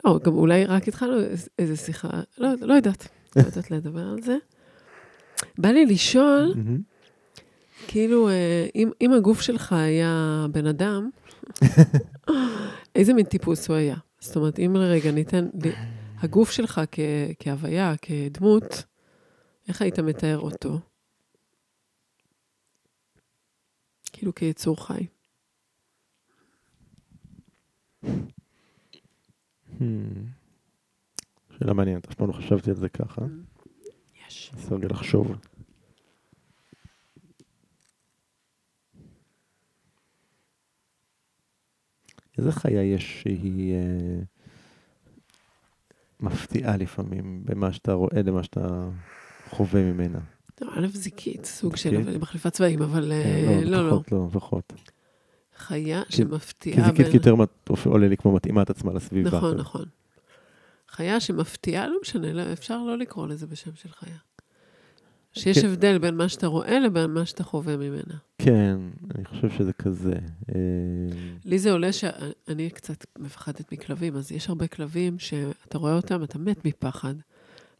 לא, 0.07 0.19
גם 0.23 0.33
אולי 0.33 0.65
רק 0.65 0.87
התחלנו 0.87 1.19
איז- 1.19 1.49
איזה 1.59 1.75
שיחה, 1.75 2.09
לא, 2.37 2.49
לא 2.61 2.73
יודעת, 2.73 3.07
לא 3.35 3.41
יודעת 3.45 3.71
לדבר 3.71 4.07
על 4.07 4.21
זה. 4.21 4.37
בא 5.57 5.69
לי 5.69 5.85
לשאול. 5.85 6.53
כאילו, 7.87 8.29
אה, 8.29 8.67
אם, 8.75 8.89
אם 9.01 9.13
הגוף 9.13 9.41
שלך 9.41 9.73
היה 9.73 10.45
בן 10.51 10.65
אדם, 10.67 11.09
איזה 12.95 13.13
מין 13.13 13.25
טיפוס 13.25 13.67
הוא 13.67 13.75
היה? 13.77 13.95
זאת 14.19 14.35
אומרת, 14.35 14.59
אם 14.59 14.75
לרגע 14.75 15.11
ניתן, 15.11 15.47
הגוף 16.19 16.51
שלך 16.51 16.81
כ, 16.91 16.99
כהוויה, 17.39 17.93
כדמות, 18.01 18.83
איך 19.67 19.81
היית 19.81 19.99
מתאר 19.99 20.39
אותו? 20.39 20.79
כאילו 24.13 24.35
כיצור 24.35 24.85
חי. 24.87 25.05
Hmm. 29.79 29.83
שאלה 31.57 31.73
מעניינת, 31.73 32.07
אף 32.07 32.13
פעם 32.13 32.27
לא 32.27 32.33
חשבתי 32.33 32.69
על 32.69 32.75
זה 32.75 32.89
ככה. 32.89 33.21
יש. 34.27 34.51
אז 34.57 34.71
רגע 34.71 34.87
לחשוב. 34.87 35.35
איזה 42.37 42.51
חיה 42.51 42.83
יש 42.83 43.21
שהיא 43.21 43.73
אה, 43.73 44.19
מפתיעה 46.19 46.77
לפעמים 46.77 47.41
במה 47.45 47.73
שאתה 47.73 47.93
רואה 47.93 48.21
למה 48.25 48.43
שאתה 48.43 48.89
חווה 49.49 49.83
ממנה? 49.83 50.19
לא, 50.61 50.71
א' 50.75 50.87
זיקית, 50.87 51.45
סוג 51.45 51.75
של, 51.75 51.89
זיקית? 51.89 52.05
אבל 52.05 52.11
היא 52.11 52.21
מחליפה 52.21 52.49
צבעים, 52.49 52.81
אבל 52.81 53.11
אה, 53.11 53.23
כן, 53.23 53.67
לא, 53.67 53.89
לא. 53.89 53.91
פחות, 53.91 54.11
לא, 54.11 54.29
פחות. 54.31 54.73
חיה 55.57 56.01
שמפתיעה 56.09 56.91
כי 56.91 57.03
זיקית 57.03 57.13
יותר 57.13 57.35
עולה 57.85 58.07
לי 58.07 58.17
כמו 58.17 58.31
מתאימה 58.31 58.61
את 58.61 58.69
עצמה 58.69 58.93
לסביבה. 58.93 59.37
נכון. 59.37 59.57
נכון. 59.57 59.85
חיה 60.89 61.19
שמפתיעה, 61.19 61.87
לא 61.87 61.97
משנה, 62.01 62.33
לא, 62.33 62.41
אפשר 62.53 62.83
לא 62.83 62.97
לקרוא 62.97 63.27
לזה 63.27 63.47
בשם 63.47 63.71
של 63.75 63.89
חיה. 63.89 64.17
שיש 65.33 65.59
כן. 65.59 65.67
הבדל 65.67 65.97
בין 65.97 66.15
מה 66.15 66.29
שאתה 66.29 66.47
רואה 66.47 66.79
לבין 66.79 67.11
מה 67.11 67.25
שאתה 67.25 67.43
חווה 67.43 67.77
ממנה. 67.77 68.13
כן, 68.37 68.77
אני 69.15 69.25
חושב 69.25 69.49
שזה 69.49 69.73
כזה. 69.73 70.13
אה, 70.55 70.55
לי 71.45 71.59
זה 71.59 71.71
עולה 71.71 71.91
שאני 71.91 72.69
קצת 72.69 73.05
מפחדת 73.19 73.71
מכלבים, 73.71 74.15
אז 74.15 74.31
יש 74.31 74.49
הרבה 74.49 74.67
כלבים 74.67 75.19
שאתה 75.19 75.77
רואה 75.77 75.95
אותם, 75.95 76.23
אתה 76.23 76.39
מת 76.39 76.65
מפחד, 76.65 77.13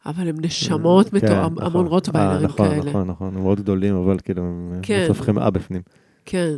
אבל 0.06 0.28
הם 0.28 0.36
נשמות 0.40 1.08
כן, 1.08 1.16
מתואר, 1.16 1.48
נכון. 1.48 1.64
המון 1.64 1.86
אה, 1.86 1.90
רוטוויילרים 1.90 2.44
נכון, 2.48 2.68
כאלה. 2.68 2.90
נכון, 2.90 3.06
נכון, 3.06 3.36
הם 3.36 3.42
מאוד 3.42 3.60
גדולים, 3.60 3.94
אבל 3.94 4.18
כאילו, 4.18 4.42
הם 4.42 4.80
כן. 4.82 5.04
בסוף 5.04 5.20
חמאה 5.20 5.50
בפנים. 5.50 5.82
כן, 6.24 6.56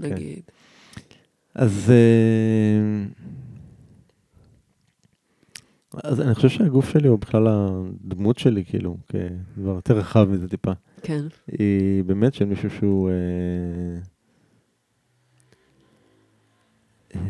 נגיד. 0.00 0.42
אז, 1.54 1.90
אה, 1.90 3.04
אז 6.04 6.20
אני 6.20 6.34
חושב 6.34 6.48
שהגוף 6.48 6.90
שלי 6.90 7.08
הוא 7.08 7.18
בכלל 7.18 7.46
הדמות 7.48 8.38
שלי, 8.38 8.64
כאילו, 8.64 8.96
כדבר 9.08 9.70
יותר 9.74 9.98
רחב 9.98 10.28
מזה 10.30 10.48
טיפה. 10.48 10.72
כן, 11.02 11.24
היא 11.46 12.04
באמת 12.04 12.34
של 12.34 12.44
מישהו 12.44 12.70
שהוא... 12.70 13.10
אה, 13.10 13.14
אה, 17.14 17.20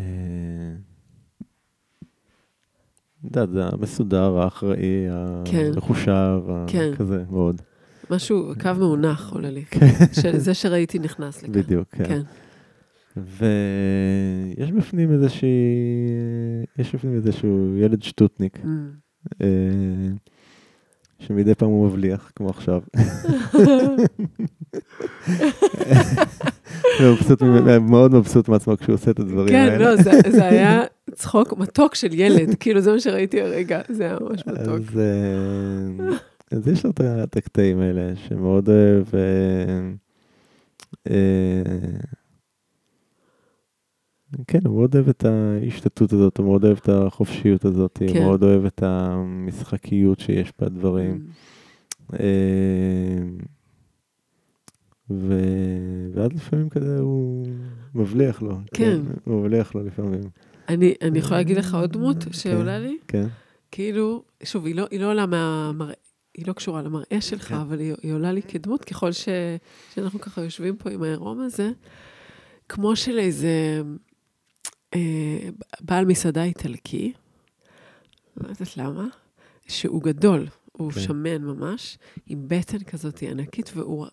את 3.20 3.24
יודעת, 3.24 3.51
זה 3.51 3.64
המסודר, 3.66 4.38
האחראי, 4.38 5.06
כן. 5.44 5.70
המחושב, 5.74 6.40
כן. 6.66 6.94
כזה 6.97 7.24
מאוד. 7.30 7.62
משהו, 8.10 8.52
קו 8.60 8.70
מאונח 8.78 9.32
עולה 9.32 9.51
לי. 9.51 9.64
של 10.20 10.38
זה 10.38 10.55
שראיתי 10.55 10.98
נכנס 10.98 11.42
לכאן. 11.42 11.52
בדיוק, 11.52 11.88
כן. 11.88 12.05
כן. 12.05 12.20
ויש 13.16 14.73
בפנים 14.73 15.12
איזושהי, 15.12 15.49
יש 16.78 16.95
בפנים 16.95 17.15
איזשהו 17.15 17.77
ילד 17.77 18.03
שטוטניק, 18.03 18.59
Mm. 18.65 18.66
אה, 19.43 19.47
שמדי 21.19 21.55
פעם 21.55 21.69
הוא 21.69 21.87
מבליח, 21.87 22.32
כמו 22.37 22.49
עכשיו. 22.51 22.81
הוא 23.53 23.62
מבסוט 27.12 27.43
מאוד 27.81 28.15
מבסוט 28.15 28.49
מעצמו 28.49 28.77
כשהוא 28.77 28.95
עושה 28.95 29.11
את 29.11 29.19
הדברים 29.20 29.49
כן, 29.49 29.69
האלה. 29.73 29.78
לא, 29.91 29.97
זה- 30.03 30.20
זה 30.31 30.45
היה 30.45 30.82
צחוק 31.15 31.59
מתוק 31.59 31.95
של 31.95 32.09
ילד, 32.12 32.55
כאילו 32.61 32.81
זה 32.81 32.93
מה 32.93 33.01
שראיתי 33.01 33.41
הרגע, 33.41 33.81
זה 33.89 34.05
היה 34.05 34.16
ממש 34.20 34.43
מתוק. 34.47 34.69
אז, 34.93 34.99
אה, 34.99 36.16
אז 36.59 36.69
יש 36.69 36.85
לו 36.85 36.91
את 37.23 37.37
הקטעים 37.37 37.81
האלה, 37.81 38.12
שמאוד 38.28 38.69
אוהב. 38.69 39.07
כן, 44.47 44.59
הוא 44.66 44.77
מאוד 44.77 44.94
אוהב 44.94 45.09
את 45.09 45.24
ההשתתות 45.24 46.12
הזאת, 46.12 46.39
הוא 46.39 46.47
מאוד 46.47 46.65
אוהב 46.65 46.78
את 46.82 46.89
החופשיות 46.89 47.65
הזאת, 47.65 47.98
הוא 48.01 48.09
כן. 48.09 48.23
מאוד 48.23 48.43
אוהב 48.43 48.65
את 48.65 48.82
המשחקיות 48.82 50.20
שיש 50.20 50.52
בדברים. 50.61 51.20
Mm. 52.12 52.15
ו... 55.11 55.40
ואז 56.15 56.32
לפעמים 56.32 56.69
כזה 56.69 56.98
הוא 56.98 57.47
מבליח 57.94 58.43
לו. 58.43 58.59
כן. 58.74 59.01
הוא 59.24 59.40
מבליח 59.40 59.74
לו 59.74 59.85
לפעמים. 59.85 60.20
אני 60.69 60.94
אני 61.02 61.19
יכולה 61.19 61.36
להגיד 61.36 61.57
לך 61.57 61.74
עוד 61.74 61.93
דמות 61.93 62.16
שעולה 62.32 62.78
לי? 62.78 62.98
כן. 63.09 63.27
כאילו, 63.70 64.23
שוב, 64.43 64.66
היא 64.66 64.74
לא, 64.74 64.86
היא 64.90 65.01
לא 65.01 65.11
עולה 65.11 65.27
מהמראה, 65.27 65.94
היא 66.35 66.47
לא 66.47 66.52
קשורה 66.52 66.82
למראה 66.82 67.20
שלך, 67.20 67.48
כן. 67.48 67.55
אבל 67.55 67.78
היא, 67.78 67.94
היא 68.02 68.12
עולה 68.12 68.32
לי 68.32 68.43
כדמות, 68.43 68.85
ככל 68.85 69.12
ש, 69.12 69.28
שאנחנו 69.94 70.20
ככה 70.20 70.40
יושבים 70.43 70.77
פה 70.77 70.90
עם 70.90 71.02
העירום 71.02 71.40
הזה, 71.40 71.70
כמו 72.69 72.97
של 72.97 73.19
איזה 73.19 73.82
בעל 75.80 76.04
מסעדה 76.04 76.42
איטלקי, 76.42 77.12
לא 78.36 78.48
יודעת 78.48 78.76
למה, 78.76 79.06
שהוא 79.68 80.02
גדול, 80.02 80.46
הוא 80.72 80.92
כן. 80.92 81.00
שמן 81.00 81.42
ממש, 81.42 81.98
עם 82.26 82.44
בטן 82.48 82.78
כזאת 82.78 83.22
ענקית, 83.22 83.70
והוא 83.74 84.06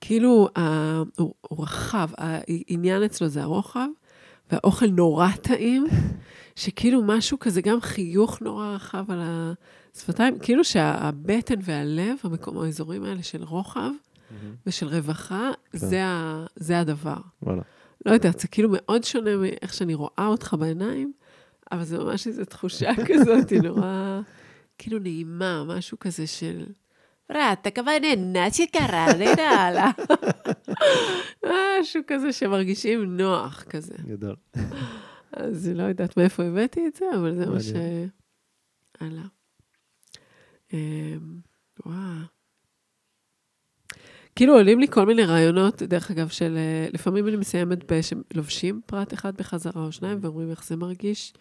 כאילו, 0.00 0.48
אה, 0.56 1.02
הוא, 1.16 1.34
הוא 1.40 1.62
רחב, 1.62 2.08
העניין 2.16 3.02
אצלו 3.02 3.28
זה 3.28 3.42
הרוחב, 3.42 3.88
והאוכל 4.52 4.86
נורא 4.86 5.28
טעים. 5.42 5.86
שכאילו 6.56 7.02
משהו 7.02 7.38
כזה, 7.38 7.60
גם 7.60 7.80
חיוך 7.80 8.40
נורא 8.42 8.66
רחב 8.66 9.10
על 9.10 9.20
השפתיים, 9.94 10.38
כאילו 10.38 10.64
שהבטן 10.64 11.54
והלב, 11.62 12.16
המקום, 12.22 12.58
האזורים 12.58 13.04
האלה 13.04 13.22
של 13.22 13.42
רוחב 13.42 13.90
ושל 14.66 14.86
רווחה, 14.86 15.50
זה, 15.72 16.04
ה, 16.04 16.44
זה 16.56 16.80
הדבר. 16.80 17.16
וואלה. 17.42 17.62
לא 18.06 18.12
יודעת, 18.12 18.38
זה 18.40 18.48
כאילו 18.48 18.68
מאוד 18.72 19.04
שונה 19.04 19.36
מאיך 19.36 19.74
שאני 19.74 19.94
רואה 19.94 20.26
אותך 20.26 20.56
בעיניים, 20.58 21.12
אבל 21.72 21.84
זה 21.84 21.98
ממש 21.98 22.26
איזו 22.26 22.44
תחושה 22.44 22.90
כזאת, 23.08 23.50
היא 23.50 23.60
נורא, 23.62 24.20
כאילו 24.78 24.98
נעימה, 24.98 25.64
משהו 25.66 25.98
כזה 25.98 26.26
של... 26.26 26.64
ראטה 27.30 27.70
כווננה 27.70 28.50
שקרה 28.50 29.06
לנעלה. 29.18 29.90
משהו 31.46 32.02
כזה 32.06 32.32
שמרגישים 32.32 33.16
נוח 33.16 33.62
כזה. 33.62 33.94
גדול. 34.06 34.36
אז 35.32 35.68
לא 35.74 35.82
יודעת 35.82 36.16
מאיפה 36.16 36.44
הבאתי 36.44 36.86
את 36.86 36.94
זה, 36.94 37.04
אבל 37.16 37.34
זה 37.34 37.46
מה 37.46 37.60
ש... 37.60 37.72
הלאה. 39.00 39.24
אמ, 40.72 41.40
וואו. 41.86 41.96
כאילו 44.36 44.54
עולים 44.54 44.80
לי 44.80 44.88
כל 44.88 45.06
מיני 45.06 45.24
רעיונות, 45.24 45.82
דרך 45.82 46.10
אגב, 46.10 46.28
של... 46.28 46.56
אה, 46.56 46.88
לפעמים 46.92 47.28
אני 47.28 47.36
מסיימת 47.36 47.92
שלובשים 48.02 48.80
פרט 48.86 49.14
אחד 49.14 49.36
בחזרה 49.36 49.84
או 49.84 49.92
שניים 49.92 50.18
ואומרים 50.20 50.50
איך 50.50 50.64
זה 50.64 50.76
מרגיש. 50.76 51.32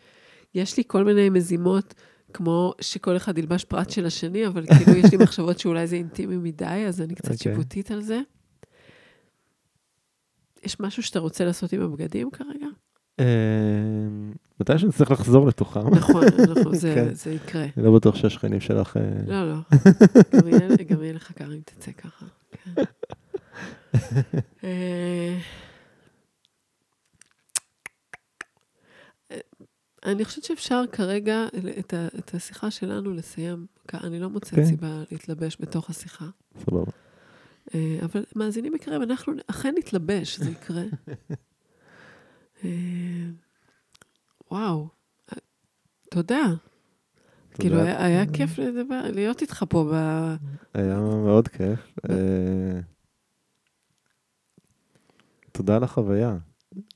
יש 0.56 0.78
לי 0.78 0.84
כל 0.88 1.04
מיני 1.04 1.30
מזימות, 1.30 1.94
כמו 2.34 2.74
שכל 2.82 3.18
אחד 3.18 3.38
ילבש 3.38 3.64
פרט 3.64 3.90
של 3.90 4.06
השני, 4.06 4.48
אבל 4.48 4.66
כאילו 4.66 4.98
יש 4.98 5.12
לי 5.12 5.18
מחשבות 5.18 5.60
שאולי 5.60 5.88
זה 5.88 5.96
אינטימי 5.96 6.38
מדי, 6.38 6.86
אז 6.88 7.02
אני 7.02 7.16
קצת 7.16 7.32
אוקיי. 7.32 7.38
שיפוטית 7.38 7.92
על 7.92 8.02
זה. 8.02 8.22
יש 10.64 10.80
משהו 10.80 11.04
שאתה 11.04 11.20
רוצה 11.20 11.46
לעשות 11.46 11.74
עם 11.74 11.82
הבגדים 11.82 12.32
כרגע? 12.32 12.68
אמ, 13.20 14.34
מתי 14.60 14.78
שנצטרך 14.78 15.12
לחזור 15.12 15.48
לתוכם. 15.48 15.96
נכון, 15.96 16.24
נכון, 16.50 16.76
זה, 16.76 16.94
כן. 17.24 17.32
יקרה. 17.32 17.66
לא 17.78 17.96
בטוח 17.96 18.16
שהשכנים 18.16 18.60
שלך... 18.60 18.98
אה, 18.98 19.04
לא, 19.28 19.50
לא. 19.52 19.56
גם 20.90 21.04
יהיה 21.04 21.14
לך 21.14 21.32
קר 21.32 21.54
אם 21.54 21.60
תצא 21.66 21.92
ככה. 21.92 22.26
אה, 24.64 25.38
אני 30.06 30.26
חושבת 30.26 30.44
שאפשר 30.44 30.84
כרגע 30.92 31.46
את, 31.80 31.94
ה, 31.94 32.08
את 32.20 32.34
השיחה 32.34 32.72
שלנו 32.72 33.14
לסיים. 33.14 33.66
אני 33.94 34.20
לא 34.20 34.30
מוצאת 34.30 34.56
כן. 34.56 34.66
סיבה 34.66 35.04
להתלבש 35.12 35.58
בתוך 35.60 35.90
השיחה. 35.90 36.26
סבבה. 36.58 36.92
אה, 37.76 37.98
אבל 38.04 38.24
מאזינים 38.36 38.76
יקרים, 38.76 39.02
אנחנו 39.02 39.34
אכן 39.48 39.74
נתלבש, 39.78 40.40
זה 40.40 40.50
יקרה. 40.50 40.84
אה, 42.64 42.70
וואו, 44.52 44.88
תודה. 46.10 46.44
כאילו, 47.60 47.82
היה, 47.82 48.06
היה 48.06 48.26
כיף 48.26 48.60
לדבר, 48.60 49.02
להיות 49.14 49.42
איתך 49.42 49.66
פה 49.70 49.90
ב... 49.94 49.96
היה 50.74 51.00
מאוד 51.00 51.48
כיף. 51.48 51.96
אה, 52.10 52.80
תודה 55.52 55.76
על 55.76 55.84
החוויה. 55.84 56.38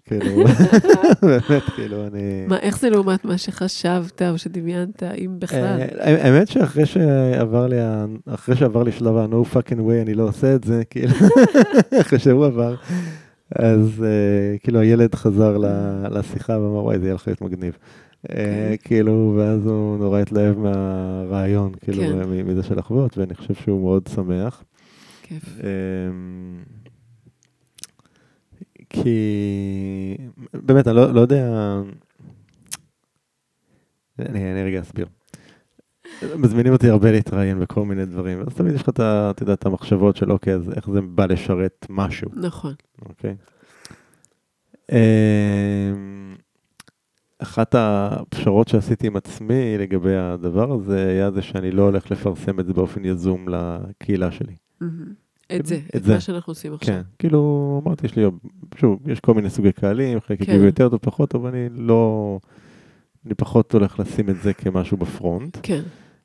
כאילו, 0.05 0.43
באמת, 1.27 1.63
כאילו, 1.75 2.07
אני... 2.07 2.45
מה, 2.47 2.59
איך 2.59 2.79
זה 2.79 2.89
לעומת 2.89 3.25
מה 3.25 3.37
שחשבת 3.37 4.21
או 4.21 4.37
שדמיינת, 4.37 5.03
אם 5.03 5.35
בכלל? 5.39 5.79
אה, 5.99 6.25
האמת 6.25 6.47
שאחרי 6.47 6.85
שעבר 6.85 7.67
לי, 7.67 7.75
אחרי 8.25 8.55
שעבר 8.55 8.83
לי 8.83 8.91
שלב 8.91 9.17
ה-no 9.17 9.55
fucking 9.55 9.79
way, 9.79 10.01
אני 10.01 10.13
לא 10.13 10.23
עושה 10.23 10.55
את 10.55 10.63
זה, 10.63 10.83
כאילו, 10.89 11.13
אחרי 12.01 12.19
שהוא 12.19 12.45
עבר, 12.45 12.75
אז 13.55 14.03
אה, 14.03 14.57
כאילו 14.57 14.79
הילד 14.79 15.15
חזר 15.15 15.57
לשיחה 16.11 16.53
ואמר, 16.53 16.83
וואי, 16.83 16.99
זה 16.99 17.05
יהיה 17.05 17.15
לך 17.15 17.27
להיות 17.27 17.41
מגניב. 17.41 17.77
אה, 18.29 18.75
כאילו, 18.83 19.35
ואז 19.37 19.65
הוא 19.65 19.97
נורא 19.97 20.19
התלהב 20.19 20.57
מהרעיון, 20.57 21.71
כאילו, 21.81 22.03
כן. 22.03 22.47
מזה 22.47 22.63
של 22.63 22.77
לחוות, 22.79 23.17
ואני 23.17 23.35
חושב 23.35 23.53
שהוא 23.53 23.81
מאוד 23.81 24.07
שמח. 24.15 24.63
כיף. 25.23 25.59
אמ, 25.59 26.63
כי 28.89 30.17
באמת, 30.53 30.87
אני 30.87 30.95
לא, 30.95 31.13
לא 31.13 31.21
יודע... 31.21 31.75
אני, 34.19 34.51
אני 34.51 34.63
רגע 34.63 34.81
אסביר. 34.81 35.07
מזמינים 36.37 36.73
אותי 36.73 36.89
הרבה 36.89 37.11
להתראיין 37.11 37.59
בכל 37.59 37.85
מיני 37.85 38.05
דברים, 38.05 38.39
אז 38.39 38.55
תמיד 38.55 38.75
יש 38.75 38.81
לך 38.81 38.89
את, 38.89 38.99
את 39.53 39.65
המחשבות 39.65 40.15
של 40.15 40.31
אוקיי, 40.31 40.53
אז 40.53 40.69
איך 40.69 40.89
זה 40.89 41.01
בא 41.01 41.25
לשרת 41.25 41.85
משהו, 41.89 42.29
נכון. 42.35 42.73
אוקיי? 43.05 43.35
אחת 47.39 47.75
הפשרות 47.77 48.67
שעשיתי 48.67 49.07
עם 49.07 49.15
עצמי 49.15 49.77
לגבי 49.77 50.15
הדבר 50.15 50.73
הזה, 50.73 51.07
היה 51.07 51.31
זה 51.31 51.41
שאני 51.41 51.71
לא 51.71 51.81
הולך 51.81 52.11
לפרסם 52.11 52.59
את 52.59 52.65
זה 52.65 52.73
באופן 52.73 53.05
יזום 53.05 53.45
לקהילה 53.49 54.31
שלי. 54.31 54.55
את 55.55 55.65
זה, 55.65 55.79
את 55.95 56.03
זה. 56.03 56.13
מה 56.13 56.19
שאנחנו 56.19 56.51
עושים 56.51 56.73
עכשיו. 56.73 56.95
כן, 56.95 57.01
כאילו, 57.19 57.81
אמרתי, 57.85 58.05
יש 58.05 58.15
לי, 58.15 58.23
שוב, 58.75 58.99
יש 59.09 59.19
כל 59.19 59.33
מיני 59.33 59.49
סוגי 59.49 59.71
קהלים, 59.71 60.19
חלק 60.19 60.43
כן. 60.43 60.51
הגיבו 60.51 60.65
יותר 60.65 60.89
טוב, 60.89 60.99
פחות 61.01 61.29
טוב, 61.29 61.45
אני 61.45 61.69
לא, 61.75 62.39
אני 63.25 63.33
פחות 63.33 63.73
הולך 63.73 63.99
לשים 63.99 64.29
את 64.29 64.35
זה 64.41 64.53
כמשהו 64.53 64.97
בפרונט. 64.97 65.57
כן, 65.63 65.81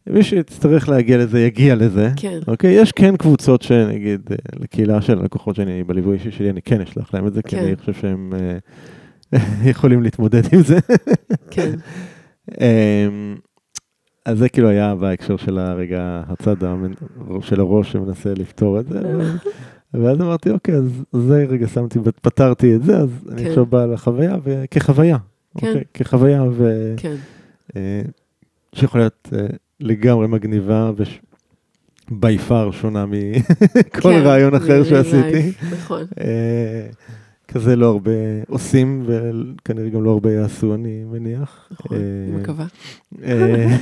מי 0.06 0.22
שיצטרך 0.22 0.88
להגיע 0.88 1.18
לזה, 1.18 1.40
יגיע 1.40 1.74
לזה. 1.74 2.10
כן, 2.16 2.38
אוקיי, 2.46 2.72
יש 2.72 2.92
כן 2.92 3.16
קבוצות 3.16 3.62
שנגיד, 3.62 4.20
אה, 4.30 4.36
לקהילה 4.60 5.02
של 5.02 5.18
הלקוחות 5.18 5.56
שאני, 5.56 5.84
בליווי 5.84 6.14
אישי 6.16 6.30
שלי, 6.30 6.50
אני 6.50 6.62
כן 6.62 6.80
אשלח 6.80 7.14
להם 7.14 7.26
את 7.26 7.34
זה, 7.34 7.42
כי 7.42 7.56
כן. 7.56 7.64
אני 7.64 7.76
חושב 7.76 7.92
שהם 7.92 8.32
אה, 8.34 8.58
יכולים 9.72 10.02
להתמודד 10.02 10.42
עם 10.54 10.62
זה. 10.62 10.78
כן, 11.50 11.72
אמ, 12.60 13.36
אז 14.26 14.38
זה 14.38 14.48
כאילו 14.48 14.68
היה 14.68 14.94
בהקשר 14.94 15.36
של 15.36 15.58
הרגע, 15.58 16.22
הצד 16.28 16.56
של 17.40 17.60
הראש 17.60 17.92
שמנסה 17.92 18.32
לפתור 18.36 18.80
את 18.80 18.88
זה. 18.88 19.00
ואז 19.94 20.20
אמרתי, 20.20 20.50
אוקיי, 20.50 20.74
אז 20.74 21.04
זה 21.12 21.46
רגע 21.48 21.68
שמתי, 21.68 21.98
פתרתי 22.22 22.74
את 22.74 22.82
זה, 22.82 22.96
אז 22.96 23.10
אני 23.28 23.42
כן. 23.42 23.48
עכשיו 23.48 23.66
בא 23.66 23.86
לחוויה, 23.86 24.36
וכחוויה, 24.44 25.16
כן. 25.58 25.66
אוקיי? 25.66 25.84
כחוויה, 25.94 26.44
ו... 26.52 26.94
כן, 26.96 27.14
אה, 27.76 28.02
שיכולה 28.74 29.02
להיות 29.02 29.28
אה, 29.32 29.46
לגמרי 29.80 30.28
מגניבה, 30.28 30.90
ובי 32.10 32.38
פאר 32.38 32.70
שונה 32.70 33.06
מכל 33.06 34.00
כן, 34.00 34.22
רעיון 34.24 34.54
אחר 34.54 34.84
שעשיתי. 34.84 35.52
נכון. 35.72 36.06
אה, 36.20 36.86
כזה 37.52 37.76
לא 37.76 37.86
הרבה 37.86 38.10
עושים, 38.48 39.06
וכנראה 39.06 39.88
גם 39.88 40.04
לא 40.04 40.10
הרבה 40.10 40.32
יעשו, 40.32 40.74
אני 40.74 41.04
מניח. 41.04 41.68
נכון, 41.72 41.96
אני 41.96 42.34
אה, 42.34 42.40
מקווה. 42.40 42.66
אה, 43.24 43.76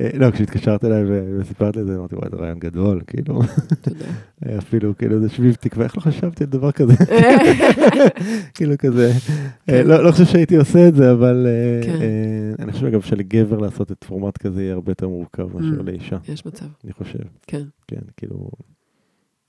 אה, 0.00 0.10
לא, 0.14 0.30
כשהתקשרת 0.30 0.84
אליי 0.84 1.02
וסיפרת 1.40 1.76
לי 1.76 1.82
את 1.82 1.86
זה, 1.86 1.96
אמרתי, 1.96 2.14
וואי, 2.14 2.28
זה 2.30 2.36
רעיון 2.36 2.58
גדול, 2.58 3.00
כאילו, 3.06 3.40
תודה. 3.80 4.06
אפילו, 4.58 4.96
כאילו, 4.98 5.20
זה 5.20 5.28
שביב 5.28 5.54
תקווה, 5.54 5.84
איך 5.84 5.96
לא 5.96 6.02
חשבתי 6.02 6.44
על 6.44 6.50
דבר 6.50 6.72
כזה? 6.72 6.94
כאילו 8.54 8.74
כזה. 8.78 9.12
לא 9.68 10.04
לא 10.04 10.12
חושב 10.12 10.24
שהייתי 10.24 10.56
עושה 10.56 10.88
את 10.88 10.94
זה, 10.94 11.12
אבל 11.12 11.46
כן. 11.84 11.98
אני 12.58 12.72
חושב 12.72 12.86
אגב 12.86 13.00
שלגבר 13.00 13.58
לעשות 13.58 13.92
את 13.92 14.04
פורמט 14.04 14.38
כזה 14.38 14.62
יהיה 14.62 14.74
הרבה 14.74 14.90
יותר 14.90 15.08
מורכב 15.08 15.56
מאשר 15.56 15.80
Mm. 15.80 15.82
לאישה, 15.82 16.16
יש 16.28 16.46
מצב, 16.46 16.66
אני 16.84 16.92
חושב, 16.92 17.18
כן. 17.46 17.62
כן, 17.88 18.00
כאילו, 18.16 18.50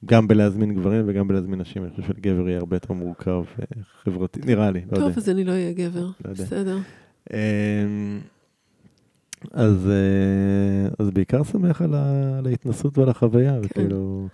גם 0.05 0.27
בלהזמין 0.27 0.73
גברים 0.73 1.03
וגם 1.07 1.27
בלהזמין 1.27 1.61
נשים, 1.61 1.83
אני 1.83 1.91
חושב 1.91 2.03
שלגבר 2.03 2.49
יהיה 2.49 2.59
הרבה 2.59 2.75
יותר 2.75 2.93
מורכב 2.93 3.43
אה, 3.59 3.65
חברתי, 4.03 4.39
נראה 4.45 4.71
לי, 4.71 4.79
לא 4.91 4.97
יודע. 4.97 5.07
טוב, 5.07 5.17
אז 5.17 5.29
אני 5.29 5.43
לא 5.43 5.51
אהיה 5.51 5.73
גבר. 5.73 6.05
לא. 6.25 6.31
בסדר. 6.31 6.77
אמ, 7.33 8.19
אז, 9.51 9.87
אה, 9.87 10.89
אז 10.99 11.11
בעיקר 11.11 11.43
שמח 11.43 11.81
על, 11.81 11.93
ה, 11.93 12.37
על 12.37 12.47
ההתנסות 12.47 12.97
ועל 12.97 13.09
החוויה, 13.09 13.53
כן. 13.53 13.59
וכאילו, 13.63 14.27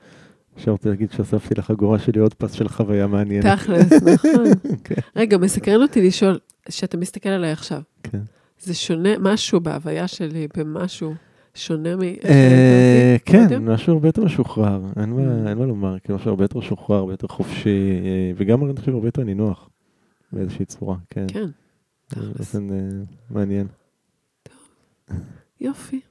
אפשרתי 0.57 0.89
להגיד 0.89 1.11
שהוספתי 1.11 1.55
לחגורה 1.57 1.99
שלי 1.99 2.19
עוד 2.19 2.33
פס 2.33 2.51
של 2.51 2.67
חוויה 2.67 3.07
מעניינת. 3.07 3.45
תכלס, 3.45 3.91
נכון. 3.91 4.45
כן. 4.83 4.95
רגע, 5.15 5.37
מסקרן 5.37 5.81
אותי 5.81 6.07
לשאול, 6.07 6.39
שאתה 6.69 6.97
מסתכל 6.97 7.29
עליי 7.29 7.51
עכשיו, 7.51 7.81
כן. 8.03 8.21
זה 8.59 8.73
שונה, 8.73 9.09
משהו 9.19 9.59
בהוויה 9.59 10.07
שלי, 10.07 10.47
במשהו 10.57 11.13
שונה 11.57 11.95
מאיך 11.95 12.25
אה, 12.25 13.15
שהכרתי 13.25 13.49
כן? 13.55 13.63
משהו 13.63 13.93
הרבה 13.93 14.07
יותר 14.07 14.23
משוחרר, 14.25 14.81
אין 14.99 15.13
Mm. 15.13 15.15
מה 15.15 15.55
מה 15.55 15.65
לומר, 15.65 15.99
כאילו 15.99 16.15
משהו 16.15 16.29
הרבה 16.29 16.43
יותר 16.43 16.59
משוחרר, 16.59 16.97
הרבה 16.97 17.13
יותר 17.13 17.27
חופשי, 17.27 18.01
אה, 18.05 18.31
וגם 18.35 18.65
אני 18.65 18.75
חושב 18.79 18.93
הרבה 18.93 19.07
יותר 19.07 19.23
נינוח, 19.23 19.69
באיזושהי 20.33 20.65
צורה, 20.65 20.95
כן. 21.09 21.25
כן, 21.27 21.49
תכלס. 22.07 22.55
אה, 22.55 22.61
מעניין. 23.29 23.67
יופי. 25.61 26.01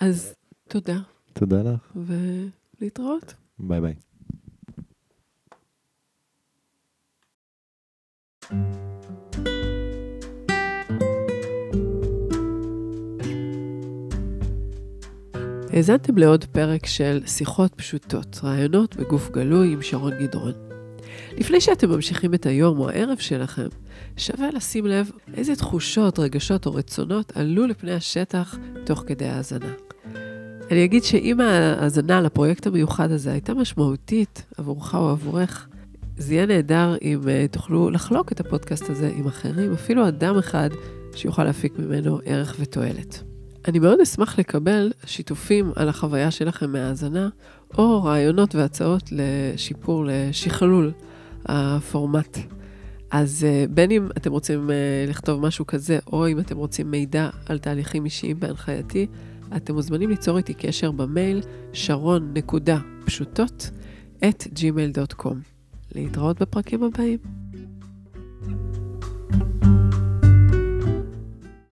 אז 0.00 0.34
תודה, 0.68 0.98
תודה 1.32 1.62
לך, 1.62 1.96
ולהתראות. 2.80 3.34
ביי 3.58 3.80
ביי. 3.80 3.94
האזנתם 15.76 16.18
לעוד 16.18 16.44
פרק 16.44 16.86
של 16.86 17.20
שיחות 17.26 17.74
פשוטות, 17.74 18.40
רעיונות 18.44 18.96
בגוף 18.96 19.30
גלוי 19.30 19.72
עם 19.72 19.82
שרון 19.82 20.12
גדרון. 20.18 20.52
לפני 21.38 21.60
שאתם 21.60 21.90
ממשיכים 21.90 22.34
את 22.34 22.46
היום 22.46 22.78
או 22.78 22.88
הערב 22.88 23.18
שלכם, 23.18 23.66
שווה 24.16 24.50
לשים 24.50 24.86
לב 24.86 25.10
איזה 25.34 25.56
תחושות, 25.56 26.18
רגשות 26.18 26.66
או 26.66 26.74
רצונות 26.74 27.32
עלו 27.36 27.66
לפני 27.66 27.92
השטח 27.92 28.58
תוך 28.84 29.04
כדי 29.06 29.26
ההאזנה. 29.26 29.72
אני 30.70 30.84
אגיד 30.84 31.04
שאם 31.04 31.40
ההאזנה 31.40 32.20
לפרויקט 32.20 32.66
המיוחד 32.66 33.10
הזה 33.10 33.32
הייתה 33.32 33.54
משמעותית 33.54 34.42
עבורך 34.56 34.94
או 34.94 35.08
עבורך, 35.08 35.68
זה 36.16 36.34
יהיה 36.34 36.46
נהדר 36.46 36.96
אם 37.02 37.20
uh, 37.22 37.52
תוכלו 37.52 37.90
לחלוק 37.90 38.32
את 38.32 38.40
הפודקאסט 38.40 38.90
הזה 38.90 39.10
עם 39.16 39.26
אחרים, 39.26 39.72
אפילו 39.72 40.08
אדם 40.08 40.38
אחד 40.38 40.70
שיוכל 41.14 41.44
להפיק 41.44 41.78
ממנו 41.78 42.18
ערך 42.24 42.56
ותועלת. 42.60 43.35
אני 43.68 43.78
מאוד 43.78 44.00
אשמח 44.00 44.38
לקבל 44.38 44.92
שיתופים 45.06 45.72
על 45.76 45.88
החוויה 45.88 46.30
שלכם 46.30 46.72
מהאזנה, 46.72 47.28
או 47.78 48.02
רעיונות 48.04 48.54
והצעות 48.54 49.02
לשיפור, 49.12 50.04
לשכלול 50.08 50.92
הפורמט. 51.46 52.38
אז 53.10 53.46
uh, 53.48 53.70
בין 53.70 53.90
אם 53.90 54.08
אתם 54.16 54.30
רוצים 54.30 54.68
uh, 54.68 54.72
לכתוב 55.10 55.40
משהו 55.40 55.66
כזה, 55.66 55.98
או 56.06 56.28
אם 56.28 56.38
אתם 56.38 56.56
רוצים 56.56 56.90
מידע 56.90 57.28
על 57.46 57.58
תהליכים 57.58 58.04
אישיים 58.04 58.40
בהנחייתי, 58.40 59.06
אתם 59.56 59.74
מוזמנים 59.74 60.10
ליצור 60.10 60.38
איתי 60.38 60.54
קשר 60.54 60.90
במייל 60.90 61.40
שרון.פשוטות 61.72 63.70
at 64.22 64.46
gmail.com. 64.54 65.34
להתראות 65.94 66.42
בפרקים 66.42 66.82
הבאים. 66.82 67.35